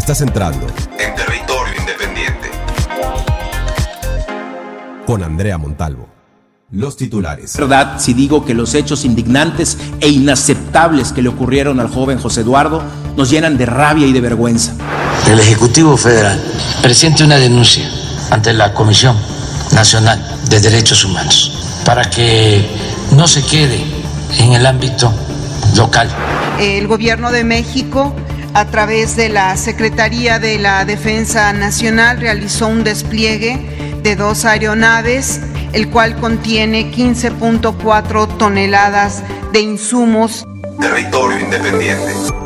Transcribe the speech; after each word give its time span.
Estás 0.00 0.22
entrando 0.22 0.66
en 0.98 1.14
territorio 1.14 1.74
independiente. 1.78 2.50
Con 5.04 5.22
Andrea 5.22 5.58
Montalvo. 5.58 6.08
Los 6.70 6.96
titulares. 6.96 7.54
Verdad 7.58 8.00
si 8.00 8.14
digo 8.14 8.46
que 8.46 8.54
los 8.54 8.74
hechos 8.74 9.04
indignantes 9.04 9.76
e 10.00 10.08
inaceptables 10.08 11.12
que 11.12 11.20
le 11.20 11.28
ocurrieron 11.28 11.80
al 11.80 11.90
joven 11.90 12.18
José 12.18 12.40
Eduardo 12.40 12.82
nos 13.14 13.28
llenan 13.28 13.58
de 13.58 13.66
rabia 13.66 14.06
y 14.06 14.14
de 14.14 14.22
vergüenza. 14.22 14.72
El 15.28 15.38
Ejecutivo 15.38 15.98
Federal 15.98 16.42
presente 16.80 17.22
una 17.22 17.36
denuncia 17.36 17.86
ante 18.30 18.54
la 18.54 18.72
Comisión 18.72 19.14
Nacional 19.74 20.18
de 20.48 20.60
Derechos 20.60 21.04
Humanos 21.04 21.82
para 21.84 22.08
que 22.08 22.66
no 23.14 23.28
se 23.28 23.44
quede 23.44 23.84
en 24.38 24.54
el 24.54 24.64
ámbito 24.64 25.12
local. 25.76 26.08
El 26.58 26.88
gobierno 26.88 27.30
de 27.30 27.44
México 27.44 28.14
a 28.54 28.66
través 28.66 29.16
de 29.16 29.28
la 29.28 29.56
Secretaría 29.56 30.38
de 30.38 30.58
la 30.58 30.84
Defensa 30.84 31.52
Nacional 31.52 32.20
realizó 32.20 32.68
un 32.68 32.84
despliegue 32.84 33.58
de 34.02 34.16
dos 34.16 34.44
aeronaves, 34.44 35.40
el 35.72 35.88
cual 35.90 36.16
contiene 36.16 36.90
15.4 36.90 38.36
toneladas 38.38 39.22
de 39.52 39.60
insumos. 39.60 40.46
Territorio 40.80 41.38
independiente. 41.38 42.39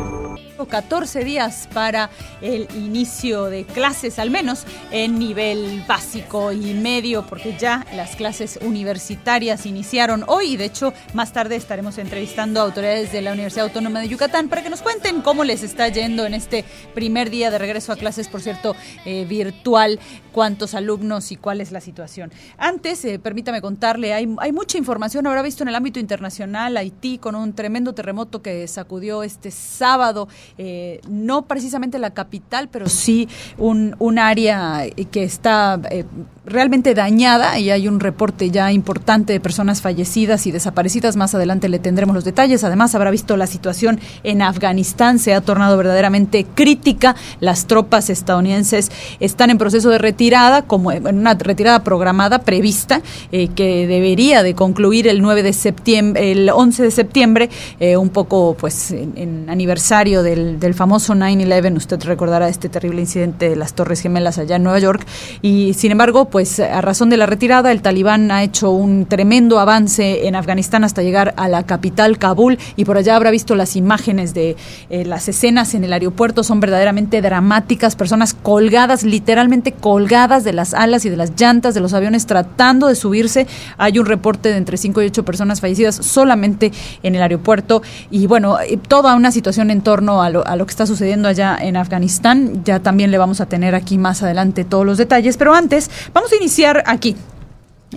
14 0.67 1.23
días 1.23 1.67
para 1.73 2.09
el 2.41 2.67
inicio 2.75 3.45
de 3.45 3.65
clases, 3.65 4.19
al 4.19 4.29
menos 4.29 4.65
en 4.91 5.19
nivel 5.19 5.83
básico 5.87 6.51
y 6.51 6.73
medio, 6.73 7.25
porque 7.27 7.55
ya 7.57 7.85
las 7.93 8.15
clases 8.15 8.59
universitarias 8.61 9.65
iniciaron 9.65 10.23
hoy 10.27 10.53
y 10.53 10.57
de 10.57 10.65
hecho 10.65 10.93
más 11.13 11.33
tarde 11.33 11.55
estaremos 11.55 11.97
entrevistando 11.97 12.59
a 12.59 12.63
autoridades 12.63 13.11
de 13.11 13.21
la 13.21 13.33
Universidad 13.33 13.65
Autónoma 13.65 13.99
de 13.99 14.07
Yucatán 14.07 14.49
para 14.49 14.63
que 14.63 14.69
nos 14.69 14.81
cuenten 14.81 15.21
cómo 15.21 15.43
les 15.43 15.63
está 15.63 15.87
yendo 15.87 16.25
en 16.25 16.33
este 16.33 16.65
primer 16.93 17.29
día 17.29 17.51
de 17.51 17.57
regreso 17.57 17.91
a 17.91 17.95
clases, 17.95 18.27
por 18.27 18.41
cierto, 18.41 18.75
eh, 19.05 19.25
virtual, 19.25 19.99
cuántos 20.31 20.73
alumnos 20.73 21.31
y 21.31 21.37
cuál 21.37 21.61
es 21.61 21.71
la 21.71 21.81
situación. 21.81 22.31
Antes, 22.57 23.03
eh, 23.05 23.19
permítame 23.19 23.61
contarle, 23.61 24.13
hay, 24.13 24.27
hay 24.39 24.51
mucha 24.51 24.77
información, 24.77 25.27
habrá 25.27 25.41
visto 25.41 25.63
en 25.63 25.69
el 25.69 25.75
ámbito 25.75 25.99
internacional, 25.99 26.77
Haití 26.77 27.17
con 27.17 27.35
un 27.35 27.53
tremendo 27.53 27.93
terremoto 27.93 28.41
que 28.41 28.67
sacudió 28.67 29.23
este 29.23 29.51
sábado 29.51 30.27
eh, 30.57 31.01
no 31.09 31.45
precisamente 31.45 31.99
la 31.99 32.11
capital, 32.13 32.69
pero 32.69 32.87
sí 32.87 33.27
un, 33.57 33.95
un 33.99 34.19
área 34.19 34.83
que 35.11 35.23
está 35.23 35.79
eh, 35.89 36.05
realmente 36.45 36.93
dañada 36.93 37.59
y 37.59 37.69
hay 37.71 37.87
un 37.87 37.99
reporte 37.99 38.49
ya 38.51 38.71
importante 38.71 39.33
de 39.33 39.39
personas 39.39 39.81
fallecidas 39.81 40.47
y 40.47 40.51
desaparecidas. 40.51 41.15
Más 41.15 41.35
adelante 41.35 41.69
le 41.69 41.79
tendremos 41.79 42.15
los 42.15 42.23
detalles. 42.23 42.63
Además, 42.63 42.95
habrá 42.95 43.11
visto 43.11 43.35
la 43.37 43.47
situación 43.47 43.99
en 44.23 44.41
Afganistán 44.41 45.19
se 45.19 45.33
ha 45.33 45.41
tornado 45.41 45.77
verdaderamente 45.77 46.45
crítica. 46.55 47.15
Las 47.39 47.67
tropas 47.67 48.09
estadounidenses 48.09 48.91
están 49.19 49.49
en 49.49 49.57
proceso 49.57 49.89
de 49.89 49.97
retirada, 49.97 50.61
como 50.61 50.91
en 50.91 51.17
una 51.17 51.33
retirada 51.33 51.83
programada, 51.83 52.39
prevista, 52.39 53.01
eh, 53.31 53.47
que 53.49 53.87
debería 53.87 54.43
de 54.43 54.55
concluir 54.55 55.07
el 55.07 55.21
9 55.21 55.43
de 55.43 55.53
septiembre, 55.53 56.31
el 56.31 56.49
11 56.49 56.83
de 56.83 56.91
septiembre, 56.91 57.49
un 57.97 58.09
poco 58.09 58.55
pues 58.59 58.91
en, 58.91 59.13
en 59.15 59.49
aniversario 59.49 60.23
del 60.23 60.45
del, 60.59 60.73
famoso 60.73 61.13
9-11, 61.13 61.77
usted 61.77 62.03
recordará 62.03 62.47
este 62.49 62.69
terrible 62.69 63.01
incidente 63.01 63.49
de 63.49 63.55
las 63.55 63.73
Torres 63.73 64.01
Gemelas 64.01 64.37
allá 64.37 64.57
en 64.57 64.63
Nueva 64.63 64.79
York. 64.79 65.05
Y 65.41 65.73
sin 65.73 65.91
embargo, 65.91 66.25
pues 66.35 66.59
a 66.59 66.81
razón 66.81 67.09
de 67.09 67.15
la 67.15 67.27
retirada, 67.27 67.71
el 67.71 67.81
talibán 67.81 68.29
ha 68.29 68.43
hecho 68.43 68.69
un 68.69 69.05
tremendo 69.05 69.57
avance 69.57 70.27
en 70.27 70.35
Afganistán 70.35 70.83
hasta 70.83 71.01
llegar 71.01 71.33
a 71.37 71.47
la 71.47 71.63
capital, 71.63 72.17
Kabul, 72.17 72.59
y 72.75 72.83
por 72.83 72.97
allá 72.97 73.15
habrá 73.15 73.31
visto 73.31 73.55
las 73.55 73.77
imágenes 73.77 74.33
de 74.33 74.57
eh, 74.89 75.05
las 75.05 75.29
escenas 75.29 75.73
en 75.75 75.85
el 75.85 75.93
aeropuerto, 75.93 76.43
son 76.43 76.59
verdaderamente 76.59 77.21
dramáticas, 77.21 77.95
personas 77.95 78.33
colgadas, 78.33 79.03
literalmente 79.03 79.71
colgadas 79.71 80.43
de 80.43 80.51
las 80.51 80.73
alas 80.73 81.05
y 81.05 81.09
de 81.09 81.15
las 81.15 81.39
llantas 81.39 81.73
de 81.73 81.79
los 81.79 81.93
aviones 81.93 82.25
tratando 82.25 82.89
de 82.89 82.95
subirse. 82.95 83.47
Hay 83.77 83.97
un 83.97 84.05
reporte 84.05 84.49
de 84.49 84.57
entre 84.57 84.75
5 84.75 85.03
y 85.03 85.05
8 85.05 85.23
personas 85.23 85.61
fallecidas 85.61 85.95
solamente 85.95 86.73
en 87.01 87.15
el 87.15 87.21
aeropuerto 87.21 87.81
y 88.11 88.27
bueno, 88.27 88.59
eh, 88.59 88.77
toda 88.89 89.15
una 89.15 89.31
situación 89.31 89.71
en 89.71 89.79
torno 89.79 90.21
a 90.21 90.25
a 90.25 90.55
lo 90.57 90.65
que 90.65 90.71
está 90.71 90.85
sucediendo 90.85 91.29
allá 91.29 91.57
en 91.61 91.77
Afganistán. 91.77 92.65
Ya 92.65 92.81
también 92.81 93.09
le 93.09 93.17
vamos 93.17 93.39
a 93.39 93.45
tener 93.45 93.73
aquí 93.73 93.97
más 93.97 94.21
adelante 94.21 94.65
todos 94.65 94.85
los 94.85 94.97
detalles, 94.97 95.37
pero 95.37 95.53
antes 95.53 95.89
vamos 96.13 96.24
a 96.31 96.35
iniciar 96.37 96.83
aquí, 96.85 97.15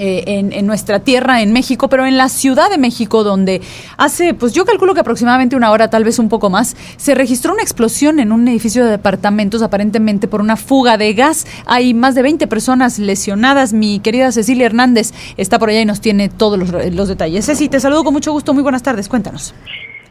eh, 0.00 0.22
en, 0.52 0.66
nuestra 0.66 1.00
tierra, 1.00 1.42
en 1.42 1.52
México, 1.52 1.88
pero 1.88 2.06
en 2.06 2.16
la 2.16 2.28
Ciudad 2.28 2.70
de 2.70 2.78
México, 2.78 3.24
donde 3.24 3.60
hace, 3.96 4.32
pues 4.32 4.52
yo 4.52 4.64
calculo 4.64 4.94
que 4.94 5.00
aproximadamente 5.00 5.56
una 5.56 5.72
hora, 5.72 5.90
tal 5.90 6.04
vez 6.04 6.20
un 6.20 6.28
poco 6.28 6.50
más, 6.50 6.76
se 6.96 7.16
registró 7.16 7.52
una 7.52 7.62
explosión 7.62 8.20
en 8.20 8.30
un 8.30 8.46
edificio 8.46 8.84
de 8.84 8.92
departamentos, 8.92 9.60
aparentemente 9.60 10.28
por 10.28 10.40
una 10.40 10.56
fuga 10.56 10.98
de 10.98 11.14
gas. 11.14 11.46
Hay 11.66 11.94
más 11.94 12.14
de 12.14 12.22
20 12.22 12.46
personas 12.46 13.00
lesionadas. 13.00 13.72
Mi 13.72 13.98
querida 13.98 14.30
Cecilia 14.30 14.66
Hernández 14.66 15.12
está 15.36 15.58
por 15.58 15.70
allá 15.70 15.80
y 15.80 15.86
nos 15.86 16.00
tiene 16.00 16.28
todos 16.28 16.58
los, 16.58 16.94
los 16.94 17.08
detalles. 17.08 17.46
Ceci, 17.46 17.68
te 17.68 17.80
saludo 17.80 18.04
con 18.04 18.12
mucho 18.12 18.30
gusto. 18.30 18.54
Muy 18.54 18.62
buenas 18.62 18.84
tardes. 18.84 19.08
Cuéntanos. 19.08 19.52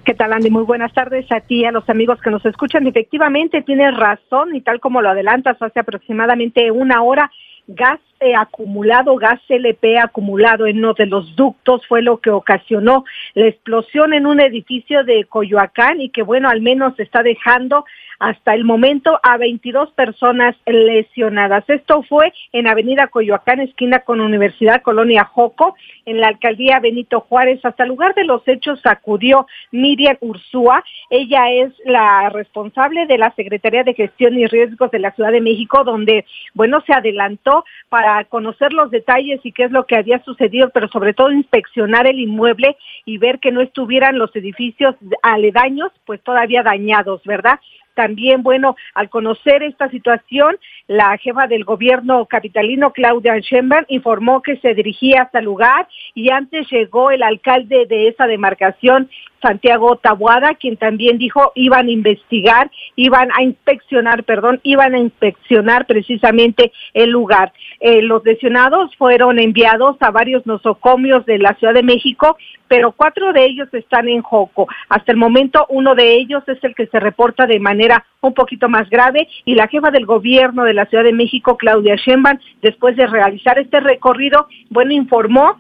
¿Qué 0.04 0.14
tal, 0.14 0.34
Andy? 0.34 0.50
Muy 0.50 0.64
buenas 0.64 0.94
tardes 0.94 1.32
a 1.32 1.40
ti 1.40 1.64
a 1.66 1.72
los 1.72 1.90
amigos 1.90 2.20
que 2.22 2.30
nos 2.30 2.46
escuchan. 2.46 2.88
Efectivamente, 2.88 3.62
tienes 3.62 3.96
razón 3.96 4.54
y 4.56 4.62
tal 4.62 4.82
como 4.82 5.02
lo 5.02 5.10
adelantas, 5.10 5.62
hace 5.62 5.80
aproximadamente 5.80 6.72
una 6.72 7.04
hora, 7.04 7.30
gas 7.68 8.00
eh, 8.20 8.34
acumulado, 8.34 9.16
gas 9.18 9.40
LP 9.48 10.00
acumulado 10.00 10.66
en 10.66 10.80
uno 10.80 10.94
de 10.94 11.06
los 11.06 11.36
ductos 11.36 11.86
fue 11.86 12.02
lo 12.02 12.18
que 12.18 12.32
ocasionó 12.32 13.04
la 13.36 13.48
explosión 13.48 14.14
en 14.14 14.26
un 14.26 14.40
edificio 14.40 15.04
de 15.04 15.26
Coyoacán 15.26 16.02
y 16.02 16.10
que, 16.10 16.24
bueno, 16.24 16.50
al 16.50 16.62
menos 16.62 16.98
está 17.00 17.22
dejando 17.22 17.86
hasta 18.20 18.54
el 18.54 18.64
momento 18.64 19.20
a 19.24 19.38
22 19.38 19.92
personas 19.92 20.56
lesionadas. 20.66 21.64
Esto 21.68 22.04
fue 22.04 22.34
en 22.52 22.68
Avenida 22.68 23.08
Coyoacán, 23.08 23.60
esquina 23.60 24.00
con 24.00 24.22
Universidad 24.22 24.82
Colonia 24.82 25.26
Joco, 25.26 25.76
en 26.06 26.20
la 26.20 26.28
alcaldía 26.28 26.80
Benito 26.80 27.22
Juárez. 27.22 27.64
Hasta 27.64 27.84
el 27.84 27.90
lugar 27.90 28.16
de 28.16 28.26
los 28.26 28.48
hechos 28.48 28.80
acudió 28.86 29.48
Miriam 29.72 30.18
Ursúa. 30.22 30.84
Ella 31.10 31.52
es 31.52 31.74
la 31.86 32.30
responsable 32.30 33.06
de 33.06 33.18
la 33.18 33.32
Secretaría 33.36 33.84
de 33.84 33.94
Gestión 33.94 34.38
y 34.38 34.48
Riesgos 34.48 34.92
de 34.92 35.00
la 35.00 35.12
Ciudad 35.12 35.32
de 35.32 35.42
México, 35.42 35.84
donde, 35.84 36.26
bueno, 36.54 36.82
se 36.86 36.94
adelantó 36.94 37.66
para 37.90 38.24
conocer 38.26 38.74
los 38.74 38.92
detalles 38.92 39.40
y 39.44 39.52
qué 39.52 39.66
es 39.66 39.72
lo 39.72 39.86
que 39.86 39.96
había 39.96 40.24
sucedido, 40.24 40.70
pero 40.70 40.88
sobre 40.88 41.14
todo 41.14 41.32
inspeccionar 41.32 42.08
el 42.08 42.20
inmueble 42.20 42.78
y 43.06 43.18
ver 43.18 43.40
que 43.40 43.52
no 43.52 43.62
estuvieran 43.62 44.18
los 44.18 44.36
edificios 44.36 44.96
aledaños, 45.22 45.92
pues 46.06 46.22
todavía 46.24 46.64
dañados, 46.64 47.22
¿verdad? 47.24 47.60
También, 47.98 48.44
bueno, 48.44 48.76
al 48.94 49.10
conocer 49.10 49.64
esta 49.64 49.90
situación, 49.90 50.56
la 50.86 51.18
jefa 51.18 51.48
del 51.48 51.64
gobierno 51.64 52.28
capitalino, 52.28 52.94
Claudia 52.94 53.40
Sheinbaum, 53.40 53.86
informó 53.88 54.44
que 54.44 54.58
se 54.58 54.76
dirigía 54.76 55.24
hasta 55.24 55.40
el 55.40 55.46
lugar 55.46 55.88
y 56.14 56.30
antes 56.30 56.70
llegó 56.70 57.10
el 57.10 57.24
alcalde 57.24 57.88
de 57.88 58.10
esa 58.10 58.28
demarcación, 58.28 59.10
Santiago 59.48 59.96
Tabuada, 59.96 60.56
quien 60.56 60.76
también 60.76 61.18
dijo 61.18 61.54
iban 61.56 61.88
a 61.88 61.92
investigar, 61.92 62.70
iban 62.98 63.30
a 63.32 63.44
inspeccionar, 63.44 64.26
perdón, 64.26 64.60
iban 64.64 64.94
a 64.94 65.00
inspeccionar 65.00 65.86
precisamente 65.86 66.74
el 66.94 67.12
lugar. 67.12 67.54
Eh, 67.80 68.02
los 68.02 68.26
lesionados 68.26 68.94
fueron 68.98 69.40
enviados 69.40 69.96
a 70.02 70.12
varios 70.12 70.46
nosocomios 70.46 71.26
de 71.26 71.38
la 71.38 71.54
Ciudad 71.54 71.74
de 71.74 71.84
México, 71.84 72.38
pero 72.68 72.92
cuatro 72.92 73.32
de 73.32 73.46
ellos 73.46 73.70
están 73.74 74.10
en 74.10 74.22
Joco. 74.22 74.68
Hasta 74.90 75.14
el 75.14 75.18
momento 75.18 75.66
uno 75.70 75.96
de 75.96 76.16
ellos 76.16 76.44
es 76.48 76.62
el 76.64 76.76
que 76.76 76.88
se 76.88 77.00
reporta 77.00 77.46
de 77.46 77.62
manera 77.62 78.06
un 78.20 78.34
poquito 78.34 78.68
más 78.68 78.90
grave 78.90 79.30
y 79.46 79.56
la 79.56 79.70
jefa 79.70 79.92
del 79.92 80.06
gobierno 80.06 80.66
de 80.66 80.74
la 80.74 80.88
Ciudad 80.88 81.06
de 81.06 81.14
México, 81.14 81.56
Claudia 81.56 81.96
Sheinbaum, 81.96 82.38
después 82.62 82.98
de 82.98 83.08
realizar 83.08 83.58
este 83.60 83.80
recorrido, 83.80 84.48
bueno, 84.70 84.92
informó 84.92 85.56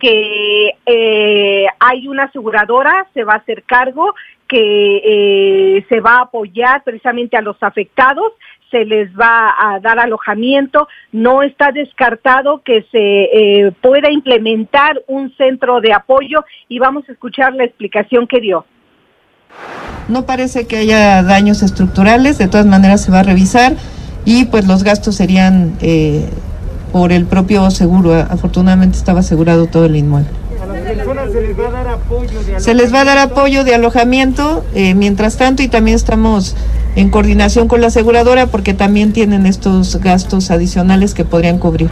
que 0.00 0.74
eh, 0.84 1.66
hay 1.80 2.08
una 2.08 2.24
aseguradora, 2.24 3.06
se 3.14 3.24
va 3.24 3.34
a 3.34 3.38
hacer 3.38 3.62
cargo, 3.64 4.14
que 4.48 5.02
eh, 5.04 5.86
se 5.88 6.00
va 6.00 6.18
a 6.18 6.22
apoyar 6.22 6.82
precisamente 6.84 7.36
a 7.36 7.40
los 7.40 7.56
afectados, 7.60 8.32
se 8.70 8.84
les 8.84 9.08
va 9.18 9.54
a 9.58 9.80
dar 9.80 9.98
alojamiento, 9.98 10.88
no 11.12 11.42
está 11.42 11.72
descartado 11.72 12.62
que 12.64 12.84
se 12.90 12.98
eh, 13.62 13.72
pueda 13.80 14.10
implementar 14.10 15.02
un 15.06 15.34
centro 15.36 15.80
de 15.80 15.92
apoyo 15.92 16.44
y 16.68 16.78
vamos 16.78 17.08
a 17.08 17.12
escuchar 17.12 17.54
la 17.54 17.64
explicación 17.64 18.26
que 18.26 18.40
dio. 18.40 18.66
No 20.08 20.26
parece 20.26 20.66
que 20.66 20.76
haya 20.76 21.22
daños 21.22 21.62
estructurales, 21.62 22.38
de 22.38 22.48
todas 22.48 22.66
maneras 22.66 23.04
se 23.04 23.12
va 23.12 23.20
a 23.20 23.22
revisar 23.22 23.72
y 24.24 24.44
pues 24.46 24.66
los 24.66 24.84
gastos 24.84 25.16
serían 25.16 25.76
eh, 25.80 26.28
por 26.96 27.12
el 27.12 27.26
propio 27.26 27.70
seguro. 27.70 28.14
Afortunadamente 28.14 28.96
estaba 28.96 29.20
asegurado 29.20 29.66
todo 29.66 29.84
el 29.84 29.96
inmueble. 29.96 30.30
Se 31.28 31.42
les 31.42 31.58
va 31.58 31.68
a 31.68 31.70
dar 31.70 31.88
apoyo 31.88 32.42
de 32.42 32.60
Se 32.60 32.74
les 32.74 32.94
va 32.94 33.00
a 33.00 33.04
dar 33.04 33.18
apoyo 33.18 33.64
de 33.64 33.74
alojamiento 33.74 34.64
eh, 34.74 34.94
mientras 34.94 35.36
tanto 35.36 35.62
y 35.62 35.68
también 35.68 35.94
estamos 35.94 36.56
en 36.96 37.10
coordinación 37.10 37.68
con 37.68 37.82
la 37.82 37.88
aseguradora 37.88 38.46
porque 38.46 38.72
también 38.72 39.12
tienen 39.12 39.44
estos 39.44 40.00
gastos 40.00 40.50
adicionales 40.50 41.12
que 41.12 41.26
podrían 41.26 41.58
cubrir. 41.58 41.90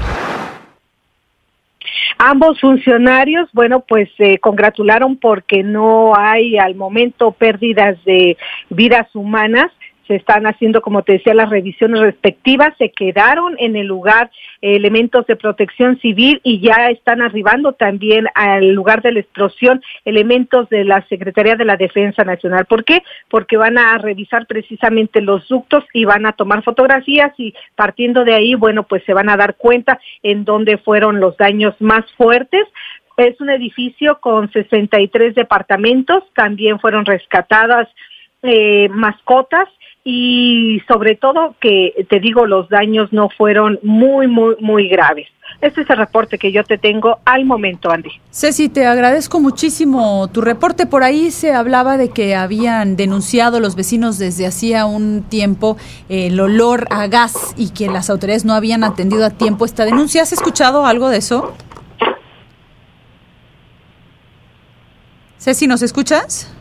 Ambos 2.16 2.58
funcionarios, 2.58 3.50
bueno, 3.52 3.80
pues 3.86 4.08
se 4.16 4.38
congratularon 4.38 5.18
porque 5.18 5.62
no 5.62 6.16
hay 6.16 6.56
al 6.56 6.76
momento 6.76 7.32
pérdidas 7.32 8.02
de 8.06 8.38
vidas 8.70 9.14
humanas 9.14 9.70
se 10.06 10.16
están 10.16 10.46
haciendo, 10.46 10.82
como 10.82 11.02
te 11.02 11.14
decía, 11.14 11.34
las 11.34 11.50
revisiones 11.50 12.00
respectivas, 12.00 12.74
se 12.78 12.90
quedaron 12.90 13.54
en 13.58 13.76
el 13.76 13.86
lugar 13.86 14.30
elementos 14.60 15.26
de 15.26 15.36
protección 15.36 15.98
civil 16.00 16.40
y 16.42 16.60
ya 16.60 16.88
están 16.90 17.22
arribando 17.22 17.72
también 17.72 18.26
al 18.34 18.72
lugar 18.72 19.02
de 19.02 19.12
la 19.12 19.20
explosión 19.20 19.82
elementos 20.04 20.68
de 20.68 20.84
la 20.84 21.06
Secretaría 21.08 21.56
de 21.56 21.64
la 21.64 21.76
Defensa 21.76 22.24
Nacional. 22.24 22.66
¿Por 22.66 22.84
qué? 22.84 23.02
Porque 23.28 23.56
van 23.56 23.78
a 23.78 23.98
revisar 23.98 24.46
precisamente 24.46 25.20
los 25.20 25.46
ductos 25.48 25.84
y 25.92 26.04
van 26.04 26.26
a 26.26 26.32
tomar 26.32 26.62
fotografías 26.62 27.32
y 27.38 27.54
partiendo 27.74 28.24
de 28.24 28.34
ahí, 28.34 28.54
bueno, 28.54 28.84
pues 28.84 29.02
se 29.04 29.14
van 29.14 29.28
a 29.28 29.36
dar 29.36 29.56
cuenta 29.56 30.00
en 30.22 30.44
dónde 30.44 30.78
fueron 30.78 31.20
los 31.20 31.36
daños 31.36 31.74
más 31.80 32.04
fuertes. 32.16 32.64
Es 33.16 33.40
un 33.40 33.50
edificio 33.50 34.18
con 34.20 34.50
63 34.50 35.34
departamentos, 35.34 36.24
también 36.34 36.80
fueron 36.80 37.04
rescatadas 37.04 37.88
eh, 38.42 38.88
mascotas 38.90 39.68
y 40.04 40.82
sobre 40.86 41.16
todo 41.16 41.56
que 41.60 42.06
te 42.10 42.20
digo 42.20 42.46
los 42.46 42.68
daños 42.68 43.10
no 43.12 43.30
fueron 43.30 43.78
muy 43.82 44.26
muy 44.26 44.54
muy 44.60 44.88
graves. 44.88 45.28
Este 45.60 45.80
es 45.80 45.90
el 45.90 45.96
reporte 45.96 46.36
que 46.36 46.52
yo 46.52 46.62
te 46.64 46.76
tengo 46.76 47.18
al 47.24 47.44
momento, 47.46 47.90
Andy. 47.90 48.10
Ceci, 48.30 48.68
te 48.68 48.86
agradezco 48.86 49.40
muchísimo 49.40 50.28
tu 50.28 50.42
reporte. 50.42 50.84
Por 50.84 51.04
ahí 51.04 51.30
se 51.30 51.54
hablaba 51.54 51.96
de 51.96 52.10
que 52.10 52.34
habían 52.34 52.96
denunciado 52.96 53.60
los 53.60 53.76
vecinos 53.76 54.18
desde 54.18 54.46
hacía 54.46 54.84
un 54.84 55.22
tiempo 55.22 55.76
el 56.08 56.38
olor 56.38 56.86
a 56.90 57.06
gas 57.06 57.54
y 57.56 57.70
que 57.70 57.86
las 57.86 58.10
autoridades 58.10 58.44
no 58.44 58.52
habían 58.52 58.84
atendido 58.84 59.24
a 59.24 59.30
tiempo 59.30 59.64
esta 59.64 59.84
denuncia. 59.84 60.22
¿Has 60.22 60.32
escuchado 60.32 60.84
algo 60.84 61.08
de 61.08 61.18
eso? 61.18 61.54
Ceci, 65.38 65.66
¿nos 65.66 65.82
escuchas? 65.82 66.54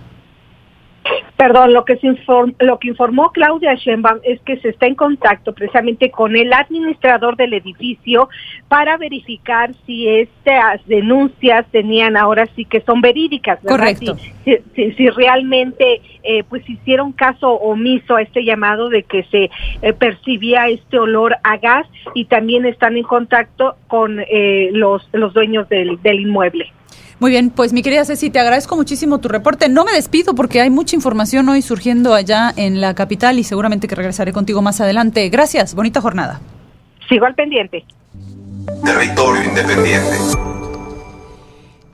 Perdón, 1.37 1.73
lo 1.73 1.83
que, 1.83 1.97
se 1.97 2.07
lo 2.59 2.79
que 2.79 2.87
informó 2.87 3.31
Claudia 3.31 3.75
Sheinbaum 3.75 4.19
es 4.23 4.39
que 4.41 4.57
se 4.59 4.69
está 4.69 4.87
en 4.87 4.95
contacto 4.95 5.53
precisamente 5.53 6.09
con 6.09 6.35
el 6.35 6.53
administrador 6.53 7.35
del 7.35 7.53
edificio 7.53 8.29
para 8.67 8.97
verificar 8.97 9.71
si 9.85 10.07
estas 10.07 10.85
denuncias 10.85 11.65
tenían 11.71 12.15
ahora 12.15 12.47
sí 12.55 12.65
que 12.65 12.81
son 12.81 13.01
verídicas. 13.01 13.59
Correcto. 13.65 14.15
Si, 14.45 15.09
realmente 15.09 16.01
eh, 16.23 16.43
pues 16.47 16.67
hicieron 16.69 17.11
caso 17.11 17.51
omiso 17.51 18.15
a 18.15 18.21
este 18.21 18.43
llamado 18.45 18.89
de 18.89 19.03
que 19.03 19.23
se 19.23 19.49
eh, 19.81 19.93
percibía 19.93 20.67
este 20.69 20.97
olor 20.97 21.35
a 21.43 21.57
gas 21.57 21.87
y 22.13 22.25
también 22.25 22.65
están 22.65 22.95
en 22.95 23.03
contacto 23.03 23.75
con 23.87 24.19
eh, 24.19 24.69
los, 24.71 25.07
los 25.11 25.33
dueños 25.33 25.67
del, 25.67 26.01
del 26.01 26.21
inmueble. 26.21 26.71
Muy 27.23 27.31
bien, 27.31 27.51
pues 27.51 27.71
mi 27.71 27.81
querida 27.83 28.03
Ceci, 28.03 28.29
te 28.29 28.39
agradezco 28.39 28.75
muchísimo 28.75 29.17
tu 29.19 29.29
reporte. 29.29 29.69
No 29.69 29.85
me 29.85 29.93
despido 29.93 30.35
porque 30.35 30.59
hay 30.59 30.69
mucha 30.69 30.97
información 30.97 31.47
hoy 31.47 31.61
surgiendo 31.61 32.13
allá 32.13 32.51
en 32.57 32.81
la 32.81 32.95
capital 32.95 33.39
y 33.39 33.45
seguramente 33.45 33.87
que 33.87 33.95
regresaré 33.95 34.33
contigo 34.33 34.61
más 34.61 34.81
adelante. 34.81 35.29
Gracias, 35.29 35.73
bonita 35.73 36.01
jornada. 36.01 36.41
Sigo 37.07 37.25
al 37.25 37.33
pendiente. 37.33 37.85
Territorio 38.83 39.41
Independiente. 39.41 40.62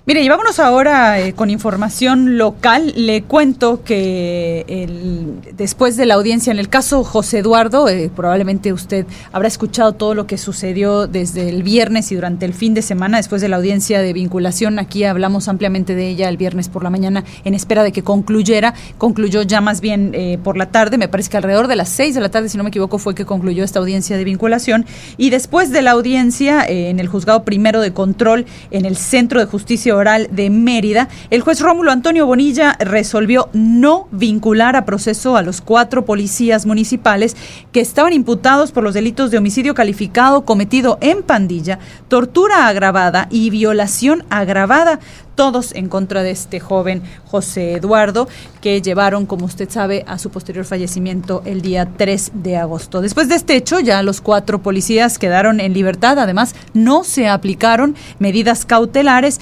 Mire, 0.10 0.24
llevámonos 0.24 0.60
ahora 0.60 1.20
eh, 1.20 1.34
con 1.34 1.52
información 1.52 2.40
local. 2.40 2.94
Le 2.96 3.22
cuento 3.22 3.84
que 3.84 5.46
después 5.56 5.98
de 5.98 6.08
la 6.08 6.16
audiencia 6.16 6.50
en 6.50 6.58
el 6.58 6.68
caso 6.68 7.04
José 7.04 7.38
Eduardo, 7.38 7.88
eh, 7.88 8.10
probablemente 8.16 8.74
usted 8.74 9.06
habrá 9.32 9.48
escuchado 9.48 9.94
todo 9.94 10.16
lo 10.16 10.26
que 10.26 10.40
sucedió 10.40 11.06
desde 11.06 11.50
el 11.50 11.62
viernes 11.62 12.12
y 12.12 12.16
durante 12.16 12.48
el 12.48 12.56
fin 12.56 12.74
de 12.74 12.82
semana, 12.82 13.18
después 13.18 13.40
de 13.40 13.50
la 13.50 13.58
audiencia 13.58 14.02
de 14.02 14.12
vinculación. 14.14 14.80
Aquí 14.80 15.04
hablamos 15.04 15.48
ampliamente 15.48 15.94
de 15.94 16.08
ella 16.08 16.28
el 16.28 16.38
viernes 16.38 16.70
por 16.70 16.84
la 16.84 16.90
mañana 16.90 17.24
en 17.46 17.54
espera 17.54 17.84
de 17.84 17.92
que 17.92 18.02
concluyera. 18.02 18.74
Concluyó 18.98 19.44
ya 19.44 19.62
más 19.62 19.80
bien 19.80 20.14
eh, 20.16 20.40
por 20.44 20.58
la 20.58 20.72
tarde, 20.72 20.98
me 20.98 21.08
parece 21.08 21.30
que 21.30 21.38
alrededor 21.38 21.68
de 21.68 21.76
las 21.76 21.90
seis 21.90 22.16
de 22.16 22.22
la 22.22 22.30
tarde, 22.30 22.50
si 22.50 22.58
no 22.58 22.64
me 22.64 22.70
equivoco, 22.70 22.98
fue 22.98 23.14
que 23.14 23.26
concluyó 23.26 23.64
esta 23.64 23.78
audiencia 23.78 24.18
de 24.18 24.24
vinculación. 24.24 24.88
Y 25.18 25.30
después 25.30 25.70
de 25.70 25.84
la 25.84 25.92
audiencia 25.92 26.66
en 26.68 27.00
el 27.00 27.08
juzgado 27.08 27.44
primero 27.44 27.80
de 27.80 27.94
control 27.94 28.48
en 28.72 28.86
el 28.86 28.98
Centro 28.98 29.40
de 29.40 29.46
Justicia 29.46 29.99
de 30.00 30.50
Mérida, 30.50 31.10
el 31.30 31.42
juez 31.42 31.60
Rómulo 31.60 31.92
Antonio 31.92 32.26
Bonilla 32.26 32.78
resolvió 32.80 33.50
no 33.52 34.08
vincular 34.12 34.78
a 34.78 34.86
proceso 34.86 35.36
a 35.36 35.42
los 35.42 35.60
cuatro 35.60 36.06
policías 36.06 36.66
municipales 36.66 37.36
que 37.74 37.82
estaban 37.82 38.14
imputados 38.14 38.72
por 38.72 38.84
los 38.84 38.94
delitos 38.94 39.30
de 39.30 39.38
homicidio 39.38 39.74
calificado 39.74 40.46
cometido 40.46 40.98
en 41.02 41.22
pandilla, 41.22 41.80
tortura 42.08 42.68
agravada 42.68 43.28
y 43.30 43.50
violación 43.50 44.24
agravada 44.30 45.00
todos 45.40 45.74
en 45.74 45.88
contra 45.88 46.22
de 46.22 46.32
este 46.32 46.60
joven 46.60 47.02
José 47.24 47.76
Eduardo, 47.76 48.28
que 48.60 48.82
llevaron, 48.82 49.26
como 49.26 49.46
usted 49.46 49.70
sabe, 49.70 50.04
a 50.06 50.18
su 50.20 50.32
posterior 50.32 50.66
fallecimiento 50.66 51.44
el 51.46 51.62
día 51.62 51.88
3 51.96 52.32
de 52.34 52.58
agosto. 52.58 53.00
Después 53.00 53.30
de 53.30 53.36
este 53.36 53.56
hecho, 53.56 53.80
ya 53.80 54.04
los 54.04 54.20
cuatro 54.20 54.62
policías 54.62 55.18
quedaron 55.18 55.62
en 55.62 55.74
libertad. 55.74 56.20
Además, 56.20 56.56
no 56.74 57.06
se 57.06 57.30
aplicaron 57.30 57.96
medidas 58.20 58.66
cautelares, 58.66 59.40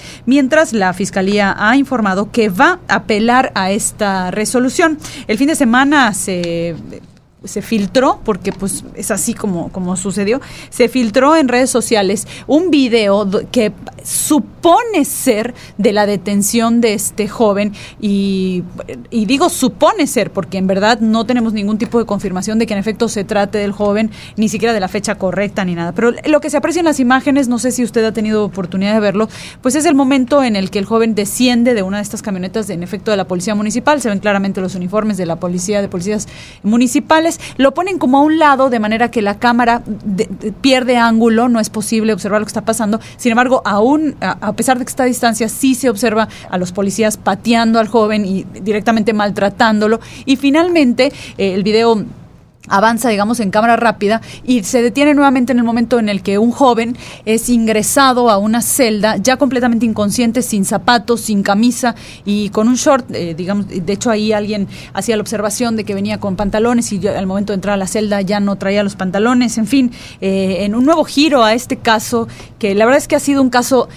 la 0.72 0.94
Fiscalía 0.94 1.56
ha 1.58 1.76
informado 1.76 2.32
que 2.32 2.50
va 2.50 2.80
a 2.88 2.96
apelar 2.96 3.52
a 3.56 3.72
esta 3.72 4.32
resolución. 4.32 4.98
El 5.28 5.38
fin 5.38 5.48
de 5.48 5.56
semana 5.56 6.14
se 6.14 6.76
se 7.44 7.62
filtró, 7.62 8.20
porque 8.24 8.52
pues 8.52 8.84
es 8.96 9.12
así 9.12 9.34
como, 9.34 9.72
como 9.72 9.96
sucedió, 9.96 10.42
se 10.70 10.90
filtró 10.90 11.36
en 11.36 11.48
redes 11.48 11.70
sociales 11.70 12.28
un 12.46 12.70
video 12.70 13.30
que 13.52 13.72
supone 14.08 15.04
ser 15.04 15.54
de 15.78 15.92
la 15.92 16.06
detención 16.06 16.80
de 16.80 16.94
este 16.94 17.28
joven 17.28 17.74
y, 18.00 18.64
y, 19.10 19.26
digo 19.26 19.50
supone 19.50 20.08
ser 20.08 20.32
porque 20.32 20.58
en 20.58 20.66
verdad 20.66 21.02
no 21.02 21.26
tenemos 21.26 21.52
ningún 21.52 21.78
tipo 21.78 22.00
de 22.00 22.06
confirmación 22.06 22.58
de 22.58 22.68
que 22.68 22.74
en 22.74 22.80
efecto 22.80 23.10
se 23.10 23.26
trate 23.26 23.58
del 23.58 23.74
joven, 23.74 24.10
ni 24.38 24.48
siquiera 24.48 24.74
de 24.74 24.80
la 24.80 24.88
fecha 24.88 25.16
correcta 25.16 25.66
ni 25.66 25.76
nada. 25.76 25.92
Pero 25.92 26.14
lo 26.26 26.40
que 26.40 26.50
se 26.50 26.56
aprecia 26.56 26.80
en 26.80 26.86
las 26.86 27.02
imágenes, 27.02 27.50
no 27.50 27.60
sé 27.60 27.72
si 27.72 27.84
usted 27.84 28.06
ha 28.06 28.14
tenido 28.14 28.46
oportunidad 28.46 28.94
de 28.94 29.02
verlo, 29.02 29.28
pues 29.62 29.76
es 29.76 29.86
el 29.86 29.94
momento 29.94 30.42
en 30.42 30.56
el 30.56 30.70
que 30.70 30.80
el 30.80 30.86
joven 30.86 31.14
desciende 31.14 31.74
de 31.74 31.84
una 31.84 31.98
de 31.98 32.04
estas 32.04 32.22
camionetas, 32.22 32.68
de, 32.68 32.76
en 32.76 32.84
efecto 32.84 33.12
de 33.12 33.18
la 33.18 33.28
policía 33.28 33.56
municipal, 33.56 34.02
se 34.02 34.08
ven 34.08 34.20
claramente 34.20 34.62
los 34.62 34.76
uniformes 34.76 35.18
de 35.18 35.26
la 35.26 35.36
policía, 35.36 35.82
de 35.82 35.90
policías 35.90 36.28
municipales 36.64 37.42
lo 37.58 37.74
ponen 37.74 37.98
como 37.98 38.20
a 38.20 38.22
un 38.22 38.40
lado 38.40 38.70
de 38.70 38.80
manera 38.80 39.12
que 39.12 39.22
la 39.22 39.38
cámara 39.40 39.82
pierde 40.62 40.98
ángulo, 40.98 41.50
no 41.50 41.60
es 41.60 41.70
posible 41.70 42.14
observar 42.14 42.40
lo 42.40 42.46
que 42.46 42.52
está 42.52 42.66
pasando. 42.66 43.00
Sin 43.18 43.32
embargo, 43.32 43.62
aún 43.66 43.97
a, 44.22 44.54
pesar 44.54 44.80
de 44.80 44.86
que 44.86 44.90
está 44.90 45.04
a 45.04 45.08
distancia, 45.08 45.50
sí 45.50 45.76
se 45.76 45.90
observa 45.90 46.28
a 46.50 46.58
los 46.58 46.72
policías 46.72 47.18
pateando 47.18 47.80
al 47.80 47.88
joven 47.88 48.26
y 48.26 48.46
directamente 48.62 49.14
maltratándolo. 49.14 50.00
Y 50.26 50.36
finalmente, 50.36 51.12
eh, 51.38 51.54
el 51.54 51.64
video 51.64 52.06
avanza, 52.68 53.10
digamos, 53.10 53.40
en 53.40 53.52
cámara 53.52 53.76
rápida 53.76 54.22
y 54.44 54.64
se 54.64 54.82
detiene 54.82 55.14
nuevamente 55.14 55.52
en 55.52 55.60
el 55.60 55.64
momento 55.64 56.00
en 56.00 56.10
el 56.10 56.22
que 56.22 56.38
un 56.38 56.52
joven 56.52 56.98
es 57.26 57.50
ingresado 57.50 58.30
a 58.30 58.38
una 58.38 58.62
celda 58.62 59.18
ya 59.18 59.38
completamente 59.38 59.86
inconsciente, 59.86 60.42
sin 60.42 60.66
zapatos, 60.66 61.22
sin 61.22 61.44
camisa 61.44 61.96
y 62.26 62.50
con 62.50 62.68
un 62.68 62.76
short, 62.76 63.10
eh, 63.12 63.34
digamos, 63.36 63.68
de 63.68 63.94
hecho 63.94 64.10
ahí 64.10 64.32
alguien 64.32 64.68
hacía 64.94 65.16
la 65.16 65.22
observación 65.22 65.76
de 65.76 65.84
que 65.84 65.94
venía 65.94 66.20
con 66.20 66.36
pantalones 66.36 66.92
y 66.92 67.08
al 67.08 67.28
momento 67.28 67.54
de 67.54 67.56
entrar 67.56 67.74
a 67.76 67.78
la 67.78 67.88
celda 67.88 68.22
ya 68.22 68.40
no 68.40 68.56
traía 68.56 68.84
los 68.84 68.96
pantalones, 68.96 69.58
en 69.58 69.68
fin, 69.68 69.92
eh, 70.22 70.58
en 70.62 70.76
un 70.76 70.86
nuevo 70.86 71.04
giro 71.04 71.44
a 71.44 71.54
este 71.54 71.78
caso, 71.78 72.28
que 72.60 72.76
la 72.76 72.86
verdad 72.86 72.98
es 72.98 73.08
que 73.08 73.16
ha 73.16 73.20
sido 73.20 73.42
un 73.42 73.50
caso 73.50 73.90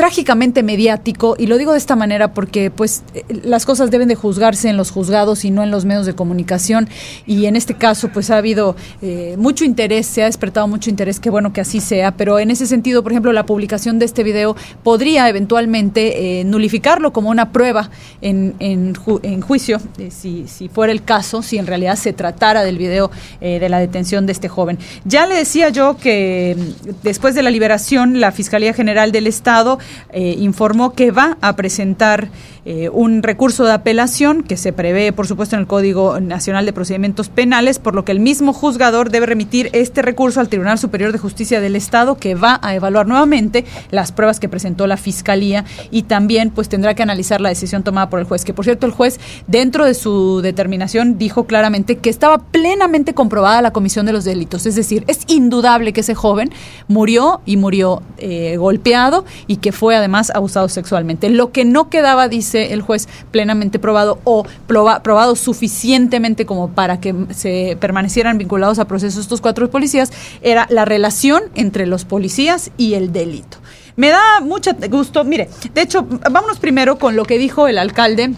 trágicamente 0.00 0.62
mediático 0.62 1.34
y 1.36 1.46
lo 1.46 1.58
digo 1.58 1.72
de 1.72 1.78
esta 1.78 1.94
manera 1.94 2.32
porque 2.32 2.70
pues 2.70 3.02
eh, 3.12 3.22
las 3.44 3.66
cosas 3.66 3.90
deben 3.90 4.08
de 4.08 4.14
juzgarse 4.14 4.70
en 4.70 4.78
los 4.78 4.90
juzgados 4.90 5.44
y 5.44 5.50
no 5.50 5.62
en 5.62 5.70
los 5.70 5.84
medios 5.84 6.06
de 6.06 6.14
comunicación 6.14 6.88
y 7.26 7.44
en 7.44 7.54
este 7.54 7.74
caso 7.74 8.08
pues 8.08 8.30
ha 8.30 8.38
habido 8.38 8.76
eh, 9.02 9.34
mucho 9.36 9.66
interés, 9.66 10.06
se 10.06 10.22
ha 10.22 10.24
despertado 10.24 10.66
mucho 10.68 10.88
interés, 10.88 11.20
qué 11.20 11.28
bueno 11.28 11.52
que 11.52 11.60
así 11.60 11.80
sea, 11.80 12.12
pero 12.12 12.38
en 12.38 12.50
ese 12.50 12.66
sentido, 12.66 13.02
por 13.02 13.12
ejemplo, 13.12 13.30
la 13.34 13.44
publicación 13.44 13.98
de 13.98 14.06
este 14.06 14.24
video 14.24 14.56
podría 14.82 15.28
eventualmente 15.28 16.40
eh, 16.40 16.44
nulificarlo 16.44 17.12
como 17.12 17.28
una 17.28 17.52
prueba 17.52 17.90
en, 18.22 18.54
en, 18.58 18.94
en 19.22 19.40
juicio, 19.42 19.82
si, 20.08 20.48
si 20.48 20.70
fuera 20.70 20.94
el 20.94 21.04
caso, 21.04 21.42
si 21.42 21.58
en 21.58 21.66
realidad 21.66 21.96
se 21.96 22.14
tratara 22.14 22.62
del 22.62 22.78
video 22.78 23.10
de 23.40 23.68
la 23.68 23.78
detención 23.78 24.24
de 24.24 24.32
este 24.32 24.48
joven. 24.48 24.78
Ya 25.04 25.26
le 25.26 25.34
decía 25.34 25.68
yo 25.68 25.98
que 25.98 26.56
mm, 26.56 26.90
después 27.02 27.34
de 27.34 27.42
la 27.42 27.50
liberación, 27.50 28.18
la 28.18 28.32
Fiscalía 28.32 28.72
General 28.72 29.12
del 29.12 29.26
Estado 29.26 29.78
eh, 30.12 30.36
informó 30.38 30.92
que 30.94 31.10
va 31.10 31.38
a 31.40 31.56
presentar 31.56 32.28
eh, 32.64 32.88
un 32.90 33.22
recurso 33.22 33.64
de 33.64 33.72
apelación 33.72 34.42
que 34.42 34.56
se 34.56 34.72
prevé, 34.72 35.12
por 35.12 35.26
supuesto, 35.26 35.56
en 35.56 35.60
el 35.60 35.66
Código 35.66 36.20
Nacional 36.20 36.66
de 36.66 36.72
Procedimientos 36.72 37.28
Penales, 37.28 37.78
por 37.78 37.94
lo 37.94 38.04
que 38.04 38.12
el 38.12 38.20
mismo 38.20 38.52
juzgador 38.52 39.10
debe 39.10 39.26
remitir 39.26 39.70
este 39.72 40.02
recurso 40.02 40.40
al 40.40 40.48
Tribunal 40.48 40.78
Superior 40.78 41.12
de 41.12 41.18
Justicia 41.18 41.60
del 41.60 41.76
Estado, 41.76 42.16
que 42.16 42.34
va 42.34 42.60
a 42.62 42.74
evaluar 42.74 43.06
nuevamente 43.06 43.64
las 43.90 44.12
pruebas 44.12 44.40
que 44.40 44.48
presentó 44.48 44.86
la 44.86 44.96
Fiscalía 44.96 45.64
y 45.90 46.02
también 46.02 46.50
pues 46.50 46.68
tendrá 46.68 46.94
que 46.94 47.02
analizar 47.02 47.40
la 47.40 47.48
decisión 47.48 47.82
tomada 47.82 48.10
por 48.10 48.20
el 48.20 48.26
juez, 48.26 48.44
que 48.44 48.52
por 48.52 48.64
cierto 48.64 48.86
el 48.86 48.92
juez 48.92 49.20
dentro 49.46 49.84
de 49.84 49.94
su 49.94 50.40
determinación 50.42 51.16
dijo 51.16 51.44
claramente 51.44 51.96
que 51.96 52.10
estaba 52.10 52.38
plenamente 52.38 53.14
comprobada 53.14 53.62
la 53.62 53.72
comisión 53.72 54.06
de 54.06 54.12
los 54.12 54.24
delitos, 54.24 54.66
es 54.66 54.74
decir, 54.74 55.04
es 55.06 55.20
indudable 55.28 55.92
que 55.92 56.00
ese 56.00 56.14
joven 56.14 56.50
murió 56.88 57.40
y 57.46 57.56
murió 57.56 58.02
eh, 58.18 58.56
golpeado 58.56 59.24
y 59.46 59.56
que 59.56 59.72
fue 59.72 59.96
además 59.96 60.30
abusado 60.34 60.68
sexualmente. 60.68 61.30
Lo 61.30 61.52
que 61.52 61.64
no 61.64 61.88
quedaba, 61.88 62.28
dice 62.28 62.49
el 62.54 62.82
juez, 62.82 63.08
plenamente 63.30 63.78
probado 63.78 64.18
o 64.24 64.44
probado 64.66 65.36
suficientemente 65.36 66.46
como 66.46 66.70
para 66.70 67.00
que 67.00 67.14
se 67.30 67.76
permanecieran 67.80 68.38
vinculados 68.38 68.78
a 68.78 68.86
procesos 68.86 69.22
estos 69.22 69.40
cuatro 69.40 69.70
policías, 69.70 70.12
era 70.42 70.66
la 70.70 70.84
relación 70.84 71.42
entre 71.54 71.86
los 71.86 72.04
policías 72.04 72.70
y 72.76 72.94
el 72.94 73.12
delito. 73.12 73.58
Me 73.96 74.08
da 74.08 74.40
mucho 74.40 74.70
gusto, 74.88 75.24
mire, 75.24 75.48
de 75.74 75.82
hecho, 75.82 76.06
vámonos 76.30 76.58
primero 76.58 76.98
con 76.98 77.16
lo 77.16 77.24
que 77.24 77.38
dijo 77.38 77.68
el 77.68 77.78
alcalde 77.78 78.34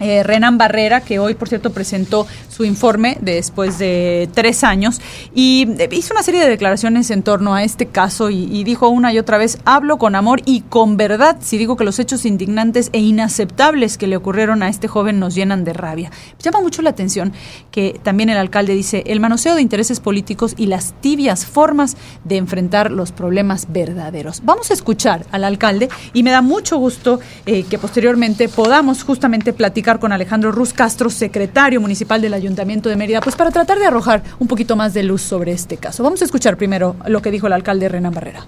eh, 0.00 0.22
Renan 0.22 0.58
Barrera, 0.58 1.00
que 1.00 1.18
hoy, 1.18 1.34
por 1.34 1.48
cierto, 1.48 1.70
presentó 1.70 2.26
su 2.48 2.64
informe 2.64 3.18
después 3.20 3.78
de 3.78 4.28
tres 4.32 4.64
años 4.64 5.00
y 5.34 5.66
eh, 5.78 5.88
hizo 5.92 6.14
una 6.14 6.22
serie 6.22 6.40
de 6.40 6.48
declaraciones 6.48 7.10
en 7.10 7.22
torno 7.22 7.54
a 7.54 7.64
este 7.64 7.86
caso 7.86 8.30
y, 8.30 8.64
dijo 8.64 8.88
una 8.88 9.12
y 9.12 9.18
otra 9.18 9.38
vez, 9.38 9.58
hablo 9.64 9.98
con 9.98 10.14
amor 10.14 10.42
y 10.44 10.60
con 10.62 10.96
verdad 10.96 11.38
si 11.40 11.58
digo 11.58 11.76
que 11.76 11.84
los 11.84 11.98
hechos 11.98 12.26
indignantes 12.26 12.90
e 12.92 13.00
inaceptables 13.00 13.98
que 13.98 14.06
le 14.06 14.16
ocurrieron 14.16 14.62
a 14.62 14.68
este 14.68 14.88
joven 14.88 15.18
nos 15.18 15.34
llenan 15.34 15.64
de 15.64 15.72
rabia. 15.72 16.10
Llama 16.40 16.60
mucho 16.60 16.82
la 16.82 16.90
atención 16.90 17.32
que 17.70 17.98
también 18.02 18.30
el 18.30 18.36
alcalde 18.36 18.74
dice, 18.74 19.04
el 19.06 19.20
manoseo 19.20 19.54
de 19.54 19.62
intereses 19.62 20.00
políticos 20.00 20.54
y 20.56 20.66
las 20.66 20.94
tibias 21.00 21.46
formas 21.46 21.96
de 22.24 22.36
enfrentar 22.36 22.90
los 22.90 23.12
problemas 23.12 23.66
verdaderos. 23.72 24.42
Vamos 24.44 24.70
a 24.70 24.74
escuchar 24.74 25.26
al 25.32 25.44
alcalde 25.44 25.88
y 26.12 26.22
me 26.22 26.30
da 26.30 26.42
mucho 26.42 26.78
gusto 26.78 27.20
eh, 27.46 27.64
que 27.64 27.78
posteriormente 27.78 28.48
podamos 28.48 29.02
justamente 29.02 29.52
platicar 29.52 29.87
con 29.96 30.12
Alejandro 30.12 30.52
Ruz 30.52 30.74
Castro, 30.74 31.08
secretario 31.08 31.80
municipal 31.80 32.20
del 32.20 32.34
Ayuntamiento 32.34 32.90
de 32.90 32.96
Mérida, 32.96 33.22
pues 33.22 33.34
para 33.34 33.50
tratar 33.50 33.78
de 33.78 33.86
arrojar 33.86 34.22
un 34.38 34.46
poquito 34.46 34.76
más 34.76 34.92
de 34.92 35.02
luz 35.02 35.22
sobre 35.22 35.52
este 35.52 35.78
caso. 35.78 36.02
Vamos 36.02 36.20
a 36.20 36.26
escuchar 36.26 36.58
primero 36.58 36.96
lo 37.06 37.22
que 37.22 37.30
dijo 37.30 37.46
el 37.46 37.54
alcalde 37.54 37.88
Renan 37.88 38.12
Barrera. 38.12 38.46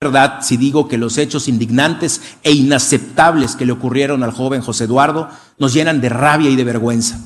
Verdad 0.00 0.38
si 0.40 0.56
digo 0.56 0.88
que 0.88 0.98
los 0.98 1.18
hechos 1.18 1.46
indignantes 1.46 2.20
e 2.42 2.50
inaceptables 2.52 3.54
que 3.54 3.66
le 3.66 3.72
ocurrieron 3.72 4.24
al 4.24 4.32
joven 4.32 4.62
José 4.62 4.84
Eduardo 4.84 5.28
nos 5.58 5.74
llenan 5.74 6.00
de 6.00 6.08
rabia 6.08 6.50
y 6.50 6.56
de 6.56 6.64
vergüenza, 6.64 7.20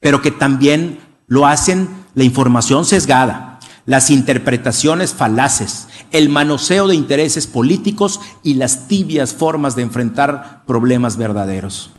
pero 0.00 0.20
que 0.20 0.32
también 0.32 0.98
lo 1.26 1.46
hacen 1.46 1.88
la 2.14 2.24
información 2.24 2.84
sesgada, 2.84 3.60
las 3.86 4.10
interpretaciones 4.10 5.14
falaces, 5.14 5.86
el 6.10 6.28
manoseo 6.28 6.88
de 6.88 6.96
intereses 6.96 7.46
políticos 7.46 8.20
y 8.42 8.54
las 8.54 8.88
tibias 8.88 9.32
formas 9.32 9.76
de 9.76 9.82
enfrentar 9.82 10.64
problemas 10.66 11.16
verdaderos. 11.16 11.92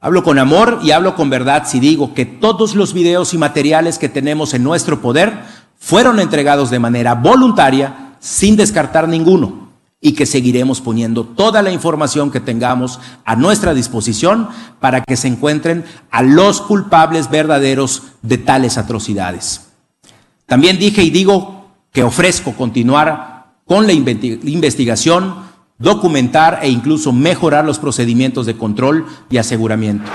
Hablo 0.00 0.22
con 0.22 0.38
amor 0.38 0.78
y 0.80 0.92
hablo 0.92 1.16
con 1.16 1.28
verdad 1.28 1.64
si 1.66 1.80
digo 1.80 2.14
que 2.14 2.24
todos 2.24 2.76
los 2.76 2.94
videos 2.94 3.34
y 3.34 3.38
materiales 3.38 3.98
que 3.98 4.08
tenemos 4.08 4.54
en 4.54 4.62
nuestro 4.62 5.00
poder 5.00 5.42
fueron 5.76 6.20
entregados 6.20 6.70
de 6.70 6.78
manera 6.78 7.16
voluntaria 7.16 8.14
sin 8.20 8.56
descartar 8.56 9.08
ninguno 9.08 9.70
y 10.00 10.12
que 10.12 10.24
seguiremos 10.24 10.80
poniendo 10.80 11.24
toda 11.24 11.62
la 11.62 11.72
información 11.72 12.30
que 12.30 12.38
tengamos 12.38 13.00
a 13.24 13.34
nuestra 13.34 13.74
disposición 13.74 14.48
para 14.78 15.02
que 15.02 15.16
se 15.16 15.26
encuentren 15.26 15.84
a 16.12 16.22
los 16.22 16.60
culpables 16.60 17.28
verdaderos 17.28 18.04
de 18.22 18.38
tales 18.38 18.78
atrocidades. 18.78 19.72
También 20.46 20.78
dije 20.78 21.02
y 21.02 21.10
digo 21.10 21.72
que 21.90 22.04
ofrezco 22.04 22.52
continuar 22.52 23.56
con 23.66 23.88
la 23.88 23.92
investigación 23.92 25.47
documentar 25.78 26.58
e 26.62 26.68
incluso 26.68 27.12
mejorar 27.12 27.64
los 27.64 27.78
procedimientos 27.78 28.46
de 28.46 28.56
control 28.56 29.06
y 29.30 29.38
aseguramiento. 29.38 30.10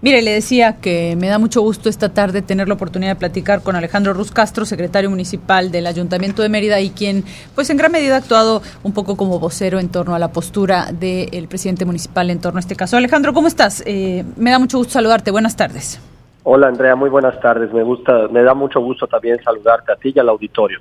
Mire, 0.00 0.22
le 0.22 0.30
decía 0.30 0.76
que 0.76 1.16
me 1.18 1.26
da 1.26 1.40
mucho 1.40 1.60
gusto 1.60 1.88
esta 1.88 2.10
tarde 2.10 2.40
tener 2.40 2.68
la 2.68 2.74
oportunidad 2.74 3.12
de 3.12 3.16
platicar 3.16 3.62
con 3.62 3.74
Alejandro 3.74 4.12
Ruz 4.14 4.30
Castro, 4.30 4.64
secretario 4.64 5.10
municipal 5.10 5.72
del 5.72 5.88
Ayuntamiento 5.88 6.42
de 6.42 6.48
Mérida 6.48 6.80
y 6.80 6.90
quien, 6.90 7.24
pues 7.56 7.68
en 7.70 7.78
gran 7.78 7.90
medida 7.90 8.14
ha 8.14 8.18
actuado 8.18 8.62
un 8.84 8.92
poco 8.92 9.16
como 9.16 9.40
vocero 9.40 9.80
en 9.80 9.88
torno 9.88 10.14
a 10.14 10.20
la 10.20 10.28
postura 10.30 10.92
del 10.92 11.48
presidente 11.48 11.84
municipal 11.84 12.30
en 12.30 12.40
torno 12.40 12.58
a 12.58 12.60
este 12.60 12.76
caso. 12.76 12.96
Alejandro, 12.96 13.32
¿cómo 13.32 13.48
estás? 13.48 13.82
Eh, 13.86 14.24
me 14.36 14.52
da 14.52 14.60
mucho 14.60 14.78
gusto 14.78 14.92
saludarte. 14.92 15.32
Buenas 15.32 15.56
tardes. 15.56 16.00
Hola 16.44 16.68
Andrea, 16.68 16.94
muy 16.94 17.10
buenas 17.10 17.40
tardes. 17.40 17.72
Me 17.72 17.82
gusta, 17.82 18.28
me 18.30 18.42
da 18.44 18.54
mucho 18.54 18.80
gusto 18.80 19.08
también 19.08 19.42
saludarte 19.42 19.92
a 19.92 19.96
ti 19.96 20.12
y 20.14 20.18
al 20.20 20.28
auditorio. 20.28 20.78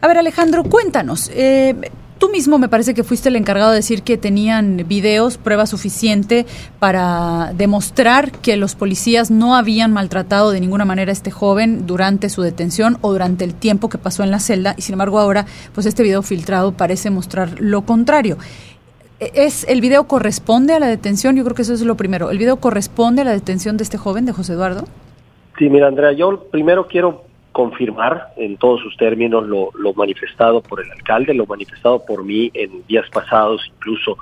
A 0.00 0.06
ver, 0.06 0.18
Alejandro, 0.18 0.62
cuéntanos. 0.62 1.28
Eh, 1.34 1.74
Tú 2.20 2.28
mismo 2.28 2.58
me 2.58 2.68
parece 2.68 2.92
que 2.92 3.02
fuiste 3.02 3.30
el 3.30 3.36
encargado 3.36 3.70
de 3.70 3.76
decir 3.76 4.02
que 4.02 4.18
tenían 4.18 4.84
videos, 4.86 5.38
prueba 5.38 5.64
suficiente 5.64 6.44
para 6.78 7.54
demostrar 7.54 8.30
que 8.30 8.58
los 8.58 8.74
policías 8.74 9.30
no 9.30 9.56
habían 9.56 9.90
maltratado 9.90 10.50
de 10.50 10.60
ninguna 10.60 10.84
manera 10.84 11.08
a 11.08 11.14
este 11.14 11.30
joven 11.30 11.86
durante 11.86 12.28
su 12.28 12.42
detención 12.42 12.98
o 13.00 13.12
durante 13.12 13.46
el 13.46 13.54
tiempo 13.54 13.88
que 13.88 13.96
pasó 13.96 14.22
en 14.22 14.30
la 14.30 14.38
celda 14.38 14.74
y 14.76 14.82
sin 14.82 14.92
embargo 14.92 15.18
ahora 15.18 15.46
pues 15.74 15.86
este 15.86 16.02
video 16.02 16.20
filtrado 16.20 16.72
parece 16.72 17.08
mostrar 17.08 17.58
lo 17.58 17.86
contrario. 17.86 18.36
¿Es, 19.18 19.66
¿El 19.66 19.80
video 19.80 20.04
corresponde 20.04 20.74
a 20.74 20.78
la 20.78 20.88
detención? 20.88 21.36
Yo 21.36 21.44
creo 21.44 21.56
que 21.56 21.62
eso 21.62 21.72
es 21.72 21.80
lo 21.80 21.96
primero. 21.96 22.30
¿El 22.30 22.36
video 22.36 22.56
corresponde 22.56 23.22
a 23.22 23.24
la 23.24 23.32
detención 23.32 23.78
de 23.78 23.84
este 23.84 23.96
joven, 23.96 24.26
de 24.26 24.32
José 24.32 24.52
Eduardo? 24.52 24.84
Sí, 25.58 25.70
mira, 25.70 25.88
Andrea, 25.88 26.12
yo 26.12 26.44
primero 26.50 26.86
quiero 26.86 27.29
confirmar 27.52 28.32
en 28.36 28.56
todos 28.56 28.80
sus 28.80 28.96
términos 28.96 29.46
lo, 29.46 29.70
manifestado 29.94 30.62
por 30.62 30.80
el 30.84 30.90
alcalde, 30.90 31.34
lo 31.34 31.46
manifestado 31.46 32.04
por 32.04 32.24
mí 32.24 32.50
en 32.54 32.86
días 32.86 33.08
pasados, 33.10 33.62
incluso 33.76 34.16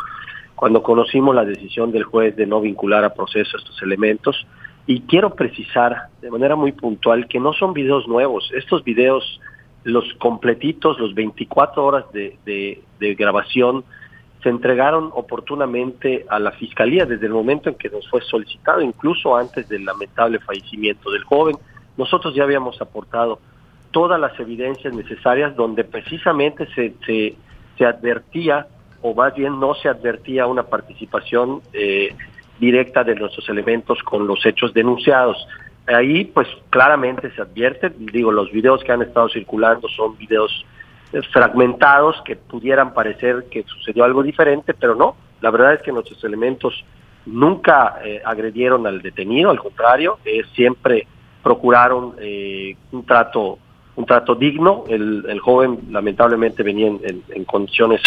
cuando 0.54 0.82
conocimos 0.82 1.34
la 1.34 1.44
decisión 1.44 1.92
del 1.92 2.04
juez 2.04 2.34
de 2.36 2.46
no 2.46 2.60
vincular 2.60 3.04
a 3.04 3.14
proceso 3.14 3.56
estos 3.56 3.80
elementos. 3.82 4.46
Y 4.86 5.02
quiero 5.02 5.34
precisar 5.34 6.08
de 6.22 6.30
manera 6.30 6.56
muy 6.56 6.72
puntual 6.72 7.28
que 7.28 7.38
no 7.38 7.52
son 7.52 7.74
videos 7.74 8.08
nuevos. 8.08 8.50
Estos 8.54 8.82
videos, 8.82 9.40
los 9.84 10.04
completitos, 10.14 10.98
los 10.98 11.14
24 11.14 11.84
horas 11.84 12.04
de, 12.12 12.38
de 12.44 13.14
grabación, 13.14 13.84
se 14.42 14.48
entregaron 14.48 15.10
oportunamente 15.14 16.24
a 16.30 16.38
la 16.38 16.52
Fiscalía 16.52 17.04
desde 17.04 17.26
el 17.26 17.32
momento 17.32 17.68
en 17.68 17.74
que 17.74 17.90
nos 17.90 18.08
fue 18.08 18.22
solicitado, 18.22 18.80
incluso 18.80 19.36
antes 19.36 19.68
del 19.68 19.84
lamentable 19.84 20.38
fallecimiento 20.38 21.10
del 21.10 21.24
joven 21.24 21.56
nosotros 21.98 22.34
ya 22.34 22.44
habíamos 22.44 22.80
aportado 22.80 23.40
todas 23.90 24.20
las 24.20 24.38
evidencias 24.38 24.94
necesarias 24.94 25.54
donde 25.56 25.84
precisamente 25.84 26.66
se, 26.74 26.94
se, 27.76 27.84
advertía, 27.84 28.66
o 29.02 29.14
más 29.14 29.34
bien 29.34 29.60
no 29.60 29.74
se 29.74 29.88
advertía 29.88 30.46
una 30.46 30.62
participación 30.62 31.60
eh, 31.72 32.14
directa 32.58 33.04
de 33.04 33.14
nuestros 33.14 33.48
elementos 33.48 34.02
con 34.02 34.26
los 34.26 34.44
hechos 34.46 34.72
denunciados. 34.72 35.36
Ahí 35.86 36.24
pues 36.24 36.46
claramente 36.70 37.30
se 37.32 37.42
advierte, 37.42 37.90
digo, 37.96 38.30
los 38.30 38.50
videos 38.52 38.82
que 38.84 38.92
han 38.92 39.02
estado 39.02 39.28
circulando 39.28 39.88
son 39.88 40.16
videos 40.18 40.64
eh, 41.12 41.20
fragmentados 41.32 42.20
que 42.24 42.36
pudieran 42.36 42.94
parecer 42.94 43.46
que 43.50 43.62
sucedió 43.64 44.04
algo 44.04 44.22
diferente, 44.22 44.74
pero 44.74 44.94
no, 44.94 45.16
la 45.40 45.50
verdad 45.50 45.74
es 45.74 45.82
que 45.82 45.92
nuestros 45.92 46.22
elementos 46.24 46.84
nunca 47.26 48.00
eh, 48.04 48.20
agredieron 48.24 48.86
al 48.86 49.02
detenido, 49.02 49.50
al 49.50 49.58
contrario, 49.58 50.18
es 50.24 50.46
siempre 50.50 51.06
procuraron 51.42 52.14
eh, 52.20 52.76
un 52.92 53.04
trato 53.04 53.58
un 53.96 54.06
trato 54.06 54.36
digno. 54.36 54.84
El, 54.88 55.24
el 55.28 55.40
joven 55.40 55.80
lamentablemente 55.90 56.62
venía 56.62 56.86
en, 56.86 57.44
condiciones 57.44 58.00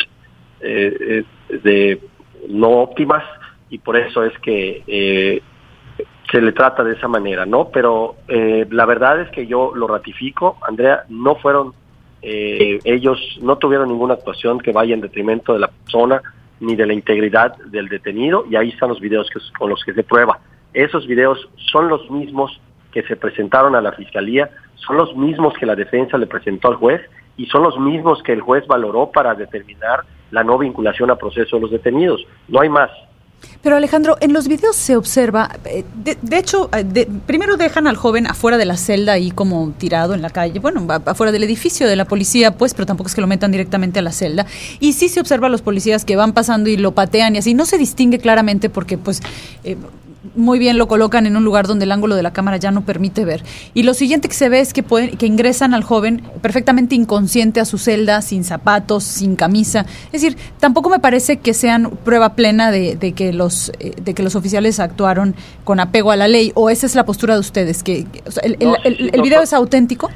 eh, 0.62 1.26
eh, 1.50 1.60
de 1.64 2.02
no 2.48 2.70
óptimas 2.70 3.24
y 3.70 3.78
por 3.78 3.98
eso 3.98 4.24
es 4.24 4.38
que 4.40 5.42
se 6.32 6.42
le 6.42 6.54
trata 6.54 6.82
de 6.86 6.94
esa 6.94 7.10
manera, 7.10 7.46
¿no? 7.46 7.70
Pero 7.70 8.16
la 8.28 8.86
verdad 8.86 9.20
es 9.20 9.30
que 9.32 9.48
yo 9.48 9.74
lo 9.76 9.86
ratifico, 9.88 10.58
Andrea, 10.66 11.04
no 11.10 11.36
fueron 11.36 11.74
ellos 12.22 13.20
no 13.42 13.58
tuvieron 13.58 13.90
ninguna 13.90 14.14
actuación 14.14 14.60
que 14.60 14.72
vaya 14.72 14.94
en 14.94 15.02
detrimento 15.02 15.54
de 15.54 15.60
la 15.60 15.68
persona 15.68 16.22
ni 16.62 16.76
de 16.76 16.86
la 16.86 16.94
integridad 16.94 17.58
del 17.66 17.90
detenido 17.90 18.46
y 18.50 18.56
ahí 18.56 18.70
están 18.70 18.90
los 18.90 19.02
videos 19.02 19.30
que, 19.30 19.40
con 19.58 19.70
los 19.70 19.84
que 19.84 19.94
se 19.94 20.04
prueba. 20.04 20.40
Esos 20.74 21.06
videos 21.06 21.50
son 21.72 21.90
los 21.90 22.10
mismos 22.10 22.62
que 22.92 23.04
se 23.04 23.16
presentaron 23.16 23.76
a 23.76 23.82
la 23.82 23.94
Fiscalía 23.94 24.50
son 24.76 24.98
los 24.98 25.16
mismos 25.16 25.54
que 25.60 25.66
la 25.66 25.76
defensa 25.76 26.18
le 26.18 26.28
presentó 26.28 26.68
al 26.68 26.76
juez 26.76 27.02
y 27.38 27.46
son 27.48 27.64
los 27.64 27.80
mismos 27.80 28.22
que 28.24 28.34
el 28.34 28.42
juez 28.42 28.66
valoró 28.68 29.12
para 29.12 29.34
determinar 29.34 30.02
la 30.32 30.44
no 30.44 30.58
vinculación 30.58 31.12
a 31.12 31.16
proceso 31.16 31.56
de 31.58 31.62
los 31.62 31.72
detenidos. 31.72 32.26
No 32.48 32.62
hay 32.62 32.70
más. 32.70 32.90
Pero 33.62 33.76
Alejandro, 33.76 34.18
en 34.22 34.34
los 34.34 34.48
videos 34.48 34.76
se 34.76 34.96
observa, 34.96 35.50
eh, 35.66 35.84
de, 35.96 36.38
hecho, 36.38 36.70
eh, 36.74 37.08
primero 37.26 37.58
dejan 37.58 37.88
al 37.88 37.96
joven 37.96 38.28
afuera 38.28 38.58
de 38.58 38.66
la 38.66 38.78
celda 38.78 39.14
ahí 39.14 39.32
como 39.32 39.74
tirado 39.78 40.14
en 40.14 40.22
la 40.22 40.30
calle, 40.30 40.60
bueno, 40.60 40.86
afuera 41.06 41.32
del 41.32 41.44
edificio 41.44 41.88
de 41.88 41.96
la 41.96 42.06
policía, 42.06 42.58
pues, 42.58 42.74
pero 42.74 42.86
tampoco 42.86 43.08
es 43.08 43.16
que 43.16 43.22
lo 43.22 43.28
metan 43.28 43.52
directamente 43.52 44.00
a 44.00 44.02
la 44.02 44.12
celda. 44.12 44.46
Y 44.80 44.94
sí 44.94 45.10
se 45.10 45.20
observa 45.20 45.48
a 45.48 45.50
los 45.50 45.62
policías 45.62 46.06
que 46.06 46.16
van 46.16 46.34
pasando 46.34 46.70
y 46.70 46.78
lo 46.78 46.92
patean 46.92 47.36
y 47.36 47.40
así. 47.40 47.54
No 47.54 47.66
se 47.66 47.78
distingue 47.78 48.20
claramente 48.20 48.70
porque, 48.70 48.98
pues, 48.98 49.22
eh, 49.64 49.78
muy 50.36 50.60
bien 50.60 50.78
lo 50.78 50.88
colocan 50.88 51.26
en 51.26 51.36
un 51.36 51.44
lugar 51.44 51.68
donde 51.68 51.86
el 51.86 51.92
ángulo 51.92 52.16
de 52.16 52.24
la 52.24 52.32
cámara 52.32 52.58
ya 52.58 52.72
no 52.72 52.82
permite 52.86 53.26
ver. 53.26 53.44
Y 53.74 53.84
lo 53.84 53.94
siguiente 53.94 54.28
que 54.28 54.36
se 54.36 54.50
ve 54.50 54.60
es 54.60 54.74
que, 54.74 54.84
pueden, 54.84 55.18
que 55.18 55.26
ingresan 55.26 55.74
al 55.74 55.84
joven 55.84 56.22
perfectamente 56.42 56.96
inconsciente 56.96 57.60
a 57.60 57.66
su 57.66 57.78
celda, 57.78 58.22
sin 58.22 58.44
zapatos, 58.44 59.04
sin 59.04 59.36
camisa. 59.36 59.86
Es 60.12 60.22
decir, 60.22 60.38
tampoco 60.60 60.90
me 60.90 61.00
parece 61.00 61.38
que 61.38 61.54
sean 61.54 61.92
prueba 62.04 62.36
plena 62.36 62.72
de, 62.72 63.14
que, 63.16 63.34
los, 63.34 63.72
eh, 63.80 63.94
de 64.02 64.14
que 64.14 64.24
los 64.24 64.36
oficiales 64.36 64.80
actuaron 64.80 65.36
con 65.64 65.80
apego 65.80 66.12
a 66.12 66.16
la 66.16 66.28
ley. 66.28 66.52
¿O 66.56 66.70
esa 66.70 66.86
es 66.86 66.96
la 66.96 67.06
postura 67.06 67.34
de 67.34 67.40
ustedes? 67.40 67.84
que 67.84 68.06
¿El, 68.44 68.58
el, 68.84 69.22
video 69.22 69.42
es 69.42 69.54
auténtico? 69.54 70.10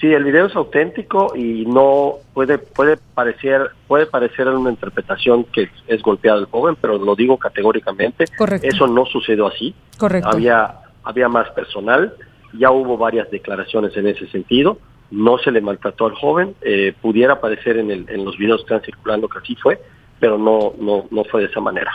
Sí, 0.00 0.12
el 0.12 0.24
video 0.24 0.46
es 0.46 0.54
auténtico 0.54 1.34
y 1.34 1.64
no 1.64 2.16
puede 2.34 2.58
puede 2.58 2.98
parecer 3.14 3.70
puede 3.88 4.04
parecer 4.04 4.46
una 4.48 4.70
interpretación 4.70 5.44
que 5.44 5.70
es 5.86 6.02
golpeado 6.02 6.38
el 6.38 6.46
joven, 6.46 6.76
pero 6.78 6.98
lo 6.98 7.14
digo 7.14 7.38
categóricamente. 7.38 8.26
Correcto. 8.36 8.66
Eso 8.66 8.86
no 8.86 9.06
sucedió 9.06 9.46
así. 9.46 9.74
Correcto. 9.96 10.28
Había 10.30 10.80
había 11.02 11.28
más 11.28 11.48
personal, 11.50 12.14
ya 12.58 12.70
hubo 12.70 12.98
varias 12.98 13.30
declaraciones 13.30 13.96
en 13.96 14.08
ese 14.08 14.26
sentido. 14.28 14.78
No 15.10 15.38
se 15.38 15.50
le 15.50 15.60
maltrató 15.62 16.06
al 16.06 16.14
joven, 16.14 16.54
eh, 16.62 16.92
pudiera 17.00 17.34
aparecer 17.34 17.78
en, 17.78 17.90
el, 17.90 18.06
en 18.10 18.24
los 18.24 18.36
videos 18.36 18.58
que 18.62 18.74
están 18.74 18.82
circulando 18.82 19.28
que 19.28 19.38
así 19.38 19.54
fue, 19.54 19.80
pero 20.20 20.36
no 20.36 20.74
no 20.78 21.06
no 21.10 21.24
fue 21.24 21.40
de 21.40 21.46
esa 21.46 21.60
manera. 21.60 21.92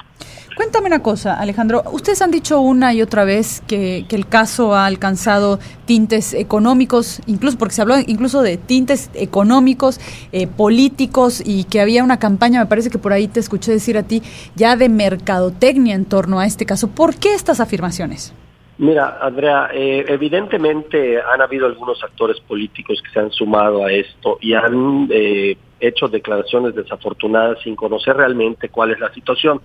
Cuéntame 0.55 0.87
una 0.87 1.01
cosa, 1.01 1.39
Alejandro. 1.39 1.81
Ustedes 1.91 2.21
han 2.21 2.29
dicho 2.29 2.59
una 2.59 2.93
y 2.93 3.01
otra 3.01 3.23
vez 3.23 3.61
que, 3.67 4.05
el 4.09 4.27
caso 4.27 4.75
ha 4.75 4.85
alcanzado 4.85 5.59
tintes 5.85 6.33
económicos, 6.33 7.21
incluso 7.25 7.57
porque 7.57 7.73
se 7.73 7.81
habló 7.81 7.95
incluso 8.05 8.41
de 8.41 8.57
tintes 8.57 9.09
económicos, 9.13 9.99
eh, 10.33 10.47
políticos 10.47 11.41
y 11.45 11.63
que 11.63 11.79
había 11.79 12.03
una 12.03 12.19
campaña, 12.19 12.59
me 12.59 12.65
parece 12.65 12.89
que 12.89 12.97
por 12.97 13.13
ahí 13.13 13.27
te 13.27 13.39
escuché 13.39 13.71
decir 13.71 13.97
a 13.97 14.03
ti, 14.03 14.21
ya 14.55 14.75
de 14.75 14.89
mercadotecnia 14.89 15.95
en 15.95 16.05
torno 16.05 16.39
a 16.39 16.45
este 16.45 16.65
caso. 16.65 16.89
¿Por 16.89 17.15
qué 17.15 17.33
estas 17.33 17.61
afirmaciones? 17.61 18.33
Mira, 18.77 19.19
Andrea, 19.21 19.69
eh, 19.73 20.05
evidentemente 20.07 21.21
han 21.21 21.39
habido 21.39 21.67
algunos 21.67 22.03
actores 22.03 22.39
políticos 22.41 22.99
que 23.01 23.11
se 23.11 23.19
han 23.19 23.31
sumado 23.31 23.85
a 23.85 23.91
esto 23.91 24.37
y 24.41 24.53
han 24.53 25.07
eh, 25.11 25.55
hecho 25.79 26.07
declaraciones 26.07 26.73
desafortunadas 26.73 27.59
sin 27.63 27.75
conocer 27.75 28.15
realmente 28.15 28.69
cuál 28.69 28.91
es 28.91 28.99
la 28.99 29.13
situación. 29.13 29.61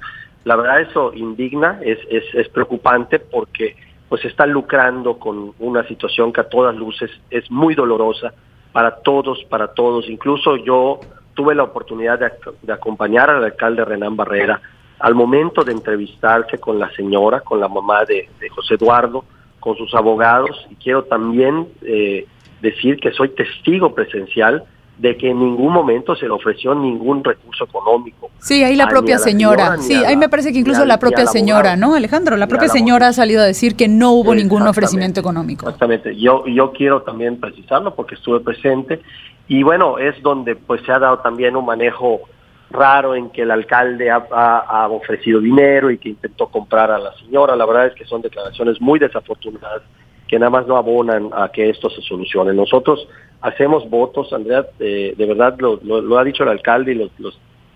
La 0.46 0.54
verdad 0.54 0.80
eso 0.80 1.12
indigna, 1.12 1.80
es, 1.82 1.98
es, 2.08 2.22
es 2.32 2.48
preocupante 2.50 3.18
porque 3.18 3.74
pues 4.08 4.24
está 4.24 4.46
lucrando 4.46 5.18
con 5.18 5.52
una 5.58 5.82
situación 5.88 6.32
que 6.32 6.40
a 6.40 6.48
todas 6.48 6.76
luces 6.76 7.10
es 7.30 7.50
muy 7.50 7.74
dolorosa 7.74 8.32
para 8.70 8.94
todos, 8.98 9.42
para 9.50 9.74
todos. 9.74 10.08
Incluso 10.08 10.56
yo 10.56 11.00
tuve 11.34 11.56
la 11.56 11.64
oportunidad 11.64 12.20
de, 12.20 12.30
de 12.62 12.72
acompañar 12.72 13.28
al 13.28 13.42
alcalde 13.42 13.84
Renán 13.84 14.14
Barrera 14.14 14.60
al 15.00 15.16
momento 15.16 15.64
de 15.64 15.72
entrevistarse 15.72 16.58
con 16.58 16.78
la 16.78 16.92
señora, 16.92 17.40
con 17.40 17.58
la 17.58 17.66
mamá 17.66 18.04
de, 18.04 18.28
de 18.38 18.48
José 18.48 18.74
Eduardo, 18.74 19.24
con 19.58 19.76
sus 19.76 19.92
abogados, 19.96 20.64
y 20.70 20.76
quiero 20.76 21.02
también 21.06 21.66
eh, 21.82 22.24
decir 22.62 23.00
que 23.00 23.10
soy 23.10 23.30
testigo 23.30 23.96
presencial 23.96 24.62
de 24.98 25.16
que 25.16 25.30
en 25.30 25.38
ningún 25.38 25.72
momento 25.72 26.16
se 26.16 26.24
le 26.24 26.32
ofreció 26.32 26.74
ningún 26.74 27.22
recurso 27.22 27.64
económico. 27.64 28.30
Sí, 28.38 28.64
ahí 28.64 28.76
la 28.76 28.88
propia 28.88 29.16
la 29.16 29.20
señora, 29.20 29.76
señora 29.76 29.82
sí, 29.82 29.94
ahí 29.94 30.14
la, 30.14 30.20
me 30.20 30.28
parece 30.28 30.52
que 30.52 30.58
incluso 30.58 30.80
la, 30.80 30.94
la, 30.94 30.98
propia 30.98 31.26
señora, 31.26 31.76
¿no, 31.76 31.94
Alejandro? 31.94 32.36
La 32.36 32.46
propia 32.46 32.68
señora 32.68 33.08
ha 33.08 33.12
salido 33.12 33.42
a 33.42 33.44
decir 33.44 33.76
que 33.76 33.88
no 33.88 34.12
hubo 34.12 34.34
ningún 34.34 34.62
ofrecimiento 34.62 35.20
económico. 35.20 35.66
Exactamente, 35.66 36.16
yo, 36.16 36.46
yo 36.46 36.72
quiero 36.72 37.02
también 37.02 37.38
precisarlo 37.38 37.94
porque 37.94 38.14
estuve 38.14 38.40
presente 38.40 39.02
y 39.48 39.62
bueno, 39.62 39.98
es 39.98 40.20
donde 40.22 40.56
pues 40.56 40.80
se 40.86 40.92
ha 40.92 40.98
dado 40.98 41.18
también 41.18 41.56
un 41.56 41.66
manejo 41.66 42.22
raro 42.70 43.14
en 43.14 43.30
que 43.30 43.42
el 43.42 43.50
alcalde 43.50 44.10
ha, 44.10 44.26
ha, 44.30 44.58
ha 44.58 44.88
ofrecido 44.88 45.40
dinero 45.40 45.90
y 45.90 45.98
que 45.98 46.08
intentó 46.08 46.48
comprar 46.48 46.90
a 46.90 46.98
la 46.98 47.12
señora, 47.18 47.54
la 47.54 47.66
verdad 47.66 47.88
es 47.88 47.94
que 47.94 48.04
son 48.06 48.22
declaraciones 48.22 48.80
muy 48.80 48.98
desafortunadas 48.98 49.82
que 50.28 50.38
nada 50.38 50.50
más 50.50 50.66
no 50.66 50.76
abonan 50.76 51.30
a 51.32 51.50
que 51.50 51.70
esto 51.70 51.88
se 51.90 52.02
solucione. 52.02 52.52
Nosotros 52.52 53.08
hacemos 53.40 53.88
votos, 53.88 54.32
Andrea, 54.32 54.66
eh, 54.80 55.14
de 55.16 55.26
verdad 55.26 55.56
lo, 55.58 55.78
lo, 55.82 56.00
lo, 56.00 56.18
ha 56.18 56.24
dicho 56.24 56.42
el 56.42 56.48
alcalde 56.48 56.92
y 56.92 56.94
lo, 56.96 57.10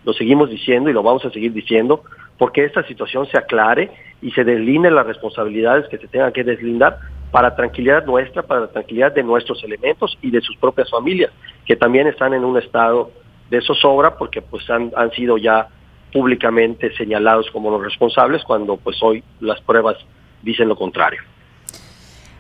lo, 0.05 0.13
seguimos 0.13 0.51
diciendo 0.51 0.91
y 0.91 0.93
lo 0.93 1.03
vamos 1.03 1.25
a 1.25 1.31
seguir 1.31 1.53
diciendo, 1.53 2.03
porque 2.39 2.65
esta 2.65 2.85
situación 2.87 3.27
se 3.27 3.39
aclare 3.39 3.91
y 4.23 4.33
se 4.33 4.45
desline 4.45 4.91
las 4.91 5.07
responsabilidades 5.07 5.89
que 5.89 5.99
se 5.99 6.09
tengan 6.09 6.33
que 6.33 6.43
deslindar 6.43 6.99
para 7.31 7.55
tranquilidad 7.55 8.05
nuestra, 8.05 8.43
para 8.43 8.63
la 8.63 8.67
tranquilidad 8.69 9.13
de 9.13 9.23
nuestros 9.23 9.63
elementos 9.63 10.19
y 10.21 10.31
de 10.31 10.41
sus 10.41 10.57
propias 10.57 10.91
familias, 10.91 11.31
que 11.65 11.77
también 11.77 12.09
están 12.09 12.35
en 12.35 12.45
un 12.45 12.59
estado 12.59 13.13
de 13.51 13.61
zozobra 13.61 14.17
porque 14.17 14.43
pues 14.43 14.69
han, 14.71 14.91
han 14.97 15.13
sido 15.13 15.39
ya 15.39 15.69
públicamente 16.13 16.93
señalados 16.97 17.49
como 17.53 17.71
los 17.71 17.85
responsables 17.85 18.43
cuando 18.43 18.77
pues 18.77 19.01
hoy 19.03 19.23
las 19.41 19.61
pruebas 19.61 19.97
dicen 20.43 20.69
lo 20.69 20.77
contrario. 20.77 21.21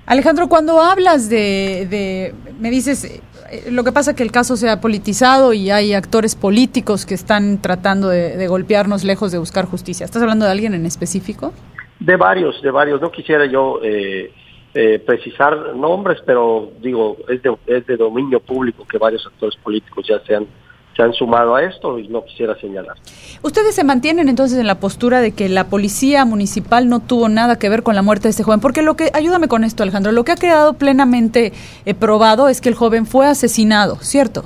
Alejandro, 0.06 0.48
cuando 0.48 0.80
hablas 0.80 1.28
de, 1.28 1.86
de, 1.88 2.34
me 2.58 2.70
dices, 2.70 3.22
lo 3.70 3.84
que 3.84 3.92
pasa 3.92 4.14
que 4.14 4.22
el 4.22 4.32
caso 4.32 4.56
se 4.56 4.68
ha 4.68 4.80
politizado 4.80 5.52
y 5.52 5.70
hay 5.70 5.94
actores 5.94 6.34
políticos 6.34 7.06
que 7.06 7.14
están 7.14 7.60
tratando 7.62 8.08
de, 8.08 8.36
de, 8.36 8.48
golpearnos 8.48 9.04
lejos 9.04 9.32
de 9.32 9.38
buscar 9.38 9.66
justicia. 9.66 10.04
¿Estás 10.04 10.22
hablando 10.22 10.44
de 10.44 10.52
alguien 10.52 10.74
en 10.74 10.86
específico? 10.86 11.52
De 11.98 12.16
varios, 12.16 12.60
de 12.62 12.70
varios. 12.70 13.00
No 13.00 13.10
quisiera 13.10 13.46
yo 13.46 13.80
eh, 13.82 14.32
eh, 14.72 15.00
precisar 15.04 15.74
nombres, 15.74 16.18
pero 16.24 16.70
digo, 16.80 17.16
es 17.28 17.42
de, 17.42 17.56
es 17.66 17.86
de 17.86 17.96
dominio 17.96 18.40
público 18.40 18.86
que 18.86 18.98
varios 18.98 19.26
actores 19.26 19.56
políticos 19.56 20.06
ya 20.08 20.20
se 20.20 20.36
han 20.36 20.46
se 21.00 21.04
han 21.04 21.14
sumado 21.14 21.54
a 21.54 21.62
esto 21.62 21.98
y 21.98 22.08
no 22.08 22.22
quisiera 22.24 22.54
señalar. 22.56 22.94
¿Ustedes 23.42 23.74
se 23.74 23.84
mantienen 23.84 24.28
entonces 24.28 24.58
en 24.58 24.66
la 24.66 24.80
postura 24.80 25.22
de 25.22 25.32
que 25.32 25.48
la 25.48 25.64
policía 25.64 26.26
municipal 26.26 26.90
no 26.90 27.00
tuvo 27.00 27.30
nada 27.30 27.58
que 27.58 27.70
ver 27.70 27.82
con 27.82 27.94
la 27.94 28.02
muerte 28.02 28.24
de 28.24 28.30
este 28.30 28.42
joven? 28.42 28.60
Porque 28.60 28.82
lo 28.82 28.96
que, 28.96 29.10
ayúdame 29.14 29.48
con 29.48 29.64
esto 29.64 29.82
Alejandro, 29.82 30.12
lo 30.12 30.24
que 30.24 30.32
ha 30.32 30.36
quedado 30.36 30.74
plenamente 30.74 31.54
eh, 31.86 31.94
probado 31.94 32.48
es 32.48 32.60
que 32.60 32.68
el 32.68 32.74
joven 32.74 33.06
fue 33.06 33.26
asesinado, 33.26 33.96
¿cierto? 33.96 34.42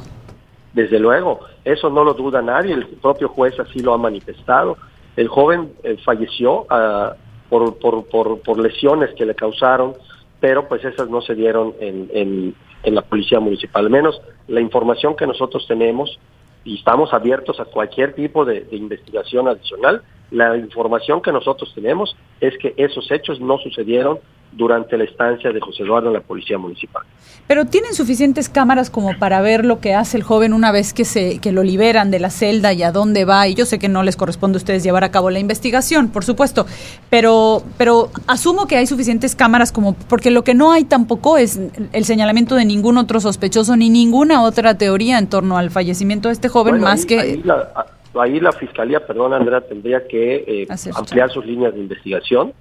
Desde 0.74 1.00
luego, 1.00 1.40
eso 1.64 1.90
no 1.90 2.04
lo 2.04 2.14
duda 2.14 2.40
nadie, 2.40 2.72
el 2.72 2.86
propio 2.86 3.28
juez 3.28 3.58
así 3.58 3.80
lo 3.80 3.92
ha 3.92 3.98
manifestado. 3.98 4.76
El 5.16 5.26
joven 5.26 5.72
eh, 5.82 5.96
falleció 6.04 6.62
uh, 6.62 7.14
por, 7.48 7.76
por, 7.78 8.04
por, 8.06 8.40
por, 8.40 8.58
lesiones 8.60 9.10
que 9.16 9.26
le 9.26 9.34
causaron, 9.34 9.94
pero 10.38 10.68
pues 10.68 10.84
esas 10.84 11.08
no 11.08 11.20
se 11.20 11.34
dieron 11.34 11.74
en, 11.80 12.08
en, 12.12 12.54
en 12.84 12.94
la 12.94 13.02
policía 13.02 13.40
municipal. 13.40 13.86
Al 13.86 13.90
menos 13.90 14.20
la 14.46 14.60
información 14.60 15.16
que 15.16 15.26
nosotros 15.26 15.64
tenemos 15.66 16.18
y 16.64 16.76
estamos 16.76 17.12
abiertos 17.12 17.60
a 17.60 17.66
cualquier 17.66 18.14
tipo 18.14 18.44
de, 18.44 18.62
de, 18.62 18.76
investigación 18.76 19.48
adicional. 19.48 20.02
La 20.30 20.56
información 20.56 21.22
que 21.22 21.32
nosotros 21.32 21.72
tenemos 21.74 22.16
es 22.40 22.54
que 22.58 22.74
esos 22.76 23.10
hechos 23.10 23.40
no 23.40 23.58
sucedieron 23.58 24.18
durante 24.56 24.96
la 24.96 25.04
estancia 25.04 25.52
de 25.52 25.60
José 25.60 25.82
Eduardo 25.82 26.08
en 26.08 26.14
la 26.14 26.20
Policía 26.20 26.58
Municipal. 26.58 27.02
Pero 27.46 27.66
tienen 27.66 27.92
suficientes 27.94 28.48
cámaras 28.48 28.88
como 28.88 29.18
para 29.18 29.40
ver 29.40 29.64
lo 29.64 29.80
que 29.80 29.94
hace 29.94 30.16
el 30.16 30.22
joven 30.22 30.52
una 30.52 30.72
vez 30.72 30.94
que 30.94 31.04
se 31.04 31.40
que 31.40 31.52
lo 31.52 31.62
liberan 31.62 32.10
de 32.10 32.20
la 32.20 32.30
celda 32.30 32.72
y 32.72 32.82
a 32.82 32.92
dónde 32.92 33.24
va. 33.24 33.48
Y 33.48 33.54
yo 33.54 33.66
sé 33.66 33.78
que 33.78 33.88
no 33.88 34.02
les 34.02 34.16
corresponde 34.16 34.56
a 34.56 34.58
ustedes 34.58 34.82
llevar 34.82 35.04
a 35.04 35.10
cabo 35.10 35.30
la 35.30 35.40
investigación, 35.40 36.08
por 36.08 36.24
supuesto, 36.24 36.66
pero 37.10 37.62
pero 37.76 38.10
asumo 38.26 38.66
que 38.66 38.76
hay 38.76 38.86
suficientes 38.86 39.34
cámaras 39.34 39.72
como 39.72 39.94
porque 39.94 40.30
lo 40.30 40.44
que 40.44 40.54
no 40.54 40.72
hay 40.72 40.84
tampoco 40.84 41.36
es 41.36 41.60
el 41.92 42.04
señalamiento 42.04 42.54
de 42.54 42.64
ningún 42.64 42.96
otro 42.96 43.20
sospechoso 43.20 43.76
ni 43.76 43.90
ninguna 43.90 44.42
otra 44.42 44.78
teoría 44.78 45.18
en 45.18 45.26
torno 45.28 45.58
al 45.58 45.70
fallecimiento 45.70 46.28
de 46.28 46.34
este 46.34 46.48
joven 46.48 46.74
bueno, 46.74 46.86
más 46.86 47.00
ahí, 47.00 47.06
que 47.06 47.20
ahí 47.20 47.42
la, 47.44 47.86
ahí 48.20 48.40
la 48.40 48.52
fiscalía, 48.52 49.06
perdón 49.06 49.32
Andrea, 49.32 49.60
tendría 49.60 50.06
que 50.06 50.44
eh, 50.46 50.66
ampliar 50.94 51.30
sus 51.30 51.44
líneas 51.44 51.74
de 51.74 51.80
investigación 51.80 52.52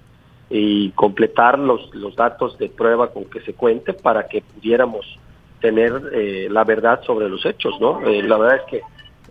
y 0.50 0.92
completar 0.92 1.58
los, 1.58 1.94
los 1.96 2.16
datos 2.16 2.58
de 2.58 2.70
prueba 2.70 3.12
con 3.12 3.26
que 3.26 3.42
se 3.42 3.54
cuente 3.54 3.94
para 3.94 4.28
que 4.28 4.42
pudiéramos 4.42 5.06
tener 5.62 5.94
eh, 6.14 6.48
la 6.52 6.64
verdad 6.64 7.02
sobre 7.04 7.30
los 7.30 7.46
hechos, 7.46 7.80
¿no? 7.80 8.06
Eh, 8.06 8.22
la 8.22 8.38
verdad 8.38 8.58
es 8.58 8.64
que 8.70 8.82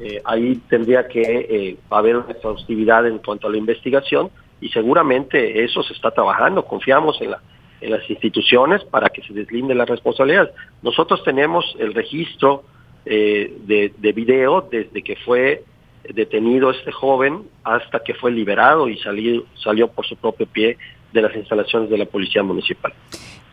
eh, 0.00 0.22
ahí 0.24 0.56
tendría 0.68 1.06
que 1.06 1.20
eh, 1.20 1.76
haber 1.90 2.16
una 2.16 2.32
exhaustividad 2.32 3.06
en 3.06 3.18
cuanto 3.18 3.46
a 3.46 3.50
la 3.50 3.58
investigación 3.58 4.30
y 4.60 4.70
seguramente 4.70 5.62
eso 5.62 5.82
se 5.82 5.92
está 5.92 6.10
trabajando. 6.10 6.64
Confiamos 6.64 7.20
en, 7.20 7.32
la, 7.32 7.40
en 7.80 7.90
las 7.90 8.08
instituciones 8.08 8.82
para 8.84 9.10
que 9.10 9.22
se 9.22 9.34
deslinde 9.34 9.74
la 9.74 9.84
responsabilidad. 9.84 10.50
Nosotros 10.82 11.22
tenemos 11.22 11.76
el 11.78 11.92
registro 11.92 12.64
eh, 13.04 13.54
de, 13.66 13.92
de 13.98 14.12
video 14.12 14.66
desde 14.70 15.02
que 15.02 15.16
fue 15.16 15.64
detenido 16.08 16.70
este 16.70 16.92
joven 16.92 17.42
hasta 17.64 18.00
que 18.00 18.14
fue 18.14 18.30
liberado 18.30 18.88
y 18.88 18.98
salió, 18.98 19.44
salió 19.54 19.88
por 19.88 20.06
su 20.06 20.16
propio 20.16 20.46
pie 20.46 20.78
de 21.12 21.22
las 21.22 21.34
instalaciones 21.34 21.90
de 21.90 21.98
la 21.98 22.06
Policía 22.06 22.42
Municipal. 22.42 22.92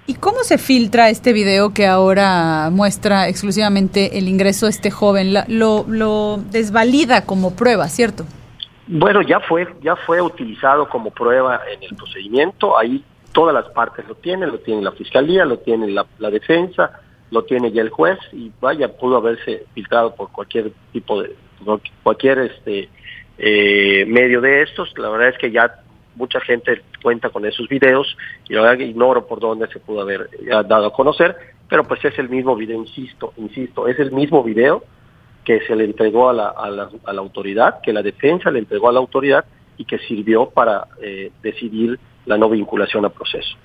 ¿Y 0.09 0.15
cómo 0.15 0.39
se 0.39 0.57
filtra 0.57 1.09
este 1.09 1.33
video 1.33 1.71
que 1.71 1.85
ahora 1.85 2.69
muestra 2.71 3.27
exclusivamente 3.27 4.17
el 4.17 4.27
ingreso 4.27 4.65
de 4.65 4.71
este 4.71 4.89
joven? 4.89 5.35
Lo, 5.47 5.85
lo, 5.87 6.37
desvalida 6.49 7.27
como 7.27 7.55
prueba, 7.55 7.87
¿cierto? 7.89 8.25
Bueno, 8.87 9.21
ya 9.21 9.39
fue, 9.39 9.67
ya 9.83 9.95
fue 9.95 10.19
utilizado 10.19 10.89
como 10.89 11.11
prueba 11.11 11.61
en 11.71 11.83
el 11.83 11.95
procedimiento. 11.95 12.75
Ahí 12.75 13.03
todas 13.33 13.53
las 13.53 13.71
partes 13.71 14.07
lo 14.07 14.15
tienen, 14.15 14.49
lo 14.49 14.57
tiene 14.57 14.81
la 14.81 14.93
fiscalía, 14.93 15.45
lo 15.45 15.59
tiene 15.59 15.87
la, 15.91 16.07
la 16.17 16.31
defensa, 16.31 16.91
lo 17.31 17.43
tiene 17.43 17.71
ya 17.71 17.81
el 17.81 17.89
juez 17.89 18.17
y 18.31 18.51
vaya, 18.59 18.97
pudo 18.97 19.17
haberse 19.17 19.65
filtrado 19.73 20.15
por 20.15 20.31
cualquier 20.31 20.71
tipo 20.91 21.21
de, 21.21 21.35
cualquier 22.03 22.39
este 22.39 22.89
eh, 23.37 24.05
medio 24.07 24.41
de 24.41 24.63
estos. 24.63 24.91
La 24.97 25.09
verdad 25.09 25.29
es 25.29 25.37
que 25.37 25.51
ya 25.51 25.81
mucha 26.15 26.39
gente 26.41 26.81
cuenta 27.01 27.29
con 27.29 27.45
esos 27.45 27.67
videos 27.69 28.17
y 28.47 28.53
la 28.53 28.61
verdad 28.61 28.79
ignoro 28.79 29.25
por 29.27 29.39
dónde 29.39 29.67
se 29.67 29.79
pudo 29.79 30.01
haber 30.01 30.29
dado 30.67 30.87
a 30.87 30.93
conocer, 30.93 31.35
pero 31.69 31.85
pues 31.85 32.03
es 32.03 32.17
el 32.19 32.29
mismo 32.29 32.55
video, 32.55 32.79
insisto, 32.79 33.33
insisto, 33.37 33.87
es 33.87 33.99
el 33.99 34.11
mismo 34.11 34.43
video 34.43 34.83
que 35.45 35.61
se 35.61 35.75
le 35.75 35.85
entregó 35.85 36.29
a 36.29 36.33
la, 36.33 36.49
a 36.49 36.69
la, 36.69 36.89
a 37.05 37.13
la 37.13 37.21
autoridad, 37.21 37.81
que 37.81 37.93
la 37.93 38.01
defensa 38.01 38.51
le 38.51 38.59
entregó 38.59 38.89
a 38.89 38.91
la 38.91 38.99
autoridad 38.99 39.45
y 39.77 39.85
que 39.85 39.97
sirvió 39.99 40.49
para 40.49 40.87
eh, 41.01 41.31
decidir 41.41 41.97
la 42.25 42.37
no 42.37 42.49
vinculación 42.49 43.05
a 43.05 43.09
proceso. 43.09 43.55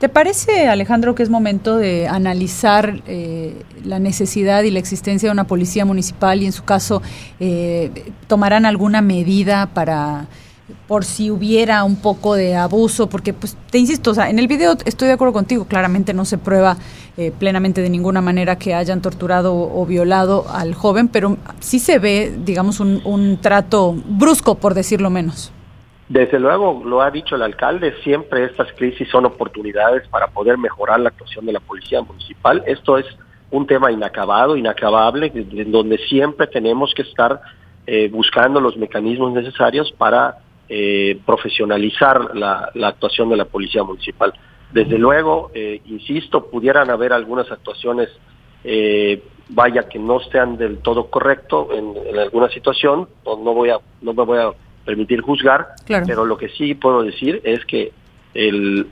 ¿Te 0.00 0.08
parece, 0.08 0.66
Alejandro, 0.66 1.14
que 1.14 1.22
es 1.22 1.28
momento 1.28 1.76
de 1.76 2.08
analizar 2.08 3.02
eh, 3.06 3.54
la 3.84 3.98
necesidad 3.98 4.62
y 4.62 4.70
la 4.70 4.78
existencia 4.78 5.28
de 5.28 5.32
una 5.34 5.46
policía 5.46 5.84
municipal 5.84 6.42
y, 6.42 6.46
en 6.46 6.52
su 6.52 6.64
caso, 6.64 7.02
eh, 7.38 8.10
tomarán 8.26 8.64
alguna 8.64 9.02
medida 9.02 9.66
para 9.74 10.26
por 10.88 11.04
si 11.04 11.30
hubiera 11.30 11.84
un 11.84 11.96
poco 11.96 12.34
de 12.34 12.56
abuso, 12.56 13.10
porque 13.10 13.34
pues 13.34 13.58
te 13.70 13.76
insisto, 13.76 14.12
o 14.12 14.14
sea, 14.14 14.30
en 14.30 14.38
el 14.38 14.48
video 14.48 14.74
estoy 14.86 15.08
de 15.08 15.14
acuerdo 15.14 15.34
contigo, 15.34 15.66
claramente 15.66 16.14
no 16.14 16.24
se 16.24 16.38
prueba 16.38 16.78
eh, 17.18 17.30
plenamente 17.38 17.82
de 17.82 17.90
ninguna 17.90 18.22
manera 18.22 18.56
que 18.56 18.72
hayan 18.72 19.02
torturado 19.02 19.54
o, 19.54 19.84
violado 19.84 20.46
al 20.48 20.74
joven, 20.74 21.08
pero 21.08 21.36
sí 21.58 21.78
se 21.78 21.98
ve, 21.98 22.32
digamos, 22.46 22.80
un, 22.80 23.02
un 23.04 23.38
trato 23.42 23.94
brusco, 24.06 24.54
por 24.54 24.72
decirlo 24.72 25.10
menos. 25.10 25.52
Desde 26.10 26.40
luego, 26.40 26.82
lo 26.84 27.02
ha 27.02 27.10
dicho 27.12 27.36
el 27.36 27.42
alcalde, 27.42 27.94
siempre 28.02 28.42
estas 28.44 28.72
crisis 28.72 29.08
son 29.10 29.26
oportunidades 29.26 30.08
para 30.08 30.26
poder 30.26 30.58
mejorar 30.58 30.98
la 30.98 31.10
actuación 31.10 31.46
de 31.46 31.52
la 31.52 31.60
policía 31.60 32.02
municipal. 32.02 32.64
Esto 32.66 32.98
es 32.98 33.06
un 33.52 33.64
tema 33.64 33.92
inacabado, 33.92 34.56
inacabable, 34.56 35.30
en 35.32 35.70
donde 35.70 35.98
siempre 36.08 36.48
tenemos 36.48 36.92
que 36.96 37.02
estar 37.02 37.40
eh, 37.86 38.08
buscando 38.08 38.60
los 38.60 38.76
mecanismos 38.76 39.32
necesarios 39.32 39.92
para 39.92 40.38
eh, 40.68 41.20
profesionalizar 41.24 42.34
la, 42.34 42.72
actuación 42.82 43.28
de 43.28 43.36
la 43.36 43.44
policía 43.44 43.84
municipal. 43.84 44.32
Desde 44.72 44.98
luego, 44.98 45.52
eh, 45.54 45.80
insisto, 45.84 46.50
pudieran 46.50 46.90
haber 46.90 47.12
algunas 47.12 47.48
actuaciones, 47.52 48.08
vaya 49.48 49.88
que 49.88 50.00
no 50.00 50.18
sean 50.18 50.56
del 50.56 50.78
todo 50.78 51.08
correcto 51.08 51.68
en, 51.72 51.94
en 52.04 52.18
alguna 52.18 52.48
situación, 52.48 53.08
no 53.24 53.54
voy 53.54 53.70
a, 53.70 53.78
no 54.02 54.12
me 54.12 54.24
voy 54.24 54.38
a 54.38 54.52
permitir 54.90 55.20
juzgar, 55.20 55.68
pero 55.86 56.24
lo 56.24 56.36
que 56.36 56.48
sí 56.48 56.74
puedo 56.74 57.04
decir 57.04 57.40
es 57.44 57.64
que 57.64 57.92
el, 58.34 58.88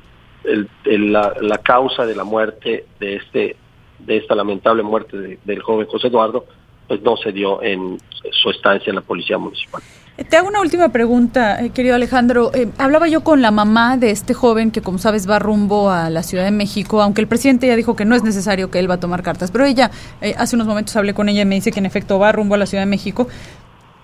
la, 0.85 1.59
causa 1.65 2.07
de 2.07 2.15
la 2.15 2.23
muerte 2.23 2.85
de 3.01 3.17
este 3.17 3.57
de 3.99 4.17
esta 4.17 4.37
lamentable 4.37 4.85
muerte 4.85 5.41
del 5.45 5.61
joven 5.61 5.89
José 5.89 6.07
Eduardo 6.07 6.45
pues 6.87 7.03
no 7.03 7.17
se 7.17 7.33
dio 7.33 7.61
en 7.65 7.99
su 8.31 8.51
estancia 8.51 8.91
en 8.91 8.97
la 8.97 9.03
policía 9.03 9.39
municipal. 9.39 9.83
Te 10.29 10.37
hago 10.37 10.49
una 10.49 10.61
última 10.61 10.89
pregunta, 10.89 11.63
eh, 11.63 11.71
querido 11.71 11.95
Alejandro. 11.95 12.51
Eh, 12.53 12.69
hablaba 12.77 13.07
yo 13.07 13.23
con 13.23 13.41
la 13.41 13.53
mamá 13.53 13.97
de 13.97 14.11
este 14.11 14.35
joven 14.35 14.73
que, 14.73 14.83
como 14.83 14.99
sabes, 14.99 15.31
va 15.31 15.39
rumbo 15.39 15.91
a 15.91 16.11
la 16.11 16.25
Ciudad 16.25 16.45
de 16.45 16.51
México, 16.51 17.01
aunque 17.03 17.21
el 17.21 17.29
presidente 17.29 17.69
ya 17.69 17.77
dijo 17.77 17.95
que 17.95 18.05
no 18.05 18.17
es 18.17 18.25
necesario 18.25 18.69
que 18.69 18.81
él 18.81 18.91
va 18.91 18.95
a 18.95 19.01
tomar 19.01 19.23
cartas. 19.23 19.53
Pero 19.53 19.65
ella, 19.65 19.93
eh, 20.21 20.35
hace 20.37 20.57
unos 20.57 20.67
momentos 20.67 20.97
hablé 20.97 21.15
con 21.15 21.29
ella 21.29 21.43
y 21.43 21.45
me 21.45 21.55
dice 21.55 21.71
que 21.71 21.79
en 21.79 21.87
efecto 21.87 22.19
va 22.19 22.33
rumbo 22.33 22.57
a 22.57 22.59
la 22.59 22.67
Ciudad 22.67 22.83
de 22.83 22.91
México 22.91 23.29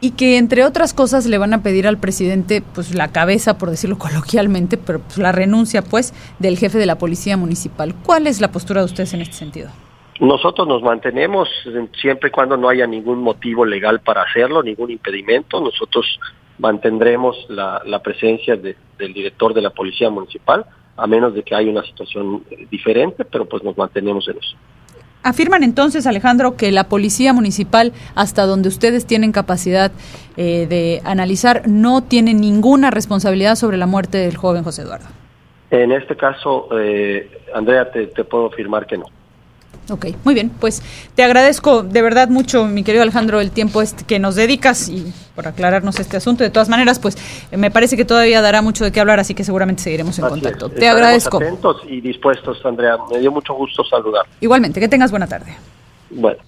y 0.04 0.10
que 0.10 0.36
entre 0.36 0.66
otras 0.66 0.92
cosas 0.92 1.24
le 1.24 1.38
van 1.38 1.54
a 1.54 1.62
pedir 1.62 1.86
al 1.86 1.96
presidente 1.96 2.62
pues 2.74 2.94
la 2.94 3.10
cabeza, 3.10 3.56
por 3.56 3.70
decirlo 3.70 3.96
coloquialmente, 4.06 4.76
pero 4.76 5.00
pues, 5.00 5.16
la 5.16 5.32
renuncia 5.32 5.80
pues 5.80 6.12
del 6.38 6.58
jefe 6.58 6.76
de 6.76 6.84
la 6.84 6.98
policía 6.98 7.38
municipal. 7.38 7.94
¿Cuál 8.04 8.26
es 8.26 8.38
la 8.38 8.52
postura 8.52 8.82
de 8.82 8.84
ustedes 8.84 9.14
en 9.14 9.22
este 9.22 9.34
sentido? 9.34 9.70
Nosotros 10.20 10.68
nos 10.68 10.82
mantenemos 10.82 11.48
siempre 12.00 12.28
y 12.28 12.32
cuando 12.32 12.58
no 12.58 12.68
haya 12.68 12.86
ningún 12.86 13.20
motivo 13.20 13.64
legal 13.64 14.00
para 14.00 14.22
hacerlo, 14.22 14.62
ningún 14.62 14.90
impedimento. 14.90 15.58
Nosotros 15.58 16.20
mantendremos 16.58 17.36
la, 17.48 18.00
presencia 18.04 18.56
del 18.56 19.14
director 19.14 19.54
de 19.54 19.62
la 19.62 19.70
policía 19.70 20.10
municipal, 20.10 20.66
a 20.98 21.06
menos 21.06 21.34
de 21.34 21.42
que 21.42 21.54
haya 21.54 21.70
una 21.70 21.82
situación 21.82 22.44
diferente, 22.70 23.24
pero 23.24 23.46
pues 23.46 23.64
nos 23.64 23.76
mantenemos 23.78 24.28
en 24.28 24.36
eso. 24.36 24.54
Afirman 25.24 25.64
entonces, 25.64 26.06
Alejandro, 26.06 26.56
que 26.56 26.70
la 26.70 26.84
policía 26.84 27.32
municipal, 27.32 27.92
hasta 28.14 28.44
donde 28.44 28.68
ustedes 28.68 29.06
tienen 29.06 29.32
capacidad 29.32 29.90
eh, 30.36 30.66
de 30.68 31.00
analizar, 31.04 31.62
no 31.66 32.02
tiene 32.02 32.34
ninguna 32.34 32.90
responsabilidad 32.90 33.56
sobre 33.56 33.78
la 33.78 33.86
muerte 33.86 34.18
del 34.18 34.36
joven 34.36 34.62
José 34.62 34.82
Eduardo. 34.82 35.06
En 35.70 35.92
este 35.92 36.16
caso, 36.16 36.68
eh, 36.78 37.28
Andrea, 37.54 37.90
te 37.90 38.24
puedo 38.24 38.46
afirmar 38.46 38.86
que 38.86 38.98
no. 38.98 39.06
Ok, 39.90 40.06
muy 40.24 40.32
bien, 40.32 40.50
pues 40.60 40.82
te 41.14 41.22
agradezco 41.22 41.82
de 41.82 42.00
verdad 42.00 42.28
mucho, 42.28 42.64
mi 42.64 42.82
querido 42.84 43.02
Alejandro, 43.02 43.40
el 43.40 43.50
tiempo 43.50 43.82
este 43.82 44.04
que 44.04 44.18
nos 44.18 44.34
dedicas 44.34 44.88
y 44.88 45.12
por 45.34 45.46
aclararnos 45.46 46.00
este 46.00 46.16
asunto. 46.16 46.42
De 46.42 46.50
todas 46.50 46.70
maneras, 46.70 46.98
pues 46.98 47.18
me 47.50 47.70
parece 47.70 47.96
que 47.96 48.04
todavía 48.06 48.40
dará 48.40 48.62
mucho 48.62 48.84
de 48.84 48.92
qué 48.92 49.00
hablar, 49.00 49.20
así 49.20 49.34
que 49.34 49.44
seguramente 49.44 49.82
seguiremos 49.82 50.18
en 50.18 50.26
contacto. 50.26 50.70
Te 50.70 50.88
agradezco. 50.88 51.36
Atentos 51.36 51.82
y 51.86 52.00
dispuestos, 52.00 52.64
Andrea. 52.64 52.96
Me 53.10 53.18
dio 53.18 53.30
mucho 53.30 53.52
gusto 53.54 53.84
saludar. 53.84 54.24
Igualmente, 54.40 54.80
que 54.80 54.88
tengas 54.88 55.10
buena 55.10 55.26
tarde. 55.26 55.54
Bueno. 56.10 56.38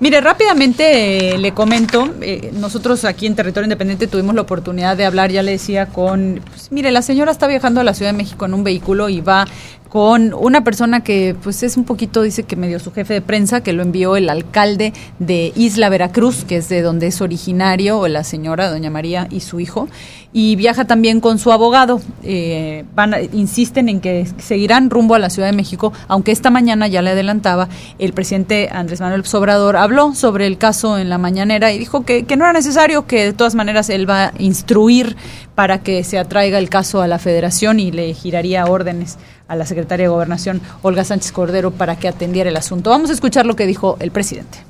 Mire, 0.00 0.20
rápidamente 0.20 1.34
eh, 1.34 1.38
le 1.38 1.52
comento, 1.54 2.08
eh, 2.20 2.50
nosotros 2.52 3.04
aquí 3.04 3.26
en 3.26 3.34
Territorio 3.34 3.64
Independiente 3.64 4.06
tuvimos 4.06 4.32
la 4.32 4.42
oportunidad 4.42 4.96
de 4.96 5.04
hablar, 5.04 5.32
ya 5.32 5.42
le 5.42 5.52
decía, 5.52 5.86
con, 5.86 6.40
pues, 6.48 6.70
mire, 6.70 6.92
la 6.92 7.02
señora 7.02 7.32
está 7.32 7.48
viajando 7.48 7.80
a 7.80 7.84
la 7.84 7.94
Ciudad 7.94 8.12
de 8.12 8.16
México 8.16 8.44
en 8.44 8.54
un 8.54 8.62
vehículo 8.62 9.08
y 9.08 9.20
va 9.20 9.46
con 9.88 10.34
una 10.34 10.64
persona 10.64 11.02
que 11.02 11.34
pues 11.42 11.62
es 11.62 11.76
un 11.76 11.84
poquito, 11.84 12.22
dice 12.22 12.42
que 12.42 12.56
medio 12.56 12.78
su 12.78 12.92
jefe 12.92 13.14
de 13.14 13.20
prensa, 13.22 13.62
que 13.62 13.72
lo 13.72 13.82
envió 13.82 14.16
el 14.16 14.28
alcalde 14.28 14.92
de 15.18 15.52
Isla 15.56 15.88
Veracruz, 15.88 16.44
que 16.44 16.56
es 16.56 16.68
de 16.68 16.82
donde 16.82 17.06
es 17.06 17.20
originario, 17.20 18.06
la 18.08 18.24
señora, 18.24 18.70
doña 18.70 18.90
María 18.90 19.28
y 19.30 19.40
su 19.40 19.60
hijo, 19.60 19.88
y 20.32 20.56
viaja 20.56 20.84
también 20.84 21.20
con 21.20 21.38
su 21.38 21.52
abogado. 21.52 22.02
Eh, 22.22 22.84
van 22.94 23.14
insisten 23.32 23.88
en 23.88 24.00
que 24.00 24.26
seguirán 24.38 24.90
rumbo 24.90 25.14
a 25.14 25.18
la 25.18 25.30
Ciudad 25.30 25.48
de 25.48 25.56
México, 25.56 25.92
aunque 26.06 26.32
esta 26.32 26.50
mañana 26.50 26.86
ya 26.86 27.00
le 27.00 27.10
adelantaba, 27.10 27.68
el 27.98 28.12
presidente 28.12 28.68
Andrés 28.70 29.00
Manuel 29.00 29.24
Sobrador 29.24 29.76
habló 29.76 30.14
sobre 30.14 30.46
el 30.46 30.58
caso 30.58 30.98
en 30.98 31.08
la 31.08 31.16
mañanera 31.16 31.72
y 31.72 31.78
dijo 31.78 32.04
que, 32.04 32.24
que 32.24 32.36
no 32.36 32.44
era 32.44 32.52
necesario, 32.52 33.06
que 33.06 33.24
de 33.24 33.32
todas 33.32 33.54
maneras 33.54 33.88
él 33.88 34.08
va 34.08 34.26
a 34.26 34.32
instruir 34.38 35.16
para 35.58 35.80
que 35.80 36.04
se 36.04 36.20
atraiga 36.20 36.56
el 36.60 36.68
caso 36.68 37.02
a 37.02 37.08
la 37.08 37.18
federación 37.18 37.80
y 37.80 37.90
le 37.90 38.14
giraría 38.14 38.64
órdenes 38.66 39.16
a 39.48 39.56
la 39.56 39.66
secretaria 39.66 40.04
de 40.04 40.08
Gobernación, 40.08 40.62
Olga 40.82 41.02
Sánchez 41.02 41.32
Cordero, 41.32 41.72
para 41.72 41.96
que 41.96 42.06
atendiera 42.06 42.48
el 42.48 42.56
asunto. 42.56 42.90
Vamos 42.90 43.10
a 43.10 43.12
escuchar 43.12 43.44
lo 43.44 43.56
que 43.56 43.66
dijo 43.66 43.96
el 43.98 44.12
presidente. 44.12 44.64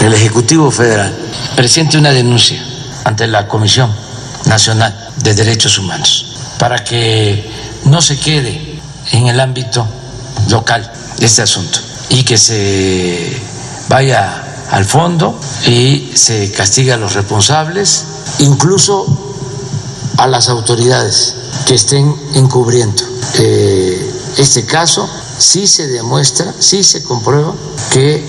El 0.00 0.14
Ejecutivo 0.14 0.70
Federal 0.70 1.14
presente 1.56 1.98
una 1.98 2.08
denuncia 2.08 2.64
ante 3.04 3.26
la 3.26 3.46
Comisión 3.46 3.94
Nacional 4.46 4.98
de 5.24 5.34
Derechos 5.34 5.78
Humanos 5.78 6.54
para 6.58 6.82
que 6.82 7.44
no 7.84 8.00
se 8.00 8.18
quede 8.18 8.80
en 9.10 9.26
el 9.26 9.38
ámbito 9.38 9.86
local 10.48 10.90
este 11.20 11.42
asunto 11.42 11.80
y 12.08 12.22
que 12.22 12.38
se 12.38 13.30
vaya 13.90 14.42
al 14.70 14.86
fondo 14.86 15.38
y 15.66 16.12
se 16.14 16.50
castigue 16.50 16.94
a 16.94 16.96
los 16.96 17.12
responsables, 17.12 18.06
incluso 18.38 19.31
a 20.22 20.28
las 20.28 20.48
autoridades 20.48 21.34
que 21.66 21.74
estén 21.74 22.14
encubriendo 22.34 23.02
eh, 23.38 24.12
este 24.38 24.64
caso, 24.64 25.08
sí 25.38 25.66
se 25.66 25.88
demuestra, 25.88 26.54
sí 26.60 26.84
se 26.84 27.02
comprueba 27.02 27.52
que 27.90 28.24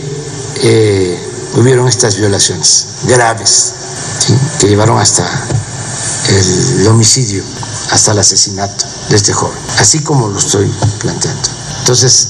eh, 0.63 1.19
hubieron 1.56 1.88
estas 1.88 2.17
violaciones 2.17 2.88
graves 3.03 3.73
que 4.60 4.67
llevaron 4.69 4.97
hasta 4.97 5.23
el 6.29 6.88
homicidio, 6.88 7.43
hasta 7.91 8.13
el 8.13 8.19
asesinato 8.19 8.86
de 9.10 9.15
este 9.15 9.32
joven, 9.32 9.58
así 9.77 9.99
como 9.99 10.29
lo 10.29 10.39
estoy 10.39 10.71
planteando. 10.99 11.49
Entonces, 11.79 12.27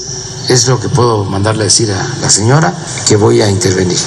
es 0.50 0.68
lo 0.68 0.78
que 0.78 0.90
puedo 0.90 1.24
mandarle 1.24 1.64
a 1.64 1.66
decir 1.66 1.90
a 1.90 2.18
la 2.20 2.30
señora 2.30 2.76
que 3.06 3.16
voy 3.16 3.42
a 3.42 3.50
intervenir. 3.50 4.00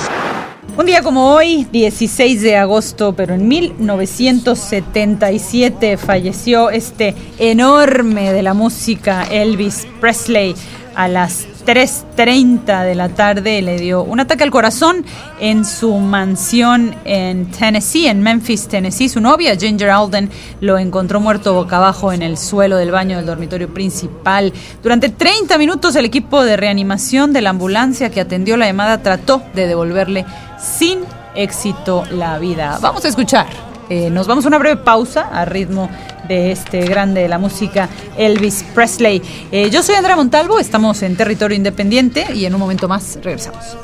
Un 0.79 0.85
día 0.85 1.03
como 1.03 1.33
hoy, 1.33 1.67
16 1.73 2.43
de 2.43 2.59
agosto, 2.59 3.15
pero 3.17 3.35
en 3.35 3.49
1977 3.49 5.97
falleció 5.97 6.69
este 6.69 7.15
enorme 7.39 8.35
de 8.35 8.43
la 8.43 8.53
música 8.53 9.25
Elvis 9.25 9.89
Presley 10.03 10.55
a 10.95 11.09
las 11.09 11.47
3.30 11.67 12.85
de 12.85 12.95
la 12.95 13.11
tarde 13.11 13.61
le 13.61 13.79
dio 13.79 14.03
un 14.03 14.21
ataque 14.21 14.45
al 14.45 14.51
corazón 14.51 15.05
en 15.41 15.65
su 15.65 15.99
mansión 15.99 16.95
en 17.05 17.51
Tennessee, 17.51 18.07
en 18.07 18.23
Memphis, 18.23 18.69
Tennessee. 18.69 19.09
Su 19.09 19.21
novia, 19.21 19.57
Ginger 19.57 19.91
Alden, 19.91 20.31
lo 20.61 20.79
encontró 20.79 21.21
muerto 21.21 21.53
boca 21.53 21.77
abajo 21.77 22.13
en 22.13 22.23
el 22.23 22.39
suelo 22.39 22.77
del 22.77 22.93
baño 22.93 23.19
del 23.19 23.27
dormitorio 23.27 23.69
principal. 23.69 24.53
Durante 24.83 25.11
30 25.11 25.59
minutos 25.59 25.97
el 25.97 26.07
equipo 26.07 26.45
de 26.45 26.57
reanimación 26.57 27.33
de 27.33 27.43
la 27.43 27.51
ambulancia 27.51 28.11
que 28.11 28.21
atendió 28.21 28.57
la 28.57 28.67
llamada 28.67 29.03
trató 29.03 29.43
de 29.55 29.67
devolverle 29.67 30.25
sin 30.59 31.01
éxito 31.35 32.05
la 32.11 32.39
vida. 32.39 32.79
Vamos 32.81 33.05
a 33.05 33.09
escuchar. 33.09 33.47
Eh, 33.89 34.11
nos 34.11 34.27
vamos 34.27 34.45
a 34.45 34.49
una 34.49 34.59
breve 34.59 34.77
pausa 34.79 35.29
a 35.33 35.45
ritmo 35.45 35.89
de 36.27 36.51
este 36.51 36.81
grande 36.81 37.23
de 37.23 37.29
la 37.29 37.39
música, 37.39 37.89
Elvis 38.17 38.65
Presley. 38.75 39.23
Eh, 39.53 39.71
yo 39.71 39.83
soy 39.83 39.95
Andrea 39.95 40.17
Montalvo, 40.17 40.59
estamos 40.59 41.03
en 41.03 41.17
territorio 41.17 41.57
independiente 41.57 42.27
y 42.35 42.47
en 42.47 42.55
un 42.55 42.61
momento 42.61 42.89
más 42.89 43.19
regresamos. 43.23 43.77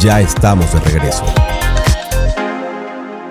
Ya 0.00 0.20
estamos 0.20 0.70
de 0.74 0.80
regreso. 0.80 1.24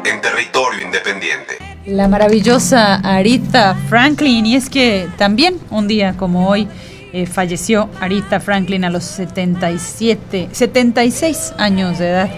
En 0.06 0.20
territorio 0.20 0.82
independiente. 0.84 1.58
La 1.86 2.08
maravillosa 2.08 2.96
Aretha 2.96 3.76
Franklin, 3.90 4.46
y 4.48 4.56
es 4.56 4.70
que 4.72 5.08
también 5.18 5.60
un 5.70 5.88
día 5.88 6.16
como 6.18 6.50
hoy 6.50 6.68
eh, 7.14 7.28
falleció 7.28 7.90
Aretha 8.02 8.40
Franklin 8.40 8.84
a 8.86 8.90
los 8.90 9.04
77, 9.04 10.50
76 10.52 11.54
años 11.58 12.00
de 12.00 12.10
edad. 12.10 12.30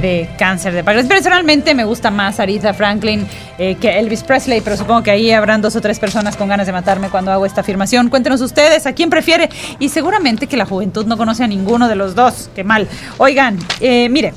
de 0.00 0.26
cáncer 0.38 0.72
de 0.72 0.82
páncreas. 0.82 1.06
Personalmente 1.06 1.74
me 1.74 1.84
gusta 1.84 2.10
más 2.10 2.40
Aretha 2.40 2.72
Franklin 2.72 3.26
eh, 3.58 3.74
que 3.74 3.98
Elvis 3.98 4.22
Presley, 4.22 4.62
pero 4.62 4.74
supongo 4.78 5.02
que 5.02 5.10
ahí 5.10 5.30
habrán 5.32 5.60
dos 5.60 5.76
o 5.76 5.82
tres 5.82 5.98
personas 5.98 6.34
con 6.34 6.48
ganas 6.48 6.66
de 6.66 6.72
matarme 6.72 7.10
cuando 7.10 7.30
hago 7.30 7.44
esta 7.44 7.60
afirmación. 7.60 8.08
Cuéntenos 8.08 8.40
ustedes 8.40 8.86
a 8.86 8.94
quién 8.94 9.10
prefiere 9.10 9.50
y 9.78 9.90
seguramente 9.90 10.46
que 10.46 10.56
la 10.56 10.64
juventud 10.64 11.04
no 11.04 11.18
conoce 11.18 11.44
a 11.44 11.46
ninguno 11.46 11.88
de 11.88 11.96
los 11.96 12.14
dos. 12.14 12.48
Qué 12.54 12.64
mal. 12.64 12.88
Oigan, 13.18 13.58
eh, 13.80 14.08
mire. 14.08 14.32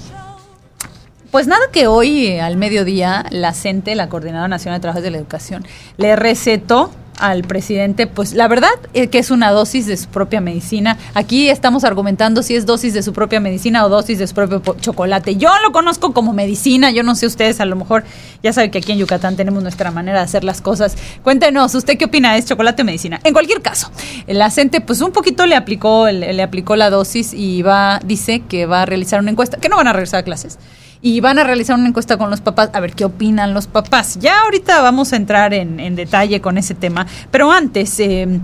Pues 1.32 1.48
nada 1.48 1.64
que 1.72 1.88
hoy 1.88 2.38
al 2.38 2.58
mediodía 2.58 3.26
la 3.30 3.54
CENTE, 3.54 3.96
la 3.96 4.10
Coordinadora 4.10 4.50
Nacional 4.50 4.80
de 4.80 4.82
Trabajos 4.82 5.04
de 5.04 5.12
la 5.12 5.18
Educación, 5.18 5.66
le 5.96 6.18
recetó 6.18 6.92
al 7.18 7.44
presidente, 7.44 8.08
pues 8.08 8.34
la 8.34 8.48
verdad 8.48 8.72
es 8.94 9.10
que 9.10 9.20
es 9.20 9.32
una 9.32 9.52
dosis 9.52 9.86
de 9.86 9.98
su 9.98 10.08
propia 10.08 10.42
medicina. 10.42 10.98
Aquí 11.14 11.50
estamos 11.50 11.84
argumentando 11.84 12.44
si 12.44 12.56
es 12.56 12.66
dosis 12.66 12.94
de 12.94 13.04
su 13.04 13.14
propia 13.14 13.40
medicina 13.40 13.86
o 13.86 13.90
dosis 13.90 14.20
de 14.20 14.28
su 14.28 14.34
propio 14.34 14.62
chocolate. 14.80 15.36
Yo 15.36 15.50
lo 15.64 15.72
conozco 15.72 16.14
como 16.14 16.34
medicina, 16.34 16.92
yo 16.92 17.04
no 17.04 17.16
sé 17.16 17.26
ustedes, 17.26 17.60
a 17.60 17.66
lo 17.66 17.76
mejor 17.76 18.04
ya 18.44 18.54
saben 18.54 18.72
que 18.72 18.80
aquí 18.80 18.92
en 18.92 19.00
Yucatán 19.00 19.36
tenemos 19.36 19.62
nuestra 19.64 19.92
manera 19.92 20.20
de 20.20 20.26
hacer 20.26 20.44
las 20.44 20.62
cosas. 20.62 20.96
Cuéntenos, 21.24 21.74
¿usted 21.76 21.98
qué 21.98 22.06
opina? 22.06 22.38
¿Es 22.38 22.46
chocolate 22.46 22.82
o 22.82 22.86
medicina? 22.86 23.20
En 23.24 23.34
cualquier 23.34 23.62
caso, 23.62 23.90
el 24.28 24.42
acente 24.42 24.82
pues 24.82 25.02
un 25.02 25.12
poquito 25.12 25.46
le 25.46 25.56
aplicó, 25.56 26.10
le 26.10 26.44
aplicó 26.44 26.76
la 26.76 26.90
dosis 26.90 27.34
y 27.34 27.62
va, 27.62 28.00
dice 28.04 28.42
que 28.42 28.66
va 28.66 28.84
a 28.84 28.86
realizar 28.86 29.20
una 29.20 29.32
encuesta, 29.32 29.58
que 29.58 29.70
no 29.70 29.78
van 29.78 29.88
a 29.88 29.94
regresar 29.94 30.22
a 30.22 30.24
clases 30.24 30.58
y 31.06 31.20
van 31.20 31.38
a 31.38 31.44
realizar 31.44 31.78
una 31.78 31.88
encuesta 31.88 32.18
con 32.18 32.32
los 32.32 32.42
papás 32.42 32.72
a 32.74 32.80
ver 32.80 32.94
qué 32.94 33.06
opinan 33.06 33.54
los 33.54 33.68
papás. 33.68 34.18
Ya 34.20 34.42
ahorita 34.42 34.82
vamos 34.82 35.14
a 35.14 35.18
entrar 35.18 35.54
en, 35.54 35.96
detalle 35.96 36.42
con 36.42 36.58
ese 36.58 36.74
tema, 36.74 37.06
pero 37.30 37.52
antes... 37.52 38.00
Eh, 38.00 38.40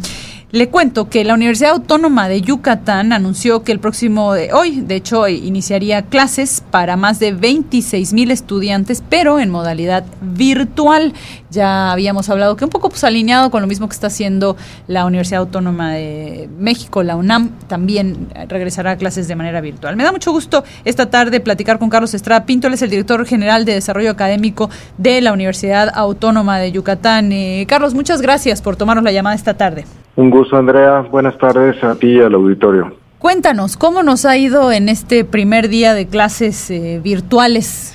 le 0.51 0.67
cuento 0.67 1.07
que 1.07 1.23
la 1.23 1.33
Universidad 1.33 1.71
Autónoma 1.71 2.27
de 2.27 2.41
Yucatán 2.41 3.13
anunció 3.13 3.63
que 3.63 3.71
el 3.71 3.79
próximo 3.79 4.33
de 4.33 4.51
hoy, 4.51 4.81
de 4.81 4.97
hecho, 4.97 5.25
iniciaría 5.29 6.01
clases 6.01 6.61
para 6.69 6.97
más 6.97 7.19
de 7.19 7.31
26 7.31 8.11
mil 8.11 8.31
estudiantes, 8.31 9.01
pero 9.09 9.39
en 9.39 9.49
modalidad 9.49 10.03
virtual. 10.19 11.13
Ya 11.51 11.91
habíamos 11.91 12.29
hablado 12.29 12.55
que 12.55 12.63
un 12.63 12.69
poco 12.69 12.89
pues, 12.89 13.03
alineado 13.03 13.51
con 13.51 13.61
lo 13.61 13.67
mismo 13.67 13.89
que 13.89 13.93
está 13.93 14.07
haciendo 14.07 14.55
la 14.87 15.05
Universidad 15.05 15.41
Autónoma 15.41 15.91
de 15.91 16.49
México, 16.57 17.03
la 17.03 17.17
UNAM, 17.17 17.51
también 17.67 18.29
regresará 18.47 18.91
a 18.91 18.95
clases 18.95 19.27
de 19.27 19.35
manera 19.35 19.59
virtual. 19.59 19.97
Me 19.97 20.03
da 20.03 20.13
mucho 20.13 20.31
gusto 20.31 20.63
esta 20.85 21.09
tarde 21.09 21.41
platicar 21.41 21.77
con 21.77 21.89
Carlos 21.89 22.13
Estrada 22.13 22.45
Pinto, 22.45 22.67
él 22.67 22.73
es 22.73 22.81
el 22.81 22.89
director 22.89 23.25
general 23.25 23.65
de 23.65 23.73
Desarrollo 23.73 24.11
Académico 24.11 24.69
de 24.97 25.19
la 25.19 25.33
Universidad 25.33 25.91
Autónoma 25.93 26.57
de 26.57 26.71
Yucatán. 26.71 27.33
Eh, 27.33 27.65
Carlos, 27.67 27.93
muchas 27.93 28.21
gracias 28.21 28.61
por 28.61 28.77
tomarnos 28.77 29.03
la 29.03 29.11
llamada 29.11 29.35
esta 29.35 29.55
tarde. 29.55 29.85
Un 30.15 30.29
gusto, 30.29 30.55
Andrea. 30.55 31.01
Buenas 31.01 31.37
tardes 31.37 31.83
a 31.83 31.95
ti 31.95 32.13
y 32.13 32.21
al 32.21 32.33
auditorio. 32.33 32.95
Cuéntanos, 33.19 33.75
¿cómo 33.75 34.03
nos 34.03 34.23
ha 34.25 34.37
ido 34.37 34.71
en 34.71 34.87
este 34.87 35.25
primer 35.25 35.67
día 35.67 35.93
de 35.93 36.07
clases 36.07 36.71
eh, 36.71 37.01
virtuales? 37.03 37.93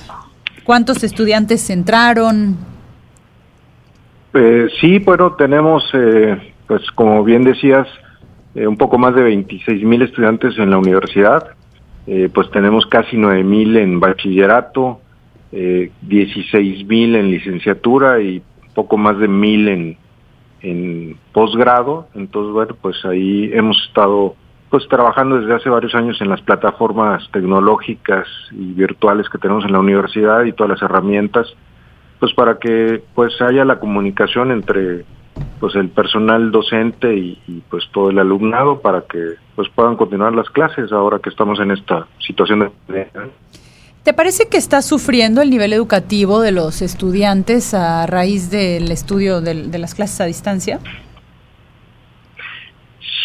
¿Cuántos 0.63 1.03
estudiantes 1.03 1.69
entraron? 1.69 2.76
Eh, 4.37 4.67
sí, 4.79 4.99
bueno, 4.99 5.33
tenemos, 5.33 5.83
eh, 5.93 6.53
pues 6.67 6.89
como 6.91 7.23
bien 7.23 7.43
decías, 7.43 7.87
un 8.55 8.77
poco 8.77 8.97
más 8.97 9.13
de 9.13 9.21
26 9.21 9.83
mil 9.83 10.01
estudiantes 10.01 10.57
en 10.57 10.71
la 10.71 10.79
universidad. 10.79 11.49
pues 12.33 12.49
tenemos 12.51 12.85
casi 12.87 13.17
9 13.17 13.43
mil 13.43 13.77
en 13.77 13.99
bachillerato, 13.99 14.99
16 15.51 16.87
mil 16.87 17.15
en 17.15 17.29
licenciatura 17.29 18.19
y 18.19 18.41
poco 18.73 18.97
más 18.97 19.19
de 19.19 19.27
mil 19.27 19.67
en, 19.67 19.97
en 20.61 21.17
posgrado, 21.33 22.07
entonces 22.15 22.53
bueno, 22.53 22.75
pues 22.81 23.03
ahí 23.05 23.49
hemos 23.53 23.77
estado 23.87 24.35
pues 24.69 24.87
trabajando 24.89 25.39
desde 25.39 25.53
hace 25.53 25.69
varios 25.69 25.95
años 25.95 26.19
en 26.19 26.29
las 26.29 26.41
plataformas 26.41 27.29
tecnológicas 27.31 28.27
y 28.51 28.73
virtuales 28.73 29.29
que 29.29 29.37
tenemos 29.37 29.63
en 29.63 29.71
la 29.71 29.79
universidad 29.79 30.43
y 30.43 30.51
todas 30.51 30.71
las 30.71 30.81
herramientas, 30.81 31.47
pues 32.19 32.33
para 32.33 32.57
que 32.57 33.01
pues 33.15 33.39
haya 33.41 33.65
la 33.65 33.79
comunicación 33.79 34.51
entre 34.51 35.05
pues 35.59 35.75
el 35.75 35.89
personal 35.89 36.51
docente 36.51 37.15
y, 37.15 37.39
y, 37.47 37.61
pues 37.69 37.83
todo 37.91 38.09
el 38.09 38.19
alumnado 38.19 38.81
para 38.81 39.01
que 39.01 39.35
pues 39.55 39.69
puedan 39.69 39.95
continuar 39.95 40.33
las 40.33 40.49
clases 40.49 40.91
ahora 40.91 41.19
que 41.19 41.29
estamos 41.29 41.59
en 41.59 41.71
esta 41.71 42.07
situación 42.19 42.71
de 42.87 43.07
¿Te 44.07 44.13
parece 44.13 44.47
que 44.47 44.55
está 44.55 44.81
sufriendo 44.81 45.41
el 45.41 45.49
nivel 45.49 45.73
educativo 45.73 46.39
de 46.39 46.53
los 46.53 46.81
estudiantes 46.81 47.73
a 47.73 48.07
raíz 48.07 48.49
del 48.49 48.89
estudio 48.89 49.41
de, 49.41 49.77
las 49.77 49.95
clases 49.95 50.21
a 50.21 50.23
distancia? 50.23 50.79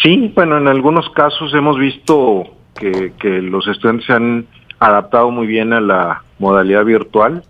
Sí, 0.01 0.29
bueno, 0.35 0.57
en 0.57 0.67
algunos 0.67 1.09
casos 1.11 1.53
hemos 1.53 1.79
visto 1.79 2.43
que, 2.75 3.13
los 3.41 3.65
estudiantes 3.65 4.07
se 4.07 4.11
han 4.11 4.45
adaptado 4.77 5.31
muy 5.31 5.47
bien 5.47 5.71
a 5.71 5.79
la 5.79 6.23
modalidad 6.37 6.83
virtual. 6.83 7.45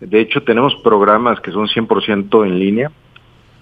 De 0.00 0.20
hecho, 0.20 0.42
tenemos 0.42 0.74
programas 0.76 1.40
que 1.40 1.52
son 1.52 1.66
100% 1.66 2.46
en 2.46 2.58
línea 2.58 2.90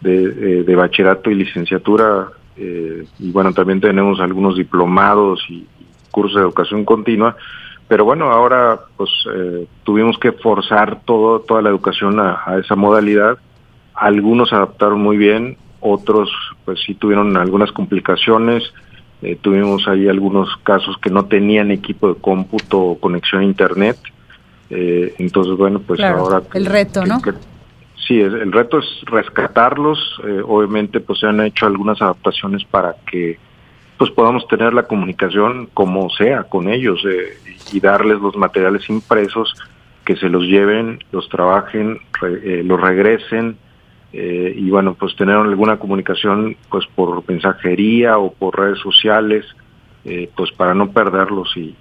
de, 0.00 0.24
eh, 0.24 0.64
de, 0.64 0.74
bachillerato 0.74 1.30
y 1.30 1.34
licenciatura. 1.34 2.28
Eh, 2.56 3.04
y 3.18 3.30
bueno, 3.30 3.52
también 3.52 3.80
tenemos 3.80 4.20
algunos 4.20 4.56
diplomados 4.56 5.44
y 5.48 5.66
cursos 6.10 6.36
de 6.36 6.42
educación 6.42 6.84
continua 6.84 7.36
pero 7.88 8.04
bueno, 8.04 8.30
ahora 8.30 8.80
pues 8.96 9.10
eh, 9.32 9.66
tuvimos 9.82 10.18
que 10.18 10.32
forzar 10.32 11.02
todo, 11.04 11.40
toda 11.40 11.60
la 11.62 11.68
educación 11.68 12.18
a, 12.18 12.58
esa 12.58 12.76
modalidad. 12.76 13.38
Algunos 13.94 14.52
adaptaron 14.52 15.00
muy 15.00 15.16
bien, 15.16 15.56
otros 15.80 16.30
pues 16.64 16.80
sí 16.84 16.94
tuvieron 16.94 17.36
algunas 17.36 17.72
complicaciones. 17.72 18.72
Eh, 19.22 19.36
tuvimos 19.40 19.86
ahí 19.86 20.08
algunos 20.08 20.48
casos 20.62 20.96
que 20.98 21.10
no 21.10 21.26
tenían 21.26 21.70
equipo 21.70 22.08
de 22.08 22.20
cómputo 22.20 22.80
o 22.80 22.98
conexión 22.98 23.42
a 23.42 23.44
internet. 23.44 23.96
Eh, 24.70 25.14
entonces 25.18 25.56
bueno, 25.56 25.80
pues 25.80 26.00
ahora 26.00 26.42
el 26.54 26.66
reto, 26.66 27.04
¿no? 27.04 27.20
sí, 28.06 28.20
el 28.20 28.52
reto 28.52 28.78
es 28.78 28.86
rescatarlos. 29.06 30.20
obviamente 30.46 31.00
pues 31.00 31.20
se 31.20 31.26
han 31.26 31.40
hecho 31.40 31.66
algunas 31.66 32.00
adaptaciones 32.00 32.64
para 32.64 32.96
que 33.10 33.38
pues 33.98 34.10
podamos 34.10 34.46
tener 34.48 34.74
la 34.74 34.84
comunicación 34.84 35.68
como 35.72 36.10
sea 36.10 36.44
con 36.44 36.68
ellos 36.68 37.04
eh, 37.08 37.38
y 37.72 37.80
darles 37.80 38.20
los 38.20 38.36
materiales 38.36 38.88
impresos 38.88 39.54
que 40.04 40.16
se 40.16 40.28
los 40.28 40.44
lleven, 40.44 41.02
los 41.12 41.28
trabajen, 41.28 41.98
eh, 42.22 42.62
los 42.64 42.80
regresen 42.80 43.56
eh, 44.12 44.54
y 44.56 44.68
bueno, 44.70 44.94
pues 44.94 45.16
tener 45.16 45.36
alguna 45.36 45.78
comunicación 45.78 46.56
pues 46.68 46.86
por 46.94 47.26
mensajería 47.28 48.18
o 48.18 48.32
por 48.32 48.58
redes 48.58 48.78
sociales, 48.80 49.46
pues 50.34 50.52
para 50.52 50.74
no 50.74 50.90
perderlos 50.90 51.56
y, 51.56 51.74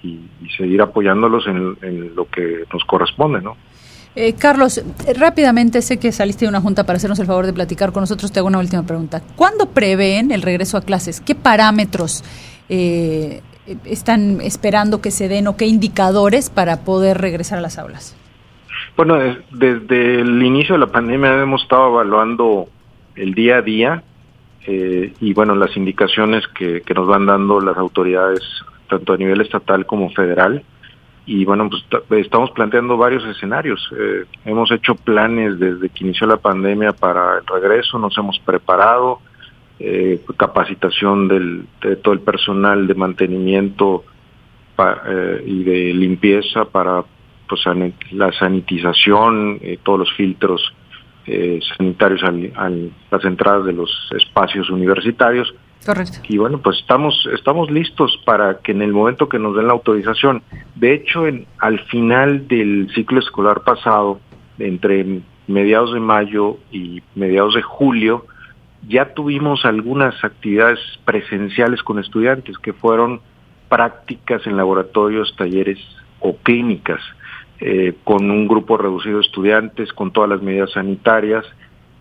seguir 0.58 0.82
apoyándolos 0.82 1.46
en, 1.48 1.78
en, 1.82 2.16
lo 2.16 2.26
que 2.26 2.64
nos 2.72 2.84
corresponde, 2.86 3.42
¿no? 3.42 3.58
Eh, 4.16 4.34
Carlos, 4.34 4.78
eh, 4.78 5.14
rápidamente 5.16 5.82
sé 5.82 5.98
que 5.98 6.12
saliste 6.12 6.46
de 6.46 6.50
una 6.50 6.62
junta 6.62 6.86
para 6.86 6.98
hacernos 6.98 7.20
el 7.20 7.26
favor 7.26 7.46
de 7.46 7.54
platicar 7.54 7.92
con 7.92 8.02
nosotros. 8.02 8.32
Te 8.32 8.40
hago 8.40 8.48
una 8.48 8.60
última 8.60 8.84
pregunta. 8.84 9.22
¿Cuándo 9.36 9.70
prevén 9.70 10.32
el 10.32 10.44
regreso 10.44 10.78
a 10.78 10.82
clases? 10.82 11.20
¿Qué 11.20 11.34
parámetros 11.34 12.24
eh, 12.70 13.42
están 13.86 14.40
esperando 14.42 15.02
que 15.02 15.10
se 15.10 15.28
den 15.28 15.48
o 15.48 15.58
qué 15.58 15.66
indicadores 15.66 16.52
para 16.52 16.82
poder 16.82 17.20
regresar 17.20 17.58
a 17.58 17.62
las 17.62 17.80
aulas? 17.80 18.16
Bueno, 18.96 19.18
desde 19.52 20.22
el 20.22 20.44
inicio 20.44 20.76
de 20.76 20.80
la 20.80 20.88
pandemia 20.88 21.42
hemos 21.42 21.64
estado 21.64 21.88
evaluando 21.88 22.68
el 23.16 23.34
día 23.34 23.58
a 23.58 23.62
día 23.64 24.04
y 24.66 25.34
bueno, 25.34 25.56
las 25.56 25.76
indicaciones 25.76 26.48
que 26.48 26.82
nos 26.96 27.08
van 27.08 27.26
dando 27.26 27.60
las 27.60 27.78
autoridades, 27.78 28.42
tanto 28.90 29.14
a 29.14 29.18
nivel 29.18 29.42
estatal 29.42 29.86
como 29.86 30.10
federal 30.12 30.64
y 31.26 31.46
bueno, 31.46 31.70
pues 31.70 32.26
estamos 32.26 32.52
planteando 32.52 32.98
varios 32.98 33.24
escenarios. 33.26 33.90
Eh, 33.98 34.26
hemos 34.46 34.72
hecho 34.72 34.96
planes 34.96 35.58
desde 35.58 35.90
que 35.90 36.04
inició 36.04 36.28
la 36.28 36.38
pandemia 36.38 36.92
para 36.92 37.38
el 37.38 37.48
regreso, 37.48 37.98
nos 37.98 38.18
hemos 38.18 38.40
preparado, 38.40 39.20
eh, 39.80 40.22
capacitación 40.38 41.28
del, 41.28 41.66
de 41.82 41.96
todo 41.96 42.14
el 42.14 42.20
personal 42.20 42.88
de 42.88 42.94
mantenimiento 42.94 44.04
eh, 44.78 45.44
y 45.46 45.64
de 45.64 45.94
limpieza 45.94 46.66
para 46.66 47.04
pues, 47.48 47.62
la 48.12 48.32
sanitización, 48.34 49.60
todos 49.84 50.00
los 50.00 50.14
filtros 50.14 50.74
sanitarios 51.78 52.24
a 52.24 52.70
las 53.12 53.26
entradas 53.26 53.66
de 53.66 53.74
los 53.74 53.90
espacios 54.16 54.70
universitarios. 54.70 55.54
Correcto. 55.86 56.20
Y 56.30 56.38
bueno, 56.38 56.60
pues 56.60 56.80
estamos 56.80 57.28
estamos 57.34 57.70
listos 57.70 58.18
para 58.26 58.60
que 58.60 58.72
en 58.72 58.82
el 58.82 58.94
momento 58.94 59.28
que 59.28 59.40
nos 59.40 59.56
den 59.56 59.68
la 59.68 59.74
autorización, 59.74 60.42
de 60.76 60.94
hecho, 60.94 61.28
en, 61.28 61.46
al 61.60 61.80
final 61.86 62.48
del 62.48 62.90
ciclo 62.96 63.20
escolar 63.20 63.62
pasado, 63.62 64.20
entre 64.60 65.22
mediados 65.48 65.94
de 65.94 66.00
mayo 66.00 66.58
y 66.72 67.02
mediados 67.16 67.56
de 67.56 67.62
julio, 67.62 68.26
ya 68.88 69.14
tuvimos 69.14 69.66
algunas 69.66 70.24
actividades 70.24 70.80
presenciales 71.06 71.82
con 71.84 72.00
estudiantes 72.00 72.58
que 72.58 72.74
fueron 72.74 73.22
prácticas 73.70 74.46
en 74.46 74.58
laboratorios, 74.58 75.36
talleres 75.38 75.80
o 76.20 76.36
clínicas, 76.38 77.02
eh, 77.60 77.94
con 78.04 78.30
un 78.30 78.48
grupo 78.48 78.78
reducido 78.78 79.18
de 79.18 79.22
estudiantes, 79.22 79.94
con 79.94 80.12
todas 80.12 80.30
las 80.30 80.42
medidas 80.42 80.72
sanitarias, 80.72 81.46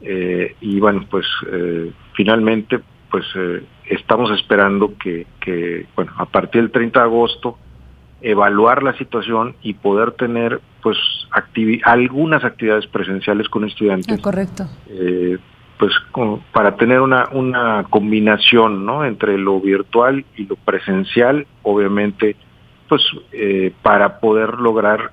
eh, 0.01 0.57
y 0.61 0.81
bueno, 0.81 1.07
pues 1.11 1.27
eh, 1.51 1.93
finalmente 2.15 2.81
pues 3.11 3.27
eh, 3.37 3.63
estamos 3.91 4.31
esperando 4.31 4.95
que, 4.99 5.27
que, 5.39 5.87
bueno, 5.95 6.13
a 6.17 6.25
partir 6.25 6.63
del 6.63 6.71
30 6.71 6.99
de 6.99 7.05
agosto 7.05 7.59
evaluar 8.23 8.83
la 8.83 8.97
situación 8.97 9.55
y 9.63 9.75
poder 9.75 10.13
tener 10.13 10.61
pues 10.83 10.97
algunas 11.85 12.45
actividades 12.45 12.87
presenciales 12.87 13.49
con 13.49 13.65
estudiantes. 13.65 14.19
Ah, 14.19 14.23
correcto. 14.23 14.65
Eh, 14.89 15.39
pues 15.79 15.93
para 16.53 16.77
tener 16.77 17.01
una, 17.01 17.29
una 17.33 17.85
combinación 17.91 18.87
¿no? 18.87 19.05
entre 19.05 19.37
lo 19.37 19.61
virtual 19.61 20.25
y 20.37 20.47
lo 20.47 20.57
presencial, 20.57 21.47
obviamente, 21.63 22.37
pues 22.89 23.03
eh, 23.33 23.73
para 23.83 24.21
poder 24.21 24.55
lograr 24.61 25.13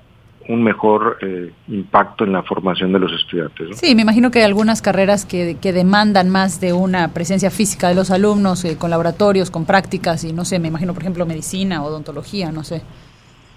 un 0.50 0.62
mejor 0.62 1.18
eh, 1.20 1.52
impacto 1.68 2.24
en 2.24 2.32
la 2.32 2.42
formación 2.42 2.92
de 2.92 2.98
los 2.98 3.12
estudiantes. 3.12 3.78
Sí, 3.78 3.94
me 3.94 4.02
imagino 4.02 4.30
que 4.30 4.40
hay 4.40 4.44
algunas 4.44 4.82
carreras 4.82 5.24
que, 5.24 5.56
que, 5.60 5.72
demandan 5.72 6.28
más 6.28 6.60
de 6.60 6.72
una 6.72 7.14
presencia 7.14 7.50
física 7.50 7.88
de 7.88 7.94
los 7.94 8.10
alumnos, 8.10 8.64
eh, 8.64 8.76
con 8.76 8.90
laboratorios, 8.90 9.50
con 9.50 9.64
prácticas 9.64 10.24
y 10.24 10.32
no 10.32 10.44
sé, 10.44 10.58
me 10.58 10.68
imagino 10.68 10.92
por 10.92 11.02
ejemplo 11.02 11.24
medicina, 11.24 11.84
odontología, 11.84 12.50
no 12.50 12.64
sé. 12.64 12.82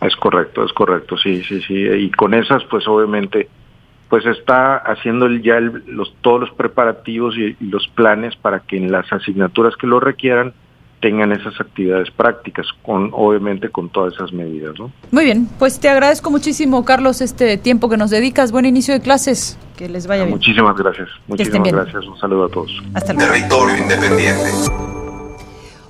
Es 0.01 0.15
correcto, 0.17 0.63
es 0.63 0.73
correcto, 0.73 1.17
sí, 1.17 1.43
sí, 1.43 1.61
sí. 1.61 1.73
Y 1.73 2.11
con 2.11 2.33
esas 2.33 2.63
pues 2.65 2.87
obviamente 2.87 3.49
pues 4.09 4.25
está 4.27 4.75
haciendo 4.77 5.27
ya 5.29 5.59
los, 5.59 6.15
todos 6.21 6.41
los 6.41 6.51
preparativos 6.51 7.35
y, 7.35 7.55
y 7.59 7.65
los 7.69 7.87
planes 7.87 8.35
para 8.35 8.59
que 8.59 8.77
en 8.77 8.91
las 8.91 9.11
asignaturas 9.11 9.75
que 9.75 9.87
lo 9.87 9.99
requieran 9.99 10.53
tengan 11.03 11.33
esas 11.33 11.59
actividades 11.59 12.09
prácticas, 12.11 12.65
con 12.81 13.09
obviamente 13.11 13.67
con 13.67 13.89
todas 13.89 14.13
esas 14.13 14.31
medidas. 14.31 14.79
¿no? 14.79 14.89
Muy 15.11 15.25
bien, 15.25 15.49
pues 15.59 15.77
te 15.77 15.89
agradezco 15.89 16.31
muchísimo, 16.31 16.85
Carlos, 16.85 17.19
este 17.19 17.57
tiempo 17.57 17.89
que 17.89 17.97
nos 17.97 18.09
dedicas. 18.09 18.53
Buen 18.53 18.65
inicio 18.65 18.93
de 18.93 19.01
clases, 19.01 19.59
que 19.75 19.89
les 19.89 20.07
vaya 20.07 20.23
bien. 20.23 20.37
Muchísimas 20.37 20.77
gracias, 20.77 21.09
muchísimas 21.27 21.69
gracias. 21.73 22.05
Un 22.05 22.17
saludo 22.17 22.45
a 22.45 22.49
todos. 22.49 22.71
Hasta 22.93 23.11
luego. 23.11 23.33
Territorio 23.33 23.77
Independiente. 23.77 24.49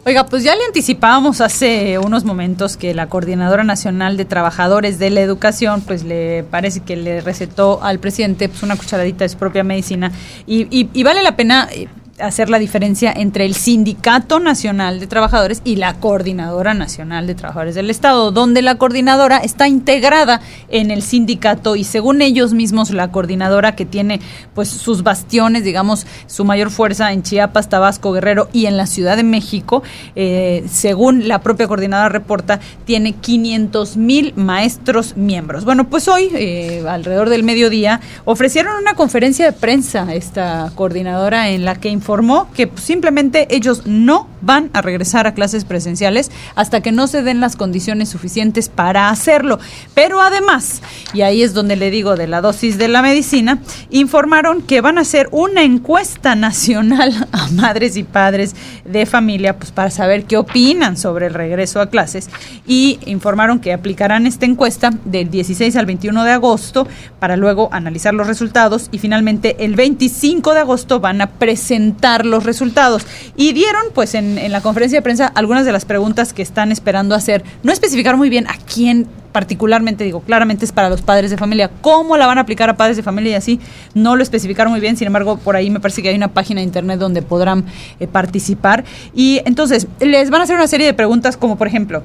Oiga, 0.05 0.25
pues 0.25 0.43
ya 0.43 0.55
le 0.55 0.65
anticipábamos 0.65 1.41
hace 1.41 1.99
unos 1.99 2.25
momentos 2.25 2.75
que 2.75 2.95
la 2.95 3.07
Coordinadora 3.07 3.63
Nacional 3.63 4.17
de 4.17 4.25
Trabajadores 4.25 4.97
de 4.97 5.11
la 5.11 5.21
Educación, 5.21 5.81
pues 5.81 6.03
le 6.03 6.43
parece 6.43 6.79
que 6.81 6.95
le 6.95 7.21
recetó 7.21 7.83
al 7.83 7.99
presidente 7.99 8.49
pues, 8.49 8.63
una 8.63 8.75
cucharadita 8.75 9.25
de 9.25 9.29
su 9.29 9.37
propia 9.37 9.63
medicina 9.63 10.11
y, 10.47 10.67
y, 10.77 10.89
y 10.91 11.03
vale 11.03 11.21
la 11.21 11.37
pena 11.37 11.69
eh, 11.71 11.87
hacer 12.19 12.49
la 12.49 12.59
diferencia 12.59 13.11
entre 13.15 13.45
el 13.45 13.55
Sindicato 13.55 14.39
Nacional 14.39 14.99
de 14.99 15.07
Trabajadores 15.07 15.61
y 15.63 15.77
la 15.77 15.95
Coordinadora 15.95 16.73
Nacional 16.73 17.25
de 17.25 17.33
Trabajadores 17.33 17.75
del 17.75 17.89
Estado, 17.89 18.31
donde 18.31 18.61
la 18.61 18.75
coordinadora 18.75 19.37
está 19.37 19.67
integrada 19.67 20.41
en 20.69 20.91
el 20.91 21.01
sindicato 21.01 21.75
y 21.75 21.83
según 21.83 22.21
ellos 22.21 22.53
mismos 22.53 22.91
la 22.91 23.11
coordinadora 23.11 23.75
que 23.75 23.85
tiene 23.85 24.19
pues 24.53 24.69
sus 24.69 25.01
bastiones, 25.03 25.63
digamos, 25.63 26.05
su 26.27 26.45
mayor 26.45 26.69
fuerza 26.69 27.11
en 27.13 27.23
Chiapas, 27.23 27.69
Tabasco, 27.69 28.11
Guerrero 28.11 28.47
y 28.53 28.67
en 28.67 28.77
la 28.77 28.85
Ciudad 28.85 29.17
de 29.17 29.23
México, 29.23 29.81
eh, 30.15 30.63
según 30.69 31.27
la 31.27 31.41
propia 31.41 31.67
coordinadora 31.67 32.09
reporta, 32.09 32.59
tiene 32.85 33.13
500 33.13 33.97
mil 33.97 34.33
maestros 34.35 35.17
miembros. 35.17 35.65
Bueno, 35.65 35.89
pues 35.89 36.07
hoy, 36.07 36.29
eh, 36.35 36.83
alrededor 36.87 37.29
del 37.29 37.43
mediodía, 37.43 38.01
ofrecieron 38.25 38.75
una 38.79 38.93
conferencia 38.93 39.45
de 39.45 39.53
prensa 39.53 40.13
esta 40.13 40.71
coordinadora 40.75 41.49
en 41.49 41.65
la 41.65 41.75
que 41.75 41.89
informó 42.03 42.49
que 42.53 42.69
simplemente 42.75 43.47
ellos 43.55 43.83
no 43.85 44.27
van 44.41 44.69
a 44.73 44.81
regresar 44.81 45.25
a 45.25 45.33
clases 45.33 45.63
presenciales 45.63 46.31
hasta 46.53 46.81
que 46.81 46.91
no 46.91 47.07
se 47.07 47.23
den 47.23 47.39
las 47.39 47.55
condiciones 47.55 48.09
suficientes 48.09 48.67
para 48.67 49.07
hacerlo. 49.07 49.57
Pero 49.93 50.19
además, 50.19 50.81
y 51.13 51.21
ahí 51.21 51.43
es 51.43 51.53
donde 51.53 51.77
le 51.77 51.91
digo 51.91 52.17
de 52.17 52.27
la 52.27 52.41
dosis 52.41 52.77
de 52.77 52.89
la 52.89 53.01
medicina, 53.01 53.59
informaron 53.89 54.61
que 54.63 54.81
van 54.81 54.97
a 54.97 55.01
hacer 55.01 55.29
una 55.31 55.63
encuesta 55.63 56.35
nacional 56.35 57.25
a 57.31 57.47
madres 57.51 57.95
y 57.95 58.03
padres 58.03 58.53
de 58.83 59.05
familia 59.05 59.57
pues 59.57 59.71
para 59.71 59.89
saber 59.89 60.25
qué 60.25 60.35
opinan 60.35 60.97
sobre 60.97 61.27
el 61.27 61.33
regreso 61.33 61.79
a 61.79 61.89
clases 61.89 62.29
y 62.67 62.99
informaron 63.05 63.59
que 63.59 63.71
aplicarán 63.71 64.27
esta 64.27 64.45
encuesta 64.45 64.89
del 65.05 65.29
16 65.29 65.73
al 65.77 65.85
21 65.85 66.21
de 66.25 66.31
agosto 66.31 66.85
para 67.19 67.37
luego 67.37 67.69
analizar 67.71 68.13
los 68.13 68.27
resultados 68.27 68.89
y 68.91 68.97
finalmente 68.97 69.63
el 69.63 69.75
25 69.75 70.53
de 70.53 70.59
agosto 70.59 70.99
van 70.99 71.21
a 71.21 71.27
presentar 71.27 71.92
los 72.25 72.43
resultados. 72.43 73.05
Y 73.35 73.53
dieron, 73.53 73.83
pues, 73.93 74.15
en, 74.15 74.51
la 74.51 74.61
conferencia 74.61 74.99
de 74.99 75.01
prensa 75.01 75.27
algunas 75.27 75.65
de 75.65 75.71
las 75.71 75.85
preguntas 75.85 76.33
que 76.33 76.41
están 76.41 76.71
esperando 76.71 77.15
hacer. 77.15 77.43
No 77.63 77.71
especificar 77.71 78.17
muy 78.17 78.29
bien 78.29 78.47
a 78.47 78.57
quién 78.57 79.07
particularmente 79.31 80.03
digo, 80.03 80.21
claramente 80.21 80.63
es 80.63 80.71
para 80.71 80.89
los 80.89 81.01
padres 81.01 81.31
de 81.31 81.37
familia. 81.37 81.71
¿Cómo 81.81 82.17
la 82.17 82.27
van 82.27 82.37
a 82.37 82.41
aplicar 82.41 82.69
a 82.69 82.77
padres 82.77 82.97
de 82.97 83.03
familia 83.03 83.31
y 83.31 83.35
así? 83.35 83.59
No 83.95 84.15
lo 84.15 84.21
especificaron 84.21 84.71
muy 84.71 84.79
bien, 84.79 84.95
sin 84.95 85.07
embargo, 85.07 85.37
por 85.37 85.55
ahí 85.55 85.71
me 85.71 85.79
parece 85.79 86.03
que 86.03 86.09
hay 86.09 86.15
una 86.15 86.27
página 86.27 86.59
de 86.59 86.65
internet 86.65 86.99
donde 86.99 87.23
podrán 87.23 87.65
eh, 87.99 88.05
participar. 88.05 88.83
Y 89.15 89.41
entonces, 89.45 89.87
les 89.99 90.29
van 90.29 90.41
a 90.41 90.43
hacer 90.43 90.55
una 90.55 90.67
serie 90.67 90.85
de 90.85 90.93
preguntas 90.93 91.35
como, 91.35 91.57
por 91.57 91.65
ejemplo, 91.65 92.03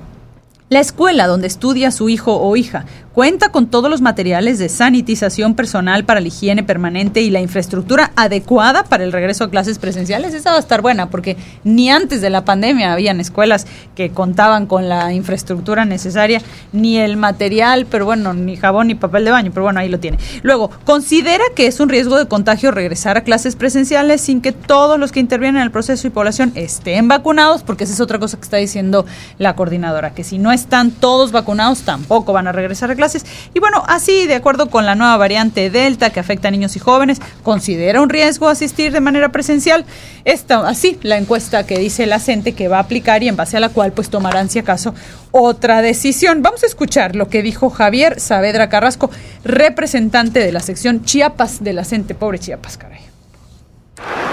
la 0.71 0.81
escuela 0.81 1.27
donde 1.27 1.47
estudia 1.47 1.91
su 1.91 2.09
hijo 2.09 2.37
o 2.37 2.55
hija 2.57 2.85
cuenta 3.19 3.49
con 3.49 3.67
todos 3.67 3.91
los 3.91 4.01
materiales 4.01 4.61
de 4.61 4.69
sanitización 4.69 5.57
personal 5.57 6.05
para 6.05 6.21
la 6.21 6.29
higiene 6.29 6.63
permanente 6.63 7.21
y 7.21 7.31
la 7.31 7.41
infraestructura 7.41 8.13
adecuada 8.15 8.85
para 8.85 9.03
el 9.03 9.11
regreso 9.11 9.43
a 9.43 9.51
clases 9.51 9.81
presenciales. 9.81 10.35
Esa 10.35 10.53
va 10.53 10.57
a 10.59 10.61
estar 10.61 10.83
buena 10.83 11.11
porque 11.11 11.37
ni 11.65 11.91
antes 11.91 12.21
de 12.21 12.31
la 12.31 12.45
pandemia 12.45 12.93
habían 12.93 13.19
escuelas 13.19 13.67
que 13.97 14.11
contaban 14.11 14.67
con 14.67 14.89
la 14.89 15.13
infraestructura 15.13 15.85
necesaria, 15.85 16.41
ni 16.73 16.99
el 16.99 17.17
material, 17.17 17.87
pero 17.91 18.05
bueno, 18.05 18.35
ni 18.35 18.55
jabón 18.55 18.87
ni 18.87 18.95
papel 18.95 19.25
de 19.25 19.33
baño, 19.33 19.51
pero 19.53 19.65
bueno, 19.65 19.81
ahí 19.81 19.89
lo 19.89 19.99
tiene. 19.99 20.19
Luego, 20.43 20.71
considera 20.85 21.43
que 21.57 21.67
es 21.67 21.81
un 21.81 21.89
riesgo 21.89 22.17
de 22.19 22.29
contagio 22.29 22.71
regresar 22.71 23.17
a 23.17 23.25
clases 23.25 23.57
presenciales 23.57 24.21
sin 24.21 24.41
que 24.41 24.53
todos 24.53 24.97
los 24.97 25.11
que 25.11 25.19
intervienen 25.19 25.57
en 25.57 25.63
el 25.65 25.73
proceso 25.73 26.07
y 26.07 26.11
población 26.11 26.53
estén 26.55 27.09
vacunados, 27.09 27.65
porque 27.65 27.83
esa 27.83 27.95
es 27.95 28.01
otra 28.01 28.21
cosa 28.21 28.37
que 28.37 28.45
está 28.45 28.59
diciendo 28.59 29.07
la 29.39 29.57
coordinadora, 29.57 30.15
que 30.15 30.23
si 30.23 30.39
no 30.39 30.53
están 30.53 30.93
todos 30.93 31.33
vacunados 31.33 31.81
tampoco 31.81 32.33
van 32.33 32.47
a 32.47 32.53
regresar 32.53 32.93
a 32.93 32.95
clases 32.95 33.08
y 33.55 33.61
bueno, 33.61 33.83
así, 33.87 34.27
de 34.27 34.35
acuerdo 34.35 34.71
con 34.71 34.87
la 34.87 34.95
nueva 34.95 35.17
variante 35.17 35.71
Delta 35.71 36.11
que 36.11 36.21
afecta 36.21 36.49
a 36.49 36.51
niños 36.51 36.77
y 36.77 36.79
jóvenes, 36.79 37.21
considera 37.43 38.01
un 38.01 38.09
riesgo 38.09 38.49
asistir 38.49 38.93
de 38.93 39.01
manera 39.01 39.31
presencial. 39.31 39.85
Esta, 40.25 40.67
así, 40.69 40.99
la 41.03 41.17
encuesta 41.17 41.67
que 41.67 41.79
dice 41.79 42.07
la 42.07 42.19
CENTE 42.19 42.55
que 42.55 42.69
va 42.69 42.79
a 42.79 42.81
aplicar 42.81 43.23
y 43.23 43.29
en 43.29 43.37
base 43.37 43.57
a 43.57 43.61
la 43.61 43.71
cual 43.71 43.93
pues 43.93 44.11
tomarán, 44.11 44.51
si 44.51 44.59
acaso, 44.59 44.95
otra 45.31 45.83
decisión. 45.83 46.43
Vamos 46.43 46.63
a 46.63 46.67
escuchar 46.67 47.17
lo 47.17 47.29
que 47.29 47.43
dijo 47.43 47.71
Javier 47.71 48.21
Saavedra 48.21 48.69
Carrasco, 48.69 49.11
representante 49.45 50.41
de 50.41 50.53
la 50.53 50.61
sección 50.61 51.05
Chiapas 51.05 51.63
de 51.63 51.73
la. 51.73 51.85
Pobre 52.19 52.39
Chiapas, 52.39 52.77
caray. 52.77 53.01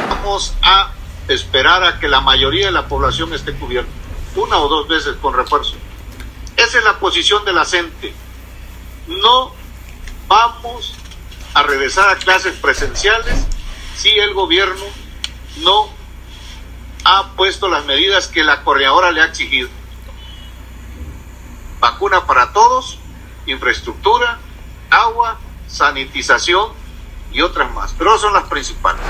Vamos 0.10 0.54
a 0.62 0.92
esperar 1.28 1.84
a 1.84 2.00
que 2.00 2.08
la 2.08 2.22
mayoría 2.22 2.68
de 2.68 2.72
la 2.72 2.88
población 2.88 3.34
esté 3.34 3.54
cubierta, 3.54 3.90
una 4.36 4.58
o 4.58 4.68
dos 4.68 4.88
veces 4.88 5.16
con 5.22 5.34
refuerzo. 5.34 5.76
Esa 6.58 6.78
es 6.78 6.84
la 6.84 7.00
posición 7.00 7.44
de 7.46 7.54
la 7.54 7.66
no 9.08 9.52
vamos 10.28 10.96
a 11.54 11.64
regresar 11.64 12.10
a 12.10 12.16
clases 12.18 12.56
presenciales 12.56 13.36
si 13.96 14.10
el 14.10 14.34
gobierno 14.34 14.84
no 15.64 15.90
ha 17.06 17.32
puesto 17.36 17.70
las 17.70 17.86
medidas 17.86 18.28
que 18.28 18.44
la 18.44 18.64
coordinadora 18.64 19.12
le 19.12 19.22
ha 19.22 19.26
exigido. 19.26 19.70
Vacuna 21.80 22.26
para 22.26 22.52
todos, 22.52 22.98
infraestructura, 23.46 24.40
agua, 24.90 25.40
sanitización 25.68 26.70
y 27.32 27.42
otras 27.42 27.72
más. 27.74 27.94
Pero 27.98 28.18
son 28.18 28.34
las 28.34 28.46
principales. 28.46 29.02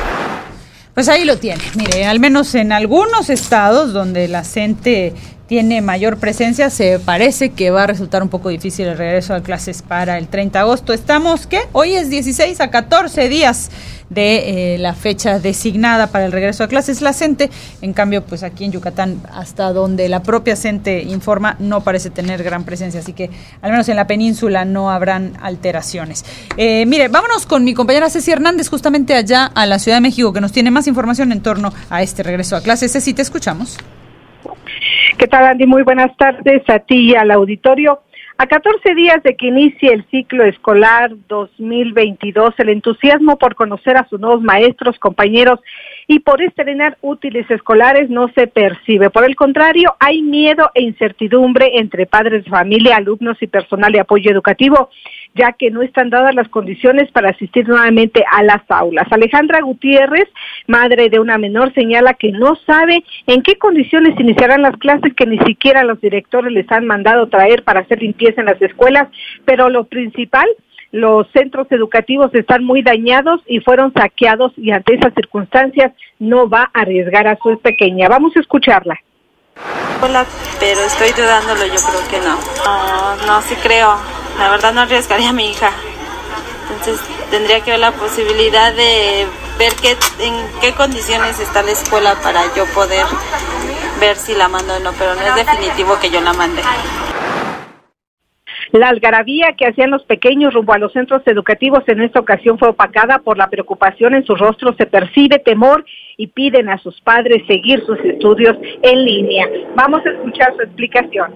Pues 0.94 1.10
ahí 1.10 1.26
lo 1.26 1.38
tiene. 1.38 1.64
Mire, 1.76 2.06
al 2.06 2.20
menos 2.20 2.56
en 2.56 2.72
algunos 2.72 3.30
estados 3.30 3.94
donde 3.94 4.28
la 4.28 4.44
gente 4.44 5.14
tiene 5.48 5.82
mayor 5.82 6.18
presencia, 6.18 6.70
se 6.70 7.00
parece 7.00 7.52
que 7.52 7.70
va 7.70 7.84
a 7.84 7.88
resultar 7.88 8.24
un 8.24 8.30
poco 8.30 8.50
difícil 8.50 8.88
el 8.88 8.98
regreso 8.98 9.34
a 9.34 9.42
clases 9.42 9.82
para 9.84 10.18
el 10.18 10.28
30 10.28 10.58
de 10.58 10.64
agosto. 10.64 10.92
Estamos, 10.92 11.46
¿qué? 11.46 11.62
Hoy 11.72 11.94
es 11.94 12.10
16 12.10 12.60
a 12.62 12.72
14 12.72 13.30
días 13.30 13.70
de 14.10 14.76
eh, 14.76 14.78
la 14.78 14.94
fecha 14.94 15.40
designada 15.40 16.08
para 16.08 16.26
el 16.26 16.32
regreso 16.32 16.64
a 16.64 16.68
clases 16.68 17.02
la 17.02 17.14
CENTE. 17.14 17.50
En 17.82 17.94
cambio, 17.94 18.24
pues 18.24 18.42
aquí 18.44 18.66
en 18.66 18.72
Yucatán, 18.72 19.22
hasta 19.32 19.72
donde 19.72 20.10
la 20.10 20.24
propia 20.24 20.56
CENTE 20.56 21.04
informa, 21.04 21.56
no 21.60 21.84
parece 21.84 22.10
tener 22.10 22.44
gran 22.44 22.64
presencia, 22.64 23.00
así 23.00 23.14
que 23.14 23.30
al 23.62 23.72
menos 23.72 23.88
en 23.90 23.96
la 23.96 24.08
península 24.08 24.66
no 24.66 24.90
habrán 24.90 25.38
alteraciones. 25.42 26.26
Eh, 26.58 26.86
mire, 26.88 27.08
vámonos 27.08 27.46
con 27.46 27.64
mi 27.64 27.74
compañera 27.76 28.10
Ceci 28.10 28.32
Hernández, 28.32 28.68
justamente 28.68 29.14
allá 29.14 29.46
a 29.46 29.66
la 29.68 29.78
Ciudad 29.78 29.98
de 29.98 30.02
México, 30.02 30.34
que 30.34 30.42
nos 30.42 30.52
tiene 30.52 30.72
más 30.72 30.88
información 30.88 31.32
en 31.32 31.42
torno 31.42 31.72
a 31.90 32.02
este 32.02 32.24
regreso 32.24 32.56
a 32.56 32.62
clases. 32.62 32.92
Ceci, 32.92 33.14
te 33.14 33.22
escuchamos. 33.22 33.78
¿Qué 35.18 35.28
tal, 35.28 35.46
Andy? 35.46 35.66
Muy 35.66 35.84
buenas 35.84 36.16
tardes 36.18 36.62
a 36.70 36.80
ti 36.80 37.12
y 37.12 37.16
al 37.16 37.32
auditorio. 37.32 38.02
A 38.38 38.48
14 38.48 38.96
días 38.96 39.24
de 39.24 39.38
que 39.38 39.48
inicie 39.48 39.94
el 39.94 40.06
ciclo 40.10 40.44
escolar 40.44 41.12
2022, 41.30 42.54
el 42.58 42.68
entusiasmo 42.68 43.38
por 43.38 43.56
conocer 43.56 43.96
a 43.96 44.06
sus 44.10 44.20
nuevos 44.20 44.42
maestros, 44.42 45.00
compañeros 45.00 45.62
y 46.06 46.20
por 46.20 46.42
estrenar 46.42 46.98
útiles 47.02 47.50
escolares 47.50 48.10
no 48.10 48.28
se 48.36 48.48
percibe. 48.48 49.10
Por 49.10 49.24
el 49.24 49.38
contrario, 49.38 49.96
hay 50.02 50.22
miedo 50.22 50.70
e 50.74 50.82
incertidumbre 50.82 51.80
entre 51.80 52.08
padres 52.08 52.44
de 52.44 52.52
familia, 52.52 52.98
alumnos 52.98 53.42
y 53.42 53.48
personal 53.48 53.94
de 53.94 54.02
apoyo 54.02 54.30
educativo, 54.30 54.90
ya 55.36 55.52
que 55.52 55.70
no 55.70 55.82
están 55.82 56.10
dadas 56.10 56.34
las 56.34 56.48
condiciones 56.50 57.12
para 57.12 57.30
asistir 57.30 57.68
nuevamente 57.68 58.24
a 58.32 58.42
las 58.42 58.62
aulas. 58.70 59.06
Alejandra 59.12 59.62
Gutiérrez, 59.62 60.28
madre 60.68 61.10
de 61.10 61.20
una 61.20 61.38
menor, 61.38 61.74
señala 61.74 62.14
que 62.14 62.32
no 62.32 62.56
sabe 62.66 63.04
en 63.28 63.42
qué 63.44 63.58
condiciones 63.58 64.20
iniciarán 64.20 64.62
las 64.62 64.78
clases 64.78 65.14
que 65.14 65.26
ni 65.26 65.38
siquiera 65.40 65.84
los 65.84 66.00
directores 66.00 66.52
les 66.52 66.72
han 66.72 66.88
mandado 66.88 67.28
traer 67.28 67.64
para 67.64 67.82
hacer 67.82 68.02
limpieza 68.02 68.42
en 68.42 68.48
las 68.48 68.62
escuelas, 68.62 69.10
pero 69.44 69.70
lo 69.70 69.84
principal 69.86 70.48
los 70.92 71.28
centros 71.34 71.68
educativos 71.72 72.34
están 72.34 72.64
muy 72.64 72.82
dañados 72.82 73.42
y 73.48 73.60
fueron 73.60 73.92
saqueados 73.92 74.54
y 74.56 74.72
ante 74.72 74.96
esas 74.96 75.14
circunstancias 75.14 75.92
no 76.20 76.48
va 76.48 76.72
a 76.74 76.82
arriesgar 76.82 77.28
a 77.28 77.38
su 77.38 77.60
pequeña. 77.60 78.08
Vamos 78.08 78.32
a 78.38 78.40
escucharla. 78.40 78.96
Hola, 80.02 80.26
pero 80.58 80.80
estoy 80.82 81.12
dudándolo, 81.12 81.66
yo 81.66 81.82
creo 81.82 82.10
que 82.10 82.26
no. 82.26 82.36
No, 82.66 83.28
no, 83.28 83.42
sí 83.42 83.56
creo. 83.62 84.15
La 84.38 84.50
verdad 84.50 84.74
no 84.74 84.82
arriesgaría 84.82 85.30
a 85.30 85.34
mi 85.34 85.50
hija. 85.50 85.72
Entonces 86.64 87.00
tendría 87.32 87.62
que 87.62 87.72
ver 87.72 87.80
la 87.80 87.92
posibilidad 87.92 88.74
de 88.74 89.26
ver 89.58 89.72
qué, 89.82 89.96
en 90.24 90.34
qué 90.62 90.74
condiciones 90.74 91.40
está 91.40 91.64
la 91.64 91.72
escuela 91.72 92.16
para 92.22 92.42
yo 92.56 92.66
poder 92.74 93.06
ver 94.00 94.16
si 94.16 94.36
la 94.36 94.48
mando 94.48 94.76
o 94.76 94.80
no, 94.80 94.92
pero 94.94 95.16
no 95.16 95.22
es 95.22 95.36
definitivo 95.36 95.98
que 96.02 96.10
yo 96.10 96.22
la 96.22 96.34
mande. 96.34 96.62
La 98.72 98.90
algarabía 98.90 99.54
que 99.58 99.68
hacían 99.68 99.92
los 99.92 100.04
pequeños 100.04 100.54
rumbo 100.54 100.74
a 100.74 100.78
los 100.78 100.92
centros 100.92 101.22
educativos 101.28 101.84
en 101.88 102.02
esta 102.02 102.20
ocasión 102.20 102.60
fue 102.60 102.70
opacada 102.70 103.20
por 103.20 103.38
la 103.38 103.50
preocupación 103.50 104.16
en 104.16 104.26
su 104.26 104.36
rostro, 104.36 104.76
se 104.78 104.86
percibe 104.86 105.40
temor 105.40 105.86
y 106.18 106.28
piden 106.28 106.68
a 106.70 106.78
sus 106.80 107.00
padres 107.02 107.44
seguir 107.48 107.86
sus 107.86 108.00
estudios 108.00 108.58
en 108.82 109.06
línea. 109.06 109.48
Vamos 109.76 110.06
a 110.06 110.10
escuchar 110.10 110.54
su 110.56 110.64
explicación. 110.64 111.34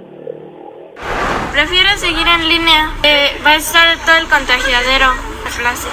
Prefiero 1.51 1.89
seguir 1.97 2.27
en 2.27 2.47
línea, 2.47 2.91
eh, 3.03 3.31
va 3.45 3.51
a 3.51 3.55
estar 3.55 3.97
todo 4.05 4.17
el 4.17 4.27
contagiadero 4.27 5.07
de 5.43 5.61
clase. 5.61 5.89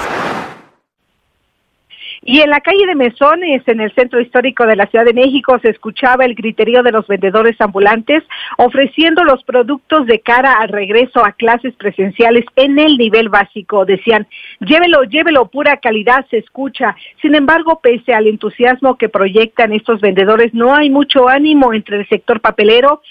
Y 2.28 2.40
en 2.40 2.50
la 2.50 2.60
calle 2.60 2.84
de 2.86 2.96
Mesones, 2.96 3.62
en 3.66 3.80
el 3.80 3.94
centro 3.94 4.20
histórico 4.20 4.66
de 4.66 4.74
la 4.74 4.86
Ciudad 4.86 5.04
de 5.04 5.14
México, 5.14 5.60
se 5.62 5.70
escuchaba 5.70 6.24
el 6.24 6.34
griterío 6.34 6.82
de 6.82 6.90
los 6.90 7.06
vendedores 7.06 7.54
ambulantes 7.60 8.24
ofreciendo 8.58 9.22
los 9.22 9.44
productos 9.44 10.06
de 10.06 10.18
cara 10.18 10.54
al 10.54 10.70
regreso 10.70 11.24
a 11.24 11.30
clases 11.30 11.72
presenciales 11.76 12.44
en 12.56 12.80
el 12.80 12.98
nivel 12.98 13.28
básico. 13.28 13.84
Decían, 13.84 14.26
llévelo, 14.58 15.04
llévelo, 15.04 15.46
pura 15.46 15.76
calidad 15.76 16.26
se 16.28 16.38
escucha. 16.38 16.96
Sin 17.22 17.36
embargo, 17.36 17.78
pese 17.80 18.12
al 18.12 18.26
entusiasmo 18.26 18.98
que 18.98 19.08
proyectan 19.08 19.72
estos 19.72 20.00
vendedores, 20.00 20.52
no 20.52 20.74
hay 20.74 20.90
mucho 20.90 21.28
ánimo 21.28 21.72
entre 21.72 22.00
el 22.00 22.08
sector 22.08 22.40
papelero, 22.40 23.02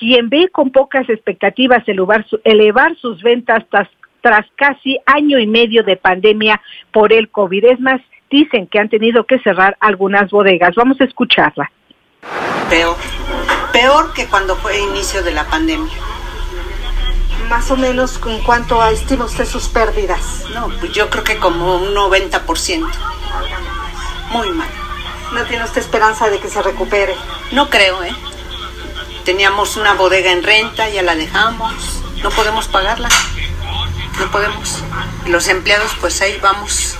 quien 0.00 0.30
ve 0.30 0.48
con 0.50 0.70
pocas 0.70 1.08
expectativas 1.10 1.86
elevar, 1.86 2.24
elevar 2.44 2.96
sus 2.96 3.22
ventas 3.22 3.64
tras, 3.70 3.86
tras 4.22 4.46
casi 4.56 4.98
año 5.04 5.38
y 5.38 5.46
medio 5.46 5.82
de 5.82 5.96
pandemia 5.96 6.60
por 6.90 7.12
el 7.12 7.28
COVID. 7.28 7.66
Es 7.66 7.80
más, 7.80 8.00
dicen 8.30 8.66
que 8.66 8.78
han 8.78 8.88
tenido 8.88 9.24
que 9.24 9.38
cerrar 9.40 9.76
algunas 9.78 10.30
bodegas. 10.30 10.74
Vamos 10.74 10.98
a 11.00 11.04
escucharla. 11.04 11.70
Peor, 12.70 12.96
peor 13.72 14.14
que 14.14 14.26
cuando 14.26 14.56
fue 14.56 14.74
el 14.74 14.88
inicio 14.88 15.22
de 15.22 15.32
la 15.32 15.44
pandemia. 15.44 15.92
Más 17.50 17.70
o 17.70 17.76
menos, 17.76 18.18
¿en 18.26 18.42
cuánto 18.42 18.82
estima 18.86 19.26
usted 19.26 19.44
sus 19.44 19.68
pérdidas? 19.68 20.46
No, 20.54 20.68
pues 20.78 20.92
yo 20.92 21.10
creo 21.10 21.24
que 21.24 21.36
como 21.36 21.76
un 21.76 21.94
90%. 21.94 22.88
Muy 24.32 24.48
mal. 24.50 24.68
¿No 25.34 25.44
tiene 25.44 25.64
usted 25.64 25.82
esperanza 25.82 26.30
de 26.30 26.38
que 26.38 26.48
se 26.48 26.62
recupere? 26.62 27.14
No 27.52 27.68
creo, 27.68 28.02
¿eh? 28.02 28.12
Teníamos 29.24 29.76
una 29.76 29.94
bodega 29.94 30.32
en 30.32 30.42
renta, 30.42 30.88
ya 30.88 31.02
la 31.02 31.14
dejamos. 31.14 31.74
No 32.22 32.30
podemos 32.30 32.68
pagarla. 32.68 33.08
No 34.18 34.30
podemos. 34.30 34.82
Los 35.26 35.48
empleados, 35.48 35.92
pues 36.00 36.20
ahí 36.20 36.38
vamos 36.42 36.96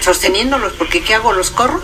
sosteniéndolos, 0.00 0.74
porque 0.74 1.02
¿qué 1.02 1.14
hago? 1.14 1.32
¿Los 1.32 1.50
corro? 1.50 1.80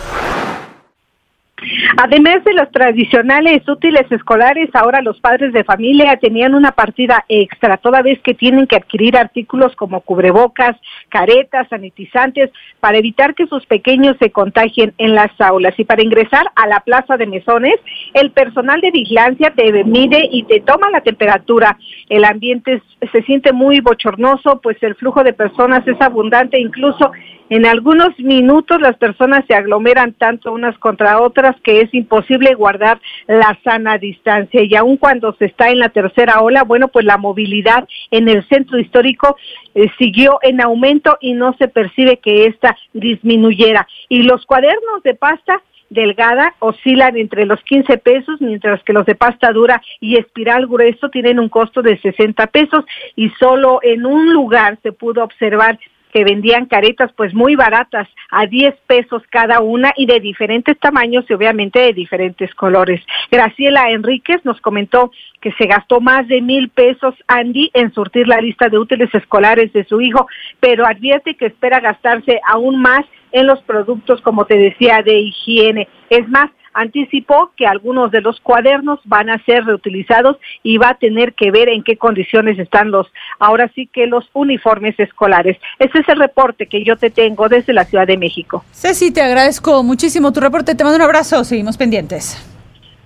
Además 1.96 2.44
de 2.44 2.54
los 2.54 2.70
tradicionales 2.70 3.68
útiles 3.68 4.10
escolares, 4.10 4.70
ahora 4.74 5.02
los 5.02 5.20
padres 5.20 5.52
de 5.52 5.64
familia 5.64 6.16
tenían 6.16 6.54
una 6.54 6.72
partida 6.72 7.24
extra, 7.28 7.76
toda 7.76 8.02
vez 8.02 8.18
que 8.20 8.34
tienen 8.34 8.66
que 8.66 8.76
adquirir 8.76 9.16
artículos 9.16 9.74
como 9.76 10.00
cubrebocas, 10.00 10.76
caretas, 11.08 11.68
sanitizantes, 11.68 12.50
para 12.80 12.98
evitar 12.98 13.34
que 13.34 13.46
sus 13.46 13.66
pequeños 13.66 14.16
se 14.20 14.30
contagien 14.30 14.94
en 14.98 15.14
las 15.14 15.30
aulas. 15.40 15.74
Y 15.78 15.84
para 15.84 16.02
ingresar 16.02 16.46
a 16.54 16.66
la 16.66 16.80
plaza 16.80 17.16
de 17.16 17.26
mesones, 17.26 17.76
el 18.14 18.30
personal 18.30 18.80
de 18.80 18.90
vigilancia 18.90 19.52
te 19.54 19.84
mide 19.84 20.28
y 20.30 20.44
te 20.44 20.60
toma 20.60 20.90
la 20.90 21.00
temperatura. 21.00 21.76
El 22.08 22.24
ambiente 22.24 22.82
se 23.12 23.22
siente 23.22 23.52
muy 23.52 23.80
bochornoso, 23.80 24.60
pues 24.60 24.76
el 24.82 24.94
flujo 24.94 25.22
de 25.22 25.32
personas 25.32 25.86
es 25.86 26.00
abundante, 26.00 26.58
incluso 26.60 27.10
en 27.50 27.66
algunos 27.66 28.16
minutos 28.20 28.80
las 28.80 28.96
personas 28.96 29.44
se 29.48 29.54
aglomeran 29.54 30.12
tanto 30.12 30.52
unas 30.52 30.78
contra 30.78 31.20
otras 31.20 31.49
que 31.62 31.80
es 31.80 31.92
imposible 31.94 32.54
guardar 32.54 33.00
la 33.26 33.58
sana 33.64 33.98
distancia 33.98 34.62
y 34.62 34.74
aun 34.74 34.96
cuando 34.96 35.34
se 35.34 35.46
está 35.46 35.70
en 35.70 35.78
la 35.78 35.88
tercera 35.88 36.40
ola, 36.40 36.64
bueno, 36.64 36.88
pues 36.88 37.04
la 37.04 37.16
movilidad 37.16 37.88
en 38.10 38.28
el 38.28 38.46
centro 38.48 38.78
histórico 38.78 39.36
eh, 39.74 39.88
siguió 39.98 40.38
en 40.42 40.60
aumento 40.60 41.16
y 41.20 41.34
no 41.34 41.54
se 41.58 41.68
percibe 41.68 42.18
que 42.18 42.46
ésta 42.46 42.76
disminuyera. 42.92 43.86
Y 44.08 44.22
los 44.22 44.44
cuadernos 44.46 45.02
de 45.02 45.14
pasta 45.14 45.62
delgada 45.90 46.54
oscilan 46.60 47.16
entre 47.16 47.44
los 47.44 47.60
15 47.64 47.98
pesos, 47.98 48.40
mientras 48.40 48.82
que 48.84 48.92
los 48.92 49.04
de 49.04 49.16
pasta 49.16 49.52
dura 49.52 49.82
y 50.00 50.16
espiral 50.16 50.66
grueso 50.66 51.10
tienen 51.10 51.38
un 51.38 51.48
costo 51.48 51.82
de 51.82 51.98
60 51.98 52.46
pesos 52.46 52.84
y 53.16 53.28
solo 53.30 53.80
en 53.82 54.06
un 54.06 54.32
lugar 54.32 54.78
se 54.82 54.92
pudo 54.92 55.22
observar 55.24 55.78
que 56.12 56.24
vendían 56.24 56.66
caretas 56.66 57.10
pues 57.16 57.34
muy 57.34 57.56
baratas, 57.56 58.08
a 58.30 58.46
10 58.46 58.74
pesos 58.86 59.22
cada 59.30 59.60
una 59.60 59.92
y 59.96 60.06
de 60.06 60.20
diferentes 60.20 60.78
tamaños 60.78 61.24
y 61.28 61.34
obviamente 61.34 61.80
de 61.80 61.92
diferentes 61.92 62.54
colores. 62.54 63.00
Graciela 63.30 63.90
Enríquez 63.90 64.44
nos 64.44 64.60
comentó 64.60 65.10
que 65.40 65.52
se 65.52 65.66
gastó 65.66 66.00
más 66.00 66.28
de 66.28 66.40
mil 66.42 66.68
pesos 66.68 67.14
Andy 67.26 67.70
en 67.74 67.92
surtir 67.92 68.28
la 68.28 68.40
lista 68.40 68.68
de 68.68 68.78
útiles 68.78 69.14
escolares 69.14 69.72
de 69.72 69.84
su 69.84 70.00
hijo, 70.00 70.26
pero 70.60 70.86
advierte 70.86 71.34
que 71.34 71.46
espera 71.46 71.80
gastarse 71.80 72.40
aún 72.46 72.80
más 72.80 73.04
en 73.32 73.46
los 73.46 73.60
productos, 73.62 74.20
como 74.22 74.44
te 74.44 74.58
decía, 74.58 75.02
de 75.04 75.18
higiene. 75.18 75.88
Es 76.08 76.28
más, 76.28 76.50
anticipó 76.74 77.52
que 77.56 77.66
algunos 77.66 78.10
de 78.10 78.20
los 78.20 78.40
cuadernos 78.40 79.00
van 79.04 79.30
a 79.30 79.42
ser 79.44 79.64
reutilizados 79.64 80.36
y 80.62 80.78
va 80.78 80.90
a 80.90 80.98
tener 80.98 81.34
que 81.34 81.50
ver 81.50 81.68
en 81.68 81.82
qué 81.82 81.96
condiciones 81.96 82.58
están 82.58 82.90
los, 82.90 83.06
ahora 83.38 83.70
sí 83.74 83.88
que 83.92 84.06
los 84.06 84.28
uniformes 84.32 84.98
escolares. 84.98 85.56
Ese 85.78 85.98
es 85.98 86.08
el 86.08 86.18
reporte 86.18 86.66
que 86.66 86.84
yo 86.84 86.96
te 86.96 87.10
tengo 87.10 87.48
desde 87.48 87.72
la 87.72 87.84
Ciudad 87.84 88.06
de 88.06 88.16
México. 88.16 88.64
Ceci, 88.72 89.10
te 89.12 89.22
agradezco 89.22 89.82
muchísimo 89.82 90.32
tu 90.32 90.40
reporte, 90.40 90.74
te 90.74 90.84
mando 90.84 90.96
un 90.96 91.02
abrazo, 91.02 91.44
seguimos 91.44 91.76
pendientes. 91.76 92.46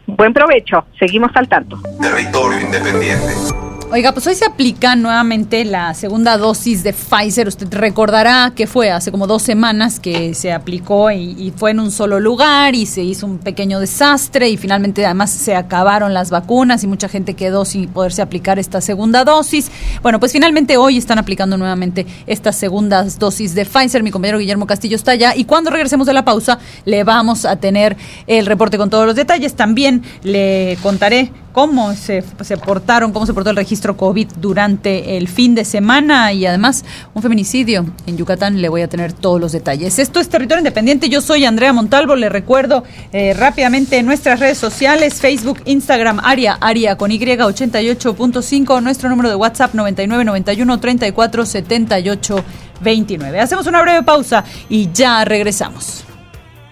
Buen 0.07 0.33
provecho, 0.33 0.85
seguimos 0.99 1.31
al 1.35 1.49
tanto. 1.49 1.79
Territorio 2.01 2.61
Independiente. 2.61 3.64
Oiga, 3.95 4.11
pues 4.11 4.27
hoy 4.27 4.35
se 4.35 4.45
aplica 4.45 4.97
nuevamente 4.97 5.65
la 5.65 5.95
segunda 5.95 6.37
dosis 6.37 6.83
de 6.83 6.93
Pfizer. 6.93 7.47
Usted 7.47 7.73
recordará 7.73 8.53
que 8.57 8.67
fue 8.67 8.91
hace 8.91 9.13
como 9.13 9.29
dos 9.29 9.45
semanas 9.45 10.01
que 10.01 10.35
se 10.35 10.53
aplicó 10.53 11.13
y, 11.13 11.53
fue 11.57 11.71
en 11.71 11.79
un 11.79 11.93
solo 11.93 12.19
lugar 12.19 12.75
y 12.75 12.87
se 12.87 13.05
hizo 13.05 13.25
un 13.25 13.39
pequeño 13.39 13.79
desastre 13.79 14.49
y 14.49 14.57
finalmente 14.57 15.07
además 15.07 15.31
se 15.31 15.55
acabaron 15.55 16.13
las 16.13 16.31
vacunas 16.31 16.83
y 16.83 16.89
mucha 16.89 17.09
gente 17.09 17.35
quedó 17.35 17.65
sin 17.65 17.89
poderse 17.89 18.21
aplicar 18.21 18.59
esta 18.59 18.81
segunda 18.81 19.23
dosis. 19.23 19.71
Bueno, 20.03 20.19
pues 20.19 20.33
finalmente 20.33 20.77
hoy 20.77 20.99
están 20.99 21.21
aplicando 21.21 21.57
nuevamente 21.57 22.05
estas 22.27 22.57
segundas 22.57 23.21
dosis 23.21 23.55
de 23.55 23.65
Pfizer. 23.65 24.03
Mi 24.03 24.11
compañero 24.11 24.41
Guillermo 24.41 24.67
Castillo 24.67 24.97
está 24.97 25.13
allá 25.13 25.37
y 25.37 25.45
cuando 25.45 25.71
regresemos 25.71 26.09
de 26.09 26.15
la 26.15 26.25
pausa 26.25 26.59
le 26.85 27.05
vamos 27.05 27.45
a 27.45 27.55
tener 27.61 27.97
el 28.27 28.47
reporte 28.47 28.77
con 28.77 28.91
todos 28.91 29.07
los 29.07 29.15
detalles. 29.15 29.55
También 29.55 30.03
le 30.25 30.79
contaré 30.83 31.31
cómo 31.55 31.95
se, 31.95 32.25
se 32.43 32.57
portaron, 32.57 33.13
cómo 33.13 33.27
se 33.27 33.33
portó 33.33 33.51
el 33.51 33.57
registro 33.57 33.97
COVID 33.97 34.27
durante 34.41 35.17
el 35.17 35.29
fin 35.29 35.55
de 35.55 35.65
semana 35.65 36.33
y 36.33 36.45
además 36.45 36.85
un 37.15 37.23
feminicidio 37.23 37.87
en 38.07 38.17
Yucatán. 38.17 38.61
Le 38.61 38.69
voy 38.69 38.83
a 38.83 38.89
tener 38.89 39.13
todos 39.13 39.41
los 39.41 39.53
detalles. 39.53 40.01
Esto 40.01 40.19
es 40.19 40.29
Territorio 40.29 40.59
Independiente. 40.59 41.09
Yo 41.09 41.21
soy 41.21 41.45
Andrea 41.45 41.73
Montalvo. 41.73 42.17
Le 42.17 42.29
recuerdo 42.29 42.83
eh, 43.13 43.35
rápidamente 43.35 44.03
nuestras 44.03 44.41
redes 44.41 44.59
sociales, 44.59 45.21
Facebook, 45.21 45.61
Instagram, 45.65 46.21
Aria, 46.25 46.59
Aria 46.61 46.97
con 46.97 47.13
Y 47.13 47.21
88.5, 47.21 48.83
nuestro 48.83 49.09
número 49.09 49.29
de 49.29 49.37
WhatsApp 49.37 49.75
9991 49.75 50.81
34 50.81 51.47
78 51.47 52.45
29. 52.81 53.41
Hacemos 53.41 53.67
una 53.69 53.81
breve 53.81 54.03
pausa 54.03 54.45
y 54.69 54.91
ya 54.93 55.25
regresamos. 55.25 56.05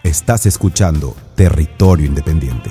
Estás 0.03 0.47
escuchando 0.47 1.15
Territorio 1.37 2.07
Independiente. 2.07 2.71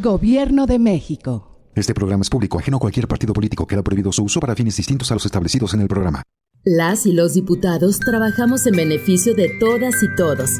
Gobierno 0.00 0.64
de 0.64 0.78
México. 0.78 1.58
Este 1.74 1.92
programa 1.92 2.22
es 2.22 2.30
público, 2.30 2.58
ajeno 2.58 2.78
a 2.78 2.80
cualquier 2.80 3.06
partido 3.06 3.34
político. 3.34 3.66
Queda 3.66 3.82
prohibido 3.82 4.10
su 4.10 4.24
uso 4.24 4.40
para 4.40 4.54
fines 4.54 4.74
distintos 4.76 5.10
a 5.10 5.14
los 5.14 5.26
establecidos 5.26 5.74
en 5.74 5.82
el 5.82 5.88
programa. 5.88 6.22
Las 6.70 7.06
y 7.06 7.12
los 7.12 7.32
diputados 7.32 7.98
trabajamos 7.98 8.66
en 8.66 8.76
beneficio 8.76 9.34
de 9.34 9.48
todas 9.58 10.02
y 10.02 10.14
todos. 10.14 10.50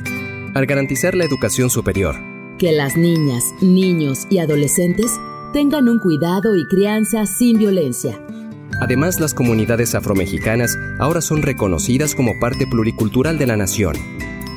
Al 0.54 0.64
garantizar 0.64 1.14
la 1.14 1.26
educación 1.26 1.68
superior. 1.68 2.16
Que 2.56 2.72
las 2.72 2.96
niñas, 2.96 3.44
niños 3.60 4.26
y 4.30 4.38
adolescentes 4.38 5.12
tengan 5.52 5.86
un 5.86 5.98
cuidado 5.98 6.56
y 6.56 6.66
crianza 6.66 7.26
sin 7.26 7.58
violencia. 7.58 8.18
Además, 8.80 9.20
las 9.20 9.34
comunidades 9.34 9.94
afromexicanas 9.94 10.78
ahora 10.98 11.20
son 11.20 11.42
reconocidas 11.42 12.14
como 12.14 12.32
parte 12.40 12.66
pluricultural 12.66 13.36
de 13.36 13.46
la 13.46 13.58
nación. 13.58 13.94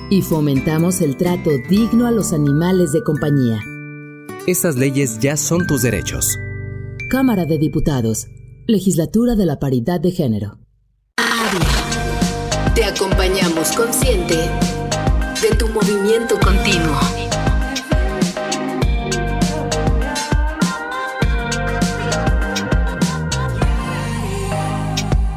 Y 0.09 0.21
fomentamos 0.21 1.01
el 1.01 1.17
trato 1.17 1.51
digno 1.69 2.07
a 2.07 2.11
los 2.11 2.31
animales 2.31 2.93
de 2.93 3.03
compañía. 3.03 3.59
Estas 4.47 4.77
leyes 4.77 5.19
ya 5.19 5.35
son 5.35 5.67
tus 5.67 5.81
derechos. 5.81 6.39
Cámara 7.09 7.45
de 7.45 7.57
Diputados. 7.57 8.27
Legislatura 8.67 9.35
de 9.35 9.45
la 9.45 9.59
Paridad 9.59 9.99
de 9.99 10.11
Género. 10.11 10.60
Te 12.75 12.85
acompañamos 12.85 13.73
consciente 13.73 14.49
de 15.41 15.55
tu 15.57 15.67
movimiento 15.69 16.39
continuo. 16.39 16.99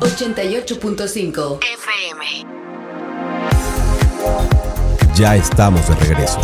...88.5 0.01 1.59
FM. 1.61 2.47
Ya 5.16 5.35
estamos 5.35 5.89
de 5.89 5.95
regreso. 5.97 6.41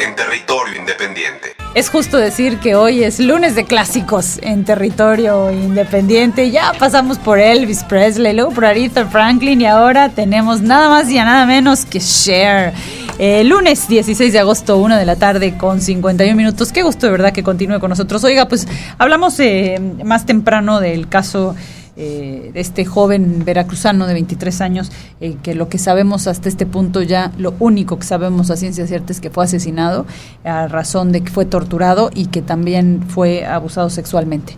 En 0.00 0.16
territorio 0.16 0.76
independiente. 0.76 1.61
Es 1.74 1.88
justo 1.88 2.18
decir 2.18 2.58
que 2.58 2.74
hoy 2.74 3.02
es 3.02 3.18
lunes 3.18 3.54
de 3.54 3.64
clásicos 3.64 4.38
en 4.42 4.62
territorio 4.62 5.50
independiente. 5.50 6.50
Ya 6.50 6.74
pasamos 6.78 7.16
por 7.16 7.38
Elvis 7.38 7.82
Presley, 7.84 8.34
luego 8.34 8.50
por 8.50 8.66
Aretha 8.66 9.06
Franklin 9.06 9.62
y 9.62 9.64
ahora 9.64 10.10
tenemos 10.10 10.60
nada 10.60 10.90
más 10.90 11.10
y 11.10 11.14
nada 11.14 11.46
menos 11.46 11.86
que 11.86 11.98
Cher. 11.98 12.74
Eh, 13.18 13.42
lunes 13.44 13.88
16 13.88 14.34
de 14.34 14.38
agosto, 14.38 14.76
1 14.76 14.98
de 14.98 15.06
la 15.06 15.16
tarde 15.16 15.56
con 15.56 15.80
51 15.80 16.36
minutos. 16.36 16.72
Qué 16.72 16.82
gusto 16.82 17.06
de 17.06 17.12
verdad 17.12 17.32
que 17.32 17.42
continúe 17.42 17.80
con 17.80 17.88
nosotros. 17.88 18.22
Oiga, 18.24 18.48
pues 18.48 18.68
hablamos 18.98 19.40
eh, 19.40 19.80
más 20.04 20.26
temprano 20.26 20.78
del 20.78 21.08
caso 21.08 21.56
eh, 21.96 22.50
este 22.54 22.86
joven 22.86 23.44
veracruzano 23.44 24.06
de 24.06 24.14
23 24.14 24.60
años, 24.62 24.90
eh, 25.20 25.36
que 25.42 25.54
lo 25.54 25.68
que 25.68 25.76
sabemos 25.76 26.26
hasta 26.26 26.48
este 26.48 26.64
punto 26.64 27.02
ya, 27.02 27.32
lo 27.36 27.54
único 27.58 27.98
que 27.98 28.06
sabemos 28.06 28.50
a 28.50 28.56
ciencia 28.56 28.86
cierta 28.86 29.12
es 29.12 29.20
que 29.20 29.28
fue 29.28 29.44
asesinado 29.44 30.06
a 30.42 30.68
razón 30.68 31.12
de 31.12 31.22
que 31.22 31.30
fue 31.30 31.44
torturado 31.44 32.10
y 32.14 32.26
que 32.26 32.40
también 32.40 33.02
fue 33.06 33.44
abusado 33.44 33.90
sexualmente. 33.90 34.56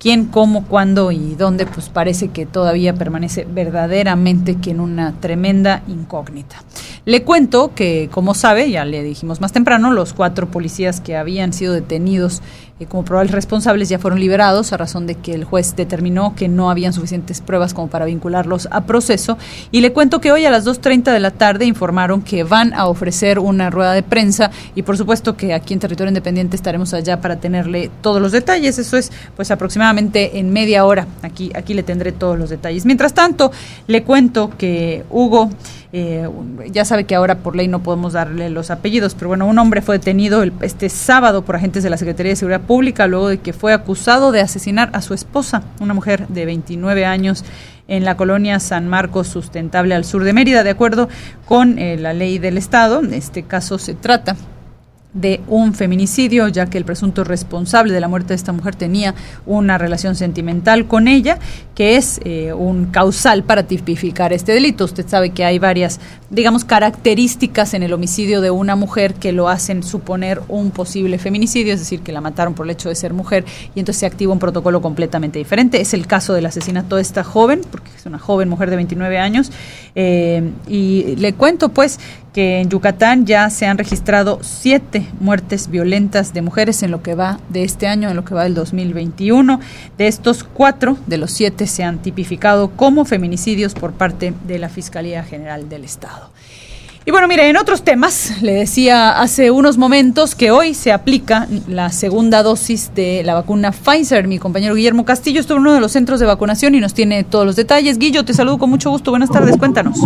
quién, 0.00 0.24
cómo, 0.24 0.64
cuándo 0.64 1.12
y 1.12 1.36
dónde, 1.36 1.64
pues 1.64 1.88
parece 1.88 2.28
que 2.28 2.44
todavía 2.44 2.94
permanece 2.94 3.46
verdaderamente 3.48 4.56
que 4.56 4.72
en 4.72 4.80
una 4.80 5.12
tremenda 5.20 5.84
incógnita. 5.86 6.64
Le 7.04 7.22
cuento 7.22 7.72
que, 7.76 8.08
como 8.10 8.34
sabe, 8.34 8.68
ya 8.68 8.84
le 8.84 9.04
dijimos 9.04 9.40
más 9.40 9.52
temprano, 9.52 9.92
los 9.92 10.12
cuatro 10.12 10.48
policías 10.50 11.00
que 11.00 11.16
habían 11.16 11.52
sido 11.52 11.72
detenidos 11.72 12.42
eh, 12.80 12.86
como 12.86 13.04
probables 13.04 13.32
responsables 13.32 13.88
ya 13.88 13.98
fueron 13.98 14.18
liberados 14.18 14.72
a 14.72 14.76
razón 14.76 15.06
de 15.06 15.14
que 15.14 15.34
el 15.34 15.44
juez 15.44 15.76
determinó 15.76 16.34
que 16.34 16.48
no 16.48 16.70
habían 16.70 16.92
suficientes 16.92 17.40
pruebas 17.40 17.74
como 17.74 17.88
para 17.88 18.06
vincularlos 18.06 18.68
a 18.70 18.82
proceso. 18.86 19.38
Y 19.70 19.80
le 19.80 19.92
cuento 19.92 20.20
que 20.20 20.32
hoy 20.32 20.44
a 20.44 20.50
las 20.50 20.66
2.30 20.66 21.12
de 21.12 21.20
la 21.20 21.30
tarde 21.30 21.64
informaron 21.64 22.22
que 22.22 22.44
van 22.44 22.72
a 22.74 22.86
ofrecer 22.86 23.38
una 23.38 23.70
rueda 23.70 23.92
de 23.92 24.02
prensa 24.02 24.50
y 24.74 24.82
por 24.82 24.96
supuesto 24.96 25.36
que 25.36 25.54
aquí 25.54 25.74
en 25.74 25.80
Territorio 25.80 26.08
Independiente 26.08 26.56
estaremos 26.56 26.94
allá 26.94 27.20
para 27.20 27.36
tenerle 27.36 27.90
todos 28.00 28.20
los 28.20 28.32
detalles. 28.32 28.78
Eso 28.78 28.96
es 28.96 29.12
pues 29.36 29.50
aproximadamente 29.50 30.38
en 30.38 30.52
media 30.52 30.84
hora. 30.84 31.06
Aquí, 31.22 31.52
aquí 31.54 31.74
le 31.74 31.82
tendré 31.82 32.12
todos 32.12 32.38
los 32.38 32.50
detalles. 32.50 32.86
Mientras 32.86 33.14
tanto, 33.14 33.52
le 33.86 34.02
cuento 34.02 34.50
que 34.56 35.04
Hugo... 35.10 35.50
Eh, 35.94 36.26
ya 36.70 36.86
sabe 36.86 37.04
que 37.04 37.14
ahora 37.14 37.38
por 37.38 37.54
ley 37.54 37.68
no 37.68 37.82
podemos 37.82 38.14
darle 38.14 38.48
los 38.48 38.70
apellidos, 38.70 39.14
pero 39.14 39.28
bueno, 39.28 39.46
un 39.46 39.58
hombre 39.58 39.82
fue 39.82 39.98
detenido 39.98 40.42
el, 40.42 40.52
este 40.62 40.88
sábado 40.88 41.42
por 41.42 41.56
agentes 41.56 41.82
de 41.82 41.90
la 41.90 41.98
Secretaría 41.98 42.30
de 42.30 42.36
Seguridad 42.36 42.62
Pública 42.62 43.06
luego 43.06 43.28
de 43.28 43.38
que 43.38 43.52
fue 43.52 43.74
acusado 43.74 44.32
de 44.32 44.40
asesinar 44.40 44.88
a 44.94 45.02
su 45.02 45.12
esposa, 45.12 45.62
una 45.80 45.92
mujer 45.92 46.28
de 46.28 46.46
29 46.46 47.04
años 47.04 47.44
en 47.88 48.06
la 48.06 48.16
colonia 48.16 48.58
San 48.58 48.88
Marcos 48.88 49.28
Sustentable 49.28 49.94
al 49.94 50.06
sur 50.06 50.24
de 50.24 50.32
Mérida, 50.32 50.62
de 50.62 50.70
acuerdo 50.70 51.10
con 51.44 51.78
eh, 51.78 51.98
la 51.98 52.14
ley 52.14 52.38
del 52.38 52.56
Estado. 52.56 53.00
En 53.00 53.12
este 53.12 53.42
caso 53.42 53.78
se 53.78 53.92
trata 53.92 54.36
de 55.14 55.42
un 55.46 55.74
feminicidio, 55.74 56.48
ya 56.48 56.66
que 56.66 56.78
el 56.78 56.84
presunto 56.84 57.22
responsable 57.22 57.92
de 57.92 58.00
la 58.00 58.08
muerte 58.08 58.28
de 58.28 58.36
esta 58.36 58.52
mujer 58.52 58.74
tenía 58.76 59.14
una 59.44 59.76
relación 59.76 60.14
sentimental 60.16 60.86
con 60.86 61.06
ella, 61.06 61.38
que 61.74 61.96
es 61.96 62.20
eh, 62.24 62.52
un 62.54 62.86
causal 62.86 63.44
para 63.44 63.64
tipificar 63.64 64.32
este 64.32 64.52
delito. 64.52 64.84
Usted 64.84 65.06
sabe 65.06 65.30
que 65.30 65.44
hay 65.44 65.58
varias, 65.58 66.00
digamos, 66.30 66.64
características 66.64 67.74
en 67.74 67.82
el 67.82 67.92
homicidio 67.92 68.40
de 68.40 68.50
una 68.50 68.74
mujer 68.74 69.14
que 69.14 69.32
lo 69.32 69.48
hacen 69.48 69.82
suponer 69.82 70.40
un 70.48 70.70
posible 70.70 71.18
feminicidio, 71.18 71.74
es 71.74 71.80
decir, 71.80 72.00
que 72.00 72.12
la 72.12 72.22
mataron 72.22 72.54
por 72.54 72.66
el 72.66 72.70
hecho 72.70 72.88
de 72.88 72.94
ser 72.94 73.12
mujer, 73.12 73.44
y 73.74 73.80
entonces 73.80 74.00
se 74.00 74.06
activa 74.06 74.32
un 74.32 74.38
protocolo 74.38 74.80
completamente 74.80 75.38
diferente. 75.38 75.80
Es 75.80 75.92
el 75.92 76.06
caso 76.06 76.32
del 76.32 76.46
asesinato 76.46 76.96
de 76.96 77.02
esta 77.02 77.22
joven, 77.22 77.60
porque 77.70 77.90
es 77.94 78.06
una 78.06 78.18
joven 78.18 78.48
mujer 78.48 78.70
de 78.70 78.76
29 78.76 79.18
años, 79.18 79.52
eh, 79.94 80.50
y 80.66 81.16
le 81.16 81.34
cuento 81.34 81.68
pues 81.68 82.00
que 82.32 82.60
en 82.60 82.70
Yucatán 82.70 83.26
ya 83.26 83.50
se 83.50 83.66
han 83.66 83.78
registrado 83.78 84.38
siete 84.42 85.06
muertes 85.20 85.68
violentas 85.68 86.32
de 86.32 86.42
mujeres 86.42 86.82
en 86.82 86.90
lo 86.90 87.02
que 87.02 87.14
va 87.14 87.38
de 87.50 87.64
este 87.64 87.86
año, 87.86 88.08
en 88.08 88.16
lo 88.16 88.24
que 88.24 88.34
va 88.34 88.44
del 88.44 88.54
2021. 88.54 89.60
De 89.98 90.06
estos 90.06 90.44
cuatro, 90.44 90.96
de 91.06 91.18
los 91.18 91.30
siete, 91.30 91.66
se 91.66 91.84
han 91.84 91.98
tipificado 91.98 92.70
como 92.70 93.04
feminicidios 93.04 93.74
por 93.74 93.92
parte 93.92 94.32
de 94.46 94.58
la 94.58 94.68
Fiscalía 94.68 95.22
General 95.24 95.68
del 95.68 95.84
Estado. 95.84 96.30
Y 97.04 97.10
bueno, 97.10 97.26
mire, 97.26 97.48
en 97.48 97.56
otros 97.56 97.82
temas, 97.82 98.40
le 98.42 98.52
decía 98.52 99.20
hace 99.20 99.50
unos 99.50 99.76
momentos 99.76 100.36
que 100.36 100.52
hoy 100.52 100.72
se 100.72 100.92
aplica 100.92 101.48
la 101.66 101.88
segunda 101.88 102.44
dosis 102.44 102.94
de 102.94 103.22
la 103.24 103.34
vacuna 103.34 103.72
Pfizer. 103.72 104.28
Mi 104.28 104.38
compañero 104.38 104.76
Guillermo 104.76 105.04
Castillo 105.04 105.40
estuvo 105.40 105.56
en 105.56 105.62
uno 105.62 105.72
de 105.74 105.80
los 105.80 105.90
centros 105.90 106.20
de 106.20 106.26
vacunación 106.26 106.76
y 106.76 106.80
nos 106.80 106.94
tiene 106.94 107.24
todos 107.24 107.44
los 107.44 107.56
detalles. 107.56 107.98
Guillo, 107.98 108.24
te 108.24 108.32
saludo 108.32 108.58
con 108.58 108.70
mucho 108.70 108.90
gusto. 108.90 109.10
Buenas 109.10 109.30
tardes, 109.30 109.56
cuéntanos. 109.56 110.00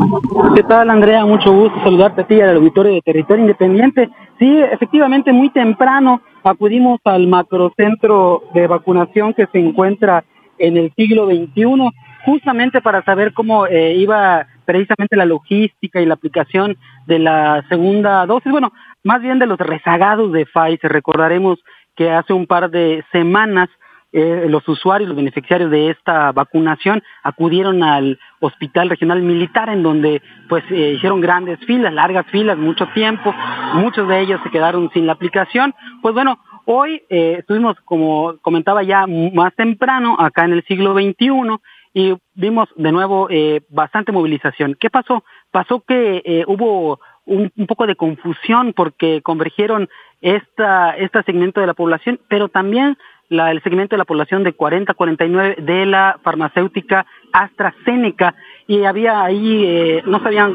¿Qué 0.54 0.62
tal, 0.62 0.88
Andrea? 0.88 1.26
Mucho 1.26 1.52
gusto 1.52 1.78
saludarte 1.84 2.22
a 2.22 2.26
ti 2.26 2.40
al 2.40 2.56
auditorio 2.56 2.94
de 2.94 3.02
Territorio 3.02 3.42
Independiente. 3.42 4.08
Sí, 4.38 4.58
efectivamente, 4.72 5.34
muy 5.34 5.50
temprano 5.50 6.22
acudimos 6.44 6.98
al 7.04 7.26
macrocentro 7.26 8.44
de 8.54 8.68
vacunación 8.68 9.34
que 9.34 9.46
se 9.52 9.58
encuentra 9.58 10.24
en 10.58 10.78
el 10.78 10.90
siglo 10.96 11.26
XXI, 11.26 11.90
justamente 12.26 12.82
para 12.82 13.04
saber 13.04 13.32
cómo 13.32 13.66
eh, 13.66 13.94
iba 13.94 14.48
precisamente 14.64 15.14
la 15.14 15.24
logística 15.24 16.00
y 16.00 16.06
la 16.06 16.14
aplicación 16.14 16.76
de 17.06 17.20
la 17.20 17.64
segunda 17.68 18.26
dosis, 18.26 18.50
bueno, 18.50 18.72
más 19.04 19.22
bien 19.22 19.38
de 19.38 19.46
los 19.46 19.58
rezagados 19.58 20.32
de 20.32 20.44
Pfizer. 20.44 20.90
Recordaremos 20.90 21.60
que 21.94 22.10
hace 22.10 22.32
un 22.32 22.48
par 22.48 22.68
de 22.70 23.04
semanas 23.12 23.68
eh, 24.12 24.46
los 24.48 24.66
usuarios, 24.68 25.08
los 25.08 25.16
beneficiarios 25.16 25.70
de 25.70 25.90
esta 25.90 26.32
vacunación 26.32 27.00
acudieron 27.22 27.84
al 27.84 28.18
Hospital 28.40 28.88
Regional 28.88 29.22
Militar 29.22 29.68
en 29.68 29.84
donde 29.84 30.20
pues 30.48 30.64
eh, 30.70 30.94
hicieron 30.96 31.20
grandes 31.20 31.60
filas, 31.60 31.92
largas 31.92 32.26
filas, 32.32 32.58
mucho 32.58 32.88
tiempo, 32.88 33.32
muchos 33.74 34.08
de 34.08 34.20
ellos 34.20 34.40
se 34.42 34.50
quedaron 34.50 34.90
sin 34.92 35.06
la 35.06 35.12
aplicación. 35.12 35.74
Pues 36.02 36.12
bueno, 36.12 36.40
hoy 36.64 37.02
eh, 37.08 37.36
estuvimos, 37.38 37.76
como 37.84 38.36
comentaba 38.42 38.82
ya 38.82 39.06
más 39.06 39.54
temprano, 39.54 40.16
acá 40.18 40.44
en 40.44 40.54
el 40.54 40.64
siglo 40.64 40.92
XXI 40.94 41.60
y 41.96 42.14
vimos 42.34 42.68
de 42.76 42.92
nuevo 42.92 43.26
eh, 43.30 43.62
bastante 43.70 44.12
movilización. 44.12 44.76
¿Qué 44.78 44.90
pasó? 44.90 45.24
Pasó 45.50 45.80
que 45.80 46.20
eh, 46.26 46.44
hubo 46.46 47.00
un, 47.24 47.50
poco 47.66 47.86
de 47.86 47.96
confusión 47.96 48.74
porque 48.74 49.22
convergieron 49.22 49.88
esta, 50.20 50.90
este 50.90 51.22
segmento 51.22 51.62
de 51.62 51.66
la 51.66 51.72
población, 51.72 52.20
pero 52.28 52.50
también 52.50 52.98
la, 53.30 53.50
el 53.50 53.62
segmento 53.62 53.94
de 53.94 53.98
la 53.98 54.04
población 54.04 54.44
de 54.44 54.52
40 54.52 54.92
49 54.92 55.56
de 55.62 55.86
la 55.86 56.20
farmacéutica 56.22 57.06
AstraZeneca 57.32 58.34
y 58.66 58.84
había 58.84 59.22
ahí, 59.22 59.64
eh, 59.64 60.02
no 60.04 60.22
sabían 60.22 60.54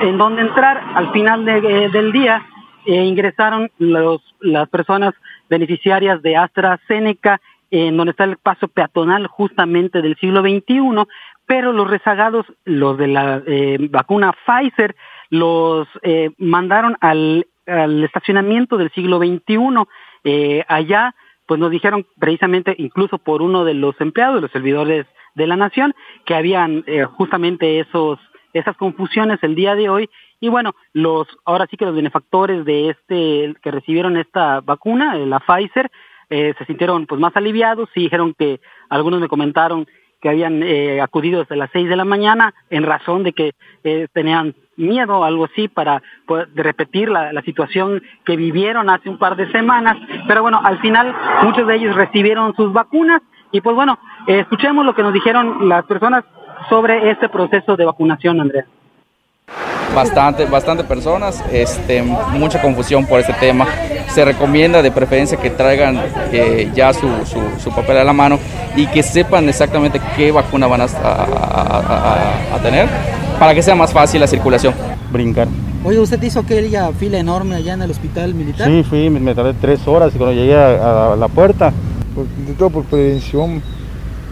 en 0.00 0.16
dónde 0.16 0.40
entrar. 0.40 0.82
Al 0.94 1.12
final 1.12 1.44
de, 1.44 1.90
del 1.90 2.12
día 2.12 2.46
eh, 2.86 3.04
ingresaron 3.04 3.70
los, 3.76 4.22
las 4.40 4.70
personas 4.70 5.12
beneficiarias 5.50 6.22
de 6.22 6.38
AstraZeneca 6.38 7.42
en 7.70 7.96
donde 7.96 8.12
está 8.12 8.24
el 8.24 8.36
paso 8.38 8.68
peatonal 8.68 9.26
justamente 9.26 10.02
del 10.02 10.16
siglo 10.16 10.40
XXI, 10.40 11.06
pero 11.46 11.72
los 11.72 11.88
rezagados, 11.88 12.46
los 12.64 12.98
de 12.98 13.08
la 13.08 13.42
eh, 13.46 13.78
vacuna 13.90 14.32
Pfizer, 14.46 14.94
los 15.30 15.88
eh, 16.02 16.30
mandaron 16.38 16.96
al, 17.00 17.46
al, 17.66 18.04
estacionamiento 18.04 18.76
del 18.76 18.90
siglo 18.92 19.18
XXI. 19.18 19.86
Eh, 20.24 20.64
allá, 20.68 21.14
pues 21.46 21.60
nos 21.60 21.70
dijeron 21.70 22.06
precisamente, 22.18 22.74
incluso 22.78 23.18
por 23.18 23.42
uno 23.42 23.64
de 23.64 23.74
los 23.74 23.98
empleados, 24.00 24.36
de 24.36 24.42
los 24.42 24.50
servidores 24.50 25.06
de 25.34 25.46
la 25.46 25.56
nación, 25.56 25.94
que 26.24 26.34
habían 26.34 26.84
eh, 26.86 27.04
justamente 27.04 27.80
esos, 27.80 28.18
esas 28.52 28.76
confusiones 28.76 29.38
el 29.42 29.54
día 29.54 29.74
de 29.74 29.88
hoy 29.88 30.10
y 30.40 30.48
bueno, 30.48 30.74
los, 30.92 31.26
ahora 31.44 31.66
sí 31.68 31.76
que 31.76 31.84
los 31.84 31.94
benefactores 31.94 32.64
de 32.64 32.90
este, 32.90 33.54
que 33.60 33.70
recibieron 33.70 34.16
esta 34.16 34.60
vacuna, 34.60 35.16
la 35.16 35.40
Pfizer, 35.40 35.90
eh, 36.30 36.54
se 36.58 36.64
sintieron 36.66 37.06
pues 37.06 37.20
más 37.20 37.36
aliviados 37.36 37.88
y 37.94 38.02
dijeron 38.02 38.34
que 38.38 38.60
algunos 38.88 39.20
me 39.20 39.28
comentaron 39.28 39.86
que 40.20 40.28
habían 40.28 40.62
eh, 40.62 41.00
acudido 41.00 41.40
desde 41.40 41.56
las 41.56 41.70
seis 41.72 41.88
de 41.88 41.96
la 41.96 42.04
mañana 42.04 42.52
en 42.70 42.82
razón 42.82 43.22
de 43.22 43.32
que 43.32 43.52
eh, 43.84 44.08
tenían 44.12 44.54
miedo, 44.76 45.24
algo 45.24 45.44
así, 45.44 45.68
para 45.68 46.02
pues, 46.26 46.52
de 46.54 46.62
repetir 46.62 47.08
la, 47.08 47.32
la, 47.32 47.42
situación 47.42 48.02
que 48.24 48.36
vivieron 48.36 48.90
hace 48.90 49.08
un 49.08 49.18
par 49.18 49.36
de 49.36 49.50
semanas. 49.52 49.96
Pero 50.26 50.42
bueno, 50.42 50.60
al 50.62 50.80
final 50.80 51.14
muchos 51.42 51.66
de 51.66 51.76
ellos 51.76 51.94
recibieron 51.94 52.54
sus 52.56 52.72
vacunas 52.72 53.22
y 53.52 53.60
pues 53.60 53.74
bueno, 53.74 53.98
escuchemos 54.26 54.84
lo 54.84 54.94
que 54.94 55.02
nos 55.02 55.12
dijeron 55.12 55.68
las 55.68 55.84
personas 55.86 56.24
sobre 56.68 57.10
este 57.10 57.28
proceso 57.28 57.76
de 57.76 57.84
vacunación, 57.84 58.40
Andrea 58.40 58.66
bastante, 59.94 60.44
bastante 60.44 60.84
personas, 60.84 61.42
este, 61.52 62.02
mucha 62.02 62.60
confusión 62.60 63.06
por 63.06 63.20
este 63.20 63.32
tema. 63.34 63.66
Se 64.12 64.24
recomienda 64.24 64.82
de 64.82 64.90
preferencia 64.90 65.38
que 65.38 65.50
traigan 65.50 66.00
eh, 66.32 66.70
ya 66.74 66.92
su, 66.92 67.08
su, 67.62 67.70
papel 67.70 67.98
a 67.98 68.04
la 68.04 68.12
mano 68.12 68.38
y 68.74 68.86
que 68.86 69.02
sepan 69.02 69.48
exactamente 69.48 70.00
qué 70.16 70.32
vacuna 70.32 70.66
van 70.66 70.82
a, 70.82 70.84
a, 70.84 72.58
tener 72.62 72.88
para 73.38 73.54
que 73.54 73.62
sea 73.62 73.74
más 73.74 73.92
fácil 73.92 74.20
la 74.20 74.26
circulación. 74.26 74.74
Brincar. 75.12 75.46
Oye, 75.84 76.00
¿usted 76.00 76.20
hizo 76.22 76.40
aquella 76.40 76.90
fila 76.92 77.18
enorme 77.18 77.56
allá 77.56 77.74
en 77.74 77.82
el 77.82 77.90
hospital 77.90 78.34
militar? 78.34 78.68
Sí, 78.68 78.82
fui, 78.82 79.10
me, 79.10 79.34
tardé 79.34 79.54
tres 79.54 79.86
horas 79.86 80.12
y 80.14 80.18
cuando 80.18 80.34
llegué 80.34 80.56
a, 80.56 81.14
la 81.16 81.28
puerta, 81.28 81.72
por, 82.14 82.26
de 82.26 82.54
todo 82.54 82.70
por 82.70 82.84
prevención, 82.84 83.62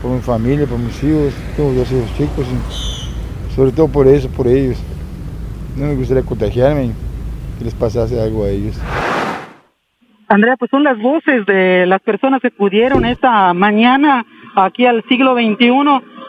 por 0.02 0.10
mi 0.10 0.20
familia, 0.20 0.66
por 0.66 0.78
mis 0.78 0.96
hijos, 1.04 1.32
tengo 1.56 1.72
dos 1.72 1.90
hijos 1.92 2.10
chicos, 2.16 2.46
y 2.46 3.54
sobre 3.54 3.70
todo 3.70 3.88
por 3.88 4.08
eso, 4.08 4.28
por 4.28 4.48
ellos 4.48 4.76
no 5.76 5.86
me 5.86 5.94
gustaría 5.94 6.22
contagiarme 6.22 6.86
y 6.86 6.92
que 7.58 7.64
les 7.64 7.74
pasase 7.74 8.20
algo 8.20 8.44
a 8.44 8.50
ellos. 8.50 8.80
Andrea, 10.28 10.56
pues 10.56 10.70
son 10.70 10.82
las 10.82 10.98
voces 10.98 11.46
de 11.46 11.86
las 11.86 12.00
personas 12.02 12.40
que 12.40 12.50
pudieron 12.50 13.04
esta 13.04 13.54
mañana 13.54 14.26
aquí 14.56 14.86
al 14.86 15.04
siglo 15.08 15.34
XXI, 15.34 15.68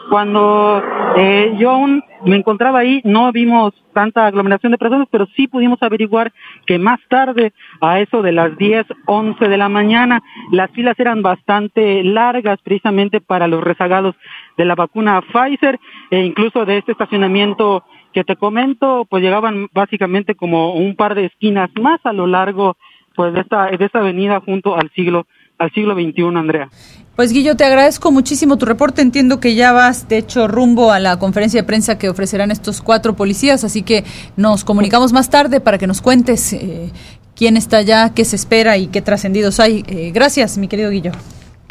cuando 0.09 0.81
eh, 1.17 1.55
yo 1.57 1.71
aún 1.71 2.03
me 2.23 2.35
encontraba 2.35 2.79
ahí, 2.79 3.01
no 3.03 3.31
vimos 3.31 3.73
tanta 3.93 4.27
aglomeración 4.27 4.71
de 4.71 4.77
personas, 4.77 5.07
pero 5.09 5.25
sí 5.35 5.47
pudimos 5.47 5.81
averiguar 5.81 6.31
que 6.65 6.77
más 6.77 6.99
tarde, 7.09 7.53
a 7.81 7.99
eso 7.99 8.21
de 8.21 8.31
las 8.31 8.55
10, 8.57 8.85
11 9.05 9.47
de 9.47 9.57
la 9.57 9.69
mañana, 9.69 10.21
las 10.51 10.69
filas 10.71 10.99
eran 10.99 11.23
bastante 11.23 12.03
largas 12.03 12.59
precisamente 12.61 13.19
para 13.21 13.47
los 13.47 13.63
rezagados 13.63 14.15
de 14.57 14.65
la 14.65 14.75
vacuna 14.75 15.21
Pfizer 15.21 15.79
e 16.11 16.19
incluso 16.19 16.65
de 16.65 16.77
este 16.77 16.91
estacionamiento 16.91 17.83
que 18.17 18.23
te 18.23 18.35
comento, 18.35 19.05
pues 19.07 19.21
llegaban 19.21 19.67
básicamente 19.75 20.33
como 20.33 20.73
un 20.73 20.95
par 20.95 21.13
de 21.13 21.25
esquinas 21.25 21.69
más 21.79 21.99
a 22.03 22.13
lo 22.13 22.25
largo 22.25 22.75
pues 23.15 23.31
de 23.31 23.41
esta, 23.41 23.67
de 23.67 23.85
esta 23.85 23.99
avenida 23.99 24.41
junto 24.43 24.75
al 24.75 24.89
siglo 24.95 25.27
al 25.59 25.71
siglo 25.71 25.93
XXI, 25.93 26.35
Andrea. 26.35 26.67
Pues 27.15 27.31
Guillo, 27.31 27.55
te 27.55 27.63
agradezco 27.63 28.11
muchísimo 28.11 28.57
tu 28.57 28.65
reporte. 28.65 29.03
Entiendo 29.03 29.39
que 29.39 29.53
ya 29.53 29.71
vas, 29.71 30.07
de 30.07 30.17
hecho, 30.17 30.47
rumbo 30.47 30.91
a 30.91 30.99
la 30.99 31.19
conferencia 31.19 31.61
de 31.61 31.67
prensa 31.67 31.99
que 31.99 32.09
ofrecerán 32.09 32.49
estos 32.49 32.81
cuatro 32.81 33.15
policías, 33.15 33.63
así 33.63 33.83
que 33.83 34.03
nos 34.35 34.63
comunicamos 34.63 35.13
más 35.13 35.29
tarde 35.29 35.59
para 35.59 35.77
que 35.77 35.85
nos 35.85 36.01
cuentes 36.01 36.53
eh, 36.53 36.91
quién 37.35 37.55
está 37.55 37.77
allá, 37.77 38.15
qué 38.15 38.25
se 38.25 38.35
espera 38.35 38.77
y 38.77 38.87
qué 38.87 39.03
trascendidos 39.03 39.59
hay. 39.59 39.83
Eh, 39.87 40.09
gracias, 40.11 40.57
mi 40.57 40.67
querido 40.67 40.89
Guillo. 40.89 41.11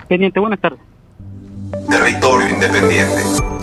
Pendiente, 0.07 0.39
buenas 0.39 0.61
tardes. 0.61 0.79
Territorio 1.89 2.49
Independiente. 2.49 3.56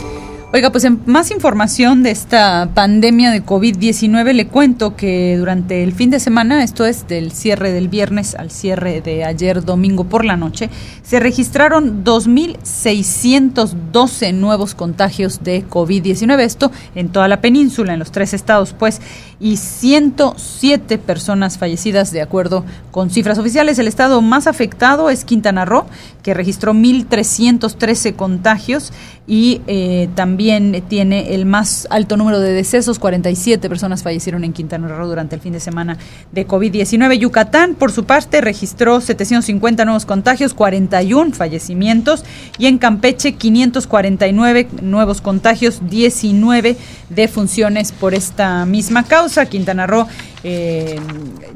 Oiga, 0.55 0.71
pues 0.71 0.83
en 0.83 1.01
más 1.07 1.31
información 1.31 2.03
de 2.03 2.11
esta 2.11 2.69
pandemia 2.75 3.31
de 3.31 3.43
COVID-19 3.43 4.33
le 4.33 4.45
cuento 4.45 4.95
que 4.95 5.35
durante 5.35 5.81
el 5.81 5.93
fin 5.93 6.11
de 6.11 6.19
semana, 6.19 6.63
esto 6.63 6.85
es 6.85 7.07
del 7.07 7.31
cierre 7.31 7.71
del 7.71 7.87
viernes 7.87 8.35
al 8.35 8.51
cierre 8.51 9.01
de 9.01 9.25
ayer 9.25 9.65
domingo 9.65 10.03
por 10.03 10.23
la 10.23 10.37
noche, 10.37 10.69
se 11.01 11.19
registraron 11.19 12.03
2.612 12.03 14.31
nuevos 14.35 14.75
contagios 14.75 15.43
de 15.43 15.67
COVID-19, 15.67 16.41
esto 16.41 16.71
en 16.93 17.09
toda 17.09 17.27
la 17.27 17.41
península, 17.41 17.93
en 17.93 17.99
los 17.99 18.11
tres 18.11 18.35
estados, 18.35 18.75
pues, 18.77 19.01
y 19.43 19.57
107 19.57 20.97
personas 20.97 21.57
fallecidas 21.57 22.11
de 22.11 22.21
acuerdo 22.21 22.63
con 22.91 23.09
cifras 23.09 23.37
oficiales. 23.37 23.77
El 23.77 23.89
estado 23.89 24.21
más 24.21 24.47
afectado 24.47 25.09
es 25.09 25.25
Quintana 25.25 25.65
Roo, 25.65 25.85
que 26.23 26.33
registró 26.33 26.73
1.313 26.73 28.15
contagios 28.15 28.93
y 29.27 29.61
eh, 29.67 30.09
también 30.15 30.83
tiene 30.87 31.35
el 31.35 31.45
más 31.45 31.87
alto 31.89 32.15
número 32.15 32.39
de 32.39 32.53
decesos, 32.53 32.99
47 32.99 33.67
personas 33.67 34.01
fallecieron 34.01 34.45
en 34.45 34.53
Quintana 34.53 34.87
Roo 34.87 35.07
durante 35.07 35.35
el 35.35 35.41
fin 35.41 35.51
de 35.51 35.59
semana 35.59 35.97
de 36.31 36.47
COVID-19. 36.47 37.17
Yucatán, 37.19 37.75
por 37.75 37.91
su 37.91 38.05
parte, 38.05 38.39
registró 38.39 39.01
750 39.01 39.83
nuevos 39.83 40.05
contagios, 40.05 40.53
41 40.53 41.33
fallecimientos 41.33 42.23
y 42.57 42.67
en 42.67 42.77
Campeche 42.77 43.33
549 43.33 44.67
nuevos 44.81 45.19
contagios, 45.19 45.81
19 45.89 46.77
defunciones 47.09 47.91
por 47.91 48.13
esta 48.13 48.65
misma 48.65 49.03
causa. 49.03 49.32
Quintana 49.47 49.87
Roo 49.87 50.07
eh, 50.43 50.99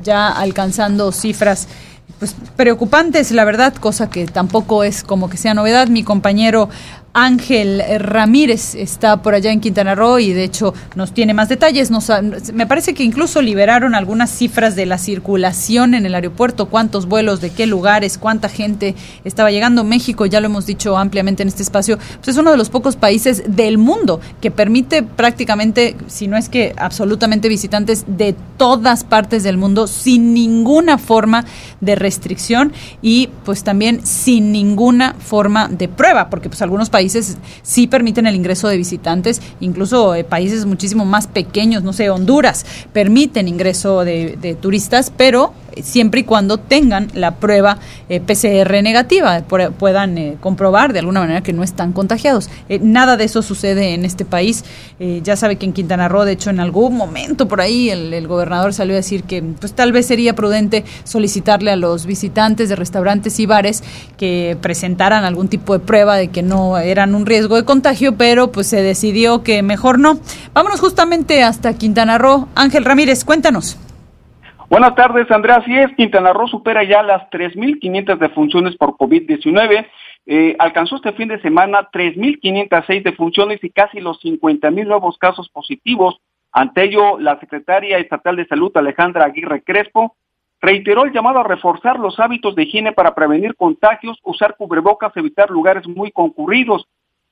ya 0.04 0.30
alcanzando 0.30 1.12
cifras 1.12 1.68
pues 2.20 2.36
preocupantes, 2.56 3.32
la 3.32 3.46
verdad, 3.46 3.76
cosa 3.76 4.10
que 4.10 4.26
tampoco 4.26 4.84
es 4.84 5.04
como 5.04 5.30
que 5.30 5.38
sea 5.38 5.54
novedad. 5.54 5.88
Mi 5.88 6.04
compañero 6.04 6.70
Ángel 7.20 7.82
Ramírez 7.98 8.76
está 8.76 9.24
por 9.24 9.34
allá 9.34 9.52
en 9.52 9.60
Quintana 9.60 9.96
Roo 9.96 10.20
y 10.20 10.34
de 10.34 10.44
hecho 10.44 10.76
nos 10.94 11.16
tiene 11.16 11.34
más 11.34 11.50
detalles. 11.50 11.90
Nos, 11.90 12.12
me 12.54 12.68
parece 12.68 12.94
que 12.94 13.04
incluso 13.04 13.42
liberaron 13.42 13.96
algunas 13.96 14.30
cifras 14.30 14.76
de 14.76 14.86
la 14.86 15.00
circulación 15.00 15.96
en 15.96 16.06
el 16.06 16.14
aeropuerto, 16.14 16.68
cuántos 16.68 17.08
vuelos, 17.08 17.42
de 17.42 17.50
qué 17.50 17.66
lugares, 17.66 18.20
cuánta 18.20 18.50
gente 18.50 18.94
estaba 19.24 19.50
llegando. 19.50 19.84
México, 19.84 20.28
ya 20.28 20.40
lo 20.42 20.46
hemos 20.46 20.68
dicho 20.68 20.96
ampliamente 20.96 21.42
en 21.42 21.48
este 21.48 21.64
espacio, 21.64 21.98
pues 22.18 22.28
es 22.28 22.38
uno 22.38 22.52
de 22.52 22.58
los 22.58 22.70
pocos 22.70 22.98
países 22.98 23.42
del 23.48 23.80
mundo 23.80 24.22
que 24.40 24.52
permite 24.52 25.02
prácticamente, 25.02 25.96
si 26.06 26.28
no 26.28 26.38
es 26.38 26.50
que 26.50 26.76
absolutamente 26.78 27.50
visitantes 27.50 28.06
de 28.06 28.36
todas 28.58 29.04
partes 29.04 29.42
del 29.42 29.58
mundo 29.58 29.88
sin 29.88 30.36
ninguna 30.36 31.00
forma 31.00 31.46
de 31.82 31.96
restricción 31.96 32.74
y 33.02 33.30
pues 33.44 33.64
también 33.64 34.06
sin 34.06 34.52
ninguna 34.52 35.16
forma 35.18 35.68
de 35.68 35.88
prueba, 35.88 36.30
porque 36.30 36.50
pues 36.50 36.62
algunos 36.62 36.92
países 36.92 37.07
países 37.08 37.38
sí 37.64 37.88
permiten 37.88 38.28
el 38.28 38.36
ingreso 38.36 38.68
de 38.68 38.76
visitantes, 38.76 39.42
incluso 39.62 40.14
eh, 40.14 40.26
países 40.26 40.66
muchísimo 40.66 41.06
más 41.06 41.26
pequeños, 41.28 41.82
no 41.84 41.94
sé, 41.94 42.10
Honduras, 42.10 42.66
permiten 42.92 43.48
ingreso 43.48 44.04
de, 44.04 44.58
turistas, 44.60 45.10
pero 45.16 45.54
siempre 45.84 46.22
y 46.22 46.24
cuando 46.24 46.58
tengan 46.58 47.08
la 47.14 47.36
prueba 47.36 47.80
eh, 48.10 48.20
PCR 48.20 48.82
negativa, 48.84 49.42
puedan 49.42 50.18
eh, 50.18 50.38
comprobar 50.40 50.94
de 50.94 51.00
alguna 51.00 51.22
manera 51.22 51.42
que 51.42 51.54
no 51.54 51.64
están 51.64 51.94
contagiados. 51.94 52.50
Eh, 52.70 52.80
nada 52.82 53.18
de 53.18 53.26
eso 53.26 53.42
sucede 53.42 53.94
en 53.94 54.06
este 54.06 54.26
país. 54.26 54.64
ya 55.00 55.36
sabe 55.36 55.58
que 55.58 55.66
en 55.66 55.74
Quintana 55.74 56.08
Roo, 56.08 56.26
de 56.26 56.34
hecho, 56.34 56.50
en 56.50 56.60
algún 56.60 56.96
momento 56.96 57.48
por 57.48 57.62
ahí 57.62 57.90
el, 57.90 58.28
gobernador 58.28 58.74
salió 58.74 58.94
a 58.94 58.98
decir 58.98 59.24
que 59.24 59.42
pues 59.42 59.74
tal 59.74 59.92
vez 59.92 60.06
sería 60.08 60.34
prudente 60.34 60.84
solicitarle 61.04 61.72
a 61.72 61.76
los 61.76 62.06
visitantes 62.06 62.70
de 62.70 62.76
restaurantes 62.76 63.40
y 63.40 63.46
bares 63.46 63.84
que 64.18 64.58
presentaran 64.60 65.24
algún 65.24 65.48
tipo 65.48 65.74
de 65.74 65.80
prueba 65.80 66.16
de 66.18 66.30
que 66.30 66.42
no 66.42 66.78
eran 66.92 67.16
un 67.16 67.26
riesgo 67.26 67.56
de 67.56 67.66
contagio, 67.66 68.18
pero 68.18 68.52
pues 68.52 68.68
se 68.70 68.82
decidió 68.82 69.44
que 69.44 69.64
mejor 69.64 70.00
no. 70.00 70.16
Vámonos 70.54 70.80
justamente 70.80 71.44
hasta 71.44 71.78
Quintana 71.78 72.18
Roo. 72.18 72.48
Ángel 72.56 72.86
Ramírez, 72.86 73.24
cuéntanos. 73.24 73.80
Buenas 74.70 74.96
tardes, 74.96 75.30
Andrea. 75.32 75.58
Así 75.58 75.76
es, 75.78 75.96
Quintana 75.96 76.34
Roo 76.34 76.48
supera 76.48 76.84
ya 76.84 77.02
las 77.04 77.30
3.500 77.30 78.18
defunciones 78.18 78.76
por 78.76 78.98
COVID-19. 78.98 79.88
Eh, 80.26 80.56
alcanzó 80.60 80.98
este 80.98 81.14
fin 81.14 81.30
de 81.30 81.42
semana 81.42 81.90
3.506 81.92 83.04
defunciones 83.04 83.64
y 83.64 83.70
casi 83.70 84.02
los 84.02 84.20
50.000 84.22 84.86
nuevos 84.86 85.18
casos 85.18 85.48
positivos 85.50 86.20
Ante 86.58 86.86
ello, 86.86 87.20
la 87.20 87.40
secretaria 87.40 88.00
estatal 88.00 88.36
de 88.36 88.48
salud, 88.48 88.72
Alejandra 88.76 89.26
Aguirre 89.26 89.62
Crespo, 89.64 90.16
reiteró 90.62 91.06
el 91.06 91.14
llamado 91.14 91.40
a 91.40 91.44
reforzar 91.44 92.00
los 92.00 92.20
hábitos 92.20 92.54
de 92.56 92.64
higiene 92.64 92.92
para 92.92 93.16
prevenir 93.16 93.56
contagios, 93.56 94.20
usar 94.24 94.58
cubrebocas, 94.58 95.16
evitar 95.16 95.50
lugares 95.50 95.88
muy 95.88 96.12
concurridos. 96.12 96.86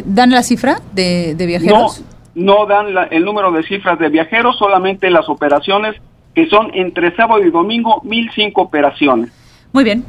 ¿Dan 0.06 0.32
la 0.32 0.44
cifra 0.44 0.78
de, 0.94 1.36
viajeros? 1.38 2.02
No, 2.34 2.56
no 2.60 2.66
dan 2.68 2.96
el 3.12 3.26
número 3.26 3.52
de 3.52 3.64
cifras 3.64 4.00
de 4.00 4.08
viajeros, 4.08 4.58
solamente 4.58 5.10
las 5.10 5.28
operaciones 5.28 5.98
que 6.34 6.48
son 6.48 6.72
entre 6.74 7.14
sábado 7.18 7.44
y 7.44 7.52
domingo, 7.52 8.02
1.005 8.04 8.54
operaciones. 8.56 9.32
Muy 9.74 9.84
bien, 9.84 10.06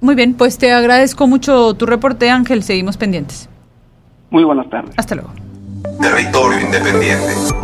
muy 0.00 0.14
bien, 0.14 0.34
pues 0.34 0.58
te 0.58 0.72
agradezco 0.72 1.26
mucho 1.26 1.74
tu 1.74 1.86
reporte, 1.86 2.30
Ángel, 2.30 2.62
seguimos 2.62 2.96
pendientes. 2.96 3.48
Muy 4.30 4.44
buenas 4.44 4.68
tardes. 4.70 4.94
Hasta 4.96 5.14
luego. 5.14 5.32
Territorio 6.00 6.60
Independiente. 6.60 7.58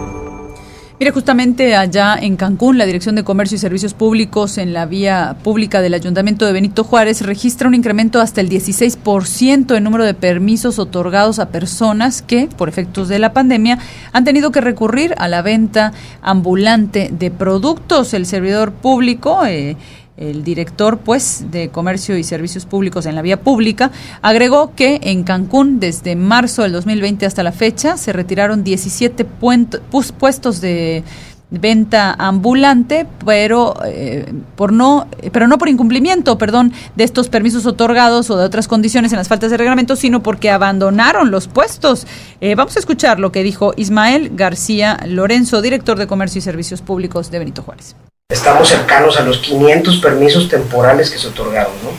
Mire, 1.01 1.11
justamente 1.11 1.74
allá 1.74 2.16
en 2.16 2.37
Cancún, 2.37 2.78
la 2.78 2.87
Dirección 2.87 3.16
de 3.16 3.24
Comercio 3.24 3.57
y 3.57 3.59
Servicios 3.59 3.95
Públicos 3.95 4.59
en 4.59 4.72
la 4.72 4.87
vía 4.87 5.37
pública 5.43 5.80
del 5.80 5.93
Ayuntamiento 5.93 6.47
de 6.47 6.53
Benito 6.53 6.85
Juárez 6.85 7.20
registra 7.22 7.66
un 7.66 7.74
incremento 7.74 8.20
hasta 8.20 8.41
el 8.41 8.49
16% 8.49 9.76
en 9.76 9.85
número 9.85 10.05
de 10.05 10.14
permisos 10.14 10.78
otorgados 10.78 11.41
a 11.41 11.49
personas 11.49 12.22
que, 12.22 12.47
por 12.47 12.68
efectos 12.68 13.09
de 13.09 13.18
la 13.18 13.32
pandemia, 13.32 13.80
han 14.12 14.24
tenido 14.24 14.53
que 14.53 14.61
recurrir 14.61 15.14
a 15.18 15.26
la 15.26 15.43
venta 15.43 15.93
ambulante 16.22 17.11
de 17.12 17.32
productos. 17.32 18.14
El 18.14 18.24
servidor 18.24 18.72
público 18.72 19.45
eh, 19.45 19.76
el 20.17 20.45
director 20.45 20.99
pues 20.99 21.47
de 21.51 21.71
Comercio 21.71 22.17
y 22.17 22.25
Servicios 22.25 22.67
Públicos 22.67 23.07
en 23.07 23.15
la 23.15 23.23
vía 23.23 23.41
pública, 23.41 23.91
agregó 24.23 24.75
que 24.75 25.01
en 25.03 25.25
Cancún 25.25 25.81
desde 25.81 26.17
marzo 26.17 26.62
del 26.62 26.73
2020 26.73 27.27
hasta 27.27 27.43
la 27.43 27.53
fecha 27.53 27.97
se 27.97 28.12
retiraron 28.12 28.65
17 28.65 29.25
puestos 29.25 30.61
de 30.61 31.05
venta 31.51 32.15
ambulante, 32.19 33.07
pero 33.25 33.77
eh, 33.85 34.33
por 34.57 34.73
no, 34.73 35.07
pero 35.33 35.47
no 35.47 35.59
por 35.59 35.69
incumplimiento, 35.69 36.37
perdón, 36.39 36.73
de 36.97 37.05
estos 37.05 37.29
permisos 37.29 37.67
otorgados 37.67 38.31
o 38.31 38.37
de 38.37 38.45
otras 38.45 38.69
condiciones 38.69 39.12
en 39.12 39.19
las 39.19 39.29
faltas 39.29 39.51
de 39.51 39.57
reglamento, 39.57 39.97
sino 39.97 40.23
porque 40.23 40.51
abandonaron 40.51 41.31
los 41.31 41.49
puestos. 41.49 42.07
Eh, 42.41 42.55
vamos 42.55 42.77
a 42.77 42.81
escuchar 42.81 43.21
lo 43.21 43.31
que 43.31 43.43
dijo 43.43 43.73
Ismael 43.77 44.33
García 44.35 44.99
Lorenzo, 45.07 45.62
director 45.62 45.99
de 45.99 46.07
Comercio 46.07 46.39
y 46.39 46.43
Servicios 46.43 46.83
Públicos 46.83 47.31
de 47.31 47.39
Benito 47.39 47.62
Juárez 47.62 47.95
estamos 48.31 48.68
cercanos 48.68 49.18
a 49.18 49.22
los 49.22 49.39
500 49.39 49.99
permisos 49.99 50.49
temporales 50.49 51.11
que 51.11 51.18
se 51.18 51.29
otorgaron, 51.29 51.72
¿no? 51.83 51.91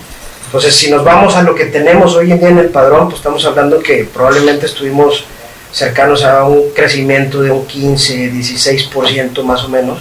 Entonces, 0.48 0.74
si 0.74 0.90
nos 0.90 1.04
vamos 1.04 1.36
a 1.36 1.44
lo 1.44 1.54
que 1.54 1.66
tenemos 1.66 2.16
hoy 2.16 2.32
en 2.32 2.40
día 2.40 2.50
en 2.50 2.58
el 2.58 2.70
padrón, 2.70 3.06
pues 3.06 3.18
estamos 3.18 3.46
hablando 3.46 3.80
que 3.80 4.06
probablemente 4.06 4.66
estuvimos 4.66 5.26
cercanos 5.72 6.24
a 6.24 6.46
un 6.46 6.72
crecimiento 6.74 7.42
de 7.42 7.52
un 7.52 7.68
15, 7.68 8.32
16% 8.32 9.44
más 9.44 9.66
o 9.66 9.70
menos, 9.70 10.00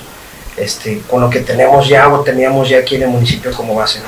este, 0.57 1.03
con 1.11 1.21
lo 1.21 1.29
que 1.29 1.41
tenemos 1.41 1.89
ya 1.89 2.09
o 2.09 2.21
teníamos 2.21 2.69
ya 2.69 2.79
aquí 2.79 2.97
en 2.97 3.03
el 3.03 3.09
municipio 3.09 3.53
como 3.53 3.75
base. 3.75 4.01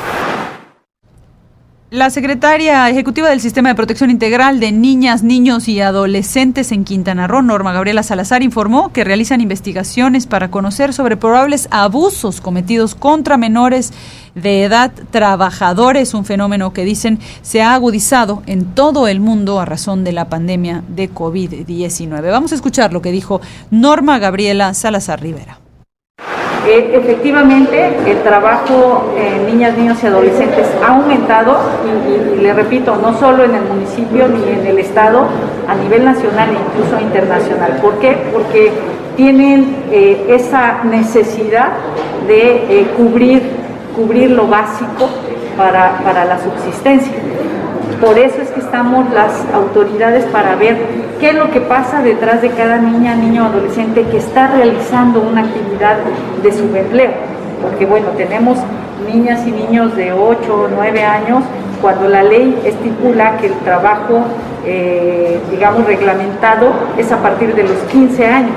La 1.96 2.10
secretaria 2.10 2.90
ejecutiva 2.90 3.30
del 3.30 3.40
Sistema 3.40 3.70
de 3.70 3.74
Protección 3.74 4.10
Integral 4.10 4.60
de 4.60 4.70
Niñas, 4.70 5.22
Niños 5.22 5.66
y 5.66 5.80
Adolescentes 5.80 6.70
en 6.70 6.84
Quintana 6.84 7.26
Roo, 7.26 7.40
Norma 7.40 7.72
Gabriela 7.72 8.02
Salazar, 8.02 8.42
informó 8.42 8.92
que 8.92 9.02
realizan 9.02 9.40
investigaciones 9.40 10.26
para 10.26 10.50
conocer 10.50 10.92
sobre 10.92 11.16
probables 11.16 11.68
abusos 11.70 12.42
cometidos 12.42 12.94
contra 12.94 13.38
menores 13.38 13.94
de 14.34 14.64
edad 14.64 14.92
trabajadores, 15.10 16.12
un 16.12 16.26
fenómeno 16.26 16.74
que 16.74 16.84
dicen 16.84 17.18
se 17.40 17.62
ha 17.62 17.72
agudizado 17.72 18.42
en 18.44 18.74
todo 18.74 19.08
el 19.08 19.18
mundo 19.18 19.58
a 19.58 19.64
razón 19.64 20.04
de 20.04 20.12
la 20.12 20.28
pandemia 20.28 20.84
de 20.88 21.10
COVID-19. 21.10 22.30
Vamos 22.30 22.52
a 22.52 22.56
escuchar 22.56 22.92
lo 22.92 23.00
que 23.00 23.10
dijo 23.10 23.40
Norma 23.70 24.18
Gabriela 24.18 24.74
Salazar 24.74 25.22
Rivera. 25.22 25.65
Eh, 26.66 26.90
efectivamente, 26.94 27.92
el 28.06 28.22
trabajo 28.22 29.12
en 29.16 29.46
niñas, 29.46 29.76
niños 29.76 30.02
y 30.02 30.06
adolescentes 30.06 30.66
ha 30.84 30.96
aumentado 30.96 31.58
y, 31.86 32.40
le 32.40 32.52
repito, 32.52 32.96
no 32.96 33.16
solo 33.18 33.44
en 33.44 33.54
el 33.54 33.62
municipio 33.62 34.26
ni 34.26 34.52
en 34.52 34.66
el 34.66 34.78
estado, 34.80 35.26
a 35.68 35.74
nivel 35.76 36.04
nacional 36.04 36.48
e 36.50 36.54
incluso 36.54 37.00
internacional. 37.00 37.78
¿Por 37.80 37.98
qué? 37.98 38.16
Porque 38.32 38.72
tienen 39.16 39.76
eh, 39.92 40.26
esa 40.28 40.82
necesidad 40.82 41.68
de 42.26 42.80
eh, 42.80 42.86
cubrir, 42.96 43.42
cubrir 43.94 44.32
lo 44.32 44.48
básico 44.48 45.08
para, 45.56 46.00
para 46.02 46.24
la 46.24 46.38
subsistencia. 46.42 47.12
Por 48.00 48.18
eso 48.18 48.42
es 48.42 48.50
que 48.50 48.60
estamos 48.60 49.10
las 49.14 49.32
autoridades 49.54 50.24
para 50.26 50.54
ver 50.54 50.76
qué 51.18 51.30
es 51.30 51.34
lo 51.34 51.50
que 51.50 51.60
pasa 51.62 52.02
detrás 52.02 52.42
de 52.42 52.50
cada 52.50 52.76
niña, 52.76 53.14
niño 53.14 53.44
o 53.44 53.46
adolescente 53.46 54.02
que 54.02 54.18
está 54.18 54.48
realizando 54.48 55.22
una 55.22 55.42
actividad 55.42 55.96
de 56.42 56.52
subempleo. 56.52 57.12
Porque 57.62 57.86
bueno, 57.86 58.08
tenemos 58.16 58.58
niñas 59.10 59.46
y 59.46 59.52
niños 59.52 59.96
de 59.96 60.12
8 60.12 60.54
o 60.54 60.68
9 60.68 61.02
años 61.04 61.42
cuando 61.80 62.08
la 62.08 62.22
ley 62.22 62.60
estipula 62.64 63.38
que 63.38 63.46
el 63.46 63.54
trabajo, 63.60 64.24
eh, 64.66 65.40
digamos, 65.50 65.86
reglamentado 65.86 66.72
es 66.98 67.10
a 67.12 67.18
partir 67.18 67.54
de 67.54 67.62
los 67.62 67.78
15 67.90 68.26
años. 68.26 68.56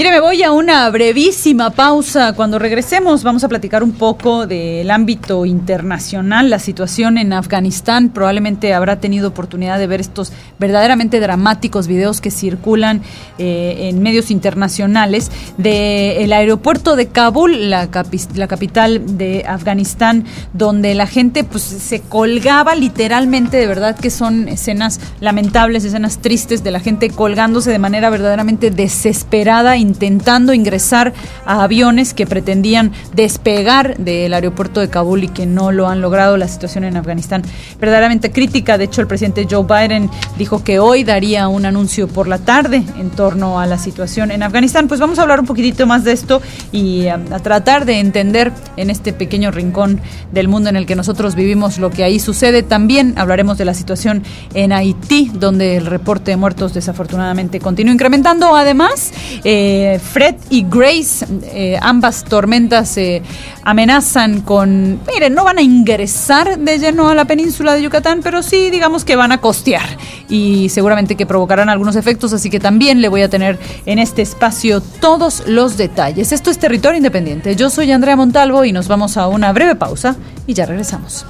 Mire, 0.00 0.12
me 0.12 0.20
voy 0.20 0.42
a 0.42 0.50
una 0.50 0.88
brevísima 0.88 1.68
pausa. 1.68 2.32
Cuando 2.32 2.58
regresemos 2.58 3.22
vamos 3.22 3.44
a 3.44 3.48
platicar 3.50 3.82
un 3.82 3.92
poco 3.92 4.46
del 4.46 4.90
ámbito 4.90 5.44
internacional, 5.44 6.48
la 6.48 6.58
situación 6.58 7.18
en 7.18 7.34
Afganistán. 7.34 8.08
Probablemente 8.08 8.72
habrá 8.72 8.98
tenido 8.98 9.28
oportunidad 9.28 9.78
de 9.78 9.86
ver 9.86 10.00
estos 10.00 10.32
verdaderamente 10.58 11.20
dramáticos 11.20 11.86
videos 11.86 12.22
que 12.22 12.30
circulan 12.30 13.02
eh, 13.36 13.90
en 13.90 14.00
medios 14.00 14.30
internacionales 14.30 15.30
del 15.58 16.32
aeropuerto 16.32 16.96
de 16.96 17.08
Kabul, 17.08 17.68
la, 17.68 17.90
capital 17.90 19.18
de 19.18 19.44
Afganistán, 19.46 20.24
donde 20.54 20.94
la 20.94 21.06
gente 21.06 21.44
pues 21.44 21.62
se 21.62 22.00
colgaba 22.00 22.74
literalmente, 22.74 23.58
de 23.58 23.66
verdad 23.66 23.98
que 23.98 24.08
son 24.08 24.48
escenas 24.48 24.98
lamentables, 25.20 25.84
escenas 25.84 26.22
tristes 26.22 26.64
de 26.64 26.70
la 26.70 26.80
gente 26.80 27.10
colgándose 27.10 27.70
de 27.70 27.78
manera 27.78 28.08
verdaderamente 28.08 28.70
desesperada 28.70 29.76
intentando 29.90 30.54
ingresar 30.54 31.12
a 31.44 31.62
aviones 31.64 32.14
que 32.14 32.26
pretendían 32.26 32.92
despegar 33.14 33.96
del 33.98 34.32
aeropuerto 34.32 34.80
de 34.80 34.88
Kabul 34.88 35.24
y 35.24 35.28
que 35.28 35.46
no 35.46 35.72
lo 35.72 35.88
han 35.88 36.00
logrado. 36.00 36.36
La 36.36 36.48
situación 36.48 36.84
en 36.84 36.96
Afganistán 36.96 37.42
verdaderamente 37.80 38.30
crítica. 38.30 38.78
De 38.78 38.84
hecho, 38.84 39.00
el 39.00 39.06
presidente 39.06 39.46
Joe 39.50 39.64
Biden 39.64 40.08
dijo 40.38 40.62
que 40.62 40.78
hoy 40.78 41.04
daría 41.04 41.48
un 41.48 41.66
anuncio 41.66 42.06
por 42.08 42.28
la 42.28 42.38
tarde 42.38 42.82
en 42.98 43.10
torno 43.10 43.58
a 43.60 43.66
la 43.66 43.78
situación 43.78 44.30
en 44.30 44.42
Afganistán. 44.42 44.88
Pues 44.88 45.00
vamos 45.00 45.18
a 45.18 45.22
hablar 45.22 45.40
un 45.40 45.46
poquitito 45.46 45.86
más 45.86 46.04
de 46.04 46.12
esto 46.12 46.40
y 46.72 47.08
a, 47.08 47.20
a 47.32 47.38
tratar 47.40 47.84
de 47.84 47.98
entender 47.98 48.52
en 48.76 48.90
este 48.90 49.12
pequeño 49.12 49.50
rincón 49.50 50.00
del 50.32 50.48
mundo 50.48 50.70
en 50.70 50.76
el 50.76 50.86
que 50.86 50.96
nosotros 50.96 51.34
vivimos 51.34 51.78
lo 51.78 51.90
que 51.90 52.04
ahí 52.04 52.18
sucede. 52.18 52.62
También 52.62 53.14
hablaremos 53.16 53.58
de 53.58 53.64
la 53.64 53.74
situación 53.74 54.22
en 54.54 54.72
Haití, 54.72 55.30
donde 55.34 55.76
el 55.76 55.86
reporte 55.86 56.30
de 56.30 56.36
muertos 56.36 56.74
desafortunadamente 56.74 57.60
continúa 57.60 57.94
incrementando. 57.94 58.54
Además, 58.54 59.12
eh, 59.44 59.69
Fred 60.02 60.36
y 60.48 60.64
Grace, 60.68 61.26
eh, 61.44 61.78
ambas 61.80 62.24
tormentas 62.24 62.88
se 62.88 63.22
amenazan 63.62 64.40
con, 64.42 65.00
miren, 65.06 65.34
no 65.34 65.44
van 65.44 65.58
a 65.58 65.62
ingresar 65.62 66.58
de 66.58 66.78
lleno 66.78 67.08
a 67.08 67.14
la 67.14 67.24
península 67.24 67.74
de 67.74 67.82
Yucatán, 67.82 68.20
pero 68.22 68.42
sí 68.42 68.70
digamos 68.70 69.04
que 69.04 69.16
van 69.16 69.32
a 69.32 69.38
costear 69.38 69.86
y 70.28 70.68
seguramente 70.68 71.16
que 71.16 71.26
provocarán 71.26 71.68
algunos 71.68 71.96
efectos, 71.96 72.32
así 72.32 72.50
que 72.50 72.60
también 72.60 73.00
le 73.00 73.08
voy 73.08 73.22
a 73.22 73.28
tener 73.28 73.58
en 73.86 73.98
este 73.98 74.22
espacio 74.22 74.80
todos 74.80 75.44
los 75.46 75.76
detalles. 75.76 76.32
Esto 76.32 76.50
es 76.50 76.58
Territorio 76.58 76.96
Independiente. 76.96 77.56
Yo 77.56 77.70
soy 77.70 77.90
Andrea 77.92 78.16
Montalvo 78.16 78.64
y 78.64 78.72
nos 78.72 78.88
vamos 78.88 79.16
a 79.16 79.26
una 79.28 79.52
breve 79.52 79.74
pausa 79.74 80.16
y 80.46 80.54
ya 80.54 80.66
regresamos. 80.66 81.26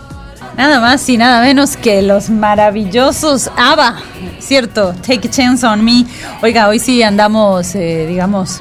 Nada 0.56 0.80
más 0.80 1.08
y 1.08 1.16
nada 1.16 1.40
menos 1.40 1.76
que 1.76 2.02
los 2.02 2.28
maravillosos 2.28 3.50
ABBA, 3.56 3.96
¿cierto? 4.38 4.94
Take 5.06 5.28
a 5.28 5.30
chance 5.30 5.66
on 5.66 5.84
me. 5.84 6.04
Oiga, 6.42 6.68
hoy 6.68 6.78
sí 6.78 7.02
andamos, 7.02 7.74
eh, 7.74 8.06
digamos, 8.06 8.60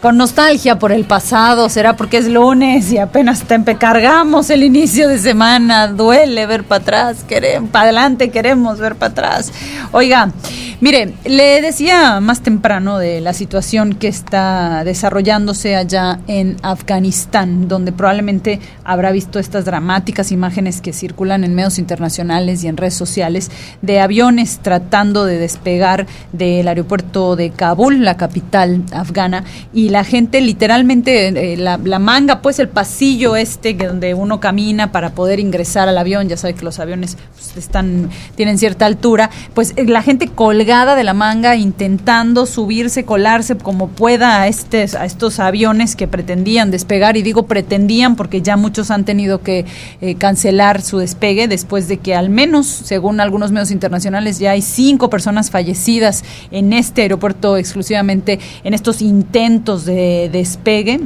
con 0.00 0.16
nostalgia 0.16 0.78
por 0.78 0.92
el 0.92 1.04
pasado, 1.04 1.68
será 1.68 1.94
porque 1.94 2.16
es 2.16 2.26
lunes 2.26 2.90
y 2.90 2.98
apenas 2.98 3.42
te 3.42 3.76
cargamos 3.76 4.48
el 4.48 4.62
inicio 4.62 5.08
de 5.08 5.18
semana, 5.18 5.88
duele 5.88 6.46
ver 6.46 6.64
para 6.64 6.80
atrás, 6.80 7.24
queremos, 7.28 7.70
para 7.70 7.84
adelante 7.84 8.30
queremos 8.30 8.78
ver 8.78 8.96
para 8.96 9.12
atrás. 9.12 9.52
Oiga, 9.92 10.32
mire, 10.80 11.12
le 11.24 11.60
decía 11.60 12.18
más 12.20 12.40
temprano 12.40 12.98
de 12.98 13.20
la 13.20 13.34
situación 13.34 13.94
que 13.94 14.08
está 14.08 14.84
desarrollándose 14.84 15.76
allá 15.76 16.20
en 16.28 16.56
Afganistán, 16.62 17.68
donde 17.68 17.92
probablemente 17.92 18.58
habrá 18.84 19.10
visto 19.12 19.38
estas 19.38 19.66
dramáticas 19.66 20.32
imágenes 20.32 20.80
que 20.80 20.94
circulan 20.94 21.44
en 21.44 21.54
medios 21.54 21.78
internacionales 21.78 22.64
y 22.64 22.68
en 22.68 22.78
redes 22.78 22.94
sociales 22.94 23.50
de 23.82 24.00
aviones 24.00 24.60
tratando 24.62 25.26
de 25.26 25.36
despegar 25.36 26.06
del 26.32 26.68
aeropuerto 26.68 27.36
de 27.36 27.50
Kabul, 27.50 28.02
la 28.02 28.16
capital 28.16 28.82
afgana, 28.92 29.44
y 29.74 29.89
la 29.90 30.04
gente 30.04 30.40
literalmente, 30.40 31.52
eh, 31.52 31.56
la, 31.56 31.78
manga, 31.98 32.40
pues 32.42 32.58
el 32.58 32.68
pasillo 32.68 33.36
este 33.36 33.76
que 33.76 33.86
donde 33.86 34.14
uno 34.14 34.40
camina 34.40 34.92
para 34.92 35.10
poder 35.10 35.40
ingresar 35.40 35.88
al 35.88 35.98
avión, 35.98 36.28
ya 36.28 36.36
sabe 36.36 36.54
que 36.54 36.64
los 36.64 36.78
aviones 36.78 37.16
pues, 37.34 37.56
están, 37.56 38.08
tienen 38.36 38.58
cierta 38.58 38.86
altura, 38.86 39.30
pues 39.54 39.74
eh, 39.76 39.84
la 39.84 40.02
gente 40.02 40.28
colgada 40.28 40.94
de 40.94 41.04
la 41.04 41.14
manga 41.14 41.56
intentando 41.56 42.46
subirse, 42.46 43.04
colarse 43.04 43.56
como 43.56 43.88
pueda 43.88 44.40
a, 44.40 44.48
este, 44.48 44.86
a 44.96 45.04
estos 45.04 45.40
aviones 45.40 45.96
que 45.96 46.08
pretendían 46.08 46.70
despegar, 46.70 47.16
y 47.16 47.22
digo 47.22 47.46
pretendían 47.46 48.16
porque 48.16 48.42
ya 48.42 48.56
muchos 48.56 48.90
han 48.90 49.04
tenido 49.04 49.42
que 49.42 49.66
eh, 50.00 50.14
cancelar 50.14 50.80
su 50.82 50.98
despegue 50.98 51.48
después 51.48 51.88
de 51.88 51.98
que 51.98 52.14
al 52.14 52.30
menos, 52.30 52.66
según 52.66 53.20
algunos 53.20 53.52
medios 53.52 53.70
internacionales, 53.70 54.38
ya 54.38 54.52
hay 54.52 54.62
cinco 54.62 55.10
personas 55.10 55.50
fallecidas 55.50 56.24
en 56.50 56.72
este 56.72 57.02
aeropuerto 57.02 57.56
exclusivamente 57.56 58.38
en 58.64 58.74
estos 58.74 59.02
intentos 59.02 59.79
de 59.84 60.28
despegue 60.30 61.00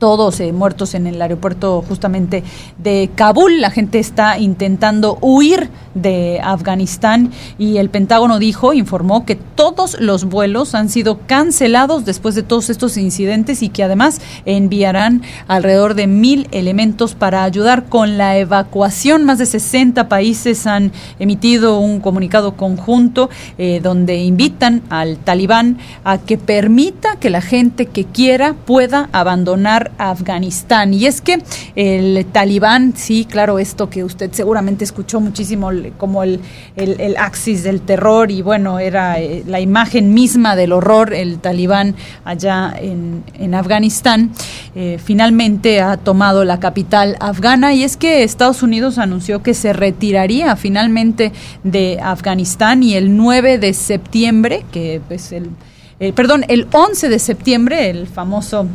todos 0.00 0.40
eh, 0.40 0.52
muertos 0.52 0.94
en 0.94 1.06
el 1.06 1.20
aeropuerto 1.22 1.84
justamente 1.86 2.42
de 2.78 3.10
Kabul. 3.14 3.60
La 3.60 3.70
gente 3.70 4.00
está 4.00 4.38
intentando 4.38 5.18
huir 5.20 5.68
de 5.94 6.40
Afganistán 6.42 7.30
y 7.58 7.76
el 7.76 7.90
Pentágono 7.90 8.38
dijo, 8.38 8.72
informó 8.72 9.26
que 9.26 9.36
todos 9.36 10.00
los 10.00 10.24
vuelos 10.24 10.74
han 10.74 10.88
sido 10.88 11.20
cancelados 11.26 12.04
después 12.04 12.34
de 12.34 12.42
todos 12.42 12.70
estos 12.70 12.96
incidentes 12.96 13.62
y 13.62 13.68
que 13.68 13.84
además 13.84 14.20
enviarán 14.46 15.22
alrededor 15.48 15.94
de 15.94 16.06
mil 16.06 16.48
elementos 16.50 17.14
para 17.14 17.44
ayudar 17.44 17.84
con 17.84 18.16
la 18.16 18.38
evacuación. 18.38 19.24
Más 19.24 19.38
de 19.38 19.46
60 19.46 20.08
países 20.08 20.66
han 20.66 20.92
emitido 21.18 21.78
un 21.78 22.00
comunicado 22.00 22.56
conjunto 22.56 23.28
eh, 23.58 23.80
donde 23.82 24.16
invitan 24.16 24.82
al 24.88 25.18
talibán 25.18 25.76
a 26.04 26.16
que 26.16 26.38
permita 26.38 27.16
que 27.16 27.28
la 27.28 27.42
gente 27.42 27.84
que 27.84 28.06
quiera 28.06 28.54
pueda 28.54 29.10
abandonar 29.12 29.89
Afganistán. 29.98 30.94
Y 30.94 31.06
es 31.06 31.20
que 31.20 31.38
el 31.74 32.26
talibán, 32.26 32.94
sí, 32.96 33.24
claro, 33.24 33.58
esto 33.58 33.90
que 33.90 34.04
usted 34.04 34.30
seguramente 34.32 34.84
escuchó 34.84 35.20
muchísimo 35.20 35.70
como 35.98 36.22
el, 36.22 36.40
el, 36.76 37.16
axis 37.16 37.62
del 37.62 37.80
terror 37.80 38.30
y 38.30 38.42
bueno, 38.42 38.78
era 38.78 39.20
eh, 39.20 39.42
la 39.46 39.60
imagen 39.60 40.14
misma 40.14 40.56
del 40.56 40.72
horror, 40.72 41.12
el 41.12 41.38
talibán 41.38 41.94
allá 42.24 42.74
en, 42.76 43.24
en 43.38 43.54
Afganistán, 43.54 44.32
eh, 44.74 44.98
finalmente 45.02 45.80
ha 45.80 45.96
tomado 45.96 46.44
la 46.44 46.60
capital 46.60 47.16
afgana 47.20 47.74
y 47.74 47.82
es 47.82 47.96
que 47.96 48.22
Estados 48.22 48.62
Unidos 48.62 48.98
anunció 48.98 49.42
que 49.42 49.54
se 49.54 49.72
retiraría 49.72 50.54
finalmente 50.56 51.32
de 51.64 51.98
Afganistán 52.02 52.82
y 52.82 52.94
el 52.94 53.16
9 53.16 53.58
de 53.58 53.74
septiembre, 53.74 54.64
que 54.72 55.00
pues 55.08 55.32
el, 55.32 55.50
eh, 55.98 56.12
perdón, 56.12 56.44
el 56.48 56.66
11 56.72 57.08
de 57.08 57.18
septiembre, 57.18 57.90
el 57.90 58.06
famoso 58.06 58.66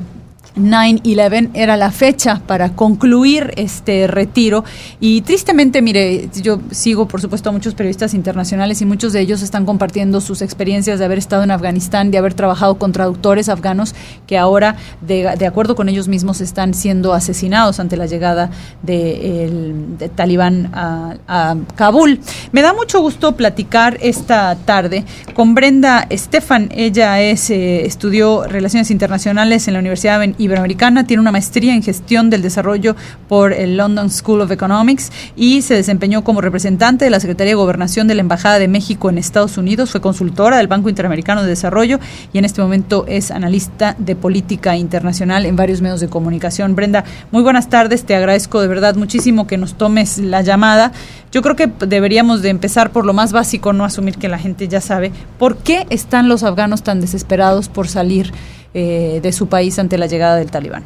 9-11 0.56 1.50
era 1.54 1.78
la 1.78 1.92
fecha 1.92 2.42
para 2.46 2.70
concluir 2.74 3.54
este 3.58 4.08
retiro 4.08 4.64
y 5.00 5.22
tristemente, 5.22 5.82
mire, 5.82 6.30
yo 6.42 6.60
sigo 6.72 7.08
por 7.08 7.22
supuesto 7.22 7.50
a 7.50 7.52
muchos 7.52 7.76
periodistas 7.76 8.14
internacionales 8.14 8.82
y 8.82 8.86
muchos 8.86 9.14
de 9.14 9.22
ellos 9.22 9.42
están 9.42 9.66
compartiendo 9.66 10.22
sus 10.22 10.42
experiencias 10.42 11.00
de 11.00 11.06
haber 11.06 11.18
estado 11.18 11.44
en 11.44 11.52
Afganistán, 11.52 12.12
de 12.12 12.18
haber 12.18 12.34
trabajado 12.34 12.76
con 12.76 12.92
traductores 12.92 13.50
afganos 13.50 13.96
que 14.28 14.38
ahora, 14.38 14.76
de, 15.02 15.46
acuerdo 15.46 15.76
con 15.76 15.90
ellos 15.90 16.08
mismos, 16.08 16.42
están 16.42 16.74
siendo 16.74 17.14
asesinados 17.14 17.80
ante 17.80 17.98
la 17.98 18.06
llegada 18.06 18.50
de, 18.82 19.46
el, 19.46 19.98
de 19.98 20.10
Talibán 20.10 20.72
a, 20.74 21.16
a, 21.28 21.56
Kabul. 21.76 22.20
Me 22.52 22.62
da 22.62 22.74
mucho 22.74 23.02
gusto 23.02 23.36
platicar 23.36 23.98
esta 24.02 24.56
tarde 24.56 25.06
con 25.34 25.56
Brenda 25.56 26.06
Estefan. 26.10 26.70
Ella 26.76 27.22
es, 27.22 27.50
eh, 27.50 27.86
estudió 27.86 28.48
Relaciones 28.48 28.92
Internacionales 28.92 29.68
en 29.68 29.74
la 29.74 29.80
Universidad 29.80 30.20
de 30.20 30.36
Iberoamericana, 30.46 31.06
tiene 31.06 31.22
una 31.22 31.32
maestría 31.32 31.74
en 31.74 31.84
gestión 31.84 32.30
del 32.30 32.42
desarrollo 32.42 32.96
por 33.28 33.54
el 33.54 33.78
London 33.78 34.10
School 34.10 34.42
of 34.42 34.52
Economics 34.52 35.12
y 35.36 35.62
se 35.62 35.76
desempeñó 35.76 36.24
como 36.24 36.42
representante 36.42 37.06
de 37.06 37.12
la 37.12 37.20
Secretaría 37.20 37.52
de 37.52 37.56
Gobernación 37.56 38.08
de 38.08 38.16
la 38.16 38.22
Embajada 38.22 38.60
de 38.60 38.68
México 38.68 39.10
en 39.10 39.18
Estados 39.18 39.58
Unidos, 39.58 39.92
fue 39.92 40.02
consultora 40.02 40.58
del 40.58 40.68
Banco 40.68 40.90
Interamericano 40.90 41.44
de 41.44 41.50
Desarrollo 41.50 42.00
y 42.34 42.38
en 42.38 42.46
este 42.46 42.62
momento 42.62 43.06
es 43.08 43.32
analista 43.32 43.96
de 43.98 44.16
política 44.16 44.78
internacional 44.78 45.46
en 45.46 45.56
varios 45.56 45.82
medios 45.82 46.00
de 46.00 46.08
comunicación. 46.08 46.76
Brenda, 46.76 47.04
muy 47.32 47.44
buenas 47.44 47.70
tardes, 47.70 48.06
te 48.06 48.16
agradezco 48.16 48.62
de 48.62 48.68
verdad 48.68 48.96
muchísimo 48.96 49.48
que 49.48 49.58
nos 49.58 49.76
tomes 49.78 50.18
la 50.18 50.42
llamada. 50.42 50.92
Yo 51.32 51.42
creo 51.42 51.56
que 51.56 51.70
deberíamos 51.86 52.42
de 52.42 52.50
empezar 52.50 52.92
por 52.92 53.06
lo 53.06 53.14
más 53.14 53.34
básico, 53.34 53.74
no 53.74 53.84
asumir 53.84 54.18
que 54.18 54.30
la 54.30 54.38
gente 54.38 54.68
ya 54.68 54.82
sabe 54.82 55.12
por 55.38 55.58
qué 55.58 55.86
están 55.90 56.30
los 56.30 56.44
afganos 56.44 56.84
tan 56.84 57.02
desesperados 57.02 57.70
por 57.70 57.88
salir 57.88 58.32
eh, 58.78 59.22
de 59.22 59.32
su 59.32 59.48
país 59.48 59.80
ante 59.80 59.98
la 59.98 60.06
llegada 60.06 60.36
del 60.36 60.52
talibán. 60.52 60.84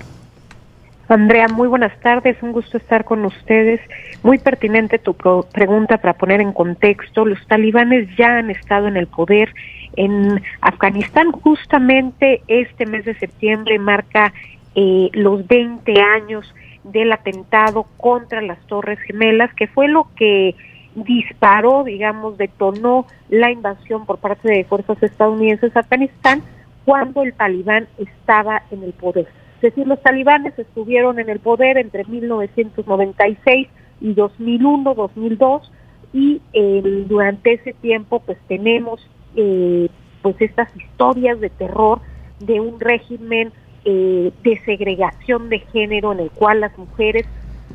Andrea, 1.07 1.47
muy 1.47 1.67
buenas 1.67 1.99
tardes, 2.01 2.37
un 2.43 2.51
gusto 2.51 2.77
estar 2.77 3.03
con 3.03 3.25
ustedes. 3.25 3.81
Muy 4.21 4.37
pertinente 4.37 4.99
tu 4.99 5.15
pregunta 5.15 5.97
para 5.97 6.13
poner 6.13 6.39
en 6.39 6.53
contexto. 6.53 7.25
Los 7.25 7.43
talibanes 7.47 8.07
ya 8.15 8.37
han 8.37 8.51
estado 8.51 8.87
en 8.87 8.95
el 8.95 9.07
poder 9.07 9.51
en 9.95 10.39
Afganistán. 10.61 11.31
Justamente 11.31 12.43
este 12.47 12.85
mes 12.85 13.05
de 13.05 13.15
septiembre 13.15 13.79
marca 13.79 14.33
eh, 14.75 15.09
los 15.13 15.47
20 15.47 15.99
años 15.99 16.53
del 16.83 17.11
atentado 17.11 17.87
contra 17.97 18.39
las 18.43 18.59
Torres 18.67 18.99
Gemelas, 18.99 19.51
que 19.55 19.65
fue 19.65 19.87
lo 19.87 20.09
que 20.15 20.53
disparó, 20.93 21.83
digamos, 21.83 22.37
detonó 22.37 23.07
la 23.29 23.49
invasión 23.49 24.05
por 24.05 24.19
parte 24.19 24.47
de 24.47 24.63
fuerzas 24.63 25.01
estadounidenses 25.01 25.75
a 25.75 25.79
Afganistán 25.79 26.43
cuando 26.89 27.21
el 27.21 27.33
talibán 27.33 27.87
estaba 27.99 28.63
en 28.71 28.81
el 28.81 28.93
poder. 28.93 29.27
Es 29.57 29.61
decir, 29.61 29.85
los 29.85 30.01
talibanes 30.01 30.57
estuvieron 30.57 31.19
en 31.19 31.29
el 31.29 31.39
poder 31.39 31.77
entre 31.77 32.03
1996 32.03 33.67
y 34.01 34.13
2001, 34.15 34.95
2002 34.95 35.71
y 36.13 36.41
eh, 36.51 37.05
durante 37.07 37.53
ese 37.53 37.73
tiempo 37.73 38.21
pues 38.21 38.39
tenemos 38.47 39.07
eh, 39.35 39.87
pues 40.23 40.35
estas 40.39 40.75
historias 40.75 41.39
de 41.39 41.51
terror 41.51 41.99
de 42.39 42.59
un 42.59 42.79
régimen 42.79 43.51
eh, 43.85 44.33
de 44.41 44.59
segregación 44.65 45.49
de 45.49 45.59
género 45.59 46.11
en 46.13 46.21
el 46.21 46.31
cual 46.31 46.61
las 46.61 46.75
mujeres 46.75 47.27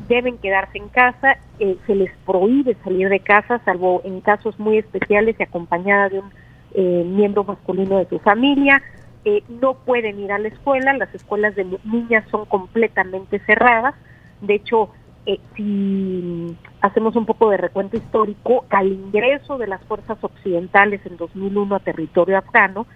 deben 0.08 0.38
quedarse 0.38 0.78
en 0.78 0.88
casa, 0.88 1.36
eh, 1.60 1.76
se 1.86 1.94
les 1.94 2.10
prohíbe 2.26 2.76
salir 2.82 3.08
de 3.10 3.20
casa, 3.20 3.60
salvo 3.64 4.02
en 4.04 4.20
casos 4.22 4.58
muy 4.58 4.78
especiales 4.78 5.36
y 5.38 5.44
acompañada 5.44 6.08
de 6.08 6.18
un 6.18 6.32
eh, 6.76 7.04
miembro 7.06 7.44
masculino 7.44 7.98
de 7.98 8.08
su 8.08 8.18
familia, 8.18 8.82
eh, 9.25 9.43
no 9.49 9.75
pueden 9.75 10.20
ir 10.20 10.33
a 10.33 10.39
la 10.39 10.49
escuela, 10.49 10.93
las 10.93 11.14
escuelas 11.14 11.55
de 11.55 11.66
niñas 11.85 12.25
son 12.31 12.45
completamente 12.45 13.39
cerradas. 13.41 13.95
De 14.41 14.55
hecho, 14.55 14.91
eh, 15.27 15.41
si 15.57 16.57
hacemos 16.83 17.16
un 17.16 17.25
poco 17.25 17.49
de 17.51 17.57
recuento 17.57 17.97
histórico, 17.97 18.66
al 18.68 18.93
ingreso 18.93 19.57
de 19.57 19.66
las 19.66 19.83
fuerzas 19.85 20.18
occidentales 20.20 21.01
en 21.07 21.16
2001 21.16 21.75
a 21.75 21.81
territorio 21.81 22.37
afgano, 22.37 22.87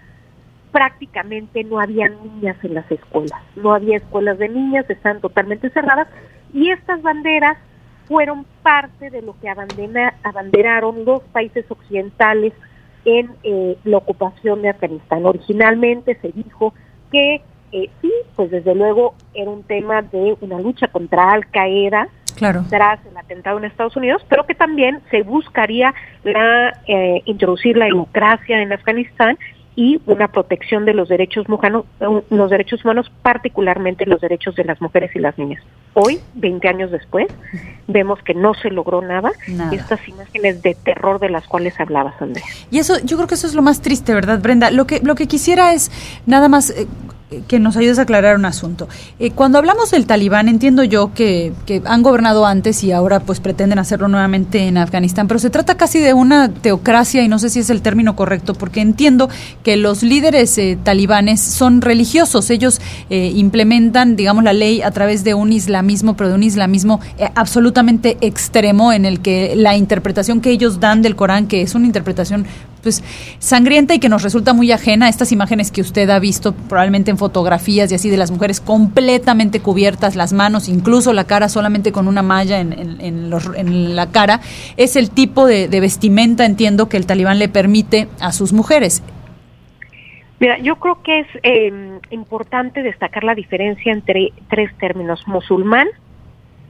prácticamente 0.71 1.63
no 1.63 1.79
había 1.79 2.09
niñas 2.09 2.57
en 2.63 2.75
las 2.75 2.91
escuelas, 2.91 3.41
no 3.55 3.73
había 3.73 3.97
escuelas 3.97 4.37
de 4.37 4.49
niñas, 4.49 4.87
están 4.87 5.19
totalmente 5.21 5.71
cerradas 5.71 6.07
y 6.53 6.69
estas 6.69 7.01
banderas 7.01 7.57
fueron 8.07 8.45
parte 8.61 9.09
de 9.09 9.23
lo 9.23 9.35
que 9.39 9.49
abanderaron 9.49 11.05
los 11.05 11.21
países 11.23 11.65
occidentales 11.69 12.53
en 13.05 13.31
eh, 13.43 13.77
la 13.83 13.97
ocupación 13.97 14.61
de 14.61 14.69
Afganistán. 14.69 15.25
Originalmente 15.25 16.17
se 16.21 16.29
dijo 16.29 16.73
que 17.11 17.41
eh, 17.71 17.89
sí, 18.01 18.11
pues 18.35 18.49
desde 18.49 18.73
luego 18.73 19.13
era 19.33 19.49
un 19.49 19.63
tema 19.63 20.01
de 20.01 20.35
una 20.41 20.59
lucha 20.59 20.87
contra 20.87 21.31
Al 21.31 21.47
Qaeda 21.51 22.09
claro. 22.35 22.63
tras 22.69 23.05
el 23.05 23.15
atentado 23.15 23.59
en 23.59 23.65
Estados 23.65 23.95
Unidos, 23.95 24.25
pero 24.27 24.45
que 24.45 24.55
también 24.55 25.01
se 25.11 25.21
buscaría 25.21 25.93
la, 26.23 26.73
eh, 26.87 27.21
introducir 27.25 27.77
la 27.77 27.85
democracia 27.85 28.61
en 28.61 28.73
Afganistán 28.73 29.37
y 29.75 30.01
una 30.07 30.27
protección 30.29 30.85
de 30.85 30.93
los 30.93 31.07
derechos 31.09 31.47
humanos, 31.47 31.85
los 32.29 32.49
derechos 32.49 32.83
humanos, 32.83 33.11
particularmente 33.21 34.05
los 34.05 34.19
derechos 34.19 34.55
de 34.55 34.65
las 34.65 34.81
mujeres 34.81 35.15
y 35.15 35.19
las 35.19 35.37
niñas. 35.37 35.63
Hoy, 35.93 36.19
20 36.35 36.67
años 36.67 36.91
después, 36.91 37.27
vemos 37.87 38.19
que 38.23 38.33
no 38.33 38.53
se 38.53 38.69
logró 38.69 39.01
nada, 39.01 39.31
y 39.71 39.75
estas 39.75 40.07
imágenes 40.07 40.61
de 40.61 40.75
terror 40.75 41.19
de 41.19 41.29
las 41.29 41.47
cuales 41.47 41.79
hablabas, 41.79 42.21
Andrea. 42.21 42.45
Y 42.69 42.79
eso, 42.79 42.99
yo 43.03 43.17
creo 43.17 43.27
que 43.27 43.35
eso 43.35 43.47
es 43.47 43.55
lo 43.55 43.61
más 43.61 43.81
triste, 43.81 44.13
¿verdad, 44.13 44.39
Brenda? 44.39 44.71
Lo 44.71 44.85
que, 44.85 44.99
lo 45.01 45.15
que 45.15 45.27
quisiera 45.27 45.73
es 45.73 45.91
nada 46.25 46.47
más 46.47 46.69
eh, 46.69 46.87
que 47.47 47.59
nos 47.59 47.77
ayudes 47.77 47.99
a 47.99 48.03
aclarar 48.03 48.35
un 48.35 48.45
asunto. 48.45 48.87
Eh, 49.19 49.31
cuando 49.31 49.59
hablamos 49.59 49.91
del 49.91 50.07
talibán, 50.07 50.47
entiendo 50.47 50.83
yo 50.83 51.13
que, 51.13 51.53
que, 51.67 51.81
han 51.85 52.01
gobernado 52.01 52.45
antes 52.45 52.83
y 52.83 52.91
ahora 52.91 53.19
pues 53.19 53.39
pretenden 53.39 53.77
hacerlo 53.77 54.07
nuevamente 54.07 54.67
en 54.67 54.77
Afganistán, 54.77 55.27
pero 55.27 55.39
se 55.39 55.51
trata 55.51 55.77
casi 55.77 55.99
de 55.99 56.13
una 56.13 56.51
teocracia 56.51 57.21
y 57.23 57.27
no 57.27 57.37
sé 57.37 57.49
si 57.49 57.59
es 57.59 57.69
el 57.69 57.83
término 57.83 58.15
correcto, 58.15 58.55
porque 58.55 58.81
entiendo 58.81 59.29
que 59.63 59.77
los 59.77 60.01
líderes 60.01 60.57
eh, 60.57 60.77
talibanes 60.81 61.39
son 61.39 61.81
religiosos, 61.81 62.49
ellos 62.49 62.81
eh, 63.11 63.31
implementan, 63.35 64.15
digamos, 64.15 64.43
la 64.43 64.53
ley 64.53 64.81
a 64.81 64.89
través 64.89 65.23
de 65.23 65.35
un 65.35 65.51
islamismo, 65.51 66.15
pero 66.15 66.29
de 66.29 66.35
un 66.35 66.43
islamismo 66.43 66.99
absolutamente 67.35 68.17
extremo 68.21 68.91
en 68.91 69.05
el 69.05 69.21
que 69.21 69.55
la 69.55 69.77
interpretación 69.77 70.41
que 70.41 70.49
ellos 70.49 70.79
dan 70.79 71.03
del 71.03 71.15
Corán, 71.15 71.47
que 71.47 71.61
es 71.61 71.75
una 71.75 71.85
interpretación 71.85 72.47
pues 72.81 73.03
sangrienta 73.39 73.93
y 73.93 73.99
que 73.99 74.09
nos 74.09 74.23
resulta 74.23 74.53
muy 74.53 74.71
ajena 74.71 75.09
estas 75.09 75.31
imágenes 75.31 75.71
que 75.71 75.81
usted 75.81 76.09
ha 76.09 76.19
visto 76.19 76.53
probablemente 76.53 77.11
en 77.11 77.17
fotografías 77.17 77.91
y 77.91 77.95
así 77.95 78.09
de 78.09 78.17
las 78.17 78.31
mujeres 78.31 78.61
completamente 78.61 79.59
cubiertas, 79.59 80.15
las 80.15 80.33
manos, 80.33 80.69
incluso 80.69 81.13
la 81.13 81.25
cara 81.25 81.49
solamente 81.49 81.91
con 81.91 82.07
una 82.07 82.21
malla 82.21 82.59
en, 82.59 82.99
en, 83.01 83.95
la 83.95 84.11
cara, 84.11 84.41
es 84.77 84.95
el 84.95 85.11
tipo 85.11 85.45
de, 85.45 85.67
vestimenta, 85.79 86.45
entiendo, 86.45 86.89
que 86.89 86.97
el 86.97 87.05
talibán 87.05 87.39
le 87.39 87.49
permite 87.49 88.07
a 88.19 88.31
sus 88.31 88.53
mujeres. 88.53 89.03
Mira, 90.39 90.57
yo 90.59 90.77
creo 90.77 91.01
que 91.03 91.19
es 91.19 91.27
em, 91.43 91.99
importante 92.11 92.81
destacar 92.81 93.23
la 93.23 93.35
diferencia 93.35 93.91
entre 93.91 94.31
tres 94.49 94.71
términos, 94.77 95.27
musulmán, 95.27 95.87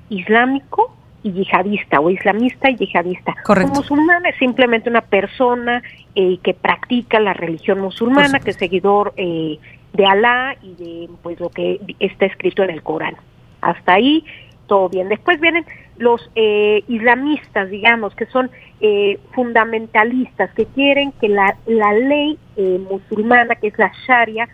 islámico 0.10 0.95
y 1.24 1.32
yihadista 1.32 1.99
o 1.99 2.09
islamista 2.09 2.70
y 2.70 2.76
yihadista. 2.76 3.36
Correcto. 3.43 3.72
Un 3.72 3.78
musulmán 3.78 4.26
es 4.26 4.36
simplemente 4.38 4.89
una 4.89 5.01
persona 5.01 5.82
eh, 6.15 6.38
que 6.43 6.53
practica 6.53 7.20
la 7.20 7.34
religión 7.34 7.80
musulmana, 7.80 8.39
que 8.39 8.51
es 8.51 8.57
seguidor 8.57 9.13
eh, 9.17 9.59
de 9.93 10.05
Alá 10.05 10.55
y 10.61 10.76
de 10.76 11.09
pues 11.22 11.39
lo 11.39 11.49
que 11.49 11.80
está 11.99 12.26
escrito 12.26 12.63
en 12.63 12.70
el 12.70 12.84
Corán. 12.84 13.15
Hasta 13.61 13.93
ahí 13.93 14.24
todo 14.67 14.89
bien. 14.89 15.09
Después 15.09 15.39
vienen 15.39 15.65
los 15.97 16.30
eh, 16.36 16.84
islamistas, 16.88 17.70
digamos, 17.70 18.15
que 18.15 18.26
son 18.28 18.49
fundamentalistas, 19.32 20.53
que 20.53 20.65
quieren 20.67 21.11
que 21.20 21.28
la, 21.28 21.57
la 21.65 21.91
ley 21.91 22.38
musulmana, 22.89 23.55
que 23.55 23.67
es 23.67 23.78
la 23.78 23.91
Sharia, 24.07 24.47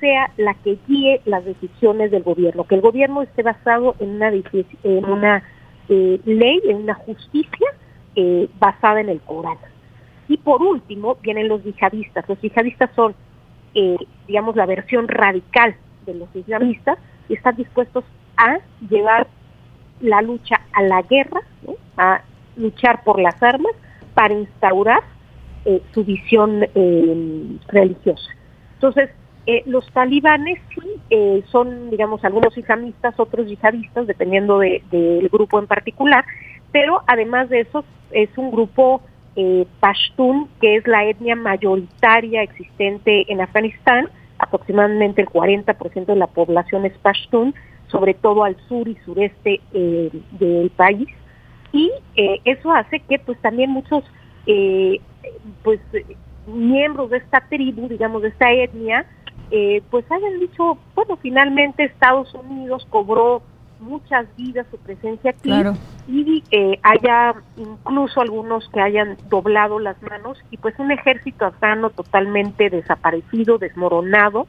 sea 0.00 0.30
la 0.36 0.54
que 0.54 0.78
guíe 0.86 1.20
las 1.24 1.44
decisiones 1.44 2.10
del 2.10 2.22
gobierno, 2.22 2.64
que 2.64 2.74
el 2.74 2.80
gobierno 2.80 3.22
esté 3.22 3.42
basado 3.42 3.94
en 4.00 4.10
una, 4.16 4.30
en 4.30 5.04
una 5.04 5.42
eh, 5.88 6.20
ley, 6.24 6.60
en 6.64 6.76
una 6.76 6.94
justicia 6.94 7.68
eh, 8.14 8.48
basada 8.58 9.00
en 9.00 9.08
el 9.08 9.20
Corán. 9.20 9.58
Y 10.28 10.36
por 10.36 10.62
último 10.62 11.16
vienen 11.22 11.48
los 11.48 11.64
yihadistas. 11.64 12.28
Los 12.28 12.40
yihadistas 12.40 12.90
son, 12.94 13.14
eh, 13.74 13.96
digamos, 14.26 14.56
la 14.56 14.66
versión 14.66 15.08
radical 15.08 15.74
de 16.06 16.14
los 16.14 16.34
islamistas 16.34 16.98
y 17.28 17.34
están 17.34 17.56
dispuestos 17.56 18.04
a 18.36 18.58
llevar 18.88 19.28
la 20.00 20.22
lucha 20.22 20.60
a 20.72 20.82
la 20.82 21.02
guerra, 21.02 21.40
a 21.96 22.22
luchar 22.56 23.02
por 23.04 23.20
las 23.20 23.42
armas 23.42 23.72
para 24.14 24.34
instaurar 24.34 25.02
su 25.92 26.02
visión 26.02 26.64
religiosa. 27.68 28.30
Entonces, 28.74 29.10
eh, 29.50 29.62
los 29.64 29.90
talibanes 29.92 30.58
sí 30.74 30.82
eh, 31.08 31.42
son, 31.50 31.88
digamos, 31.88 32.22
algunos 32.22 32.54
islamistas, 32.58 33.18
otros 33.18 33.46
yihadistas, 33.46 34.06
dependiendo 34.06 34.58
del 34.58 35.30
grupo 35.32 35.58
en 35.58 35.66
particular, 35.66 36.22
pero 36.70 37.00
además 37.06 37.48
de 37.48 37.60
eso 37.60 37.82
es 38.10 38.28
un 38.36 38.50
grupo 38.50 39.00
eh, 39.36 39.64
pashtun, 39.80 40.50
que 40.60 40.76
es 40.76 40.86
la 40.86 41.06
etnia 41.06 41.34
mayoritaria 41.34 42.42
existente 42.42 43.24
en 43.32 43.40
Afganistán, 43.40 44.10
aproximadamente 44.38 45.22
el 45.22 45.28
40% 45.28 46.04
de 46.04 46.16
la 46.16 46.26
población 46.26 46.84
es 46.84 46.92
pashtun, 46.98 47.54
sobre 47.86 48.12
todo 48.12 48.44
al 48.44 48.54
sur 48.68 48.86
y 48.86 48.96
sureste 49.06 49.62
del 49.72 50.70
país, 50.76 51.08
y 51.72 51.90
eso 52.44 52.70
hace 52.70 53.00
que 53.00 53.18
pues 53.18 53.40
también 53.40 53.70
muchos 53.70 54.04
pues 55.62 55.80
miembros 56.46 57.10
de 57.10 57.18
esta 57.18 57.40
tribu, 57.48 57.88
digamos, 57.88 58.22
de 58.22 58.28
esta 58.28 58.52
etnia, 58.52 59.06
eh, 59.50 59.82
pues 59.90 60.04
hayan 60.10 60.40
dicho, 60.40 60.78
bueno, 60.94 61.16
finalmente 61.16 61.84
Estados 61.84 62.32
Unidos 62.34 62.86
cobró 62.90 63.42
muchas 63.80 64.26
vidas 64.36 64.66
su 64.70 64.78
presencia 64.78 65.30
aquí 65.30 65.52
y 66.08 66.42
eh, 66.50 66.78
haya 66.82 67.34
incluso 67.56 68.20
algunos 68.20 68.68
que 68.70 68.80
hayan 68.80 69.16
doblado 69.28 69.78
las 69.78 70.00
manos 70.02 70.38
y 70.50 70.56
pues 70.56 70.74
un 70.78 70.90
ejército 70.90 71.46
afgano 71.46 71.90
totalmente 71.90 72.70
desaparecido, 72.70 73.58
desmoronado, 73.58 74.46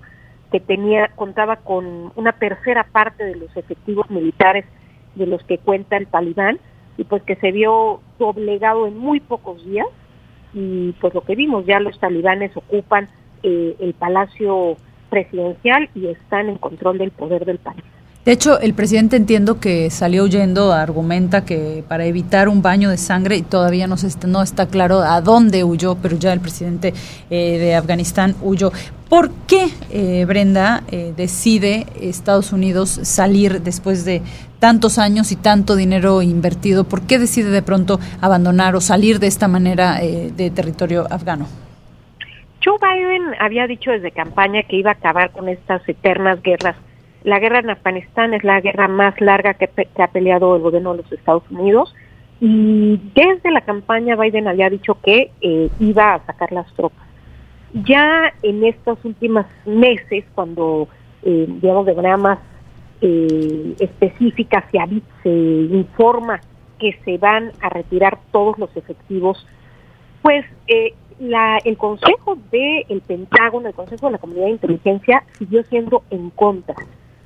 que 0.52 0.60
tenía 0.60 1.10
contaba 1.16 1.58
con 1.58 2.12
una 2.16 2.32
tercera 2.34 2.86
parte 2.86 3.24
de 3.24 3.36
los 3.36 3.56
efectivos 3.56 4.10
militares 4.10 4.66
de 5.16 5.28
los 5.28 5.44
que 5.44 5.58
cuenta 5.58 5.98
el 5.98 6.08
talibán 6.08 6.60
y 6.98 7.04
pues 7.04 7.22
que 7.24 7.36
se 7.36 7.52
vio 7.52 8.02
doblegado 8.18 8.88
en 8.88 8.98
muy 8.98 9.20
pocos 9.20 9.64
días 9.64 9.88
y 10.54 10.94
pues 10.94 11.14
lo 11.14 11.22
que 11.22 11.36
vimos 11.36 11.66
ya 11.66 11.80
los 11.80 12.00
talibanes 12.00 12.56
ocupan 12.58 13.08
eh, 13.44 13.76
el 13.80 13.94
palacio 13.94 14.76
presidencial 15.10 15.90
y 15.96 16.08
están 16.08 16.50
en 16.50 16.58
control 16.58 16.98
del 16.98 17.12
poder 17.12 17.46
del 17.46 17.58
país. 17.58 17.84
De 18.26 18.34
hecho, 18.34 18.60
el 18.60 18.74
presidente 18.74 19.16
entiendo 19.16 19.60
que 19.60 19.90
salió 19.90 20.26
huyendo, 20.26 20.74
argumenta 20.74 21.46
que 21.46 21.84
para 21.88 22.06
evitar 22.06 22.50
un 22.50 22.62
baño 22.62 22.90
de 22.90 22.98
sangre, 22.98 23.38
y 23.38 23.42
todavía 23.42 23.88
no, 23.88 23.96
está, 23.96 24.28
no 24.28 24.44
está 24.44 24.68
claro 24.68 25.00
a 25.00 25.22
dónde 25.22 25.64
huyó, 25.64 25.96
pero 25.96 26.18
ya 26.18 26.34
el 26.34 26.42
presidente 26.42 26.94
eh, 27.30 27.58
de 27.58 27.76
Afganistán 27.76 28.36
huyó. 28.42 28.72
¿Por 29.08 29.32
qué, 29.48 29.70
eh, 29.90 30.26
Brenda, 30.26 30.84
eh, 30.92 31.14
decide 31.16 31.88
Estados 32.00 32.52
Unidos 32.52 33.00
salir 33.02 33.62
después 33.62 34.06
de 34.06 34.22
tantos 34.60 35.00
años 35.00 35.32
y 35.32 35.38
tanto 35.38 35.78
dinero 35.78 36.22
invertido? 36.22 36.84
¿Por 36.84 37.04
qué 37.04 37.18
decide 37.18 37.50
de 37.50 37.62
pronto 37.62 38.02
abandonar 38.22 38.76
o 38.76 38.82
salir 38.82 39.20
de 39.20 39.28
esta 39.28 39.48
manera 39.48 39.96
de 40.02 40.52
territorio 40.52 41.08
afgano? 41.10 41.48
Joe 42.70 42.78
Biden 42.78 43.34
había 43.40 43.66
dicho 43.66 43.90
desde 43.90 44.12
campaña 44.12 44.62
que 44.64 44.76
iba 44.76 44.92
a 44.92 44.94
acabar 44.94 45.32
con 45.32 45.50
estas 45.50 45.88
eternas 45.90 46.42
guerras. 46.44 46.76
La 47.24 47.40
guerra 47.40 47.60
en 47.60 47.72
Afganistán 47.72 48.36
es 48.36 48.44
la 48.44 48.62
guerra 48.62 48.88
más 48.88 49.20
larga 49.20 49.56
que, 49.56 49.70
ha 49.98 50.08
peleado 50.08 50.56
el 50.56 50.62
gobierno 50.62 50.92
de 50.92 51.02
los 51.02 51.12
Estados 51.12 51.44
Unidos 51.50 51.94
y 52.40 53.02
desde 53.16 53.50
la 53.52 53.62
campaña 53.62 54.16
Biden 54.16 54.48
había 54.48 54.70
dicho 54.70 54.98
que 55.02 55.32
eh, 55.42 55.70
iba 55.80 56.14
a 56.14 56.26
sacar 56.26 56.52
las 56.52 56.72
tropas. 56.76 57.08
Ya 57.74 58.34
en 58.44 58.64
estos 58.64 59.04
últimos 59.04 59.48
meses, 59.66 60.26
cuando 60.36 60.88
eh, 61.24 61.46
digamos 61.48 61.88
de 61.88 61.96
manera 61.96 62.18
más 62.18 62.40
eh, 63.02 63.76
específica 63.80 64.64
se, 64.72 64.80
se 65.24 65.30
informa 65.30 66.40
que 66.78 66.98
se 67.04 67.18
van 67.18 67.52
a 67.62 67.70
retirar 67.70 68.20
todos 68.32 68.60
los 68.60 68.70
efectivos, 68.78 69.46
pues 70.22 70.46
eh, 70.68 70.94
la, 71.20 71.58
el 71.64 71.78
Consejo 71.78 72.38
del 72.52 72.86
el 72.90 73.02
Pentágono, 73.02 73.68
el 73.68 73.74
Consejo 73.74 74.08
de 74.08 74.14
la 74.14 74.18
Comunidad 74.18 74.46
de 74.46 74.52
Inteligencia, 74.52 75.24
siguió 75.38 75.64
siendo 75.64 76.04
en 76.10 76.30
contra. 76.32 76.76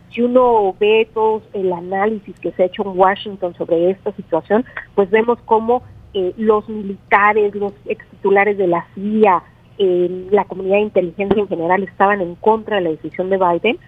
Si 0.09 0.21
uno 0.21 0.75
ve 0.79 1.07
todo 1.13 1.41
el 1.53 1.71
análisis 1.71 2.39
que 2.39 2.51
se 2.51 2.63
ha 2.63 2.65
hecho 2.67 2.83
en 2.83 2.97
Washington 2.97 3.55
sobre 3.55 3.91
esta 3.91 4.11
situación, 4.13 4.65
pues 4.95 5.09
vemos 5.09 5.39
cómo 5.45 5.83
eh, 6.13 6.33
los 6.37 6.67
militares, 6.69 7.55
los 7.55 7.73
ex 7.85 8.05
titulares 8.09 8.57
de 8.57 8.67
la 8.67 8.85
CIA, 8.93 9.43
eh, 9.79 10.27
la 10.29 10.45
comunidad 10.45 10.75
de 10.75 10.81
inteligencia 10.81 11.41
en 11.41 11.47
general 11.47 11.83
estaban 11.83 12.21
en 12.21 12.35
contra 12.35 12.77
de 12.77 12.83
la 12.83 12.89
decisión 12.91 13.29
de 13.29 13.37
Biden, 13.37 13.79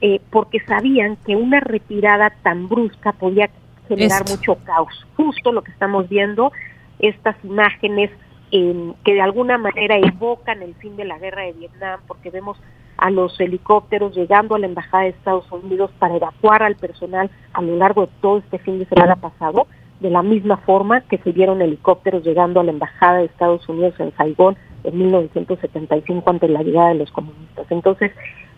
eh, 0.00 0.20
porque 0.30 0.58
sabían 0.60 1.16
que 1.24 1.36
una 1.36 1.60
retirada 1.60 2.30
tan 2.42 2.68
brusca 2.68 3.12
podía 3.12 3.48
generar 3.88 4.22
mucho 4.28 4.56
caos. 4.64 5.06
Justo 5.16 5.52
lo 5.52 5.62
que 5.62 5.70
estamos 5.70 6.08
viendo, 6.08 6.52
estas 6.98 7.36
imágenes 7.44 8.10
eh, 8.50 8.92
que 9.04 9.14
de 9.14 9.20
alguna 9.20 9.58
manera 9.58 9.96
evocan 9.96 10.62
el 10.62 10.74
fin 10.76 10.96
de 10.96 11.04
la 11.04 11.18
guerra 11.18 11.42
de 11.42 11.52
Vietnam, 11.52 12.00
porque 12.06 12.30
vemos 12.30 12.58
a 12.96 13.10
los 13.10 13.38
helicópteros 13.40 14.14
llegando 14.14 14.54
a 14.54 14.58
la 14.58 14.66
Embajada 14.66 15.04
de 15.04 15.10
Estados 15.10 15.50
Unidos 15.52 15.90
para 15.98 16.16
evacuar 16.16 16.62
al 16.62 16.76
personal 16.76 17.30
a 17.52 17.62
lo 17.62 17.76
largo 17.76 18.06
de 18.06 18.12
todo 18.20 18.38
este 18.38 18.58
fin 18.58 18.78
de 18.78 18.86
semana 18.86 19.16
pasado, 19.16 19.66
de 20.00 20.10
la 20.10 20.22
misma 20.22 20.56
forma 20.58 21.02
que 21.02 21.18
se 21.18 21.32
vieron 21.32 21.62
helicópteros 21.62 22.24
llegando 22.24 22.60
a 22.60 22.64
la 22.64 22.72
Embajada 22.72 23.18
de 23.18 23.26
Estados 23.26 23.68
Unidos 23.68 23.94
en 23.98 24.12
Saigón 24.16 24.56
en 24.84 24.98
1975 24.98 26.30
ante 26.30 26.48
la 26.48 26.62
llegada 26.62 26.88
de 26.88 26.96
los 26.96 27.10
comunistas. 27.12 27.66
Entonces, 27.70 28.12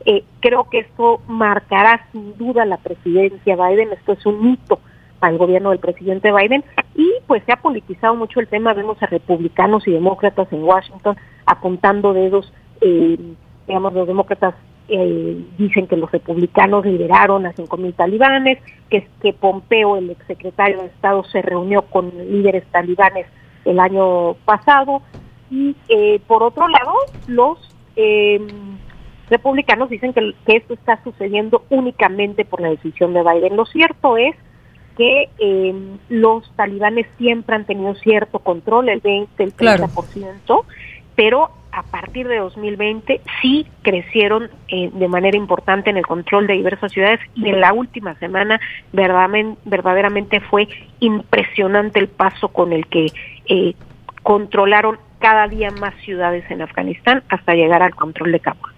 eh, 0.07 0.25
creo 0.41 0.69
que 0.71 0.81
esto 0.81 1.21
marcará 1.29 2.07
sin 2.13 2.37
duda 2.39 2.65
la 2.65 2.79
presidencia 2.79 3.57
Biden, 3.57 3.93
esto 3.93 4.13
es 4.13 4.25
un 4.25 4.49
hito 4.49 4.81
el 5.29 5.39
gobierno 5.39 5.71
del 5.71 5.79
presidente 5.79 6.33
Biden 6.33 6.65
y 6.95 7.13
pues 7.27 7.43
se 7.45 7.53
ha 7.53 7.57
politizado 7.57 8.15
mucho 8.15 8.41
el 8.41 8.49
tema, 8.49 8.75
vemos 8.75 9.03
a 9.03 9.07
republicanos 9.07 9.87
y 9.87 9.93
demócratas 9.93 10.53
en 10.53 10.65
Washington 10.65 11.17
apuntando 11.47 12.13
dedos, 12.13 12.53
eh, 12.81 13.19
digamos 13.67 13.93
los 13.93 14.07
demócratas 14.07 14.55
eh, 14.89 15.45
dicen 15.57 15.87
que 15.87 15.97
los 15.97 16.11
republicanos 16.11 16.85
liberaron 16.85 17.47
a 17.47 17.53
5.000 17.53 17.95
talibanes, 17.95 18.59
que, 18.89 19.07
que 19.23 19.33
Pompeo, 19.33 19.97
el 19.97 20.11
exsecretario 20.11 20.81
de 20.81 20.87
Estado, 20.87 21.23
se 21.25 21.43
reunió 21.43 21.83
con 21.83 22.11
líderes 22.17 22.65
talibanes 22.73 23.27
el 23.65 23.79
año 23.79 24.35
pasado 24.45 25.03
y 25.51 25.77
eh, 25.89 26.21
por 26.27 26.43
otro 26.43 26.69
lado 26.69 26.93
los 27.27 27.59
eh, 27.97 28.41
republicanos 29.29 29.91
dicen 29.91 30.13
que, 30.13 30.35
esto 30.47 30.75
está 30.75 31.03
sucediendo 31.05 31.65
únicamente 31.71 32.45
por 32.45 32.61
la 32.61 32.71
decisión 32.71 33.13
de 33.13 33.23
Biden. 33.23 33.57
Lo 33.57 33.67
cierto 33.67 34.17
es 34.17 34.35
que 35.01 35.31
eh, 35.39 35.75
los 36.11 36.55
talibanes 36.57 37.07
siempre 37.17 37.57
han 37.57 37.65
tenido 37.65 37.95
cierto 37.95 38.41
control, 38.41 38.91
el 38.91 39.01
20, 39.01 39.43
el 39.43 39.57
30%, 39.57 40.65
pero 41.17 41.49
a 41.73 41.83
partir 41.85 42.29
de 42.29 42.37
2020 42.37 43.23
sí 43.41 43.67
crecieron 43.81 44.51
eh, 44.69 44.91
de 44.93 45.09
manera 45.09 45.39
importante 45.39 45.89
en 45.89 45.97
el 45.97 46.07
control 46.07 46.47
de 46.47 46.53
diversas 46.53 46.93
ciudades 46.93 47.19
y 47.35 47.49
en 47.49 47.63
la 47.63 47.73
última 47.73 48.15
semana 48.17 48.61
verdaderamente, 48.93 49.59
verdaderamente 49.65 50.41
fue 50.41 50.69
impresionante 50.99 51.99
el 51.99 52.09
paso 52.09 52.49
con 52.49 52.75
el 52.75 52.87
que 52.87 53.07
eh, 53.47 53.75
controlaron 54.23 54.99
cada 55.19 55.49
día 55.49 55.71
más 55.71 55.95
ciudades 56.05 56.45
en 56.51 56.61
Afganistán 56.61 57.23
hasta 57.31 57.55
llegar 57.55 57.83
al 57.83 57.95
control 57.95 58.33
de 58.33 58.41
Kabul. 58.41 58.71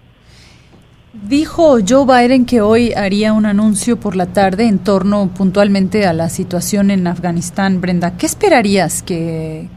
Dijo 1.13 1.77
Joe 1.87 2.05
Biden 2.07 2.47
que 2.47 2.61
hoy 2.61 2.91
haría 2.93 3.33
un 3.33 3.45
anuncio 3.45 3.99
por 3.99 4.15
la 4.15 4.33
tarde 4.33 4.67
en 4.67 4.79
torno 4.79 5.29
puntualmente 5.37 6.07
a 6.07 6.13
la 6.13 6.27
situación 6.27 6.89
en 6.89 7.05
Afganistán. 7.05 7.81
Brenda, 7.81 8.17
¿qué 8.17 8.25
esperarías 8.25 9.03
que, 9.03 9.67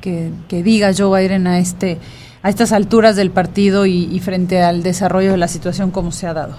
diga 0.49 0.93
Joe 0.97 1.21
Biden 1.21 1.47
a, 1.47 1.59
este, 1.59 1.99
a 2.43 2.49
estas 2.49 2.73
alturas 2.73 3.17
del 3.17 3.31
partido 3.31 3.85
y, 3.85 4.19
frente 4.21 4.63
al 4.63 4.83
desarrollo 4.83 5.33
de 5.33 5.37
la 5.37 5.49
situación 5.49 5.91
como 5.91 6.11
se 6.11 6.27
ha 6.27 6.33
dado? 6.33 6.57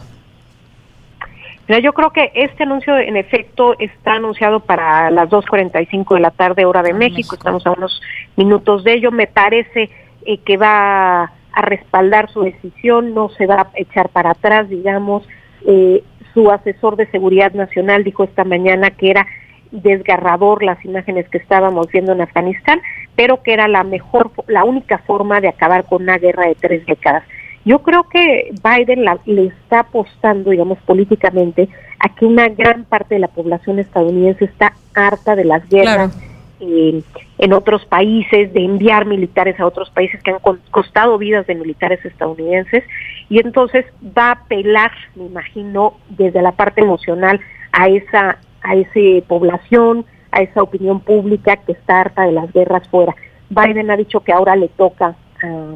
yo 1.84 1.91
creo 1.91 2.12
que 2.12 2.32
este 2.36 2.64
anuncio 2.64 2.98
en 2.98 3.18
efecto 3.18 3.76
está 3.80 4.14
anunciado 4.14 4.60
para 4.62 5.10
las 5.10 5.28
2.45 5.30 6.14
de 6.14 6.22
la 6.22 6.32
tarde 6.32 6.66
hora 6.66 6.84
de 6.84 6.91
ah, 6.91 6.95
México. 6.95 7.36
Estamos 7.36 7.66
a 7.66 7.72
unos 7.72 7.99
minutos 8.38 8.84
de 8.84 8.94
ello. 8.94 9.12
Me 9.12 9.28
parece 9.28 9.90
eh, 10.24 10.38
que 10.45 10.56
va 10.56 11.34
a 11.58 11.62
respaldar 11.62 12.30
su 12.30 12.44
decisión, 12.44 13.16
no 13.16 13.30
se 13.30 13.48
va 13.48 13.62
a 13.62 13.70
echar 13.74 14.10
para 14.10 14.30
atrás, 14.30 14.70
digamos. 14.70 15.28
Eh, 15.66 16.04
su 16.32 16.52
asesor 16.52 16.98
de 16.98 17.08
seguridad 17.08 17.52
nacional 17.54 18.04
dijo 18.04 18.24
esta 18.24 18.44
mañana 18.44 18.92
que 18.92 19.10
era 19.10 19.26
desgarrador 19.72 20.62
las 20.62 20.86
imágenes 20.86 21.28
que 21.30 21.40
estábamos 21.40 21.88
viendo 21.88 22.12
en 22.12 22.22
Afganistán, 22.22 22.80
pero 23.16 23.42
que 23.42 23.54
era 23.54 23.68
la 23.68 23.84
mejor, 23.84 24.30
la 24.46 24.66
única 24.66 25.00
forma 25.00 25.42
de 25.42 25.48
acabar 25.48 25.86
con 25.86 26.04
una 26.04 26.20
guerra 26.20 26.46
de 26.46 26.54
tres 26.54 26.86
décadas. 26.86 27.24
Yo 27.66 27.80
creo 27.80 28.04
que 28.04 28.54
Biden 28.64 29.04
le 29.26 29.48
está 29.48 29.80
apostando, 29.80 30.52
digamos, 30.52 30.78
políticamente 30.86 31.70
a 31.98 32.14
que 32.14 32.28
una 32.28 32.50
gran 32.50 32.84
parte 32.84 33.16
de 33.16 33.20
la 33.20 33.30
población 33.30 33.80
estadounidense 33.80 34.46
está 34.46 34.74
harta 34.94 35.36
de 35.36 35.46
las 35.46 35.68
guerras 35.68 36.16
en 36.60 37.54
otros 37.54 37.86
países, 37.86 38.54
de 38.54 38.64
enviar 38.64 39.06
militares 39.06 39.60
a 39.60 39.66
otros 39.66 39.90
países 39.92 40.22
que 40.24 40.32
han 40.32 40.40
costado 40.72 41.18
vidas 41.18 41.46
de 41.48 41.56
militares 41.56 42.04
estadounidenses, 42.04 42.84
y 43.30 43.40
entonces 43.40 43.86
va 44.18 44.30
a 44.30 44.32
apelar, 44.32 44.92
me 45.16 45.26
imagino, 45.26 45.98
desde 46.10 46.42
la 46.42 46.54
parte 46.54 46.82
emocional 46.82 47.40
a 47.72 47.90
esa, 47.90 48.40
a 48.62 48.76
esa 48.76 49.28
población, 49.28 50.06
a 50.32 50.42
esa 50.42 50.64
opinión 50.64 51.00
pública 51.00 51.58
que 51.58 51.74
está 51.74 52.02
harta 52.02 52.24
de 52.24 52.32
las 52.32 52.52
guerras 52.52 52.88
fuera. 52.90 53.16
Biden 53.50 53.92
ha 53.92 53.98
dicho 53.98 54.22
que 54.22 54.34
ahora 54.34 54.56
le 54.56 54.68
toca 54.70 55.16
a, 55.44 55.76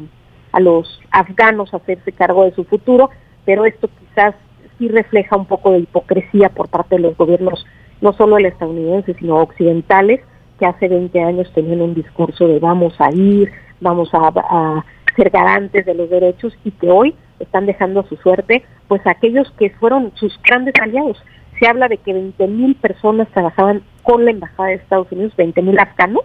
a 0.52 0.60
los 0.60 1.00
afganos 1.10 1.72
hacerse 1.72 2.12
cargo 2.12 2.44
de 2.44 2.52
su 2.52 2.64
futuro, 2.64 3.10
pero 3.44 3.64
esto 3.64 3.88
quizás 3.98 4.34
sí 4.78 4.88
refleja 4.88 5.36
un 5.36 5.46
poco 5.46 5.72
de 5.72 5.80
hipocresía 5.80 6.48
por 6.48 6.68
parte 6.68 6.96
de 6.96 7.02
los 7.02 7.16
gobiernos, 7.16 7.64
no 8.00 8.12
solo 8.12 8.36
el 8.36 8.46
estadounidense, 8.46 9.14
sino 9.14 9.36
occidentales, 9.36 10.20
que 10.62 10.66
hace 10.66 10.86
20 10.86 11.20
años 11.20 11.50
tenían 11.56 11.80
un 11.80 11.92
discurso 11.92 12.46
de 12.46 12.60
vamos 12.60 12.94
a 13.00 13.10
ir, 13.10 13.50
vamos 13.80 14.10
a, 14.12 14.84
ser 15.16 15.28
garantes 15.28 15.84
de 15.84 15.92
los 15.92 16.08
derechos 16.08 16.56
y 16.62 16.70
que 16.70 16.88
hoy 16.88 17.16
están 17.40 17.66
dejando 17.66 17.98
a 17.98 18.08
su 18.08 18.14
suerte 18.16 18.62
pues 18.86 19.04
aquellos 19.04 19.52
que 19.58 19.70
fueron 19.70 20.12
sus 20.14 20.40
grandes 20.44 20.74
aliados. 20.80 21.20
Se 21.58 21.66
habla 21.66 21.88
de 21.88 21.96
que 21.96 22.12
20 22.12 22.46
mil 22.46 22.76
personas 22.76 23.26
trabajaban 23.30 23.82
con 24.04 24.24
la 24.24 24.30
Embajada 24.30 24.68
de 24.68 24.76
Estados 24.76 25.10
Unidos, 25.10 25.34
20 25.36 25.62
mil 25.62 25.78
afganos, 25.80 26.22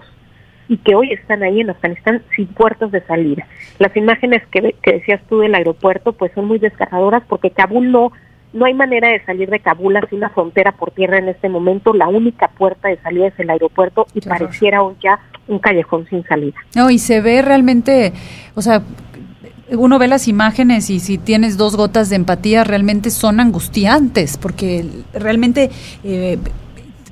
y 0.67 0.77
que 0.77 0.93
hoy 0.93 1.11
están 1.13 1.41
ahí 1.41 1.61
en 1.61 1.71
Afganistán 1.71 2.21
sin 2.35 2.45
puertas 2.45 2.91
de 2.91 3.01
salida. 3.07 3.47
Las 3.79 3.97
imágenes 3.97 4.45
que, 4.51 4.75
que 4.83 4.93
decías 4.93 5.21
tú 5.27 5.39
del 5.39 5.55
aeropuerto 5.55 6.13
pues 6.13 6.31
son 6.33 6.45
muy 6.45 6.59
desgarradoras 6.59 7.23
porque 7.27 7.49
Kabul 7.49 7.91
no 7.91 8.11
no 8.57 8.65
hay 8.65 8.73
manera 8.73 9.09
de 9.09 9.23
salir 9.23 9.49
de 9.49 9.59
Kabul 9.59 9.95
hacia 9.97 10.17
una 10.17 10.29
frontera 10.29 10.71
por 10.71 10.91
tierra 10.91 11.19
en 11.19 11.29
este 11.29 11.47
momento. 11.47 11.93
La 11.93 12.07
única 12.07 12.47
puerta 12.47 12.87
de 12.89 12.97
salida 12.97 13.27
es 13.27 13.39
el 13.39 13.51
aeropuerto 13.51 14.07
y 14.15 14.21
pareciera 14.21 14.81
hoy 14.81 14.95
ya 15.01 15.19
un 15.47 15.59
callejón 15.59 16.07
sin 16.09 16.23
salida. 16.25 16.55
No, 16.75 16.89
y 16.89 16.97
se 16.97 17.21
ve 17.21 17.43
realmente, 17.43 18.13
o 18.55 18.63
sea, 18.63 18.81
uno 19.69 19.99
ve 19.99 20.07
las 20.07 20.27
imágenes 20.27 20.89
y 20.89 20.99
si 20.99 21.19
tienes 21.19 21.57
dos 21.57 21.75
gotas 21.75 22.09
de 22.09 22.15
empatía 22.15 22.63
realmente 22.63 23.11
son 23.11 23.39
angustiantes 23.39 24.37
porque 24.37 24.85
realmente 25.13 25.69
eh, 26.03 26.39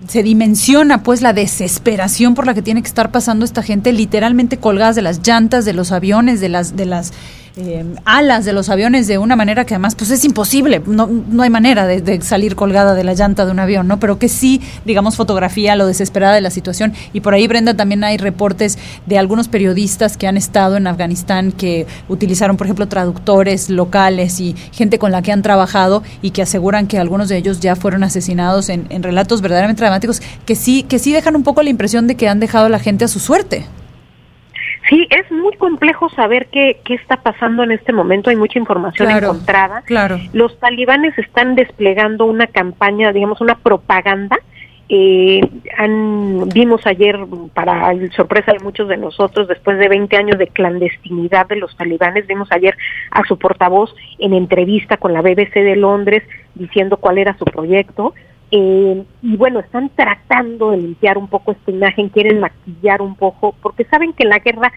se 0.07 0.23
dimensiona 0.23 1.03
pues 1.03 1.21
la 1.21 1.33
desesperación 1.33 2.33
por 2.33 2.47
la 2.47 2.53
que 2.53 2.61
tiene 2.61 2.81
que 2.81 2.87
estar 2.87 3.11
pasando 3.11 3.45
esta 3.45 3.61
gente 3.61 3.91
literalmente 3.93 4.57
colgadas 4.57 4.95
de 4.95 5.01
las 5.01 5.25
llantas 5.27 5.65
de 5.65 5.73
los 5.73 5.91
aviones, 5.91 6.39
de 6.41 6.49
las 6.49 6.75
de 6.75 6.85
las 6.85 7.13
eh, 7.57 7.85
alas 8.03 8.43
de 8.43 8.51
los 8.51 8.67
aviones 8.67 9.07
de 9.07 9.17
una 9.17 9.37
manera 9.37 9.63
que 9.63 9.75
además 9.75 9.95
pues 9.95 10.11
es 10.11 10.25
imposible, 10.25 10.81
no, 10.85 11.07
no 11.07 11.41
hay 11.41 11.49
manera 11.49 11.87
de, 11.87 12.21
salir 12.21 12.55
colgada 12.55 12.95
de 12.95 13.05
la 13.05 13.13
llanta 13.13 13.45
de 13.45 13.51
un 13.51 13.59
avión, 13.59 13.87
¿no? 13.87 13.97
Pero 13.97 14.19
que 14.19 14.27
sí, 14.27 14.61
digamos, 14.83 15.15
fotografía 15.15 15.77
lo 15.77 15.87
desesperada 15.87 16.35
de 16.35 16.41
la 16.41 16.49
situación. 16.49 16.93
Y 17.13 17.21
por 17.21 17.33
ahí, 17.33 17.47
Brenda, 17.47 17.73
también 17.73 18.03
hay 18.03 18.17
reportes 18.17 18.77
de 19.05 19.17
algunos 19.17 19.47
periodistas 19.47 20.17
que 20.17 20.27
han 20.27 20.35
estado 20.35 20.75
en 20.75 20.85
Afganistán 20.85 21.53
que 21.53 21.87
utilizaron, 22.09 22.57
por 22.57 22.67
ejemplo, 22.67 22.89
traductores 22.89 23.69
locales 23.69 24.41
y 24.41 24.53
gente 24.73 24.99
con 24.99 25.13
la 25.13 25.21
que 25.21 25.31
han 25.31 25.41
trabajado 25.41 26.03
y 26.21 26.31
que 26.31 26.41
aseguran 26.41 26.87
que 26.87 26.97
algunos 26.97 27.29
de 27.29 27.37
ellos 27.37 27.61
ya 27.61 27.77
fueron 27.77 28.03
asesinados 28.03 28.67
en, 28.67 28.85
en 28.89 29.01
relatos 29.01 29.41
verdaderamente 29.41 29.81
dramáticos 29.81 30.21
que 30.45 30.55
sí, 30.55 30.83
que 30.83 30.99
sí 30.99 31.13
dejan 31.13 31.37
un 31.37 31.43
poco 31.43 31.63
la 31.63 31.69
impresión 31.69 32.07
de 32.07 32.15
que 32.15 32.27
han 32.27 32.41
dejado 32.41 32.65
a 32.65 32.69
la 32.69 32.79
gente 32.79 33.05
a 33.05 33.07
su 33.07 33.19
suerte. 33.19 33.65
Sí, 34.89 35.07
es 35.09 35.31
muy 35.31 35.55
complejo 35.57 36.09
saber 36.09 36.47
qué, 36.51 36.79
qué 36.83 36.93
está 36.93 37.17
pasando 37.17 37.63
en 37.63 37.71
este 37.71 37.91
momento. 37.91 38.29
Hay 38.29 38.35
mucha 38.35 38.59
información 38.59 39.09
encontrada. 39.09 39.81
Claro. 39.81 40.19
Los 40.33 40.59
talibanes 40.59 41.17
están 41.17 41.55
desplegando 41.55 42.25
una 42.25 42.47
campaña, 42.47 43.11
digamos, 43.11 43.41
una 43.41 43.55
propaganda. 43.55 44.37
Eh, 44.87 45.41
han, 45.77 46.47
vimos 46.49 46.85
ayer, 46.85 47.17
para 47.55 47.91
sorpresa 48.15 48.53
de 48.53 48.59
muchos 48.59 48.87
de 48.87 48.97
nosotros, 48.97 49.47
después 49.47 49.79
de 49.79 49.89
20 49.89 50.15
años 50.15 50.37
de 50.37 50.47
clandestinidad 50.47 51.47
de 51.47 51.55
los 51.55 51.75
talibanes, 51.75 52.27
vimos 52.27 52.51
ayer 52.51 52.77
a 53.09 53.23
su 53.23 53.39
portavoz 53.39 53.95
en 54.19 54.33
entrevista 54.33 54.97
con 54.97 55.13
la 55.13 55.21
BBC 55.21 55.55
de 55.55 55.75
Londres 55.75 56.21
diciendo 56.53 56.97
cuál 56.97 57.17
era 57.17 57.35
su 57.37 57.45
proyecto 57.45 58.13
eh, 58.51 59.03
y 59.21 59.37
bueno, 59.37 59.59
están 59.59 59.89
tratando 59.89 60.71
de 60.71 60.77
limpiar 60.77 61.17
un 61.17 61.27
poco 61.27 61.51
esta 61.51 61.71
imagen, 61.71 62.09
quieren 62.09 62.39
maquillar 62.39 63.01
un 63.01 63.15
poco, 63.15 63.55
porque 63.61 63.85
saben 63.85 64.13
que 64.13 64.25
la 64.25 64.39
guerra 64.39 64.71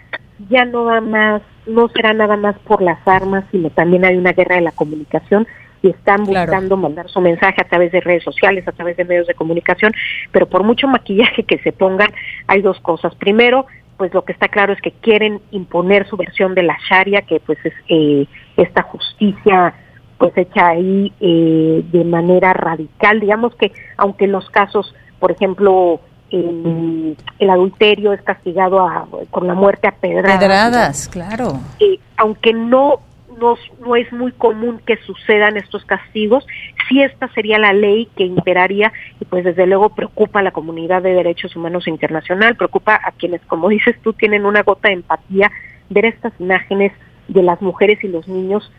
ya 0.48 0.64
no 0.64 0.84
va 0.84 1.00
más, 1.00 1.42
no 1.66 1.88
será 1.88 2.12
nada 2.12 2.36
más 2.36 2.58
por 2.60 2.82
las 2.82 3.06
armas, 3.06 3.44
sino 3.50 3.70
también 3.70 4.04
hay 4.04 4.16
una 4.16 4.32
guerra 4.32 4.56
de 4.56 4.62
la 4.62 4.72
comunicación 4.72 5.46
y 5.82 5.90
están 5.90 6.24
buscando 6.24 6.76
mandar 6.76 7.08
su 7.08 7.20
mensaje 7.20 7.60
a 7.60 7.68
través 7.68 7.92
de 7.92 8.00
redes 8.00 8.24
sociales, 8.24 8.66
a 8.66 8.72
través 8.72 8.96
de 8.96 9.04
medios 9.04 9.26
de 9.26 9.34
comunicación, 9.34 9.92
pero 10.32 10.46
por 10.46 10.64
mucho 10.64 10.88
maquillaje 10.88 11.44
que 11.44 11.58
se 11.58 11.72
pongan, 11.72 12.10
hay 12.46 12.62
dos 12.62 12.80
cosas. 12.80 13.14
Primero, 13.14 13.66
pues 13.96 14.12
lo 14.14 14.24
que 14.24 14.32
está 14.32 14.48
claro 14.48 14.72
es 14.72 14.80
que 14.80 14.92
quieren 14.92 15.40
imponer 15.50 16.06
su 16.08 16.16
versión 16.16 16.54
de 16.54 16.62
la 16.62 16.78
Sharia, 16.88 17.22
que 17.22 17.40
pues 17.40 17.58
es 17.64 17.74
eh, 17.88 18.26
esta 18.56 18.82
justicia 18.82 19.74
pues 20.18 20.36
hecha 20.36 20.68
ahí 20.68 21.12
eh, 21.20 21.84
de 21.90 22.04
manera 22.04 22.52
radical. 22.52 23.20
Digamos 23.20 23.54
que 23.54 23.72
aunque 23.96 24.24
en 24.24 24.32
los 24.32 24.50
casos, 24.50 24.94
por 25.18 25.30
ejemplo, 25.30 26.00
el, 26.30 27.16
el 27.38 27.50
adulterio 27.50 28.12
es 28.12 28.20
castigado 28.22 28.80
a, 28.86 29.06
con 29.30 29.46
la 29.46 29.54
muerte 29.54 29.88
a 29.88 29.92
pedradas. 29.92 30.38
Pedradas, 30.38 31.08
claro. 31.08 31.60
Eh, 31.80 31.98
aunque 32.16 32.52
no, 32.52 33.00
no, 33.40 33.54
no 33.80 33.96
es 33.96 34.12
muy 34.12 34.32
común 34.32 34.80
que 34.84 34.96
sucedan 34.98 35.56
estos 35.56 35.84
castigos, 35.84 36.46
sí 36.88 37.02
esta 37.02 37.28
sería 37.28 37.58
la 37.58 37.72
ley 37.72 38.08
que 38.16 38.24
imperaría 38.24 38.92
y 39.20 39.24
pues 39.24 39.44
desde 39.44 39.66
luego 39.66 39.90
preocupa 39.90 40.40
a 40.40 40.42
la 40.42 40.50
comunidad 40.50 41.02
de 41.02 41.14
derechos 41.14 41.54
humanos 41.54 41.86
internacional, 41.86 42.56
preocupa 42.56 43.00
a 43.02 43.12
quienes, 43.12 43.40
como 43.42 43.68
dices 43.68 43.96
tú, 44.02 44.12
tienen 44.12 44.44
una 44.44 44.62
gota 44.62 44.88
de 44.88 44.94
empatía 44.94 45.50
ver 45.88 46.06
estas 46.06 46.32
imágenes 46.38 46.92
de 47.28 47.42
las 47.42 47.62
mujeres 47.62 48.02
y 48.02 48.08
los 48.08 48.26
niños 48.26 48.70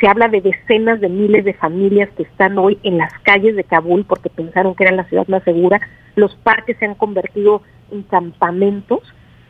se 0.00 0.08
habla 0.08 0.28
de 0.28 0.40
decenas 0.40 1.00
de 1.00 1.08
miles 1.08 1.44
de 1.44 1.54
familias 1.54 2.08
que 2.16 2.22
están 2.22 2.58
hoy 2.58 2.78
en 2.82 2.98
las 2.98 3.12
calles 3.20 3.56
de 3.56 3.64
Kabul 3.64 4.04
porque 4.04 4.30
pensaron 4.30 4.74
que 4.74 4.84
era 4.84 4.92
la 4.94 5.04
ciudad 5.04 5.26
más 5.28 5.42
segura. 5.44 5.80
Los 6.16 6.34
parques 6.36 6.76
se 6.78 6.86
han 6.86 6.94
convertido 6.94 7.62
en 7.90 8.02
campamentos 8.04 9.00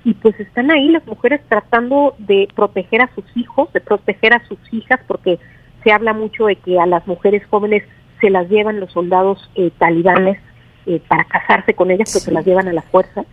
y 0.05 0.15
pues 0.15 0.39
están 0.41 0.71
ahí 0.71 0.89
las 0.89 1.07
mujeres 1.07 1.41
tratando 1.49 2.15
de 2.19 2.49
proteger 2.55 3.03
a 3.03 3.11
sus 3.15 3.25
hijos, 3.37 3.73
de 3.73 3.81
proteger 3.81 4.33
a 4.33 4.45
sus 4.47 4.59
hijas, 4.73 5.01
porque 5.07 5.39
se 5.85 5.93
habla 5.93 6.13
mucho 6.13 6.47
de 6.47 6.57
que 6.57 6.79
a 6.79 6.87
las 6.87 7.07
mujeres 7.07 7.43
jóvenes 7.51 7.83
se 8.21 8.31
las 8.31 8.49
llevan 8.49 8.81
los 8.81 8.93
soldados 8.93 9.51
eh, 9.55 9.71
talibanes 9.79 10.39
eh, 10.87 11.01
para 11.07 11.25
casarse 11.25 11.75
con 11.75 11.91
ellas, 11.91 12.11
pero 12.13 12.25
se 12.25 12.33
las 12.33 12.45
llevan 12.45 12.69
a 12.69 12.73
la 12.73 12.83
fuerza. 12.83 13.25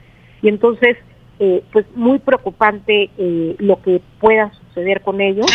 Y 0.41 0.49
entonces, 0.49 0.98
eh, 1.40 1.64
pues 1.72 1.86
muy 1.95 2.20
preocupante 2.20 3.10
lo 3.60 3.82
que 3.82 4.02
pueda 4.20 4.52
suceder 4.54 5.02
con 5.02 5.22
ellos. 5.22 5.45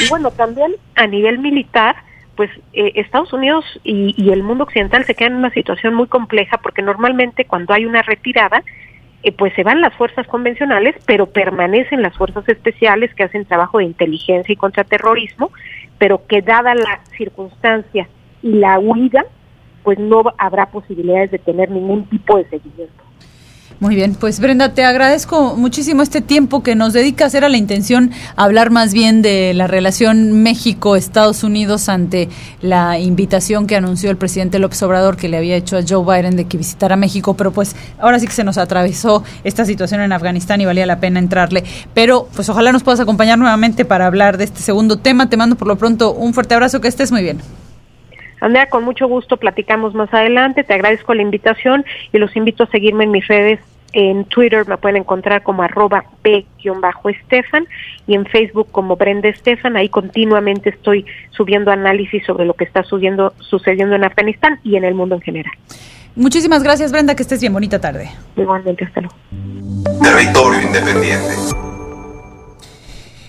Y 0.00 0.08
bueno, 0.08 0.30
también 0.30 0.76
a 0.94 1.06
nivel 1.06 1.38
militar, 1.38 1.96
pues 2.36 2.50
eh, 2.72 2.92
Estados 2.96 3.32
Unidos 3.32 3.64
y, 3.82 4.30
el 4.30 4.42
mundo 4.42 4.64
occidental 4.64 5.04
se 5.04 5.14
quedan 5.14 5.32
en 5.32 5.38
una 5.38 5.50
situación 5.50 5.94
muy 5.94 6.06
compleja 6.06 6.58
porque 6.58 6.82
normalmente 6.82 7.46
cuando 7.46 7.72
hay 7.72 7.86
una 7.86 8.02
retirada, 8.02 8.62
eh, 9.22 9.32
pues 9.32 9.54
se 9.54 9.62
van 9.62 9.80
las 9.80 9.94
fuerzas 9.94 10.26
convencionales, 10.26 10.94
pero 11.06 11.26
permanecen 11.26 12.02
las 12.02 12.16
fuerzas 12.16 12.46
especiales 12.48 13.14
que 13.14 13.24
hacen 13.24 13.46
trabajo 13.46 13.78
de 13.78 13.84
inteligencia 13.84 14.52
y 14.52 14.56
contraterrorismo, 14.56 15.50
pero 15.98 16.26
que 16.26 16.42
dada 16.42 16.74
la 16.74 17.00
circunstancia 17.16 18.08
y 18.42 18.52
la 18.52 18.78
huida, 18.78 19.24
pues 19.82 19.98
no 19.98 20.22
habrá 20.36 20.66
posibilidades 20.66 21.30
de 21.30 21.38
tener 21.38 21.70
ningún 21.70 22.06
tipo 22.06 22.36
de 22.36 22.44
seguimiento. 22.50 23.05
Muy 23.78 23.94
bien, 23.94 24.14
pues 24.14 24.40
Brenda, 24.40 24.72
te 24.72 24.86
agradezco 24.86 25.54
muchísimo 25.54 26.02
este 26.02 26.22
tiempo 26.22 26.62
que 26.62 26.74
nos 26.74 26.94
dedicas. 26.94 27.34
Era 27.34 27.50
la 27.50 27.58
intención 27.58 28.10
hablar 28.34 28.70
más 28.70 28.94
bien 28.94 29.20
de 29.20 29.52
la 29.52 29.66
relación 29.66 30.42
México-Estados 30.42 31.44
Unidos 31.44 31.90
ante 31.90 32.30
la 32.62 32.98
invitación 32.98 33.66
que 33.66 33.76
anunció 33.76 34.10
el 34.10 34.16
presidente 34.16 34.58
López 34.58 34.82
Obrador 34.82 35.18
que 35.18 35.28
le 35.28 35.36
había 35.36 35.56
hecho 35.56 35.76
a 35.76 35.82
Joe 35.86 36.02
Biden 36.06 36.36
de 36.36 36.46
que 36.46 36.56
visitara 36.56 36.96
México, 36.96 37.34
pero 37.34 37.52
pues 37.52 37.76
ahora 37.98 38.18
sí 38.18 38.26
que 38.26 38.32
se 38.32 38.44
nos 38.44 38.56
atravesó 38.56 39.22
esta 39.44 39.66
situación 39.66 40.00
en 40.00 40.10
Afganistán 40.10 40.58
y 40.62 40.64
valía 40.64 40.86
la 40.86 40.98
pena 40.98 41.18
entrarle. 41.18 41.62
Pero 41.92 42.28
pues 42.34 42.48
ojalá 42.48 42.72
nos 42.72 42.82
puedas 42.82 43.00
acompañar 43.00 43.38
nuevamente 43.38 43.84
para 43.84 44.06
hablar 44.06 44.38
de 44.38 44.44
este 44.44 44.62
segundo 44.62 44.96
tema. 45.00 45.28
Te 45.28 45.36
mando 45.36 45.54
por 45.54 45.68
lo 45.68 45.76
pronto 45.76 46.14
un 46.14 46.32
fuerte 46.32 46.54
abrazo, 46.54 46.80
que 46.80 46.88
estés 46.88 47.12
muy 47.12 47.22
bien. 47.22 47.42
Andrea, 48.40 48.68
con 48.68 48.84
mucho 48.84 49.06
gusto 49.08 49.36
platicamos 49.36 49.94
más 49.94 50.12
adelante. 50.12 50.64
Te 50.64 50.74
agradezco 50.74 51.14
la 51.14 51.22
invitación 51.22 51.84
y 52.12 52.18
los 52.18 52.36
invito 52.36 52.64
a 52.64 52.66
seguirme 52.68 53.04
en 53.04 53.10
mis 53.10 53.26
redes. 53.26 53.60
En 53.92 54.24
Twitter 54.26 54.66
me 54.68 54.76
pueden 54.76 54.96
encontrar 54.96 55.42
como 55.42 55.62
arroba 55.62 56.04
p-estefan 56.22 57.66
y 58.06 58.14
en 58.14 58.26
Facebook 58.26 58.68
como 58.70 58.96
Brenda 58.96 59.28
Estefan. 59.28 59.76
Ahí 59.76 59.88
continuamente 59.88 60.70
estoy 60.70 61.06
subiendo 61.30 61.70
análisis 61.70 62.24
sobre 62.26 62.44
lo 62.44 62.54
que 62.54 62.64
está 62.64 62.82
subiendo, 62.82 63.32
sucediendo 63.38 63.94
en 63.94 64.04
Afganistán 64.04 64.60
y 64.64 64.76
en 64.76 64.84
el 64.84 64.94
mundo 64.94 65.14
en 65.14 65.22
general. 65.22 65.52
Muchísimas 66.14 66.62
gracias, 66.62 66.92
Brenda. 66.92 67.14
Que 67.14 67.22
estés 67.22 67.40
bien. 67.40 67.52
Bonita 67.52 67.80
tarde. 67.80 68.10
Igualmente, 68.36 68.84
hasta 68.84 69.02
luego. 69.02 69.16
Territorio 70.02 70.60
Independiente. 70.62 71.75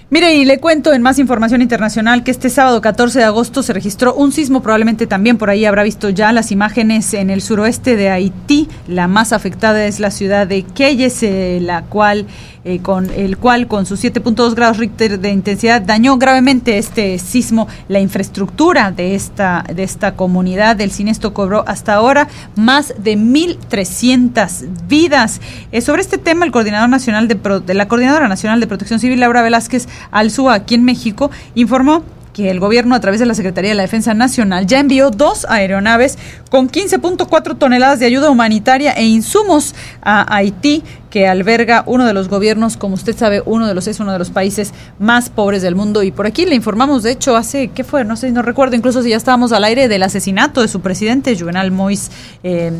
Mire, 0.09 0.35
y 0.35 0.45
le 0.45 0.61
cuento 0.61 0.93
en 0.93 1.01
más 1.01 1.19
información 1.19 1.61
internacional 1.61 2.23
que 2.23 2.31
este 2.31 2.49
sábado 2.49 2.79
14 2.79 3.19
de 3.19 3.25
agosto 3.25 3.61
se 3.61 3.73
registró 3.73 4.13
un 4.13 4.31
sismo, 4.31 4.61
probablemente 4.61 5.05
también 5.05 5.37
por 5.37 5.49
ahí 5.49 5.65
habrá 5.65 5.83
visto 5.83 6.09
ya 6.09 6.31
las 6.31 6.53
imágenes 6.53 7.13
en 7.13 7.29
el 7.29 7.41
suroeste 7.41 7.97
de 7.97 8.09
Haití. 8.09 8.69
La 8.87 9.09
más 9.09 9.33
afectada 9.33 9.85
es 9.85 9.99
la 9.99 10.09
ciudad 10.09 10.47
de 10.47 10.63
Keyes, 10.63 11.23
eh, 11.23 11.59
la 11.61 11.81
cual 11.81 12.25
eh, 12.67 12.79
con 12.81 13.09
el 13.11 13.37
cual 13.37 13.67
con 13.67 13.85
sus 13.85 14.03
7.2 14.03 14.53
grados 14.53 14.77
Richter 14.77 15.21
de 15.21 15.29
intensidad 15.29 15.81
dañó 15.81 16.17
gravemente 16.17 16.77
este 16.77 17.17
sismo 17.17 17.65
la 17.87 18.01
infraestructura 18.01 18.91
de 18.91 19.15
esta 19.15 19.63
de 19.73 19.83
esta 19.83 20.15
comunidad. 20.15 20.81
El 20.81 20.91
siniestro 20.91 21.33
cobró 21.33 21.63
hasta 21.65 21.93
ahora 21.93 22.27
más 22.57 22.93
de 22.97 23.17
1.300 23.17 24.67
vidas. 24.85 25.39
Eh, 25.71 25.79
sobre 25.79 26.01
este 26.01 26.17
tema, 26.17 26.43
el 26.43 26.51
coordinador 26.51 26.89
nacional 26.89 27.29
de, 27.29 27.73
la 27.73 27.87
coordinadora 27.87 28.27
nacional 28.27 28.59
de 28.59 28.67
Protección 28.67 28.99
Civil 28.99 29.21
Laura 29.21 29.41
Velázquez 29.41 29.87
Alzúa 30.11 30.55
aquí 30.55 30.75
en 30.75 30.83
México 30.83 31.31
informó 31.55 32.03
que 32.37 32.51
el 32.51 32.59
gobierno 32.59 32.93
a 32.93 32.99
través 32.99 33.19
de 33.19 33.25
la 33.25 33.33
Secretaría 33.33 33.71
de 33.71 33.75
la 33.75 33.81
Defensa 33.81 34.13
Nacional 34.13 34.67
ya 34.67 34.79
envió 34.79 35.09
dos 35.09 35.47
aeronaves 35.49 36.19
con 36.51 36.69
15.4 36.69 37.57
toneladas 37.57 37.99
de 37.99 38.05
ayuda 38.05 38.29
humanitaria 38.29 38.91
e 38.91 39.05
insumos 39.05 39.73
a 40.03 40.35
Haití 40.35 40.83
que 41.09 41.27
alberga 41.27 41.83
uno 41.85 42.05
de 42.05 42.13
los 42.13 42.27
gobiernos, 42.27 42.77
como 42.77 42.95
usted 42.95 43.15
sabe, 43.15 43.41
uno 43.45 43.67
de 43.67 43.73
los 43.73 43.87
es 43.87 43.99
uno 43.99 44.11
de 44.11 44.19
los 44.19 44.29
países 44.29 44.73
más 44.99 45.29
pobres 45.29 45.61
del 45.61 45.75
mundo. 45.75 46.03
Y 46.03 46.11
por 46.11 46.27
aquí 46.27 46.45
le 46.45 46.55
informamos, 46.55 47.03
de 47.03 47.11
hecho, 47.11 47.35
hace, 47.35 47.69
¿qué 47.69 47.83
fue? 47.83 48.03
No 48.03 48.15
sé, 48.15 48.31
no 48.31 48.41
recuerdo, 48.41 48.75
incluso 48.75 49.01
si 49.01 49.09
ya 49.09 49.17
estábamos 49.17 49.51
al 49.51 49.63
aire 49.63 49.87
del 49.87 50.03
asesinato 50.03 50.61
de 50.61 50.67
su 50.67 50.81
presidente, 50.81 51.37
Juvenal 51.37 51.71
Mois. 51.71 52.11
Eh, 52.43 52.71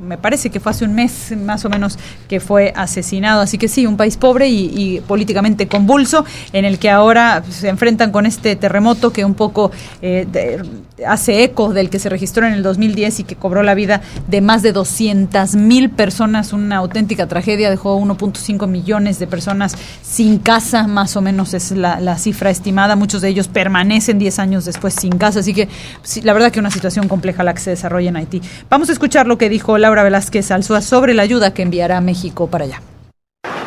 me 0.00 0.18
parece 0.18 0.50
que 0.50 0.60
fue 0.60 0.70
hace 0.70 0.84
un 0.84 0.94
mes 0.94 1.34
más 1.36 1.64
o 1.64 1.70
menos 1.70 1.98
que 2.28 2.40
fue 2.40 2.72
asesinado. 2.76 3.40
Así 3.40 3.58
que 3.58 3.68
sí, 3.68 3.86
un 3.86 3.96
país 3.96 4.16
pobre 4.16 4.48
y, 4.48 5.00
políticamente 5.06 5.66
convulso, 5.68 6.24
en 6.52 6.64
el 6.64 6.78
que 6.78 6.90
ahora 6.90 7.42
se 7.48 7.68
enfrentan 7.68 8.12
con 8.12 8.26
este 8.26 8.56
terremoto 8.56 9.12
que 9.12 9.24
un 9.24 9.34
poco 9.34 9.70
eh, 10.02 10.26
hace 11.06 11.44
eco 11.44 11.72
del 11.72 11.90
que 11.90 11.98
se 11.98 12.08
registró 12.08 12.46
en 12.46 12.52
el 12.52 12.62
2010 12.62 13.20
y 13.20 13.24
que 13.24 13.36
cobró 13.36 13.62
la 13.62 13.74
vida 13.74 14.00
de 14.26 14.40
más 14.40 14.62
de 14.62 14.72
200 14.72 15.54
mil 15.56 15.90
personas, 15.90 16.52
una 16.52 16.76
auténtica 16.76 17.26
tragedia 17.26 17.70
de 17.70 17.78
1.5 17.78 18.66
millones 18.66 19.18
de 19.18 19.26
personas 19.26 19.76
sin 20.02 20.38
casa, 20.38 20.86
más 20.86 21.16
o 21.16 21.22
menos 21.22 21.54
es 21.54 21.70
la, 21.72 22.18
cifra 22.18 22.50
estimada. 22.50 22.96
Muchos 22.96 23.22
de 23.22 23.28
ellos 23.28 23.48
permanecen 23.48 24.18
10 24.18 24.38
años 24.38 24.64
después 24.64 24.94
sin 24.94 25.16
casa. 25.16 25.40
Así 25.40 25.54
que 25.54 25.68
la 26.22 26.32
verdad 26.32 26.50
que 26.50 26.60
una 26.60 26.70
situación 26.70 27.08
compleja 27.08 27.44
la 27.44 27.54
que 27.54 27.60
se 27.60 27.70
desarrolla 27.70 28.10
en 28.10 28.16
Haití. 28.16 28.42
Vamos 28.68 28.88
a 28.88 28.92
escuchar 28.92 29.26
lo 29.26 29.38
que 29.38 29.48
dijo 29.48 29.78
Laura 29.78 30.02
Velázquez 30.02 30.50
Alzúa 30.50 30.82
sobre 30.82 31.14
la 31.14 31.22
ayuda 31.22 31.54
que 31.54 31.62
enviará 31.62 31.98
a 31.98 32.00
México 32.00 32.48
para 32.48 32.64
allá. 32.64 32.82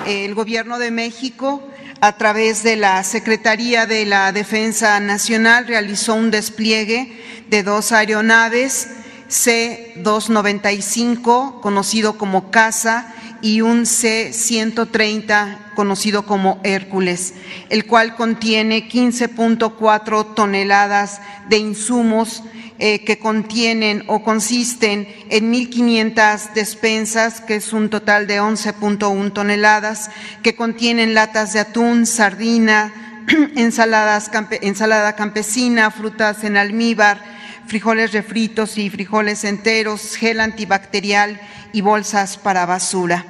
El 0.05 0.35
gobierno 0.35 0.79
de 0.79 0.91
México 0.91 1.63
a 2.03 2.17
través 2.17 2.63
de 2.63 2.75
la 2.75 3.01
Secretaría 3.05 3.85
de 3.85 4.05
la 4.05 4.33
Defensa 4.33 4.99
Nacional 4.99 5.67
realizó 5.67 6.15
un 6.15 6.31
despliegue 6.31 7.45
de 7.49 7.63
dos 7.63 7.93
aeronaves 7.93 8.89
C-295, 9.29 11.61
conocido 11.61 12.17
como 12.17 12.51
CASA, 12.51 13.13
y 13.41 13.61
un 13.61 13.85
C-130 13.85 15.75
conocido 15.75 16.25
como 16.25 16.59
Hércules, 16.65 17.35
el 17.69 17.85
cual 17.85 18.17
contiene 18.17 18.89
15.4 18.89 20.35
toneladas 20.35 21.21
de 21.47 21.57
insumos 21.57 22.43
eh, 22.85 23.05
que 23.05 23.17
contienen 23.17 24.03
o 24.07 24.25
consisten 24.25 25.07
en 25.29 25.53
1.500 25.53 26.51
despensas, 26.51 27.39
que 27.39 27.55
es 27.55 27.71
un 27.71 27.89
total 27.89 28.27
de 28.27 28.41
11.1 28.41 29.31
toneladas, 29.31 30.11
que 30.41 30.57
contienen 30.57 31.13
latas 31.13 31.53
de 31.53 31.61
atún, 31.61 32.05
sardina, 32.05 33.23
ensaladas, 33.55 34.29
ensalada 34.59 35.15
campesina, 35.15 35.91
frutas 35.91 36.43
en 36.43 36.57
almíbar, 36.57 37.23
frijoles 37.67 38.11
refritos 38.11 38.77
y 38.77 38.89
frijoles 38.89 39.45
enteros, 39.45 40.17
gel 40.17 40.41
antibacterial 40.41 41.39
y 41.71 41.79
bolsas 41.79 42.35
para 42.35 42.65
basura. 42.65 43.25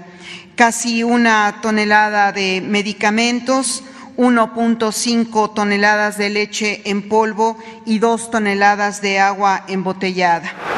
Casi 0.55 1.03
una 1.03 1.59
tonelada 1.61 2.31
de 2.31 2.59
medicamentos, 2.59 3.83
1.5 4.17 5.53
toneladas 5.53 6.17
de 6.17 6.29
leche 6.29 6.81
en 6.85 7.07
polvo 7.07 7.57
y 7.85 7.99
dos 7.99 8.31
toneladas 8.31 9.01
de 9.01 9.19
agua 9.19 9.65
embotellada. 9.67 10.72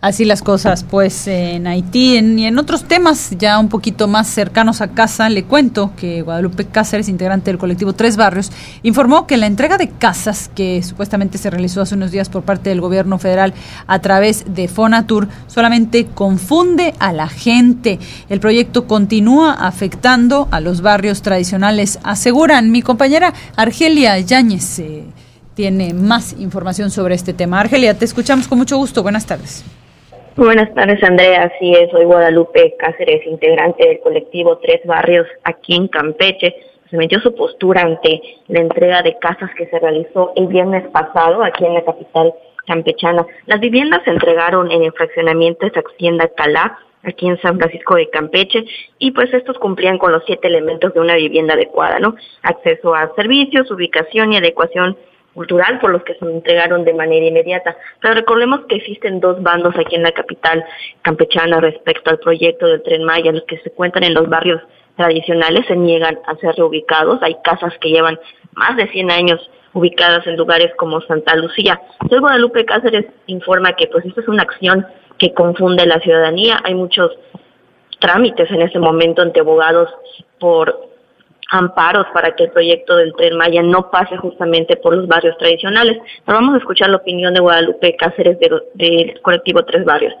Así 0.00 0.24
las 0.24 0.42
cosas, 0.42 0.84
pues 0.84 1.26
en 1.26 1.66
Haití 1.66 2.18
y 2.18 2.44
en 2.44 2.58
otros 2.58 2.84
temas 2.84 3.30
ya 3.38 3.58
un 3.58 3.68
poquito 3.68 4.08
más 4.08 4.28
cercanos 4.28 4.80
a 4.80 4.88
casa, 4.88 5.28
le 5.30 5.44
cuento 5.44 5.92
que 5.96 6.20
Guadalupe 6.22 6.66
Cáceres, 6.66 7.08
integrante 7.08 7.50
del 7.50 7.58
colectivo 7.58 7.94
Tres 7.94 8.16
Barrios, 8.16 8.52
informó 8.82 9.26
que 9.26 9.38
la 9.38 9.46
entrega 9.46 9.78
de 9.78 9.88
casas 9.88 10.50
que 10.54 10.82
supuestamente 10.82 11.38
se 11.38 11.48
realizó 11.48 11.80
hace 11.80 11.94
unos 11.94 12.10
días 12.10 12.28
por 12.28 12.42
parte 12.42 12.68
del 12.68 12.82
gobierno 12.82 13.18
federal 13.18 13.54
a 13.86 13.98
través 14.00 14.44
de 14.54 14.68
Fonatur 14.68 15.28
solamente 15.46 16.06
confunde 16.06 16.94
a 16.98 17.12
la 17.12 17.28
gente. 17.28 17.98
El 18.28 18.38
proyecto 18.38 18.86
continúa 18.86 19.52
afectando 19.52 20.46
a 20.50 20.60
los 20.60 20.82
barrios 20.82 21.22
tradicionales, 21.22 21.98
aseguran 22.02 22.70
mi 22.70 22.82
compañera 22.82 23.32
Argelia 23.56 24.18
Yáñez. 24.18 24.78
Eh, 24.78 25.04
tiene 25.54 25.94
más 25.94 26.34
información 26.38 26.90
sobre 26.90 27.14
este 27.14 27.32
tema. 27.32 27.60
Argelia, 27.60 27.98
te 27.98 28.04
escuchamos 28.04 28.46
con 28.46 28.58
mucho 28.58 28.76
gusto. 28.76 29.02
Buenas 29.02 29.24
tardes. 29.24 29.64
Buenas 30.36 30.74
tardes, 30.74 31.02
Andrea. 31.02 31.50
Es, 31.58 31.90
soy 31.90 32.04
Guadalupe 32.04 32.74
Cáceres, 32.78 33.26
integrante 33.26 33.88
del 33.88 34.00
colectivo 34.00 34.58
Tres 34.58 34.82
Barrios 34.84 35.26
aquí 35.44 35.74
en 35.74 35.88
Campeche. 35.88 36.54
Se 36.90 36.98
metió 36.98 37.20
su 37.20 37.34
postura 37.34 37.80
ante 37.80 38.20
la 38.48 38.60
entrega 38.60 39.00
de 39.00 39.16
casas 39.18 39.48
que 39.56 39.66
se 39.66 39.78
realizó 39.78 40.34
el 40.36 40.48
viernes 40.48 40.86
pasado 40.88 41.42
aquí 41.42 41.64
en 41.64 41.72
la 41.72 41.82
capital 41.86 42.34
campechana. 42.66 43.26
Las 43.46 43.60
viviendas 43.60 44.02
se 44.04 44.10
entregaron 44.10 44.70
en 44.70 44.82
el 44.82 44.92
fraccionamiento 44.92 45.64
de 45.64 45.72
Hacienda 45.72 46.28
Calá, 46.36 46.80
aquí 47.02 47.26
en 47.26 47.40
San 47.40 47.56
Francisco 47.56 47.94
de 47.94 48.10
Campeche, 48.10 48.62
y 48.98 49.12
pues 49.12 49.32
estos 49.32 49.58
cumplían 49.58 49.96
con 49.96 50.12
los 50.12 50.22
siete 50.26 50.48
elementos 50.48 50.92
de 50.92 51.00
una 51.00 51.14
vivienda 51.14 51.54
adecuada, 51.54 51.98
¿no? 51.98 52.14
Acceso 52.42 52.94
a 52.94 53.10
servicios, 53.16 53.70
ubicación 53.70 54.34
y 54.34 54.36
adecuación 54.36 54.98
cultural 55.36 55.78
por 55.80 55.90
los 55.90 56.02
que 56.02 56.14
se 56.14 56.24
entregaron 56.24 56.84
de 56.84 56.94
manera 56.94 57.26
inmediata. 57.26 57.76
Pero 58.00 58.14
recordemos 58.14 58.60
que 58.68 58.76
existen 58.76 59.20
dos 59.20 59.40
bandos 59.42 59.74
aquí 59.76 59.94
en 59.94 60.02
la 60.02 60.12
capital 60.12 60.64
campechana 61.02 61.60
respecto 61.60 62.10
al 62.10 62.18
proyecto 62.18 62.66
del 62.66 62.82
Tren 62.82 63.04
Maya, 63.04 63.32
los 63.32 63.44
que 63.44 63.58
se 63.58 63.70
cuentan 63.70 64.04
en 64.04 64.14
los 64.14 64.28
barrios 64.28 64.62
tradicionales 64.96 65.66
se 65.66 65.76
niegan 65.76 66.18
a 66.26 66.36
ser 66.36 66.54
reubicados. 66.56 67.22
Hay 67.22 67.36
casas 67.44 67.74
que 67.80 67.90
llevan 67.90 68.18
más 68.54 68.76
de 68.78 68.88
100 68.88 69.10
años 69.10 69.50
ubicadas 69.74 70.26
en 70.26 70.38
lugares 70.38 70.72
como 70.78 71.02
Santa 71.02 71.36
Lucía. 71.36 71.82
Soy 72.08 72.18
Guadalupe 72.18 72.64
Cáceres 72.64 73.04
informa 73.26 73.74
que 73.74 73.88
pues 73.88 74.06
esto 74.06 74.22
es 74.22 74.28
una 74.28 74.42
acción 74.42 74.86
que 75.18 75.34
confunde 75.34 75.84
la 75.84 76.00
ciudadanía. 76.00 76.60
Hay 76.64 76.74
muchos 76.74 77.10
trámites 78.00 78.50
en 78.50 78.62
este 78.62 78.78
momento 78.78 79.20
ante 79.20 79.40
abogados 79.40 79.90
por 80.38 80.95
amparos 81.50 82.06
para 82.12 82.34
que 82.34 82.44
el 82.44 82.50
proyecto 82.50 82.96
del 82.96 83.14
Tren 83.14 83.36
Maya 83.36 83.62
no 83.62 83.90
pase 83.90 84.16
justamente 84.16 84.76
por 84.76 84.96
los 84.96 85.06
barrios 85.06 85.36
tradicionales. 85.38 85.98
Pero 86.24 86.38
vamos 86.38 86.54
a 86.54 86.58
escuchar 86.58 86.90
la 86.90 86.96
opinión 86.96 87.34
de 87.34 87.40
Guadalupe 87.40 87.96
Cáceres 87.96 88.38
del 88.74 89.20
colectivo 89.22 89.64
Tres 89.64 89.84
Barrios. 89.84 90.14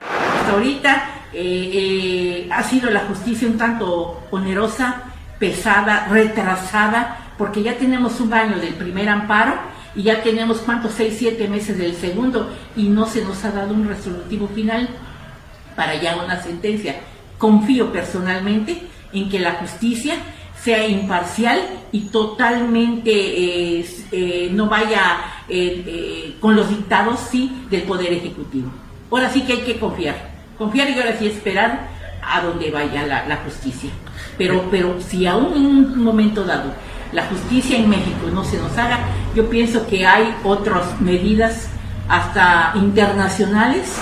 Hasta 0.00 0.52
ahorita 0.52 1.10
eh, 1.32 1.70
eh, 1.72 2.48
ha 2.52 2.62
sido 2.62 2.90
la 2.90 3.00
justicia 3.00 3.48
un 3.48 3.58
tanto 3.58 4.20
onerosa, 4.30 5.12
pesada, 5.38 6.06
retrasada, 6.10 7.18
porque 7.38 7.62
ya 7.62 7.76
tenemos 7.76 8.20
un 8.20 8.32
año 8.32 8.58
del 8.58 8.74
primer 8.74 9.08
amparo 9.08 9.54
y 9.96 10.02
ya 10.02 10.22
tenemos 10.22 10.58
cuántos, 10.58 10.92
seis, 10.92 11.16
siete 11.18 11.48
meses 11.48 11.78
del 11.78 11.94
segundo 11.94 12.50
y 12.76 12.88
no 12.88 13.06
se 13.06 13.24
nos 13.24 13.44
ha 13.44 13.52
dado 13.52 13.74
un 13.74 13.88
resolutivo 13.88 14.48
final 14.48 14.88
para 15.76 15.94
ya 15.96 16.16
una 16.16 16.40
sentencia. 16.42 16.96
Confío 17.38 17.92
personalmente 17.92 18.82
en 19.12 19.28
que 19.28 19.38
la 19.38 19.52
justicia 19.52 20.16
sea 20.64 20.88
imparcial 20.88 21.60
y 21.92 22.06
totalmente 22.06 23.10
eh, 23.10 23.86
eh, 24.12 24.48
no 24.50 24.66
vaya 24.66 25.18
eh, 25.46 26.36
con 26.40 26.56
los 26.56 26.70
dictados 26.70 27.20
sí 27.20 27.66
del 27.68 27.82
Poder 27.82 28.14
Ejecutivo. 28.14 28.70
Ahora 29.10 29.28
sí 29.28 29.42
que 29.42 29.52
hay 29.52 29.58
que 29.58 29.78
confiar, 29.78 30.14
confiar 30.56 30.88
y 30.88 30.94
ahora 30.94 31.16
sí 31.18 31.26
esperar 31.26 31.88
a 32.22 32.40
donde 32.40 32.70
vaya 32.70 33.06
la, 33.06 33.36
justicia. 33.44 33.90
Pero, 34.38 34.64
pero 34.70 34.98
si 35.02 35.26
aún 35.26 35.52
en 35.52 35.66
un 35.66 36.02
momento 36.02 36.44
dado 36.44 36.72
la 37.12 37.26
justicia 37.26 37.76
en 37.76 37.90
México 37.90 38.28
no 38.32 38.42
se 38.42 38.56
nos 38.56 38.76
haga, 38.78 39.00
yo 39.36 39.50
pienso 39.50 39.86
que 39.86 40.06
hay 40.06 40.34
otras 40.44 40.98
medidas 40.98 41.70
hasta 42.08 42.72
internacionales. 42.76 44.00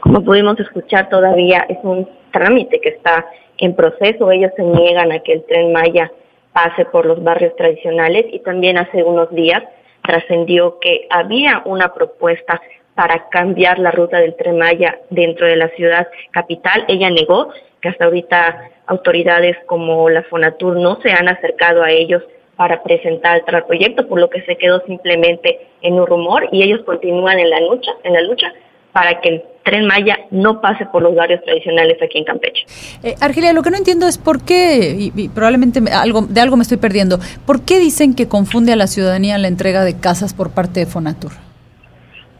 Como 0.00 0.22
pudimos 0.22 0.60
escuchar, 0.60 1.08
todavía 1.08 1.64
es 1.66 1.78
un 1.82 2.06
trámite 2.30 2.78
que 2.78 2.90
está 2.90 3.24
en 3.58 3.74
proceso. 3.74 4.30
Ellos 4.30 4.52
se 4.56 4.62
niegan 4.62 5.12
a 5.12 5.20
que 5.20 5.32
el 5.34 5.44
tren 5.46 5.72
Maya 5.72 6.10
pase 6.52 6.84
por 6.86 7.06
los 7.06 7.22
barrios 7.22 7.54
tradicionales 7.56 8.26
y 8.32 8.38
también 8.40 8.78
hace 8.78 9.02
unos 9.02 9.30
días 9.34 9.62
trascendió 10.02 10.78
que 10.80 11.06
había 11.10 11.62
una 11.64 11.92
propuesta 11.92 12.60
para 12.94 13.28
cambiar 13.28 13.78
la 13.78 13.90
ruta 13.90 14.18
del 14.18 14.36
tren 14.36 14.58
Maya 14.58 14.98
dentro 15.10 15.46
de 15.46 15.56
la 15.56 15.68
ciudad 15.70 16.08
capital. 16.30 16.84
Ella 16.88 17.10
negó 17.10 17.50
que 17.80 17.90
hasta 17.90 18.06
ahorita 18.06 18.70
autoridades 18.86 19.56
como 19.66 20.08
la 20.08 20.22
Fonatur 20.24 20.76
no 20.76 21.00
se 21.02 21.12
han 21.12 21.28
acercado 21.28 21.82
a 21.82 21.90
ellos 21.90 22.22
para 22.56 22.82
presentar 22.82 23.42
el 23.46 23.64
proyecto, 23.64 24.08
por 24.08 24.18
lo 24.18 24.30
que 24.30 24.42
se 24.42 24.56
quedó 24.56 24.80
simplemente 24.86 25.60
en 25.82 25.94
un 25.94 26.06
rumor 26.06 26.48
y 26.52 26.62
ellos 26.62 26.80
continúan 26.86 27.38
en 27.38 27.50
la 27.50 27.60
lucha, 27.60 27.92
en 28.02 28.14
la 28.14 28.22
lucha 28.22 28.52
para 28.92 29.20
que 29.20 29.28
el 29.28 29.44
tren 29.66 29.84
Maya 29.84 30.20
no 30.30 30.60
pase 30.60 30.86
por 30.86 31.02
los 31.02 31.14
barrios 31.14 31.42
tradicionales 31.44 32.00
aquí 32.00 32.18
en 32.18 32.24
Campeche. 32.24 32.64
Eh, 33.02 33.16
Argelia, 33.20 33.52
lo 33.52 33.62
que 33.64 33.70
no 33.70 33.76
entiendo 33.76 34.06
es 34.06 34.16
por 34.16 34.44
qué, 34.44 34.94
y, 34.96 35.28
probablemente 35.28 35.80
algo, 35.92 36.22
de 36.22 36.40
algo 36.40 36.56
me 36.56 36.62
estoy 36.62 36.78
perdiendo, 36.78 37.18
¿por 37.44 37.64
qué 37.64 37.80
dicen 37.80 38.14
que 38.14 38.28
confunde 38.28 38.72
a 38.72 38.76
la 38.76 38.86
ciudadanía 38.86 39.36
la 39.38 39.48
entrega 39.48 39.84
de 39.84 39.98
casas 39.98 40.34
por 40.34 40.52
parte 40.52 40.80
de 40.80 40.86
Fonatur? 40.86 41.32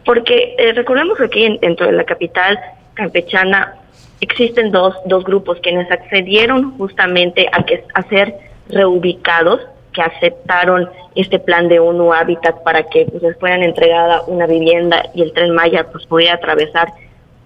Porque 0.05 0.55
eh, 0.57 0.71
recordemos 0.71 1.17
que 1.17 1.25
aquí 1.25 1.59
dentro 1.61 1.85
de 1.85 1.91
la 1.91 2.05
capital 2.05 2.57
campechana 2.93 3.75
existen 4.21 4.71
dos, 4.71 4.95
dos 5.05 5.25
grupos 5.25 5.59
quienes 5.61 5.91
accedieron 5.91 6.77
justamente 6.77 7.47
a, 7.51 7.65
que, 7.65 7.83
a 7.93 8.03
ser 8.03 8.35
reubicados 8.69 9.59
que 9.93 10.01
aceptaron 10.01 10.89
este 11.15 11.39
plan 11.39 11.67
de 11.67 11.81
UNO 11.81 12.13
Hábitat 12.13 12.63
para 12.63 12.83
que 12.83 13.05
pues, 13.05 13.21
les 13.21 13.37
fueran 13.37 13.63
entregada 13.63 14.21
una 14.27 14.47
vivienda 14.47 15.09
y 15.13 15.23
el 15.23 15.33
tren 15.33 15.51
Maya 15.51 15.87
pues 15.91 16.05
pudiera 16.05 16.35
atravesar 16.35 16.87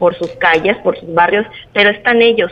por 0.02 0.16
sus 0.16 0.32
calles, 0.38 0.76
por 0.78 0.98
sus 0.98 1.14
barrios, 1.14 1.46
pero 1.74 1.92
están 1.92 2.24
ellos, 2.24 2.52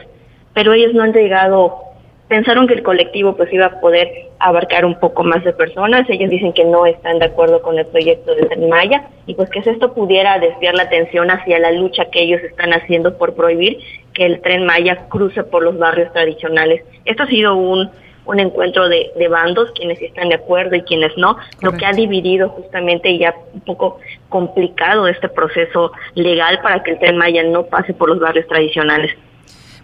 pero 0.54 0.72
ellos 0.74 0.94
no 0.94 1.02
han 1.02 1.14
llegado, 1.14 1.80
pensaron 2.28 2.68
que 2.68 2.76
el 2.76 2.84
colectivo 2.84 3.36
pues 3.36 3.52
iba 3.52 3.66
a 3.66 3.82
poder 3.82 4.08
abarcar 4.38 4.86
un 4.86 5.00
poco 5.00 5.24
más 5.24 5.44
de 5.44 5.52
personas, 5.52 6.08
ellos 6.12 6.30
dicen 6.30 6.54
que 6.54 6.64
no 6.64 6.86
están 6.86 7.18
de 7.18 7.26
acuerdo 7.26 7.64
con 7.64 7.80
el 7.80 7.88
proyecto 7.88 8.36
tren 8.36 8.70
Maya 8.70 9.08
y 9.26 9.34
pues 9.34 9.50
que 9.50 9.68
esto 9.68 9.96
pudiera 9.96 10.38
desviar 10.38 10.76
la 10.76 10.84
atención 10.84 11.32
hacia 11.32 11.58
la 11.58 11.72
lucha 11.72 12.12
que 12.12 12.22
ellos 12.22 12.40
están 12.44 12.72
haciendo 12.72 13.18
por 13.18 13.34
prohibir 13.34 13.80
que 14.14 14.28
el 14.28 14.42
tren 14.42 14.68
Maya 14.68 15.08
cruce 15.10 15.44
por 15.44 15.64
los 15.64 15.76
barrios 15.80 16.14
tradicionales. 16.14 16.84
Esto 17.06 17.24
ha 17.24 17.28
sido 17.28 17.56
un 17.56 17.90
un 18.30 18.40
encuentro 18.40 18.88
de, 18.88 19.28
bandos, 19.28 19.72
quienes 19.76 20.00
están 20.02 20.30
de 20.30 20.36
acuerdo 20.36 20.76
y 20.76 20.84
quienes 20.84 21.12
no, 21.18 21.38
lo 21.62 21.72
que 21.74 21.86
ha 21.86 21.92
dividido 21.92 22.50
justamente 22.50 23.10
y 23.10 23.20
ya 23.20 23.34
un 23.54 23.62
poco 23.62 24.00
complicado 24.30 25.08
este 25.08 25.30
proceso 25.30 25.92
legal 26.14 26.60
para 26.62 26.84
que 26.84 26.92
el 26.92 27.00
tren 27.00 27.18
Maya 27.18 27.44
no 27.44 27.64
pase 27.64 27.94
por 27.94 28.10
los 28.10 28.20
barrios 28.20 28.48
tradicionales. 28.48 29.12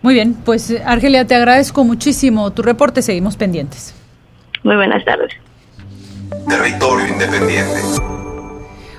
Muy 0.03 0.13
bien, 0.13 0.35
pues 0.45 0.79
Argelia, 0.85 1.25
te 1.25 1.33
agradezco 1.33 1.83
muchísimo 1.83 2.51
tu 2.53 2.61
reporte, 2.61 3.01
seguimos 3.01 3.35
pendientes. 3.35 3.95
Muy 4.63 4.75
buenas 4.75 5.03
tardes. 5.03 5.33
Territorio 6.47 7.07
Independiente. 7.07 8.24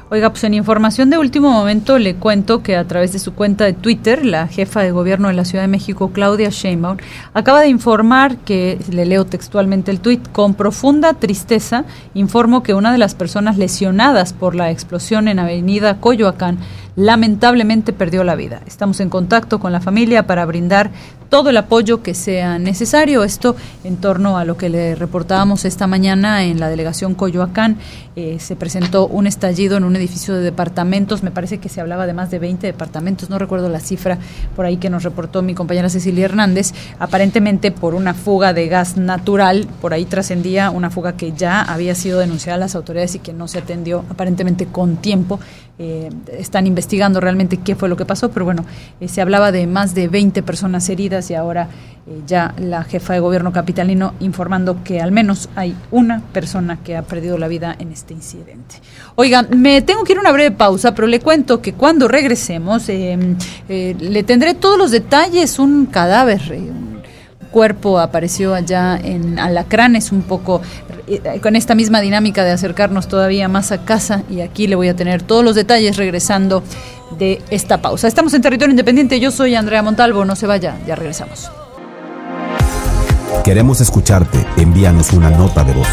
Oiga, 0.09 0.31
pues 0.31 0.45
en 0.45 0.55
información 0.55 1.11
de 1.11 1.19
último 1.19 1.51
momento 1.51 1.99
le 1.99 2.15
cuento 2.15 2.63
que 2.63 2.77
a 2.77 2.87
través 2.87 3.13
de 3.13 3.19
su 3.19 3.35
cuenta 3.35 3.65
de 3.65 3.73
Twitter, 3.73 4.25
la 4.25 4.47
jefa 4.47 4.81
de 4.83 4.93
gobierno 4.93 5.27
de 5.27 5.35
la 5.35 5.45
Ciudad 5.45 5.65
de 5.65 5.69
México, 5.69 6.13
Claudia 6.13 6.51
Sheinbaum, 6.51 6.99
acaba 7.35 7.61
de 7.61 7.71
informar 7.71 8.37
que, 8.37 8.79
le 8.89 9.05
leo 9.05 9.25
textualmente 9.25 9.91
el 9.91 9.99
tuit, 9.99 10.31
con 10.31 10.55
profunda 10.55 11.15
tristeza 11.15 11.85
informo 12.15 12.63
que 12.63 12.73
una 12.73 12.93
de 12.93 12.99
las 12.99 13.17
personas 13.17 13.59
lesionadas 13.59 14.33
por 14.33 14.55
la 14.55 14.71
explosión 14.71 15.27
en 15.27 15.41
Avenida 15.41 15.99
Coyoacán 15.99 16.59
lamentablemente 16.97 17.93
perdió 17.93 18.25
la 18.25 18.35
vida. 18.35 18.63
Estamos 18.67 19.01
en 19.01 19.11
contacto 19.11 19.61
con 19.61 19.71
la 19.71 19.81
familia 19.81 20.27
para 20.27 20.45
brindar 20.47 20.91
todo 21.29 21.51
el 21.51 21.57
apoyo 21.57 22.03
que 22.03 22.15
sea 22.15 22.59
necesario. 22.59 23.25
Esto 23.25 23.57
en 23.85 23.97
torno 23.97 24.39
a 24.39 24.45
lo 24.45 24.57
que 24.57 24.69
le 24.69 24.95
reportábamos 24.95 25.65
esta 25.65 25.87
mañana 25.87 26.45
en 26.45 26.59
la 26.59 26.69
delegación 26.69 27.15
Coyoacán. 27.15 27.77
Eh, 28.15 28.39
se 28.41 28.57
presentó 28.57 29.07
un 29.07 29.27
estallido 29.27 29.77
en 29.77 29.85
un 29.85 29.97
edificio 29.97 30.35
de 30.35 30.41
departamentos. 30.41 31.23
Me 31.23 31.31
parece 31.31 31.59
que 31.59 31.69
se 31.69 31.81
hablaba 31.81 32.07
de 32.07 32.15
más 32.15 32.31
de 32.31 32.39
20 32.39 32.67
departamentos. 32.67 33.29
No 33.29 33.39
recuerdo 33.39 33.69
la 33.69 33.81
cifra 33.81 34.19
por 34.55 34.65
ahí 34.65 34.79
que 34.79 34.89
nos 34.89 35.03
reportó 35.03 35.43
mi 35.43 35.55
compañera 35.55 35.89
Cecilia 35.89 36.25
Hernández. 36.25 36.73
Aparentemente 36.99 37.73
por 37.73 37.95
una 37.95 38.15
fuga 38.15 38.53
de 38.55 38.69
gas 38.69 38.97
natural. 38.97 39.67
Por 39.81 39.93
ahí 39.93 40.07
trascendía 40.07 40.71
una 40.71 40.91
fuga 40.91 41.17
que 41.17 41.33
ya 41.33 41.61
había 41.61 41.95
sido 41.95 42.21
denunciada 42.21 42.57
a 42.57 42.61
las 42.61 42.75
autoridades 42.75 43.17
y 43.17 43.19
que 43.19 43.33
no 43.33 43.49
se 43.49 43.59
atendió 43.59 44.05
aparentemente 44.09 44.67
con 44.67 44.97
tiempo. 44.97 45.41
Eh, 45.79 46.09
están 46.39 46.67
investigando 46.67 46.86
investigando 46.87 47.19
realmente 47.19 47.57
qué 47.57 47.75
fue 47.75 47.89
lo 47.89 47.97
que 47.97 48.05
pasó, 48.05 48.31
pero 48.31 48.45
bueno, 48.45 48.65
eh, 49.01 49.09
se 49.09 49.21
hablaba 49.21 49.51
de 49.51 49.67
más 49.67 49.93
de 49.93 50.07
20 50.07 50.45
personas 50.45 50.89
heridas 50.89 51.29
y 51.33 51.35
ahora 51.35 51.69
eh, 52.07 52.21
ya 52.29 52.55
la 52.59 52.85
jefa 52.85 53.13
de 53.15 53.19
gobierno 53.19 53.53
capitalino 53.53 54.15
informando 54.21 54.85
que 54.85 55.01
al 55.01 55.11
menos 55.11 55.49
hay 55.57 55.75
una 55.91 56.23
persona 56.33 56.79
que 56.85 56.97
ha 56.97 57.03
perdido 57.03 57.39
la 57.39 57.49
vida 57.49 57.75
en 57.77 57.91
este 57.91 58.15
incidente. 58.15 58.77
Oigan, 59.17 59.49
me 59.57 59.83
tengo 59.83 60.05
que 60.05 60.13
ir 60.13 60.19
a 60.19 60.21
una 60.21 60.31
breve 60.31 60.53
pausa, 60.53 60.95
pero 60.95 61.09
le 61.09 61.19
cuento 61.19 61.61
que 61.61 61.73
cuando 61.73 62.07
regresemos 62.07 62.89
em, 62.89 63.37
eh, 63.69 63.97
le 63.99 64.23
tendré 64.23 64.55
todos 64.55 64.79
los 64.79 64.93
detalles, 64.93 65.59
un 65.59 65.87
cadáver, 65.87 66.41
cuerpo 67.57 67.99
apareció 67.99 68.53
allá 68.53 69.01
en 69.03 69.39
Alacranes, 69.39 70.13
un 70.13 70.21
poco 70.21 70.61
eh, 71.07 71.41
con 71.41 71.57
esta 71.57 71.75
misma 71.75 72.03
dinámica 72.03 72.45
de 72.45 72.51
acercarnos 72.51 73.09
todavía 73.09 73.49
más 73.49 73.73
a 73.73 73.83
casa 73.87 74.25
y 74.29 74.43
aquí 74.43 74.67
le 74.67 74.77
voy 74.77 74.89
a 74.89 74.95
tener 74.95 75.23
todos 75.23 75.43
los 75.43 75.55
detalles 75.55 75.97
regresando 75.97 76.63
de 77.19 77.41
esta 77.49 77.81
pausa. 77.81 78.09
Estamos 78.09 78.35
en 78.35 78.43
territorio 78.43 78.73
independiente, 78.73 79.19
yo 79.21 79.31
soy 79.31 79.55
Andrea 79.55 79.83
Montalvo, 79.83 80.27
no 80.27 80.37
se 80.37 80.47
vaya, 80.47 80.77
ya 80.87 80.97
regresamos. 80.97 81.51
Queremos 83.43 83.81
escucharte. 83.81 84.45
Envíanos 84.59 85.15
una 85.15 85.31
nota 85.31 85.65
de 85.65 85.73
voz. 85.73 85.89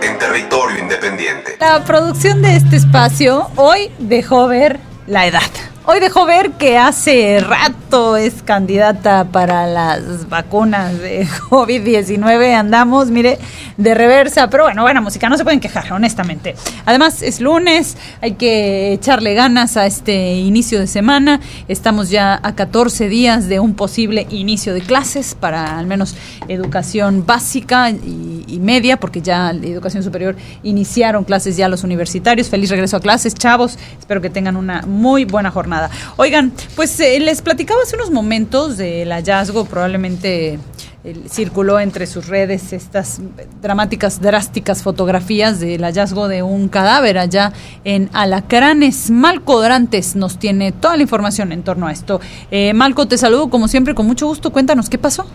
En 0.00 0.16
territorio 0.18 0.78
independiente. 0.78 1.58
La 1.60 1.84
producción 1.84 2.40
de 2.40 2.56
este 2.56 2.76
espacio 2.76 3.50
hoy 3.56 3.90
dejó 3.98 4.48
ver 4.48 4.80
la 5.06 5.26
edad. 5.26 5.42
Hoy 5.86 6.00
dejó 6.00 6.24
ver 6.24 6.52
que 6.52 6.78
hace 6.78 7.40
rato 7.40 8.16
es 8.16 8.42
candidata 8.42 9.24
para 9.24 9.66
las 9.66 10.30
vacunas 10.30 10.98
de 10.98 11.26
COVID-19. 11.50 12.54
Andamos, 12.54 13.10
mire, 13.10 13.38
de 13.76 13.92
reversa. 13.92 14.48
Pero 14.48 14.64
bueno, 14.64 14.80
buena 14.80 15.02
música, 15.02 15.28
no 15.28 15.36
se 15.36 15.44
pueden 15.44 15.60
quejar, 15.60 15.92
honestamente. 15.92 16.54
Además, 16.86 17.20
es 17.20 17.38
lunes, 17.38 17.98
hay 18.22 18.32
que 18.32 18.94
echarle 18.94 19.34
ganas 19.34 19.76
a 19.76 19.84
este 19.84 20.36
inicio 20.36 20.80
de 20.80 20.86
semana. 20.86 21.40
Estamos 21.68 22.08
ya 22.08 22.40
a 22.42 22.54
14 22.54 23.10
días 23.10 23.48
de 23.48 23.60
un 23.60 23.74
posible 23.74 24.26
inicio 24.30 24.72
de 24.72 24.80
clases 24.80 25.34
para 25.34 25.78
al 25.78 25.86
menos 25.86 26.16
educación 26.48 27.26
básica 27.26 27.90
y, 27.90 28.42
y 28.48 28.58
media, 28.58 28.98
porque 28.98 29.20
ya 29.20 29.52
la 29.52 29.66
educación 29.66 30.02
superior 30.02 30.34
iniciaron 30.62 31.24
clases 31.24 31.58
ya 31.58 31.68
los 31.68 31.84
universitarios. 31.84 32.48
Feliz 32.48 32.70
regreso 32.70 32.96
a 32.96 33.00
clases, 33.00 33.34
chavos. 33.34 33.78
Espero 33.98 34.22
que 34.22 34.30
tengan 34.30 34.56
una 34.56 34.80
muy 34.86 35.26
buena 35.26 35.50
jornada. 35.50 35.73
Oigan, 36.16 36.52
pues 36.76 36.98
eh, 37.00 37.18
les 37.20 37.42
platicaba 37.42 37.80
hace 37.82 37.96
unos 37.96 38.10
momentos 38.10 38.76
del 38.76 39.10
hallazgo, 39.12 39.64
probablemente 39.64 40.58
circuló 41.28 41.78
entre 41.80 42.06
sus 42.06 42.28
redes 42.28 42.72
estas 42.72 43.20
dramáticas, 43.60 44.20
drásticas 44.22 44.82
fotografías 44.82 45.60
del 45.60 45.82
hallazgo 45.82 46.28
de 46.28 46.42
un 46.42 46.68
cadáver 46.68 47.18
allá 47.18 47.52
en 47.84 48.08
Alacranes. 48.14 49.10
Malco 49.10 49.60
Dorantes 49.60 50.16
nos 50.16 50.38
tiene 50.38 50.72
toda 50.72 50.96
la 50.96 51.02
información 51.02 51.52
en 51.52 51.62
torno 51.62 51.86
a 51.86 51.92
esto. 51.92 52.20
Eh, 52.50 52.72
Malco, 52.72 53.06
te 53.06 53.18
saludo 53.18 53.50
como 53.50 53.68
siempre 53.68 53.94
con 53.94 54.06
mucho 54.06 54.26
gusto. 54.26 54.50
Cuéntanos 54.50 54.88
qué 54.88 54.96
pasó. 54.96 55.26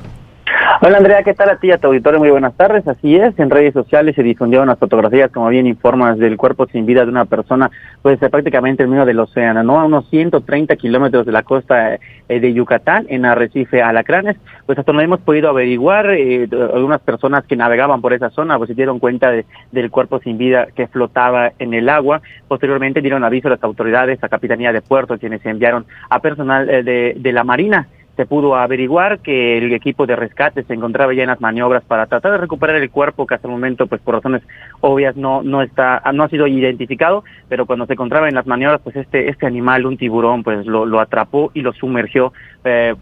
Hola 0.81 0.99
Andrea, 0.99 1.23
¿qué 1.23 1.33
tal 1.33 1.49
a 1.49 1.57
ti 1.57 1.67
y 1.67 1.71
a 1.71 1.77
tu 1.77 1.87
auditorio? 1.87 2.19
Muy 2.19 2.29
buenas 2.29 2.55
tardes. 2.55 2.87
Así 2.87 3.13
es, 3.13 3.37
en 3.37 3.49
redes 3.49 3.73
sociales 3.73 4.15
se 4.15 4.23
difundieron 4.23 4.69
las 4.69 4.79
fotografías, 4.79 5.29
como 5.29 5.49
bien 5.49 5.67
informas, 5.67 6.17
del 6.17 6.37
cuerpo 6.37 6.67
sin 6.67 6.85
vida 6.85 7.03
de 7.03 7.11
una 7.11 7.25
persona, 7.25 7.69
pues 8.01 8.17
prácticamente 8.17 8.83
en 8.83 8.89
medio 8.89 9.03
del 9.03 9.19
océano, 9.19 9.61
¿no? 9.61 9.77
A 9.77 9.83
unos 9.83 10.09
130 10.09 10.77
kilómetros 10.77 11.25
de 11.25 11.33
la 11.33 11.43
costa 11.43 11.95
eh, 11.95 12.39
de 12.39 12.53
Yucatán, 12.53 13.07
en 13.09 13.25
Arrecife, 13.25 13.81
Alacranes. 13.81 14.37
Pues 14.65 14.79
hasta 14.79 14.93
no 14.93 15.01
hemos 15.01 15.19
podido 15.19 15.49
averiguar, 15.49 16.11
eh, 16.11 16.47
algunas 16.73 17.01
personas 17.01 17.43
que 17.43 17.57
navegaban 17.57 17.99
por 17.99 18.13
esa 18.13 18.29
zona, 18.29 18.57
pues 18.57 18.69
se 18.69 18.73
dieron 18.73 18.99
cuenta 18.99 19.31
de, 19.31 19.45
del 19.73 19.91
cuerpo 19.91 20.21
sin 20.21 20.37
vida 20.37 20.67
que 20.73 20.87
flotaba 20.87 21.51
en 21.59 21.73
el 21.73 21.89
agua. 21.89 22.21
Posteriormente 22.47 23.01
dieron 23.01 23.25
aviso 23.25 23.49
a 23.49 23.51
las 23.51 23.63
autoridades, 23.65 24.23
a 24.23 24.29
Capitanía 24.29 24.71
de 24.71 24.81
Puerto, 24.81 25.17
quienes 25.17 25.45
enviaron 25.45 25.85
a 26.09 26.21
personal 26.21 26.69
eh, 26.69 26.83
de, 26.83 27.15
de 27.17 27.33
la 27.33 27.43
Marina 27.43 27.89
se 28.19 28.25
pudo 28.25 28.57
averiguar 28.57 29.19
que 29.19 29.57
el 29.57 29.71
equipo 29.71 30.05
de 30.05 30.17
rescate 30.17 30.63
se 30.63 30.73
encontraba 30.73 31.13
ya 31.13 31.23
en 31.23 31.29
las 31.29 31.39
maniobras 31.39 31.85
para 31.85 32.05
tratar 32.05 32.33
de 32.33 32.37
recuperar 32.39 32.75
el 32.75 32.89
cuerpo 32.89 33.25
que 33.25 33.35
hasta 33.35 33.47
el 33.47 33.53
momento 33.53 33.87
pues 33.87 34.01
por 34.01 34.15
razones 34.15 34.43
obvias 34.81 35.15
no 35.15 35.41
no 35.41 35.61
está 35.61 36.01
no 36.13 36.23
ha 36.25 36.27
sido 36.27 36.45
identificado 36.45 37.23
pero 37.47 37.65
cuando 37.65 37.85
se 37.85 37.93
encontraba 37.93 38.27
en 38.27 38.35
las 38.35 38.45
maniobras 38.45 38.81
pues 38.81 38.97
este 38.97 39.29
este 39.29 39.47
animal 39.47 39.85
un 39.85 39.95
tiburón 39.95 40.43
pues 40.43 40.65
lo, 40.65 40.85
lo 40.85 40.99
atrapó 40.99 41.51
y 41.53 41.61
lo 41.61 41.71
sumergió 41.71 42.33
eh, 42.65 42.93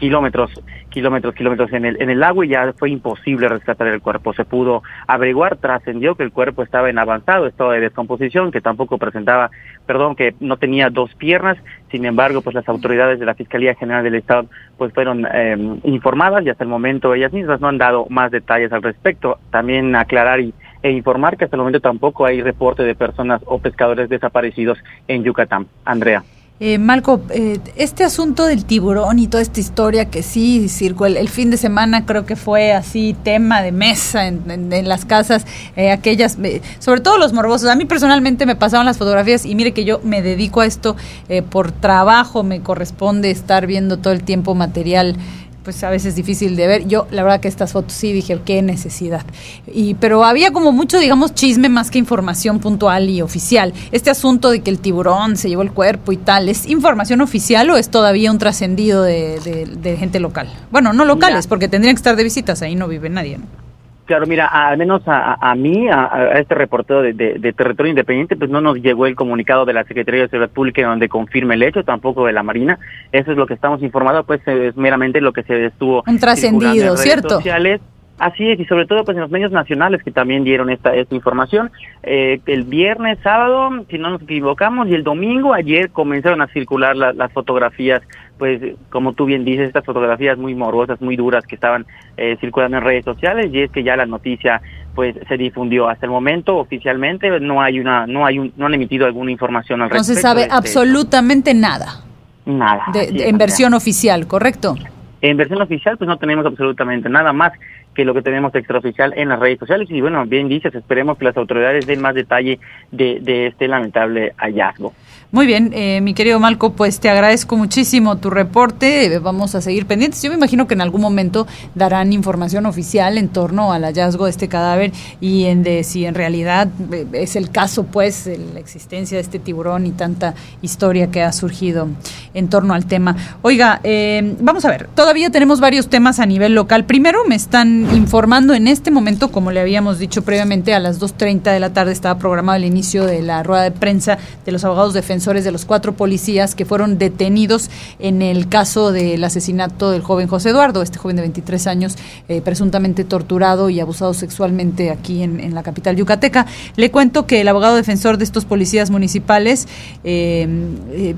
kilómetros, 0.00 0.50
kilómetros, 0.88 1.34
kilómetros 1.34 1.70
en 1.74 1.84
el, 1.84 2.00
en 2.00 2.08
el 2.08 2.22
agua 2.22 2.46
y 2.46 2.48
ya 2.48 2.72
fue 2.72 2.88
imposible 2.88 3.48
rescatar 3.48 3.86
el 3.88 4.00
cuerpo. 4.00 4.32
Se 4.32 4.46
pudo 4.46 4.82
averiguar, 5.06 5.58
trascendió 5.58 6.14
que 6.14 6.22
el 6.22 6.32
cuerpo 6.32 6.62
estaba 6.62 6.88
en 6.88 6.98
avanzado 6.98 7.46
estado 7.46 7.72
de 7.72 7.80
descomposición, 7.80 8.50
que 8.50 8.62
tampoco 8.62 8.96
presentaba, 8.96 9.50
perdón, 9.84 10.16
que 10.16 10.34
no 10.40 10.56
tenía 10.56 10.88
dos 10.88 11.14
piernas. 11.16 11.58
Sin 11.90 12.06
embargo, 12.06 12.40
pues 12.40 12.54
las 12.54 12.66
autoridades 12.66 13.20
de 13.20 13.26
la 13.26 13.34
Fiscalía 13.34 13.74
General 13.74 14.02
del 14.02 14.14
Estado 14.14 14.46
pues 14.78 14.90
fueron 14.94 15.26
eh, 15.34 15.78
informadas 15.84 16.46
y 16.46 16.48
hasta 16.48 16.64
el 16.64 16.70
momento 16.70 17.14
ellas 17.14 17.34
mismas 17.34 17.60
no 17.60 17.68
han 17.68 17.76
dado 17.76 18.06
más 18.08 18.30
detalles 18.30 18.72
al 18.72 18.82
respecto. 18.82 19.38
También 19.50 19.94
aclarar 19.94 20.40
y 20.40 20.54
e 20.82 20.92
informar 20.92 21.36
que 21.36 21.44
hasta 21.44 21.56
el 21.56 21.60
momento 21.60 21.80
tampoco 21.80 22.24
hay 22.24 22.40
reporte 22.40 22.84
de 22.84 22.94
personas 22.94 23.42
o 23.44 23.58
pescadores 23.58 24.08
desaparecidos 24.08 24.78
en 25.08 25.24
Yucatán. 25.24 25.66
Andrea. 25.84 26.22
Eh, 26.62 26.76
Malco, 26.76 27.22
eh, 27.30 27.58
este 27.76 28.04
asunto 28.04 28.44
del 28.44 28.66
tiburón 28.66 29.18
y 29.18 29.28
toda 29.28 29.42
esta 29.42 29.60
historia 29.60 30.10
que 30.10 30.22
sí 30.22 30.68
circula 30.68 31.18
el, 31.18 31.30
fin 31.30 31.50
de 31.50 31.56
semana 31.56 32.04
creo 32.04 32.26
que 32.26 32.36
fue 32.36 32.74
así 32.74 33.16
tema 33.22 33.62
de 33.62 33.72
mesa 33.72 34.26
en, 34.26 34.42
en, 34.50 34.70
en 34.70 34.86
las 34.86 35.06
casas, 35.06 35.46
eh, 35.74 35.90
aquellas, 35.90 36.36
sobre 36.78 37.00
todo 37.00 37.16
los 37.16 37.32
morbosos. 37.32 37.70
A 37.70 37.76
mí 37.76 37.86
personalmente 37.86 38.44
me 38.44 38.56
pasaban 38.56 38.84
las 38.84 38.98
fotografías 38.98 39.46
y 39.46 39.54
mire 39.54 39.72
que 39.72 39.86
yo 39.86 40.02
me 40.04 40.20
dedico 40.20 40.60
a 40.60 40.66
esto 40.66 40.96
eh, 41.30 41.40
por 41.40 41.72
trabajo, 41.72 42.42
me 42.42 42.60
corresponde 42.60 43.30
estar 43.30 43.66
viendo 43.66 43.96
todo 43.96 44.12
el 44.12 44.22
tiempo 44.22 44.54
material 44.54 45.16
pues 45.64 45.82
a 45.84 45.90
veces 45.90 46.16
difícil 46.16 46.56
de 46.56 46.66
ver. 46.66 46.88
Yo 46.88 47.06
la 47.10 47.22
verdad 47.22 47.40
que 47.40 47.48
estas 47.48 47.72
fotos 47.72 47.92
sí 47.92 48.12
dije, 48.12 48.40
qué 48.44 48.62
necesidad. 48.62 49.24
Y 49.72 49.94
pero 49.94 50.24
había 50.24 50.52
como 50.52 50.72
mucho, 50.72 50.98
digamos, 50.98 51.34
chisme 51.34 51.68
más 51.68 51.90
que 51.90 51.98
información 51.98 52.60
puntual 52.60 53.08
y 53.08 53.22
oficial. 53.22 53.72
Este 53.92 54.10
asunto 54.10 54.50
de 54.50 54.60
que 54.60 54.70
el 54.70 54.78
tiburón 54.78 55.36
se 55.36 55.48
llevó 55.48 55.62
el 55.62 55.72
cuerpo 55.72 56.12
y 56.12 56.16
tal, 56.16 56.48
¿es 56.48 56.66
información 56.66 57.20
oficial 57.20 57.70
o 57.70 57.76
es 57.76 57.90
todavía 57.90 58.30
un 58.30 58.38
trascendido 58.38 59.02
de, 59.02 59.40
de, 59.40 59.66
de, 59.66 59.96
gente 59.96 60.20
local? 60.20 60.52
Bueno, 60.70 60.92
no 60.92 61.04
locales, 61.04 61.46
porque 61.46 61.68
tendrían 61.68 61.94
que 61.94 62.00
estar 62.00 62.16
de 62.16 62.24
visitas, 62.24 62.62
ahí 62.62 62.74
no 62.74 62.88
vive 62.88 63.08
nadie, 63.10 63.38
¿no? 63.38 63.69
Claro, 64.10 64.26
mira, 64.26 64.46
al 64.46 64.76
menos 64.76 65.02
a, 65.06 65.34
a 65.34 65.54
mí, 65.54 65.88
a, 65.88 66.12
a, 66.12 66.32
este 66.40 66.56
reportero 66.56 67.00
de, 67.00 67.12
de, 67.12 67.34
de, 67.38 67.52
Territorio 67.52 67.90
Independiente, 67.90 68.34
pues 68.34 68.50
no 68.50 68.60
nos 68.60 68.78
llegó 68.78 69.06
el 69.06 69.14
comunicado 69.14 69.64
de 69.64 69.72
la 69.72 69.84
Secretaría 69.84 70.22
de 70.22 70.28
Seguridad 70.28 70.50
Pública 70.50 70.84
donde 70.84 71.08
confirme 71.08 71.54
el 71.54 71.62
hecho, 71.62 71.84
tampoco 71.84 72.26
de 72.26 72.32
la 72.32 72.42
Marina. 72.42 72.76
Eso 73.12 73.30
es 73.30 73.36
lo 73.36 73.46
que 73.46 73.54
estamos 73.54 73.84
informados, 73.84 74.26
pues 74.26 74.40
es 74.48 74.76
meramente 74.76 75.20
lo 75.20 75.32
que 75.32 75.44
se 75.44 75.66
estuvo. 75.66 76.02
Un 76.08 76.18
trascendido, 76.18 76.96
¿cierto? 76.96 77.36
Sociales. 77.36 77.80
Así 78.20 78.50
es, 78.50 78.60
y 78.60 78.66
sobre 78.66 78.86
todo 78.86 79.02
pues 79.02 79.16
en 79.16 79.22
los 79.22 79.30
medios 79.30 79.50
nacionales 79.50 80.02
que 80.02 80.10
también 80.10 80.44
dieron 80.44 80.68
esta, 80.68 80.94
esta 80.94 81.14
información. 81.14 81.70
Eh, 82.02 82.38
el 82.44 82.64
viernes, 82.64 83.18
sábado, 83.22 83.70
si 83.88 83.96
no 83.96 84.10
nos 84.10 84.20
equivocamos, 84.20 84.88
y 84.88 84.94
el 84.94 85.02
domingo, 85.02 85.54
ayer 85.54 85.90
comenzaron 85.90 86.42
a 86.42 86.46
circular 86.48 86.94
la, 86.94 87.14
las 87.14 87.32
fotografías, 87.32 88.02
pues 88.38 88.60
como 88.90 89.14
tú 89.14 89.24
bien 89.24 89.46
dices, 89.46 89.68
estas 89.68 89.86
fotografías 89.86 90.36
muy 90.36 90.54
morbosas, 90.54 91.00
muy 91.00 91.16
duras 91.16 91.46
que 91.46 91.54
estaban 91.54 91.86
eh, 92.18 92.36
circulando 92.40 92.76
en 92.76 92.84
redes 92.84 93.06
sociales, 93.06 93.48
y 93.54 93.62
es 93.62 93.70
que 93.70 93.82
ya 93.82 93.96
la 93.96 94.04
noticia 94.04 94.60
pues 94.94 95.16
se 95.26 95.36
difundió 95.38 95.88
hasta 95.88 96.04
el 96.04 96.12
momento 96.12 96.56
oficialmente 96.56 97.40
no 97.40 97.62
hay 97.62 97.78
una 97.78 98.08
no 98.08 98.26
hay 98.26 98.40
un, 98.40 98.52
no 98.56 98.66
han 98.66 98.74
emitido 98.74 99.06
alguna 99.06 99.30
información 99.30 99.80
al 99.80 99.88
respecto. 99.88 100.12
No 100.12 100.14
se 100.14 100.20
sabe 100.20 100.48
absolutamente 100.50 101.54
nada. 101.54 102.02
Nada. 102.44 102.86
De, 102.92 103.12
de, 103.12 103.28
en 103.28 103.38
versión 103.38 103.72
oficial, 103.72 104.26
¿correcto? 104.26 104.74
En 105.20 105.36
versión 105.36 105.62
oficial 105.62 105.96
pues 105.96 106.08
no 106.08 106.16
tenemos 106.18 106.44
absolutamente 106.44 107.08
nada 107.08 107.32
más 107.32 107.52
que 107.94 108.04
lo 108.04 108.14
que 108.14 108.22
tenemos 108.22 108.54
extraoficial 108.54 109.12
en 109.16 109.28
las 109.28 109.40
redes 109.40 109.58
sociales 109.58 109.88
y 109.90 110.00
bueno, 110.00 110.24
bien 110.26 110.48
dices, 110.48 110.74
esperemos 110.74 111.18
que 111.18 111.24
las 111.24 111.36
autoridades 111.36 111.86
den 111.86 112.00
más 112.00 112.14
detalle 112.14 112.60
de, 112.90 113.18
de 113.20 113.48
este 113.48 113.68
lamentable 113.68 114.32
hallazgo. 114.36 114.92
Muy 115.32 115.46
bien, 115.46 115.70
eh, 115.74 116.00
mi 116.00 116.12
querido 116.12 116.40
Malco, 116.40 116.72
pues 116.72 116.98
te 116.98 117.08
agradezco 117.08 117.56
muchísimo 117.56 118.16
tu 118.16 118.30
reporte. 118.30 119.16
Vamos 119.20 119.54
a 119.54 119.60
seguir 119.60 119.86
pendientes. 119.86 120.20
Yo 120.22 120.28
me 120.28 120.34
imagino 120.34 120.66
que 120.66 120.74
en 120.74 120.80
algún 120.80 121.00
momento 121.00 121.46
darán 121.76 122.12
información 122.12 122.66
oficial 122.66 123.16
en 123.16 123.28
torno 123.28 123.72
al 123.72 123.84
hallazgo 123.84 124.24
de 124.24 124.32
este 124.32 124.48
cadáver 124.48 124.90
y 125.20 125.44
en 125.44 125.62
de 125.62 125.84
si 125.84 126.04
en 126.04 126.16
realidad 126.16 126.66
eh, 126.90 127.06
es 127.12 127.36
el 127.36 127.50
caso, 127.50 127.84
pues, 127.84 128.26
la 128.26 128.58
existencia 128.58 129.18
de 129.18 129.22
este 129.22 129.38
tiburón 129.38 129.86
y 129.86 129.92
tanta 129.92 130.34
historia 130.62 131.12
que 131.12 131.22
ha 131.22 131.30
surgido 131.30 131.86
en 132.34 132.48
torno 132.48 132.74
al 132.74 132.86
tema. 132.86 133.14
Oiga, 133.42 133.78
eh, 133.84 134.34
vamos 134.40 134.64
a 134.64 134.68
ver, 134.70 134.88
todavía 134.96 135.30
tenemos 135.30 135.60
varios 135.60 135.88
temas 135.88 136.18
a 136.18 136.26
nivel 136.26 136.56
local. 136.56 136.86
Primero, 136.86 137.24
me 137.24 137.36
están 137.36 137.88
informando 137.94 138.52
en 138.52 138.66
este 138.66 138.90
momento, 138.90 139.30
como 139.30 139.52
le 139.52 139.60
habíamos 139.60 140.00
dicho 140.00 140.22
previamente, 140.22 140.74
a 140.74 140.80
las 140.80 141.00
2.30 141.00 141.52
de 141.52 141.60
la 141.60 141.72
tarde 141.72 141.92
estaba 141.92 142.18
programado 142.18 142.56
el 142.56 142.64
inicio 142.64 143.06
de 143.06 143.22
la 143.22 143.44
rueda 143.44 143.62
de 143.62 143.70
prensa 143.70 144.18
de 144.44 144.50
los 144.50 144.64
abogados 144.64 144.92
defensores 144.92 145.19
defensores 145.20 145.44
de 145.44 145.52
los 145.52 145.66
cuatro 145.66 145.92
policías 145.92 146.54
que 146.54 146.64
fueron 146.64 146.96
detenidos 146.96 147.68
en 147.98 148.22
el 148.22 148.48
caso 148.48 148.90
del 148.90 149.22
asesinato 149.22 149.90
del 149.90 150.00
joven 150.00 150.28
José 150.28 150.48
Eduardo, 150.48 150.80
este 150.80 150.98
joven 150.98 151.16
de 151.16 151.22
23 151.22 151.66
años, 151.66 151.96
eh, 152.28 152.40
presuntamente 152.40 153.04
torturado 153.04 153.68
y 153.68 153.80
abusado 153.80 154.14
sexualmente 154.14 154.90
aquí 154.90 155.22
en, 155.22 155.54
la 155.54 155.62
capital 155.62 155.96
yucateca. 155.96 156.46
Le 156.76 156.90
cuento 156.90 157.26
que 157.26 157.42
el 157.42 157.48
abogado 157.48 157.76
defensor 157.76 158.16
de 158.16 158.24
estos 158.24 158.46
policías 158.46 158.88
municipales 158.90 159.68
eh, 160.04 160.48
eh, 160.92 161.14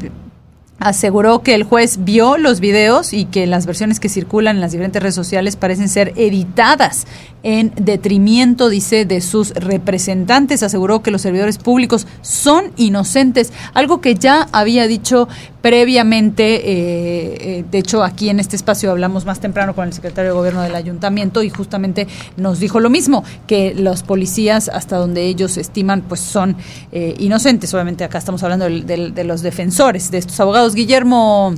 aseguró 0.83 1.43
que 1.43 1.55
el 1.55 1.65
juez 1.65 2.05
vio 2.05 2.37
los 2.37 2.61
videos 2.61 3.13
y 3.13 3.25
que 3.25 3.47
las 3.47 3.67
versiones 3.67 4.01
que 4.01 4.09
circulan 4.09 4.57
en 4.57 4.61
las 4.61 4.73
diferentes 4.73 5.03
redes 5.03 5.15
sociales 5.15 5.57
parecen 5.57 5.89
ser 5.89 6.13
editadas 6.17 7.07
en 7.43 7.73
detrimento, 7.77 8.69
dice, 8.69 9.05
de 9.05 9.21
sus 9.21 9.51
representantes. 9.51 10.63
Aseguró 10.63 11.03
que 11.03 11.11
los 11.11 11.23
servidores 11.23 11.59
públicos 11.59 12.07
son 12.21 12.73
inocentes, 12.77 13.53
algo 13.75 14.01
que 14.01 14.15
ya 14.15 14.49
había 14.53 14.87
dicho 14.87 15.29
previamente. 15.63 16.57
Eh, 16.57 17.59
eh, 17.61 17.65
de 17.71 17.79
hecho, 17.79 18.03
aquí 18.03 18.29
en 18.29 18.41
este 18.41 18.57
espacio 18.57 18.91
hablamos 18.91 19.25
más 19.25 19.41
temprano 19.41 19.75
con 19.75 19.87
el 19.87 19.93
secretario 19.93 20.33
de 20.33 20.37
gobierno 20.37 20.61
del 20.63 20.75
ayuntamiento 20.75 21.43
y 21.43 21.49
justamente 21.49 22.07
nos 22.37 22.61
dijo 22.61 22.81
lo 22.81 22.91
mismo, 22.91 23.25
que 23.47 23.75
los 23.75 24.03
policías, 24.03 24.69
hasta 24.69 24.97
donde 24.97 25.23
ellos 25.23 25.57
estiman, 25.57 26.03
pues 26.03 26.21
son 26.21 26.57
eh, 26.91 27.15
inocentes. 27.19 27.73
Obviamente 27.73 28.05
acá 28.05 28.19
estamos 28.19 28.43
hablando 28.43 28.67
de, 28.67 28.83
de, 28.83 29.11
de, 29.13 29.25
los 29.25 29.43
defensores, 29.43 30.11
de 30.11 30.19
estos 30.19 30.39
abogados. 30.41 30.75
Guillermo 30.75 31.55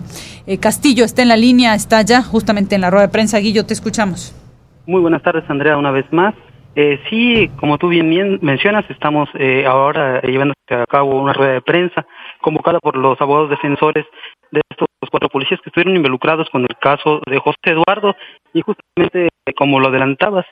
Castillo 0.60 1.04
está 1.04 1.22
en 1.22 1.28
la 1.28 1.36
línea, 1.36 1.74
está 1.74 2.02
ya 2.02 2.22
justamente 2.22 2.74
en 2.74 2.82
la 2.82 2.90
rueda 2.90 3.06
de 3.06 3.12
prensa. 3.12 3.38
Guillo, 3.38 3.64
te 3.64 3.74
escuchamos. 3.74 4.34
Muy 4.86 5.00
buenas 5.00 5.22
tardes, 5.22 5.44
Andrea, 5.48 5.78
una 5.78 5.90
vez 5.90 6.04
más. 6.12 6.34
Eh, 6.76 7.00
sí, 7.08 7.50
como 7.56 7.78
tú 7.78 7.88
bien 7.88 8.38
mencionas, 8.42 8.84
estamos 8.90 9.28
eh, 9.38 9.64
ahora 9.64 10.20
llevando 10.22 10.54
a 10.70 10.86
cabo 10.86 11.20
una 11.22 11.32
rueda 11.32 11.52
de 11.52 11.62
prensa 11.62 12.04
convocada 12.44 12.78
por 12.78 12.96
los 12.96 13.18
abogados 13.22 13.48
defensores 13.48 14.04
de 14.50 14.60
estos 14.68 14.86
cuatro 15.10 15.30
policías 15.30 15.60
que 15.62 15.70
estuvieron 15.70 15.96
involucrados 15.96 16.50
con 16.50 16.60
el 16.60 16.76
caso 16.78 17.22
de 17.26 17.38
José 17.38 17.56
Eduardo 17.64 18.14
y 18.52 18.60
justamente 18.60 19.30
como 19.56 19.80
lo 19.80 19.88
adelantabas, 19.88 20.44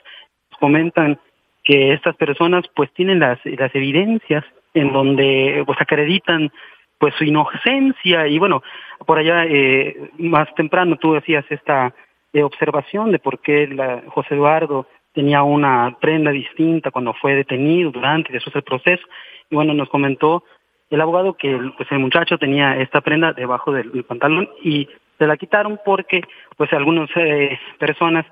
comentan 0.59 1.19
que 1.63 1.93
estas 1.93 2.15
personas 2.15 2.63
pues 2.75 2.91
tienen 2.93 3.19
las, 3.19 3.37
las 3.45 3.73
evidencias 3.75 4.43
en 4.73 4.91
donde 4.91 5.61
pues 5.67 5.79
acreditan 5.79 6.51
pues 6.97 7.13
su 7.13 7.25
inocencia 7.25 8.27
y 8.27 8.39
bueno, 8.39 8.63
por 9.05 9.19
allá 9.19 9.45
eh, 9.45 9.95
más 10.17 10.53
temprano 10.55 10.95
tú 10.95 11.13
decías 11.13 11.45
esta 11.51 11.93
de 12.33 12.43
observación 12.43 13.11
de 13.11 13.19
por 13.19 13.39
qué 13.39 13.67
la, 13.67 14.01
José 14.07 14.33
Eduardo 14.33 14.87
tenía 15.13 15.43
una 15.43 15.95
prenda 16.01 16.31
distinta 16.31 16.89
cuando 16.89 17.13
fue 17.13 17.35
detenido 17.35 17.91
durante 17.91 18.31
y 18.31 18.33
después 18.33 18.55
del 18.55 18.63
proceso. 18.63 19.03
Y 19.51 19.55
bueno, 19.55 19.75
nos 19.75 19.89
comentó 19.89 20.43
el 20.89 21.01
abogado 21.01 21.35
que 21.35 21.57
pues 21.77 21.91
el 21.91 21.99
muchacho 21.99 22.37
tenía 22.37 22.77
esta 22.77 23.01
prenda 23.01 23.33
debajo 23.33 23.71
del, 23.71 24.03
pantalón 24.03 24.49
y 24.61 24.87
se 25.17 25.27
la 25.27 25.37
quitaron 25.37 25.79
porque 25.85 26.21
pues 26.57 26.71
algunas 26.73 27.09
eh, 27.15 27.57
personas 27.79 28.25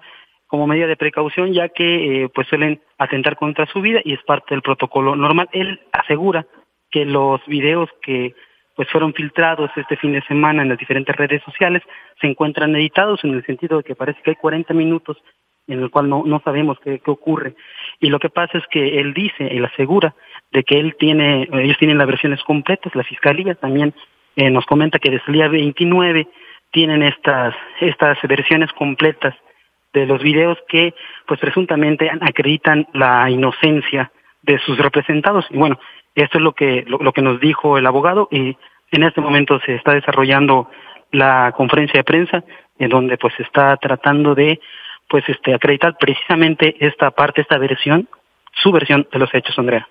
como 0.48 0.68
medida 0.68 0.88
de 0.88 0.98
precaución 0.98 1.54
ya 1.54 1.70
que 1.70 2.24
eh, 2.24 2.30
pues 2.30 2.48
suelen 2.48 2.82
atentar 2.98 3.38
contra 3.38 3.66
su 3.68 3.82
vida 3.82 4.02
y 4.04 4.14
es 4.14 4.24
parte 4.24 4.54
del 4.54 4.62
protocolo 4.62 5.16
normal. 5.16 5.50
Él 5.54 5.80
asegura 5.92 6.46
que 6.90 7.06
los 7.06 7.44
videos 7.48 7.90
que 8.02 8.36
pues 8.76 8.90
fueron 8.90 9.14
filtrados 9.14 9.70
este 9.76 9.98
fin 9.98 10.14
de 10.14 10.22
semana 10.24 10.62
en 10.62 10.70
las 10.70 10.78
diferentes 10.78 11.16
redes 11.16 11.42
sociales, 11.44 11.84
se 12.20 12.28
encuentran 12.28 12.76
editados 12.76 13.24
en 13.24 13.34
el 13.34 13.46
sentido 13.46 13.78
de 13.78 13.84
que 13.84 13.96
parece 13.96 14.22
que 14.24 14.32
hay 14.32 14.36
40 14.36 14.74
minutos 14.74 15.18
en 15.68 15.82
el 15.82 15.90
cual 15.90 16.10
no, 16.10 16.24
no 16.26 16.42
sabemos 16.44 16.78
qué, 16.84 17.00
qué 17.00 17.12
ocurre. 17.12 17.56
Y 18.00 18.10
lo 18.10 18.20
que 18.20 18.30
pasa 18.30 18.58
es 18.58 18.64
que 18.68 19.00
él 19.00 19.14
dice, 19.14 19.48
él 19.48 19.66
asegura 19.66 20.16
de 20.52 20.64
que 20.64 20.80
él 20.80 20.96
tiene, 21.00 21.48
ellos 21.54 21.78
tienen 21.78 21.98
las 21.98 22.08
versiones 22.08 22.44
completas, 22.44 22.94
la 22.96 23.04
fiscalía 23.04 23.56
también 23.56 23.94
eh, 24.36 24.50
nos 24.50 24.66
comenta 24.66 25.00
que 25.00 25.10
desde 25.10 25.26
el 25.28 25.34
día 25.34 25.48
29 25.48 26.28
tienen 26.72 27.04
estas, 27.04 27.56
estas 27.80 28.18
versiones 28.24 28.72
completas 28.74 29.36
de 29.94 30.06
los 30.06 30.22
videos 30.22 30.58
que 30.70 30.94
pues 31.28 31.40
presuntamente 31.40 32.10
acreditan 32.22 32.88
la 32.94 33.30
inocencia 33.30 34.12
de 34.42 34.58
sus 34.60 34.78
representados. 34.78 35.46
Y 35.50 35.58
bueno, 35.58 35.80
esto 36.16 36.38
es 36.38 36.44
lo 36.44 36.54
que, 36.54 36.86
lo, 36.88 36.98
lo, 37.00 37.12
que 37.12 37.22
nos 37.22 37.40
dijo 37.40 37.78
el 37.78 37.86
abogado 37.86 38.30
y 38.32 38.56
en 38.92 39.04
este 39.04 39.22
momento 39.22 39.60
se 39.66 39.76
está 39.76 39.94
desarrollando 39.94 40.70
la 41.12 41.54
conferencia 41.56 42.00
de 42.00 42.04
prensa 42.04 42.44
en 42.80 42.90
donde 42.90 43.18
pues 43.18 43.34
está 43.40 43.76
tratando 43.78 44.34
de 44.34 44.60
pues 45.10 45.28
este 45.28 45.54
acreditar 45.54 45.98
precisamente 46.00 46.76
esta 46.80 47.12
parte, 47.12 47.42
esta 47.42 47.58
versión, 47.58 48.08
su 48.54 48.72
versión 48.72 49.08
de 49.12 49.20
los 49.20 49.34
hechos, 49.34 49.58
Andrea. 49.60 49.88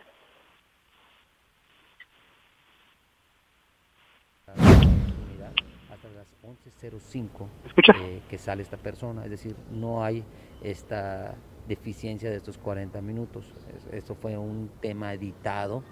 05 6.80 7.48
eh, 7.94 8.22
que 8.28 8.38
sale 8.38 8.62
esta 8.62 8.76
persona, 8.76 9.24
es 9.24 9.30
decir, 9.30 9.54
no 9.70 10.02
hay 10.02 10.24
esta 10.62 11.34
deficiencia 11.68 12.30
de 12.30 12.36
estos 12.36 12.58
40 12.58 13.00
minutos. 13.00 13.44
Esto 13.92 14.14
fue 14.14 14.36
un 14.36 14.70
tema 14.80 15.12
editado 15.12 15.82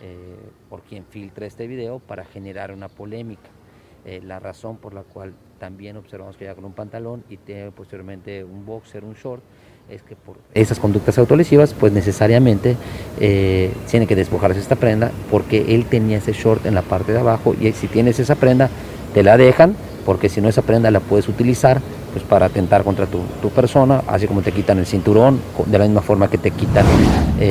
eh, 0.00 0.36
por 0.68 0.82
quien 0.82 1.04
filtra 1.04 1.46
este 1.46 1.66
video 1.66 1.98
para 1.98 2.24
generar 2.24 2.72
una 2.72 2.88
polémica. 2.88 3.50
Eh, 4.04 4.20
la 4.22 4.38
razón 4.38 4.76
por 4.76 4.92
la 4.92 5.02
cual 5.02 5.34
también 5.58 5.96
observamos 5.96 6.36
que 6.36 6.44
ella 6.44 6.54
con 6.54 6.66
un 6.66 6.74
pantalón 6.74 7.24
y 7.30 7.38
tiene 7.38 7.70
posteriormente 7.70 8.44
un 8.44 8.66
boxer, 8.66 9.02
un 9.04 9.14
short, 9.14 9.42
es 9.88 10.02
que 10.02 10.16
por 10.16 10.36
esas 10.54 10.80
conductas 10.80 11.18
autolesivas, 11.18 11.74
pues 11.74 11.92
necesariamente 11.92 12.76
eh, 13.20 13.72
tiene 13.90 14.06
que 14.06 14.16
despojarse 14.16 14.58
esta 14.58 14.76
prenda 14.76 15.10
porque 15.30 15.74
él 15.74 15.84
tenía 15.84 16.18
ese 16.18 16.32
short 16.32 16.64
en 16.66 16.74
la 16.74 16.82
parte 16.82 17.12
de 17.12 17.20
abajo 17.20 17.54
y 17.60 17.70
si 17.72 17.86
tienes 17.86 18.18
esa 18.18 18.34
prenda, 18.34 18.70
te 19.12 19.22
la 19.22 19.36
dejan 19.36 19.76
porque 20.06 20.28
si 20.28 20.40
no 20.40 20.48
esa 20.48 20.62
prenda 20.62 20.90
la 20.90 21.00
puedes 21.00 21.28
utilizar 21.28 21.80
pues 22.12 22.24
para 22.24 22.46
atentar 22.46 22.84
contra 22.84 23.06
tu, 23.06 23.50
persona, 23.50 24.02
así 24.08 24.26
como 24.26 24.40
te 24.40 24.52
quitan 24.52 24.78
el 24.78 24.86
cinturón, 24.86 25.38
de 25.66 25.78
la 25.78 25.84
misma 25.84 26.00
forma 26.00 26.30
que 26.30 26.38
te 26.38 26.50
quitan... 26.50 26.86
Eh, 27.40 27.50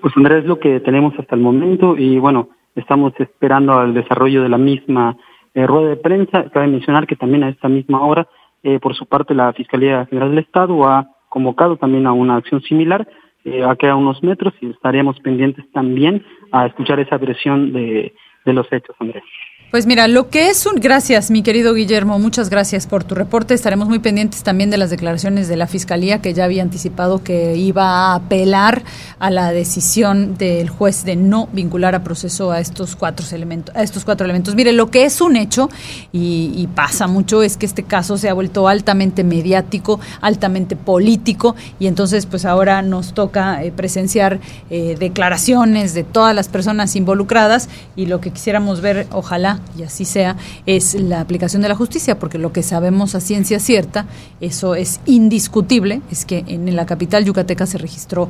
pues 0.00 0.14
Andrés, 0.16 0.44
lo 0.44 0.58
que 0.58 0.80
tenemos 0.80 1.14
hasta 1.18 1.34
el 1.34 1.40
momento 1.40 1.96
y 1.96 2.18
bueno, 2.18 2.50
estamos 2.74 3.12
esperando 3.18 3.78
al 3.78 3.94
desarrollo 3.94 4.42
de 4.42 4.48
la 4.48 4.58
misma 4.58 5.16
eh, 5.54 5.66
rueda 5.66 5.90
de 5.90 5.96
prensa. 5.96 6.50
Cabe 6.50 6.68
mencionar 6.68 7.06
que 7.06 7.16
también 7.16 7.42
a 7.42 7.48
esta 7.48 7.68
misma 7.68 8.04
hora, 8.04 8.28
eh, 8.62 8.78
por 8.78 8.94
su 8.94 9.06
parte, 9.06 9.34
la 9.34 9.52
Fiscalía 9.52 10.06
General 10.06 10.30
del 10.30 10.44
Estado 10.44 10.86
ha 10.86 11.08
convocado 11.28 11.76
también 11.76 12.06
a 12.06 12.12
una 12.12 12.36
acción 12.36 12.60
similar 12.62 13.06
eh, 13.44 13.64
aquí 13.64 13.86
a 13.86 13.96
unos 13.96 14.22
metros 14.22 14.52
y 14.60 14.70
estaríamos 14.70 15.18
pendientes 15.20 15.64
también 15.72 16.24
a 16.52 16.66
escuchar 16.66 17.00
esa 17.00 17.16
versión 17.16 17.72
de, 17.72 18.12
de 18.44 18.52
los 18.52 18.70
hechos, 18.72 18.94
Andrés. 18.98 19.22
Pues 19.70 19.86
mira, 19.86 20.08
lo 20.08 20.30
que 20.30 20.48
es 20.48 20.66
un... 20.66 20.80
Gracias, 20.80 21.30
mi 21.30 21.44
querido 21.44 21.74
Guillermo, 21.74 22.18
muchas 22.18 22.50
gracias 22.50 22.88
por 22.88 23.04
tu 23.04 23.14
reporte. 23.14 23.54
Estaremos 23.54 23.88
muy 23.88 24.00
pendientes 24.00 24.42
también 24.42 24.68
de 24.68 24.76
las 24.76 24.90
declaraciones 24.90 25.46
de 25.46 25.56
la 25.56 25.68
Fiscalía, 25.68 26.20
que 26.20 26.34
ya 26.34 26.42
había 26.42 26.64
anticipado 26.64 27.22
que 27.22 27.54
iba 27.54 27.84
a 27.84 28.14
apelar 28.16 28.82
a 29.20 29.30
la 29.30 29.52
decisión 29.52 30.36
del 30.36 30.70
juez 30.70 31.04
de 31.04 31.14
no 31.14 31.48
vincular 31.52 31.94
a 31.94 32.02
proceso 32.02 32.50
a 32.50 32.58
estos 32.58 32.96
cuatro 32.96 33.24
elementos. 33.30 33.72
A 33.76 33.84
estos 33.84 34.04
cuatro 34.04 34.24
elementos. 34.24 34.56
Mire, 34.56 34.72
lo 34.72 34.90
que 34.90 35.04
es 35.04 35.20
un 35.20 35.36
hecho, 35.36 35.70
y, 36.10 36.50
y 36.56 36.66
pasa 36.66 37.06
mucho, 37.06 37.44
es 37.44 37.56
que 37.56 37.66
este 37.66 37.84
caso 37.84 38.18
se 38.18 38.28
ha 38.28 38.34
vuelto 38.34 38.66
altamente 38.66 39.22
mediático, 39.22 40.00
altamente 40.20 40.74
político, 40.74 41.54
y 41.78 41.86
entonces 41.86 42.26
pues 42.26 42.44
ahora 42.44 42.82
nos 42.82 43.14
toca 43.14 43.62
eh, 43.62 43.70
presenciar 43.70 44.40
eh, 44.68 44.96
declaraciones 44.98 45.94
de 45.94 46.02
todas 46.02 46.34
las 46.34 46.48
personas 46.48 46.96
involucradas, 46.96 47.68
y 47.94 48.06
lo 48.06 48.20
que 48.20 48.32
quisiéramos 48.32 48.80
ver, 48.80 49.06
ojalá, 49.12 49.59
y 49.78 49.82
así 49.82 50.04
sea, 50.04 50.36
es 50.66 50.94
la 50.94 51.20
aplicación 51.20 51.62
de 51.62 51.68
la 51.68 51.74
justicia, 51.74 52.18
porque 52.18 52.38
lo 52.38 52.52
que 52.52 52.62
sabemos 52.62 53.14
a 53.14 53.20
ciencia 53.20 53.58
cierta, 53.58 54.06
eso 54.40 54.74
es 54.74 55.00
indiscutible, 55.06 56.02
es 56.10 56.24
que 56.24 56.44
en 56.46 56.74
la 56.74 56.86
capital 56.86 57.24
yucateca 57.24 57.66
se 57.66 57.78
registró 57.78 58.28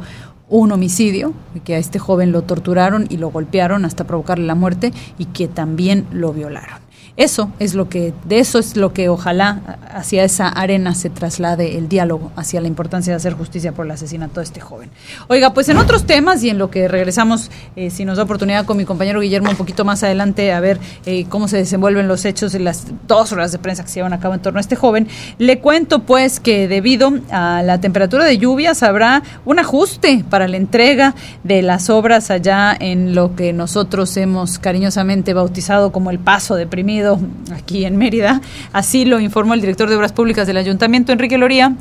un 0.48 0.73
homicidio, 0.73 1.32
que 1.65 1.77
a 1.77 1.78
este 1.78 1.98
joven 1.98 2.32
lo 2.32 2.43
torturaron 2.43 3.07
y 3.09 3.16
lo 3.16 3.31
golpearon 3.31 3.85
hasta 3.85 4.05
provocarle 4.05 4.47
la 4.47 4.57
muerte 4.57 4.93
y 5.16 5.27
que 5.27 5.47
también 5.47 6.07
lo 6.12 6.32
violaron. 6.32 6.89
Eso 7.20 7.51
es 7.59 7.74
lo 7.74 7.90
que, 7.90 8.14
de 8.24 8.38
eso 8.38 8.59
es 8.59 8.78
lo 8.78 8.94
que 8.94 9.10
ojalá 9.10 9.78
hacia 9.92 10.24
esa 10.24 10.48
arena 10.48 10.94
se 10.94 11.10
traslade 11.10 11.76
el 11.76 11.86
diálogo, 11.86 12.32
hacia 12.34 12.62
la 12.62 12.66
importancia 12.66 13.12
de 13.12 13.18
hacer 13.18 13.34
justicia 13.34 13.72
por 13.72 13.84
el 13.84 13.90
asesinato 13.92 14.40
de 14.40 14.44
este 14.44 14.62
joven. 14.62 14.88
Oiga, 15.28 15.52
pues 15.52 15.68
en 15.68 15.76
otros 15.76 16.06
temas 16.06 16.42
y 16.42 16.48
en 16.48 16.56
lo 16.56 16.70
que 16.70 16.88
regresamos, 16.88 17.51
eh, 17.76 17.90
si 17.90 18.06
nos 18.06 18.16
da 18.16 18.22
oportunidad 18.22 18.64
con 18.64 18.78
mi 18.78 18.86
compañero 18.86 19.20
Guillermo 19.20 19.51
un 19.51 19.56
poquito 19.56 19.84
más 19.84 20.02
adelante 20.02 20.51
a 20.51 20.60
ver 20.60 20.80
eh, 21.05 21.26
cómo 21.28 21.47
se 21.47 21.59
desenvuelven 21.59 22.09
los 22.09 22.24
hechos 22.24 22.52
de 22.52 22.60
las 22.60 22.86
dos 23.06 23.32
horas 23.32 23.52
de 23.52 23.59
prensa 23.59 23.82
que 23.82 23.90
se 23.90 23.97
llevan 23.97 24.14
a 24.14 24.20
cabo 24.20 24.32
en 24.32 24.40
torno 24.40 24.56
a 24.56 24.62
este 24.62 24.76
joven, 24.76 25.06
le 25.36 25.59
cuento 25.59 26.05
pues 26.05 26.40
que 26.40 26.68
debido 26.68 27.12
a 27.30 27.62
la 27.62 27.82
temperatura 27.82 28.24
de 28.24 28.38
lluvias 28.38 28.82
habrá 28.82 29.22
un 29.44 29.59
ajuste 29.59 30.24
para 30.30 30.48
la 30.48 30.56
entrega 30.56 31.14
de 31.44 31.60
las 31.60 31.90
obras 31.90 32.30
allá 32.30 32.74
en 32.80 33.14
lo 33.14 33.36
que 33.36 33.52
nosotros 33.52 34.16
hemos 34.16 34.59
cariñosamente 34.59 35.34
bautizado 35.34 35.92
como 35.92 36.10
el 36.10 36.18
paso 36.18 36.55
deprimido 36.55 37.09
aquí 37.52 37.84
en 37.84 37.96
Mérida. 37.96 38.40
Así 38.72 39.04
lo 39.04 39.18
informó 39.20 39.54
el 39.54 39.60
director 39.60 39.88
de 39.88 39.96
Obras 39.96 40.12
Públicas 40.12 40.46
del 40.46 40.56
Ayuntamiento, 40.56 41.12
Enrique 41.12 41.38
Loría 41.38 41.74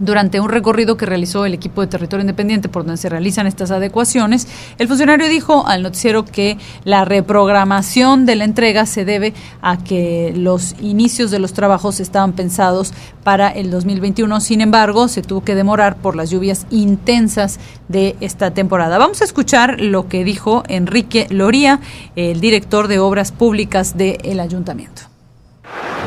Durante 0.00 0.40
un 0.40 0.48
recorrido 0.48 0.96
que 0.96 1.04
realizó 1.04 1.44
el 1.44 1.52
equipo 1.52 1.82
de 1.82 1.86
territorio 1.86 2.22
independiente 2.22 2.70
por 2.70 2.84
donde 2.84 2.96
se 2.96 3.10
realizan 3.10 3.46
estas 3.46 3.70
adecuaciones, 3.70 4.48
el 4.78 4.88
funcionario 4.88 5.28
dijo 5.28 5.66
al 5.66 5.82
noticiero 5.82 6.24
que 6.24 6.56
la 6.84 7.04
reprogramación 7.04 8.24
de 8.24 8.34
la 8.34 8.44
entrega 8.44 8.86
se 8.86 9.04
debe 9.04 9.34
a 9.60 9.76
que 9.76 10.32
los 10.34 10.74
inicios 10.80 11.30
de 11.30 11.38
los 11.38 11.52
trabajos 11.52 12.00
estaban 12.00 12.32
pensados 12.32 12.94
para 13.24 13.50
el 13.50 13.70
2021. 13.70 14.40
Sin 14.40 14.62
embargo, 14.62 15.06
se 15.06 15.20
tuvo 15.20 15.44
que 15.44 15.54
demorar 15.54 15.96
por 15.96 16.16
las 16.16 16.30
lluvias 16.30 16.66
intensas 16.70 17.60
de 17.88 18.16
esta 18.20 18.52
temporada. 18.52 18.96
Vamos 18.96 19.20
a 19.20 19.24
escuchar 19.24 19.82
lo 19.82 20.08
que 20.08 20.24
dijo 20.24 20.62
Enrique 20.68 21.26
Loría, 21.28 21.78
el 22.16 22.40
director 22.40 22.88
de 22.88 22.98
Obras 22.98 23.32
Públicas 23.32 23.98
del 23.98 24.40
Ayuntamiento. 24.40 25.02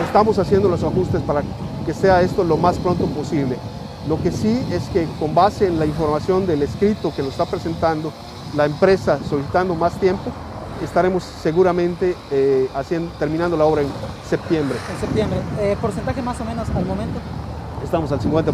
Estamos 0.04 0.40
haciendo 0.40 0.68
los 0.68 0.84
ajustes 0.84 1.22
para 1.22 1.44
que 1.86 1.94
sea 1.94 2.22
esto 2.22 2.44
lo 2.44 2.58
más 2.58 2.78
pronto 2.78 3.06
posible. 3.06 3.56
Lo 4.08 4.22
que 4.22 4.32
sí 4.32 4.66
es 4.72 4.84
que 4.90 5.08
con 5.20 5.34
base 5.34 5.68
en 5.68 5.80
la 5.80 5.86
información 5.86 6.46
del 6.46 6.62
escrito 6.62 7.14
que 7.16 7.24
lo 7.24 7.30
está 7.30 7.46
presentando 7.46 8.12
la 8.56 8.66
empresa 8.66 9.20
solicitando 9.30 9.76
más 9.76 9.94
tiempo, 10.00 10.32
estaremos 10.84 11.24
seguramente 11.24 12.16
eh, 12.32 12.70
haciendo, 12.76 13.12
terminando 13.18 13.56
la 13.56 13.66
obra 13.66 13.82
en 13.82 13.88
septiembre. 14.30 14.78
En 14.94 15.00
septiembre. 15.00 15.40
Eh, 15.60 15.78
¿Porcentaje 15.80 16.22
más 16.22 16.40
o 16.42 16.46
menos 16.46 16.70
al 16.70 16.86
momento? 16.86 17.20
Estamos 17.84 18.12
al 18.12 18.20
50%. 18.20 18.54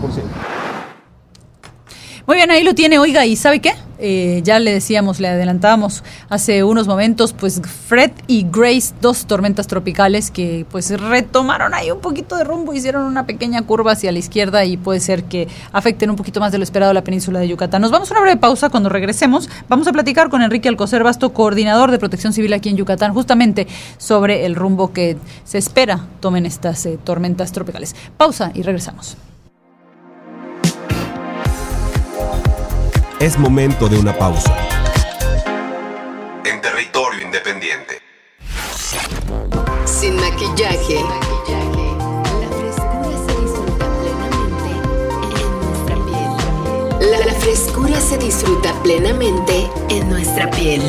Muy 2.30 2.36
bien, 2.36 2.52
ahí 2.52 2.62
lo 2.62 2.76
tiene, 2.76 3.00
oiga, 3.00 3.26
¿y 3.26 3.36
sabe 3.36 3.60
qué? 3.60 3.74
Eh, 3.98 4.42
ya 4.44 4.60
le 4.60 4.72
decíamos, 4.72 5.20
le 5.20 5.30
adelantábamos 5.30 6.04
hace 6.30 6.64
unos 6.64 6.88
momentos, 6.88 7.34
pues 7.34 7.60
Fred 7.88 8.12
y 8.28 8.46
Grace, 8.48 8.94
dos 9.02 9.26
tormentas 9.26 9.66
tropicales 9.66 10.30
que 10.30 10.64
pues 10.70 10.92
retomaron 10.92 11.74
ahí 11.74 11.90
un 11.90 12.02
poquito 12.02 12.38
de 12.38 12.44
rumbo, 12.44 12.72
hicieron 12.76 13.06
una 13.06 13.26
pequeña 13.26 13.64
curva 13.64 13.94
hacia 13.94 14.12
la 14.12 14.20
izquierda 14.20 14.64
y 14.64 14.78
puede 14.78 15.00
ser 15.00 15.24
que 15.24 15.48
afecten 15.72 16.12
un 16.12 16.18
poquito 16.18 16.40
más 16.40 16.52
de 16.52 16.60
lo 16.60 16.64
esperado 16.64 16.92
a 16.92 16.94
la 16.94 17.04
península 17.04 17.40
de 17.40 17.48
Yucatán. 17.48 17.82
Nos 17.82 17.90
vamos 17.90 18.12
a 18.12 18.14
una 18.14 18.22
breve 18.22 18.38
pausa, 18.38 18.70
cuando 18.70 18.90
regresemos 18.90 19.50
vamos 19.68 19.88
a 19.88 19.92
platicar 19.92 20.30
con 20.30 20.44
Enrique 20.44 20.70
Alcocer 20.70 21.04
Basto, 21.04 21.34
coordinador 21.34 21.90
de 21.90 21.98
protección 21.98 22.32
civil 22.32 22.54
aquí 22.54 22.70
en 22.70 22.78
Yucatán, 22.78 23.12
justamente 23.12 23.66
sobre 23.98 24.46
el 24.46 24.54
rumbo 24.54 24.94
que 24.94 25.18
se 25.46 25.58
espera 25.58 26.06
tomen 26.20 26.46
estas 26.46 26.86
eh, 26.86 27.00
tormentas 27.04 27.52
tropicales. 27.52 27.96
Pausa 28.18 28.52
y 28.54 28.62
regresamos. 28.62 29.18
Es 33.20 33.38
momento 33.38 33.90
de 33.90 34.00
una 34.00 34.18
pausa. 34.18 34.56
En 36.46 36.62
territorio 36.62 37.22
independiente. 37.22 38.02
Sin 39.84 40.16
maquillaje. 40.16 41.04
La 47.02 47.34
frescura 47.34 48.00
se 48.00 48.18
disfruta 48.20 48.72
plenamente 48.84 49.70
en 49.90 50.10
nuestra 50.10 50.50
piel. 50.52 50.82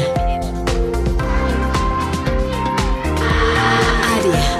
Aria. 4.16 4.60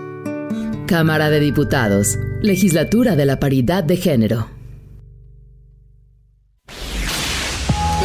Cámara 0.91 1.29
de 1.29 1.39
Diputados, 1.39 2.19
Legislatura 2.41 3.15
de 3.15 3.25
la 3.25 3.39
Paridad 3.39 3.81
de 3.81 3.95
Género. 3.95 4.49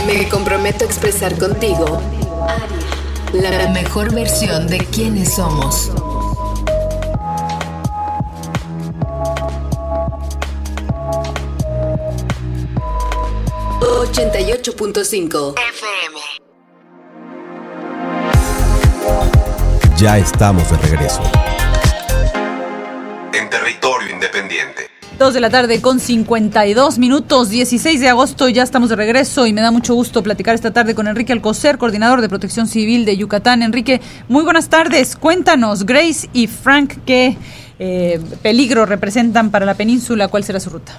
Me 0.06 0.28
comprometo 0.28 0.84
a 0.84 0.86
expresar 0.86 1.36
contigo 1.36 2.00
la 3.32 3.70
mejor 3.70 4.14
versión 4.14 4.68
de 4.68 4.78
quienes 4.78 5.34
somos. 5.34 5.90
...88.5 13.80 15.54
FM. 15.58 16.20
Ya 19.98 20.18
estamos 20.18 20.70
de 20.70 20.76
regreso. 20.78 21.22
Independiente. 24.26 24.90
2 25.18 25.34
de 25.34 25.40
la 25.40 25.50
tarde 25.50 25.80
con 25.80 26.00
52 26.00 26.98
minutos, 26.98 27.48
16 27.48 28.00
de 28.00 28.08
agosto, 28.08 28.48
ya 28.48 28.64
estamos 28.64 28.90
de 28.90 28.96
regreso 28.96 29.46
y 29.46 29.52
me 29.52 29.60
da 29.60 29.70
mucho 29.70 29.94
gusto 29.94 30.22
platicar 30.22 30.54
esta 30.54 30.72
tarde 30.72 30.94
con 30.94 31.06
Enrique 31.06 31.32
Alcocer, 31.32 31.78
coordinador 31.78 32.20
de 32.20 32.28
protección 32.28 32.66
civil 32.66 33.04
de 33.04 33.16
Yucatán. 33.16 33.62
Enrique, 33.62 34.00
muy 34.28 34.42
buenas 34.42 34.68
tardes. 34.68 35.16
Cuéntanos, 35.16 35.86
Grace 35.86 36.28
y 36.32 36.48
Frank, 36.48 36.94
¿qué 37.06 37.36
eh, 37.78 38.20
peligro 38.42 38.84
representan 38.84 39.50
para 39.50 39.64
la 39.64 39.74
península? 39.74 40.28
¿Cuál 40.28 40.42
será 40.42 40.58
su 40.58 40.70
ruta? 40.70 40.98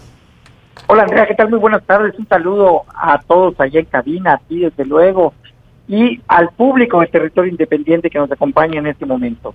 Hola 0.87 1.03
Andrea, 1.03 1.27
¿qué 1.27 1.35
tal? 1.35 1.49
Muy 1.49 1.59
buenas 1.59 1.83
tardes. 1.85 2.17
Un 2.17 2.27
saludo 2.27 2.83
a 2.95 3.19
todos 3.19 3.59
allá 3.59 3.81
en 3.81 3.87
cabina, 3.87 4.35
a 4.35 4.37
ti 4.37 4.59
desde 4.59 4.85
luego, 4.85 5.33
y 5.87 6.21
al 6.29 6.49
público 6.51 7.01
de 7.01 7.07
territorio 7.07 7.51
independiente 7.51 8.09
que 8.09 8.19
nos 8.19 8.31
acompaña 8.31 8.79
en 8.79 8.87
este 8.87 9.05
momento 9.05 9.53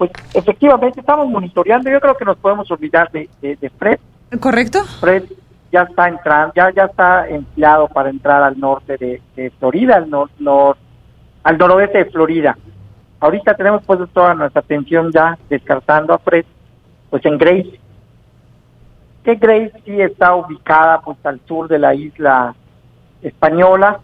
pues 0.00 0.12
efectivamente 0.32 1.00
estamos 1.00 1.28
monitoreando. 1.28 1.90
Yo 1.90 2.00
creo 2.00 2.16
que 2.16 2.24
nos 2.24 2.38
podemos 2.38 2.70
olvidar 2.70 3.10
de, 3.10 3.28
Fred. 3.78 3.98
¿Correcto? 4.40 4.82
Fred 4.98 5.24
ya 5.70 5.82
está 5.82 6.08
entrando, 6.08 6.54
ya 6.56 6.70
ya 6.74 6.84
está 6.84 7.28
empleado 7.28 7.86
para 7.86 8.08
entrar 8.08 8.42
al 8.42 8.58
norte 8.58 8.96
de, 8.96 9.52
Florida, 9.58 9.96
al 9.96 10.08
nor, 10.08 10.78
al 11.42 11.58
noroeste 11.58 11.98
de 11.98 12.04
Florida. 12.06 12.56
Ahorita 13.20 13.52
tenemos 13.52 13.82
pues 13.84 14.00
toda 14.14 14.32
nuestra 14.32 14.60
atención 14.60 15.12
ya 15.12 15.36
descartando 15.50 16.14
a 16.14 16.18
Fred, 16.18 16.46
pues 17.10 17.22
en 17.26 17.36
Grace. 17.36 17.78
Que 19.22 19.34
Grace 19.34 19.82
sí 19.84 20.00
está 20.00 20.34
ubicada 20.34 21.02
pues 21.02 21.18
al 21.24 21.42
sur 21.46 21.68
de 21.68 21.78
la 21.78 21.94
isla 21.94 22.54
española, 23.20 24.00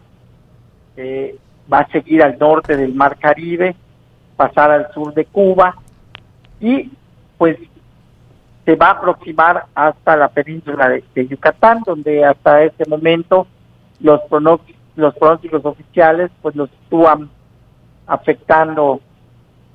eh, 0.99 1.39
va 1.73 1.79
a 1.79 1.89
seguir 1.89 2.23
al 2.23 2.39
norte 2.39 2.77
del 2.77 2.95
Mar 2.95 3.17
Caribe, 3.19 3.75
pasar 4.37 4.71
al 4.71 4.93
sur 4.93 5.15
de 5.15 5.25
Cuba 5.25 5.75
y 6.61 6.91
pues 7.39 7.59
se 8.65 8.75
va 8.75 8.89
a 8.89 8.91
aproximar 8.93 9.67
hasta 9.75 10.17
la 10.17 10.29
península 10.29 10.89
de, 10.89 11.29
Yucatán, 11.29 11.83
donde 11.87 12.25
hasta 12.25 12.63
este 12.65 12.85
momento 12.89 13.47
los 14.01 14.21
pronósticos, 14.23 14.83
los 14.97 15.15
pronósticos 15.17 15.65
oficiales 15.65 16.31
pues 16.43 16.57
los 16.57 16.69
están 16.71 17.31
afectando 18.07 19.01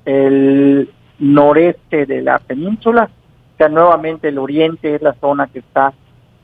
el 0.04 0.90
noreste 1.18 2.06
de 2.06 2.22
la 2.22 2.38
península, 2.38 3.08
o 3.54 3.56
sea, 3.56 3.68
nuevamente 3.68 4.28
el 4.28 4.38
oriente 4.38 4.94
es 4.94 5.02
la 5.02 5.14
zona 5.14 5.46
que 5.46 5.60
está 5.60 5.92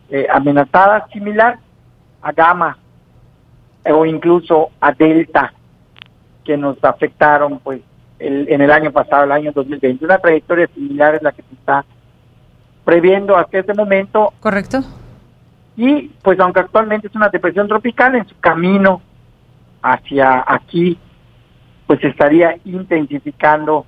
eh, 0.09 0.27
amenazada, 0.32 1.06
similar 1.12 1.59
a 2.23 2.32
Gama 2.32 2.78
o 3.85 4.06
incluso 4.06 4.70
a 4.81 4.93
Delta, 4.93 5.52
que 6.44 6.56
nos 6.56 6.82
afectaron 6.82 7.59
pues 7.59 7.81
en 8.19 8.61
el 8.61 8.70
año 8.70 8.90
pasado, 8.93 9.24
el 9.24 9.32
año 9.32 9.53
2020. 9.53 10.05
Una 10.05 10.19
trayectoria 10.19 10.69
similar 10.74 11.15
es 11.15 11.23
la 11.23 11.32
que 11.32 11.43
se 11.43 11.55
está 11.55 11.85
previendo 12.85 13.36
hasta 13.36 13.59
este 13.59 13.74
momento. 13.74 14.32
Correcto. 14.40 14.82
Y 15.77 16.09
pues 16.23 16.40
aunque 16.40 16.61
actualmente 16.61 17.07
es 17.07 17.15
una 17.15 17.28
depresión 17.28 17.69
tropical, 17.69 18.16
en 18.16 18.27
su 18.27 18.35
camino 18.40 19.01
hacia 19.82 20.45
aquí, 20.47 20.99
pues 21.86 22.03
estaría 22.03 22.57
intensificando 22.65 23.86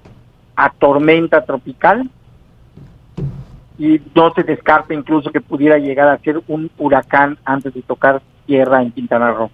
a 0.55 0.71
tormenta 0.71 1.45
tropical 1.45 2.09
y 3.79 4.01
no 4.15 4.33
se 4.35 4.43
descarta 4.43 4.93
incluso 4.93 5.31
que 5.31 5.41
pudiera 5.41 5.79
llegar 5.79 6.09
a 6.09 6.19
ser 6.19 6.41
un 6.49 6.71
huracán 6.79 7.39
antes 7.45 7.73
de 7.73 7.83
tocar 7.83 8.21
tierra 8.47 8.83
en 8.83 8.93
Quintana 8.93 9.33
Roo. 9.33 9.51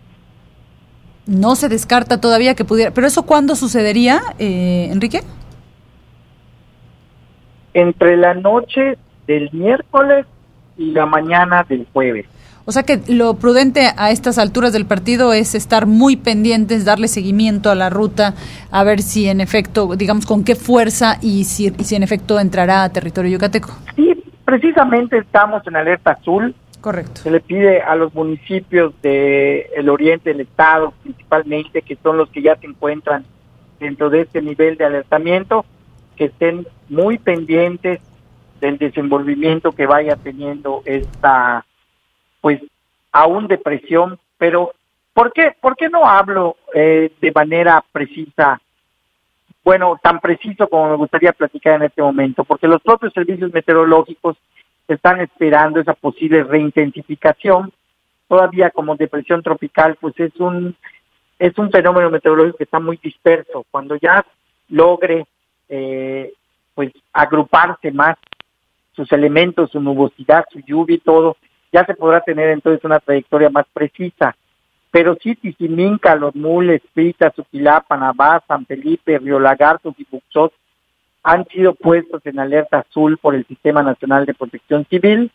No 1.27 1.57
se 1.57 1.69
descarta 1.69 2.20
todavía 2.20 2.55
que 2.55 2.65
pudiera. 2.65 2.93
¿Pero 2.93 3.07
eso 3.07 3.24
cuándo 3.24 3.57
sucedería, 3.57 4.20
eh, 4.39 4.89
Enrique? 4.93 5.23
Entre 7.74 8.16
la 8.16 8.35
noche 8.35 8.97
del 9.27 9.51
miércoles 9.53 10.27
y 10.78 10.93
la 10.93 11.07
mañana 11.07 11.65
del 11.69 11.86
jueves. 11.93 12.27
O 12.69 12.73
sea 12.73 12.82
que 12.82 13.01
lo 13.09 13.35
prudente 13.35 13.93
a 13.97 14.11
estas 14.11 14.39
alturas 14.39 14.73
del 14.73 14.86
partido 14.86 15.32
es 15.32 15.55
estar 15.55 15.86
muy 15.86 16.16
pendientes, 16.16 16.85
darle 16.85 17.07
seguimiento 17.07 17.70
a 17.70 17.77
la 17.77 17.90
ruta, 17.90 18.35
a 18.73 18.82
ver 18.82 19.03
si 19.03 19.28
en 19.28 19.40
efecto, 19.40 19.94
digamos, 19.94 20.27
con 20.27 20.43
qué 20.43 20.57
fuerza 20.57 21.19
y 21.23 21.44
si, 21.44 21.73
y 21.78 21.85
si 21.85 21.94
en 21.94 22.03
efecto 22.03 22.40
entrará 22.40 22.82
a 22.82 22.89
territorio 22.89 23.31
yucateco. 23.31 23.69
Sí, 23.94 24.20
precisamente 24.44 25.19
estamos 25.19 25.65
en 25.66 25.77
alerta 25.77 26.12
azul. 26.12 26.57
Correcto. 26.86 27.22
Se 27.22 27.32
le 27.32 27.40
pide 27.40 27.82
a 27.82 27.96
los 27.96 28.14
municipios 28.14 28.94
del 29.02 29.88
oriente 29.88 30.30
del 30.30 30.42
estado, 30.42 30.94
principalmente, 31.02 31.82
que 31.82 31.96
son 31.96 32.16
los 32.16 32.30
que 32.30 32.42
ya 32.42 32.54
se 32.54 32.68
encuentran 32.68 33.24
dentro 33.80 34.08
de 34.08 34.20
este 34.20 34.40
nivel 34.40 34.76
de 34.76 34.84
alertamiento, 34.84 35.64
que 36.14 36.26
estén 36.26 36.64
muy 36.88 37.18
pendientes 37.18 37.98
del 38.60 38.78
desenvolvimiento 38.78 39.72
que 39.72 39.84
vaya 39.84 40.14
teniendo 40.14 40.82
esta 40.84 41.66
pues 42.40 42.62
aún 43.10 43.48
depresión, 43.48 44.20
pero 44.38 44.72
¿por 45.12 45.32
qué, 45.32 45.56
por 45.60 45.74
qué 45.74 45.88
no 45.88 46.06
hablo 46.06 46.54
eh, 46.72 47.10
de 47.20 47.32
manera 47.32 47.84
precisa? 47.90 48.60
Bueno, 49.64 49.98
tan 50.00 50.20
preciso 50.20 50.68
como 50.68 50.90
me 50.90 50.96
gustaría 50.96 51.32
platicar 51.32 51.74
en 51.74 51.82
este 51.82 52.00
momento, 52.00 52.44
porque 52.44 52.68
los 52.68 52.80
propios 52.80 53.12
servicios 53.12 53.52
meteorológicos 53.52 54.36
están 54.94 55.20
esperando 55.20 55.80
esa 55.80 55.94
posible 55.94 56.44
reintensificación. 56.44 57.72
Todavía 58.28 58.70
como 58.70 58.96
depresión 58.96 59.42
tropical, 59.42 59.96
pues 60.00 60.18
es 60.18 60.34
un 60.36 60.76
es 61.38 61.56
un 61.58 61.70
fenómeno 61.70 62.10
meteorológico 62.10 62.58
que 62.58 62.64
está 62.64 62.80
muy 62.80 62.98
disperso. 63.02 63.64
Cuando 63.70 63.96
ya 63.96 64.24
logre 64.68 65.26
eh, 65.68 66.32
pues 66.74 66.92
agruparse 67.12 67.90
más 67.90 68.16
sus 68.94 69.10
elementos, 69.12 69.70
su 69.70 69.80
nubosidad, 69.80 70.44
su 70.50 70.60
lluvia 70.60 70.96
y 70.96 71.00
todo, 71.00 71.36
ya 71.72 71.84
se 71.84 71.94
podrá 71.94 72.20
tener 72.20 72.50
entonces 72.50 72.82
una 72.84 73.00
trayectoria 73.00 73.50
más 73.50 73.66
precisa. 73.72 74.34
Pero 74.90 75.16
sí, 75.22 75.34
Tiziminca, 75.34 76.14
Los 76.14 76.34
Mules, 76.34 76.80
Pita, 76.94 77.30
Suquilapa, 77.36 77.96
Navá, 77.96 78.42
San 78.48 78.64
Felipe, 78.64 79.18
Río 79.18 79.38
Lagartos 79.38 79.94
y 79.98 80.06
Buxot 80.10 80.52
han 81.27 81.44
sido 81.48 81.74
puestos 81.74 82.24
en 82.24 82.39
alerta 82.39 82.78
azul 82.78 83.19
por 83.19 83.35
el 83.35 83.44
Sistema 83.47 83.82
Nacional 83.82 84.27
de 84.27 84.35
Protección 84.35 84.86
Civil 84.89 85.32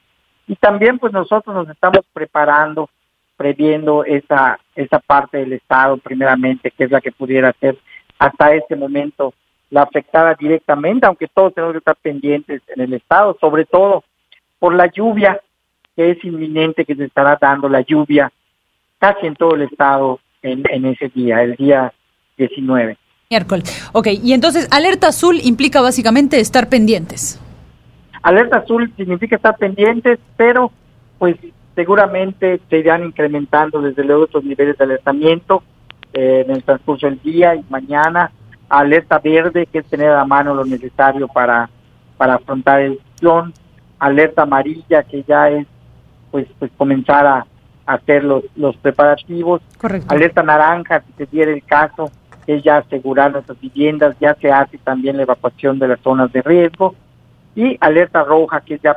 y 0.47 0.55
también 0.55 0.97
pues 0.97 1.11
nosotros 1.11 1.53
nos 1.53 1.67
estamos 1.67 2.05
preparando, 2.13 2.89
previendo 3.35 4.05
esa, 4.05 4.57
esa 4.73 4.99
parte 4.99 5.39
del 5.39 5.51
Estado 5.51 5.97
primeramente, 5.97 6.71
que 6.71 6.85
es 6.85 6.91
la 6.91 7.01
que 7.01 7.11
pudiera 7.11 7.51
ser 7.59 7.77
hasta 8.19 8.53
este 8.53 8.77
momento 8.77 9.33
la 9.69 9.81
afectada 9.81 10.33
directamente, 10.35 11.05
aunque 11.05 11.27
todos 11.27 11.53
tenemos 11.53 11.73
que 11.73 11.79
estar 11.79 11.97
pendientes 11.97 12.61
en 12.73 12.83
el 12.83 12.93
Estado, 12.93 13.35
sobre 13.41 13.65
todo 13.65 14.05
por 14.59 14.73
la 14.73 14.85
lluvia 14.85 15.41
que 15.97 16.11
es 16.11 16.23
inminente 16.23 16.85
que 16.85 16.95
se 16.95 17.03
estará 17.03 17.37
dando 17.39 17.67
la 17.67 17.81
lluvia 17.81 18.31
casi 18.97 19.27
en 19.27 19.35
todo 19.35 19.55
el 19.55 19.63
estado 19.63 20.21
en, 20.41 20.63
en 20.69 20.85
ese 20.85 21.09
día, 21.09 21.43
el 21.43 21.57
día 21.57 21.91
19. 22.37 22.97
Miércoles. 23.31 23.89
Ok, 23.93 24.07
y 24.21 24.33
entonces 24.33 24.67
alerta 24.71 25.07
azul 25.07 25.39
implica 25.41 25.79
básicamente 25.79 26.41
estar 26.41 26.67
pendientes. 26.67 27.39
Alerta 28.21 28.57
azul 28.57 28.91
significa 28.97 29.37
estar 29.37 29.55
pendientes, 29.55 30.19
pero 30.35 30.69
pues 31.17 31.37
seguramente 31.73 32.59
se 32.69 32.77
irán 32.79 33.05
incrementando 33.05 33.81
desde 33.81 34.03
luego 34.03 34.23
otros 34.23 34.43
niveles 34.43 34.77
de 34.77 34.83
alertamiento 34.83 35.63
eh, 36.11 36.43
en 36.45 36.51
el 36.53 36.61
transcurso 36.61 37.07
del 37.07 37.21
día 37.21 37.55
y 37.55 37.63
mañana. 37.69 38.33
Alerta 38.67 39.17
verde, 39.19 39.65
que 39.65 39.79
es 39.79 39.85
tener 39.85 40.11
a 40.11 40.25
mano 40.25 40.53
lo 40.53 40.65
necesario 40.65 41.29
para, 41.29 41.69
para 42.17 42.35
afrontar 42.35 42.81
el 42.81 42.99
ciclón. 43.15 43.53
Alerta 43.97 44.41
amarilla, 44.41 45.03
que 45.03 45.23
ya 45.23 45.49
es 45.49 45.65
pues, 46.31 46.47
pues 46.59 46.69
comenzar 46.75 47.25
a, 47.25 47.45
hacer 47.85 48.25
los, 48.25 48.43
los 48.57 48.75
preparativos. 48.75 49.61
Correcto. 49.77 50.13
Alerta 50.13 50.43
naranja, 50.43 51.01
si 51.01 51.13
se 51.13 51.25
diera 51.25 51.51
el 51.51 51.63
caso, 51.63 52.11
es 52.55 52.63
ya 52.63 52.77
asegurar 52.77 53.31
nuestras 53.31 53.59
viviendas, 53.59 54.15
ya 54.19 54.35
se 54.35 54.51
hace 54.51 54.77
también 54.77 55.17
la 55.17 55.23
evacuación 55.23 55.79
de 55.79 55.87
las 55.87 55.99
zonas 56.01 56.31
de 56.31 56.41
riesgo. 56.41 56.95
Y 57.55 57.77
alerta 57.81 58.23
roja, 58.23 58.61
que 58.61 58.75
es 58.75 58.81
ya 58.81 58.95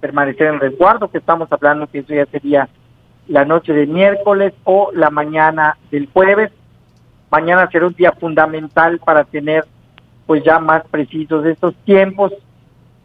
permanecer 0.00 0.48
en 0.48 0.60
resguardo, 0.60 1.10
que 1.10 1.18
estamos 1.18 1.50
hablando 1.50 1.86
que 1.86 2.00
eso 2.00 2.14
ya 2.14 2.26
sería 2.26 2.68
la 3.28 3.44
noche 3.44 3.72
de 3.72 3.86
miércoles 3.86 4.52
o 4.64 4.90
la 4.92 5.10
mañana 5.10 5.76
del 5.90 6.08
jueves. 6.12 6.52
Mañana 7.30 7.68
será 7.70 7.86
un 7.86 7.94
día 7.94 8.12
fundamental 8.12 9.00
para 9.04 9.24
tener 9.24 9.64
pues 10.26 10.42
ya 10.44 10.58
más 10.58 10.84
precisos 10.88 11.44
estos 11.46 11.74
tiempos 11.84 12.32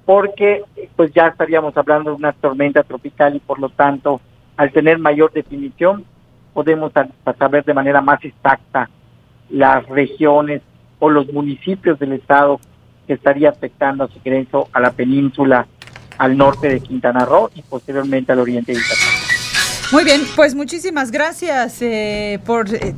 porque 0.05 0.63
pues 0.95 1.13
ya 1.13 1.27
estaríamos 1.27 1.75
hablando 1.77 2.11
de 2.11 2.15
una 2.17 2.33
tormenta 2.33 2.83
tropical 2.83 3.35
y 3.35 3.39
por 3.39 3.59
lo 3.59 3.69
tanto 3.69 4.19
al 4.57 4.71
tener 4.71 4.97
mayor 4.97 5.31
definición 5.31 6.03
podemos 6.53 6.91
saber 7.37 7.63
de 7.63 7.73
manera 7.73 8.01
más 8.01 8.23
exacta 8.25 8.89
las 9.51 9.85
regiones 9.87 10.61
o 10.99 11.09
los 11.09 11.31
municipios 11.31 11.99
del 11.99 12.13
estado 12.13 12.59
que 13.07 13.13
estaría 13.13 13.49
afectando 13.49 14.03
a 14.03 14.07
su 14.07 14.17
ingreso 14.17 14.69
a 14.71 14.79
la 14.79 14.91
península, 14.91 15.67
al 16.17 16.37
norte 16.37 16.69
de 16.69 16.79
Quintana 16.79 17.25
Roo 17.25 17.49
y 17.55 17.61
posteriormente 17.63 18.31
al 18.31 18.39
oriente 18.39 18.71
de 18.73 18.77
Yucatán. 18.77 19.31
Muy 19.91 20.03
bien, 20.05 20.21
pues 20.35 20.55
muchísimas 20.55 21.11
gracias 21.11 21.81
eh, 21.81 22.39
por 22.45 22.73
eh, 22.73 22.93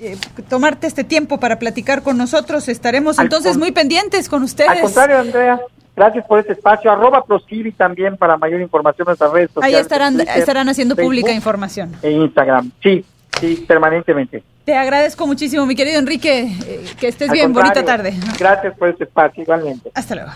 eh, 0.00 0.16
tomarte 0.48 0.86
este 0.86 1.04
tiempo 1.04 1.40
para 1.40 1.58
platicar 1.58 2.02
con 2.02 2.18
nosotros. 2.18 2.68
Estaremos 2.68 3.18
Al 3.18 3.26
entonces 3.26 3.56
muy 3.56 3.72
pendientes 3.72 4.28
con 4.28 4.42
ustedes. 4.42 4.70
Al 4.70 4.80
contrario, 4.80 5.18
Andrea, 5.18 5.60
gracias 5.96 6.26
por 6.26 6.40
este 6.40 6.52
espacio. 6.52 6.90
Arroba 6.90 7.24
Proscivi 7.24 7.72
también 7.72 8.16
para 8.16 8.36
mayor 8.36 8.60
información 8.60 9.06
en 9.06 9.10
nuestras 9.10 9.32
redes 9.32 9.50
sociales. 9.50 9.76
Ahí 9.76 9.80
estarán, 9.80 10.16
Twitter, 10.16 10.38
estarán 10.38 10.68
haciendo 10.68 10.96
pública 10.96 11.32
información. 11.32 11.92
E 12.02 12.10
Instagram. 12.10 12.70
Sí, 12.82 13.04
sí, 13.40 13.64
permanentemente. 13.66 14.42
Te 14.70 14.76
agradezco 14.76 15.26
muchísimo, 15.26 15.66
mi 15.66 15.74
querido 15.74 15.98
Enrique. 15.98 16.42
eh, 16.64 16.84
que 16.96 17.08
estés 17.08 17.28
Al 17.28 17.34
bien, 17.34 17.52
bonita 17.52 17.84
tarde. 17.84 18.14
Gracias 18.38 18.72
por 18.78 18.88
este 18.88 19.02
espacio, 19.02 19.42
igualmente. 19.42 19.90
Hasta 19.92 20.14
luego. 20.14 20.30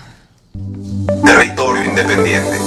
Territorio 1.24 1.84
Independiente. 1.84 2.58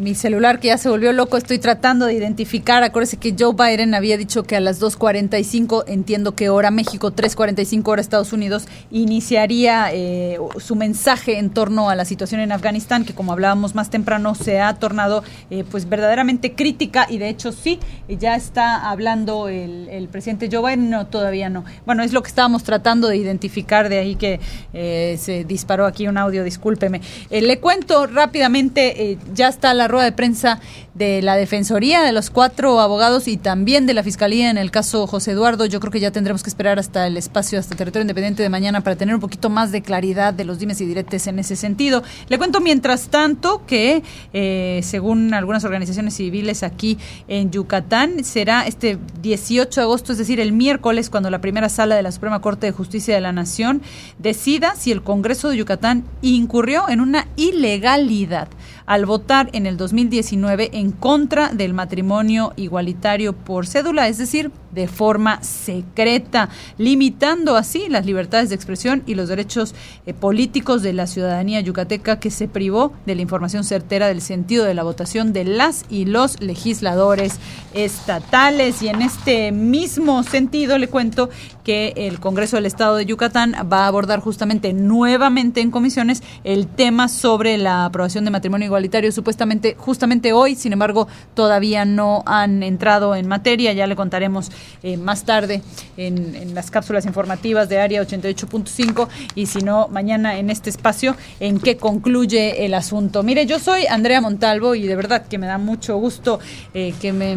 Mi 0.00 0.14
celular 0.14 0.60
que 0.60 0.68
ya 0.68 0.78
se 0.78 0.88
volvió 0.88 1.12
loco, 1.12 1.36
estoy 1.36 1.58
tratando 1.58 2.06
de 2.06 2.14
identificar. 2.14 2.82
Acuérdese 2.82 3.16
que 3.16 3.34
Joe 3.38 3.54
Biden 3.54 3.94
había 3.94 4.16
dicho 4.16 4.42
que 4.44 4.56
a 4.56 4.60
las 4.60 4.80
2.45, 4.80 5.84
entiendo 5.86 6.34
que 6.34 6.48
hora 6.48 6.70
México, 6.70 7.12
3.45 7.12 7.88
hora 7.88 8.00
Estados 8.00 8.32
Unidos, 8.32 8.66
iniciaría 8.90 9.88
eh, 9.92 10.38
su 10.58 10.76
mensaje 10.76 11.38
en 11.38 11.50
torno 11.50 11.90
a 11.90 11.96
la 11.96 12.04
situación 12.04 12.40
en 12.40 12.52
Afganistán, 12.52 13.04
que 13.04 13.14
como 13.14 13.32
hablábamos 13.32 13.74
más 13.74 13.90
temprano, 13.90 14.34
se 14.34 14.60
ha 14.60 14.74
tornado 14.74 15.24
eh, 15.50 15.64
pues 15.70 15.88
verdaderamente 15.88 16.54
crítica 16.54 17.06
y 17.08 17.18
de 17.18 17.28
hecho 17.28 17.52
sí, 17.52 17.78
ya 18.08 18.36
está 18.36 18.90
hablando 18.90 19.48
el, 19.48 19.88
el 19.88 20.08
presidente 20.08 20.48
Joe 20.50 20.70
Biden, 20.70 20.90
no, 20.90 21.06
todavía 21.06 21.48
no. 21.48 21.64
Bueno, 21.86 22.02
es 22.02 22.12
lo 22.12 22.22
que 22.22 22.28
estábamos 22.28 22.62
tratando 22.62 23.08
de 23.08 23.16
identificar, 23.16 23.88
de 23.88 23.98
ahí 23.98 24.14
que 24.14 24.40
eh, 24.72 25.16
se 25.20 25.44
disparó 25.44 25.86
aquí 25.86 26.06
un 26.08 26.18
audio, 26.18 26.44
discúlpeme. 26.44 27.00
Eh, 27.30 27.42
le 27.42 27.58
cuento 27.58 28.06
rápidamente, 28.06 29.18
ya 29.34 29.48
está 29.48 29.71
la 29.74 29.88
rueda 29.88 30.04
de 30.04 30.12
prensa 30.12 30.60
de 30.94 31.22
la 31.22 31.36
Defensoría, 31.36 32.02
de 32.02 32.12
los 32.12 32.30
cuatro 32.30 32.78
abogados 32.80 33.26
y 33.26 33.36
también 33.36 33.86
de 33.86 33.94
la 33.94 34.02
Fiscalía 34.02 34.50
en 34.50 34.58
el 34.58 34.70
caso 34.70 35.06
José 35.06 35.32
Eduardo. 35.32 35.64
Yo 35.66 35.80
creo 35.80 35.90
que 35.90 36.00
ya 36.00 36.10
tendremos 36.10 36.42
que 36.42 36.50
esperar 36.50 36.78
hasta 36.78 37.06
el 37.06 37.16
espacio, 37.16 37.58
hasta 37.58 37.74
Territorio 37.74 38.02
Independiente 38.02 38.42
de 38.42 38.48
mañana 38.48 38.82
para 38.82 38.96
tener 38.96 39.14
un 39.14 39.20
poquito 39.20 39.48
más 39.48 39.72
de 39.72 39.82
claridad 39.82 40.34
de 40.34 40.44
los 40.44 40.58
dimes 40.58 40.80
y 40.80 40.86
diretes 40.86 41.26
en 41.26 41.38
ese 41.38 41.56
sentido. 41.56 42.02
Le 42.28 42.38
cuento 42.38 42.60
mientras 42.60 43.08
tanto 43.08 43.64
que, 43.66 44.02
eh, 44.32 44.80
según 44.82 45.32
algunas 45.34 45.64
organizaciones 45.64 46.14
civiles 46.14 46.62
aquí 46.62 46.98
en 47.28 47.50
Yucatán, 47.50 48.24
será 48.24 48.66
este 48.66 48.98
18 49.22 49.80
de 49.80 49.84
agosto, 49.84 50.12
es 50.12 50.18
decir, 50.18 50.40
el 50.40 50.52
miércoles, 50.52 51.10
cuando 51.10 51.30
la 51.30 51.40
primera 51.40 51.68
sala 51.68 51.96
de 51.96 52.02
la 52.02 52.12
Suprema 52.12 52.40
Corte 52.40 52.66
de 52.66 52.72
Justicia 52.72 53.14
de 53.14 53.20
la 53.20 53.32
Nación 53.32 53.82
decida 54.18 54.74
si 54.76 54.92
el 54.92 55.02
Congreso 55.02 55.48
de 55.48 55.56
Yucatán 55.56 56.04
incurrió 56.20 56.88
en 56.88 57.00
una 57.00 57.26
ilegalidad 57.36 58.48
al 58.86 59.06
votar 59.06 59.48
en 59.52 59.66
el 59.66 59.76
2019 59.76 60.70
en 60.72 60.92
contra 60.92 61.48
del 61.48 61.74
matrimonio 61.74 62.52
igualitario 62.56 63.32
por 63.32 63.66
cédula, 63.66 64.08
es 64.08 64.18
decir, 64.18 64.50
de 64.72 64.88
forma 64.88 65.42
secreta, 65.42 66.48
limitando 66.78 67.56
así 67.56 67.88
las 67.88 68.06
libertades 68.06 68.48
de 68.48 68.54
expresión 68.54 69.02
y 69.06 69.14
los 69.14 69.28
derechos 69.28 69.74
eh, 70.06 70.14
políticos 70.14 70.82
de 70.82 70.92
la 70.92 71.06
ciudadanía 71.06 71.60
yucateca 71.60 72.18
que 72.18 72.30
se 72.30 72.48
privó 72.48 72.92
de 73.06 73.14
la 73.14 73.22
información 73.22 73.64
certera 73.64 74.08
del 74.08 74.20
sentido 74.20 74.64
de 74.64 74.74
la 74.74 74.82
votación 74.82 75.32
de 75.32 75.44
las 75.44 75.84
y 75.88 76.06
los 76.06 76.40
legisladores 76.40 77.38
estatales. 77.74 78.82
Y 78.82 78.88
en 78.88 79.02
este 79.02 79.52
mismo 79.52 80.22
sentido 80.22 80.78
le 80.78 80.88
cuento 80.88 81.28
que 81.64 81.92
el 81.96 82.18
Congreso 82.18 82.56
del 82.56 82.66
Estado 82.66 82.96
de 82.96 83.06
Yucatán 83.06 83.54
va 83.72 83.84
a 83.84 83.86
abordar 83.86 84.20
justamente 84.20 84.72
nuevamente 84.72 85.60
en 85.60 85.70
comisiones 85.70 86.22
el 86.44 86.66
tema 86.66 87.08
sobre 87.08 87.58
la 87.58 87.84
aprobación 87.84 88.24
de 88.24 88.30
matrimonio 88.30 88.66
igualitario, 88.66 89.12
supuestamente 89.12 89.76
justamente 89.78 90.32
hoy, 90.32 90.54
sin 90.54 90.72
embargo, 90.72 91.08
todavía 91.34 91.84
no 91.84 92.22
han 92.26 92.62
entrado 92.62 93.14
en 93.14 93.28
materia, 93.28 93.72
ya 93.72 93.86
le 93.86 93.96
contaremos 93.96 94.50
eh, 94.82 94.96
más 94.96 95.24
tarde 95.24 95.62
en, 95.96 96.54
las 96.54 96.70
cápsulas 96.70 97.06
informativas 97.06 97.68
de 97.68 97.80
Área 97.80 98.02
88.5 98.02 99.08
y 99.34 99.46
si 99.46 99.60
no, 99.60 99.88
mañana 99.88 100.38
en 100.38 100.50
este 100.50 100.70
espacio 100.70 101.16
en 101.40 101.58
qué 101.60 101.76
concluye 101.76 102.64
el 102.64 102.74
asunto. 102.74 103.22
Mire, 103.22 103.46
yo 103.46 103.58
soy 103.58 103.86
Andrea 103.86 104.20
Montalvo 104.20 104.74
y 104.74 104.86
de 104.86 104.96
verdad 104.96 105.26
que 105.26 105.38
me 105.38 105.46
da 105.46 105.58
mucho 105.58 105.96
gusto 105.96 106.40
eh, 106.74 106.94
que 107.00 107.12
me 107.12 107.36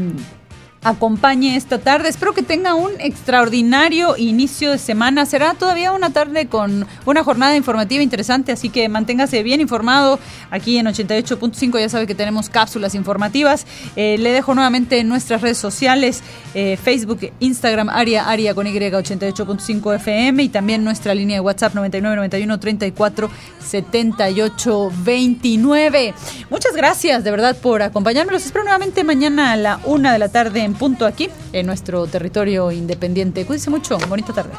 acompañe 0.86 1.56
esta 1.56 1.80
tarde. 1.80 2.10
Espero 2.10 2.34
que 2.34 2.44
tenga 2.44 2.76
un 2.76 2.92
extraordinario 3.00 4.16
inicio 4.18 4.70
de 4.70 4.78
semana. 4.78 5.26
Será 5.26 5.56
todavía 5.56 5.92
una 5.92 6.12
tarde 6.12 6.46
con 6.46 6.86
una 7.08 7.24
jornada 7.24 7.56
informativa 7.58 8.04
interesante, 8.04 8.52
así 8.52 8.70
que 8.70 8.88
manténgase 8.88 9.42
bien 9.42 9.62
informado 9.62 10.20
aquí 10.52 10.78
en 10.78 10.86
88.5. 10.86 11.80
Ya 11.80 11.90
sabe 11.90 12.06
que 12.06 12.14
tenemos 12.14 12.50
cápsulas 12.50 12.94
informativas. 12.94 13.66
Eh, 13.96 14.18
le 14.20 14.32
dejo 14.32 14.54
nuevamente 14.54 15.00
en 15.00 15.10
nuestras 15.10 15.42
redes 15.42 15.58
sociales, 15.58 16.22
eh, 16.54 16.78
Facebook, 16.78 17.32
Instagram, 17.40 17.90
Aria, 17.90 18.30
Aria 18.30 18.54
con 18.54 18.68
Y 18.68 18.72
88.5 18.72 19.96
FM 19.96 20.44
y 20.44 20.50
también 20.50 20.84
nuestra 20.84 21.16
línea 21.16 21.38
de 21.38 21.42
WhatsApp 21.42 21.74
9991 21.74 22.60
34 22.60 23.32
78 23.60 24.92
29. 25.04 26.14
Muchas 26.52 26.76
gracias 26.76 27.24
de 27.24 27.32
verdad 27.32 27.58
por 27.58 27.82
acompañarme. 27.82 28.34
Los 28.34 28.46
espero 28.46 28.64
nuevamente 28.66 29.04
mañana 29.04 29.52
a 29.52 29.56
la 29.56 29.80
una 29.86 30.14
de 30.14 30.20
la 30.20 30.30
tarde 30.30 30.62
en 30.62 30.75
punto 30.76 31.06
aquí 31.06 31.30
en 31.54 31.66
nuestro 31.66 32.06
territorio 32.08 32.72
independiente. 32.72 33.46
Cuídense 33.46 33.70
mucho, 33.70 33.98
bonita 34.08 34.34
tarde. 34.34 34.52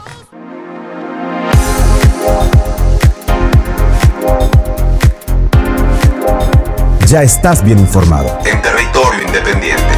Ya 7.06 7.22
estás 7.22 7.64
bien 7.64 7.78
informado. 7.78 8.38
En 8.44 8.60
territorio 8.60 9.22
independiente. 9.26 9.95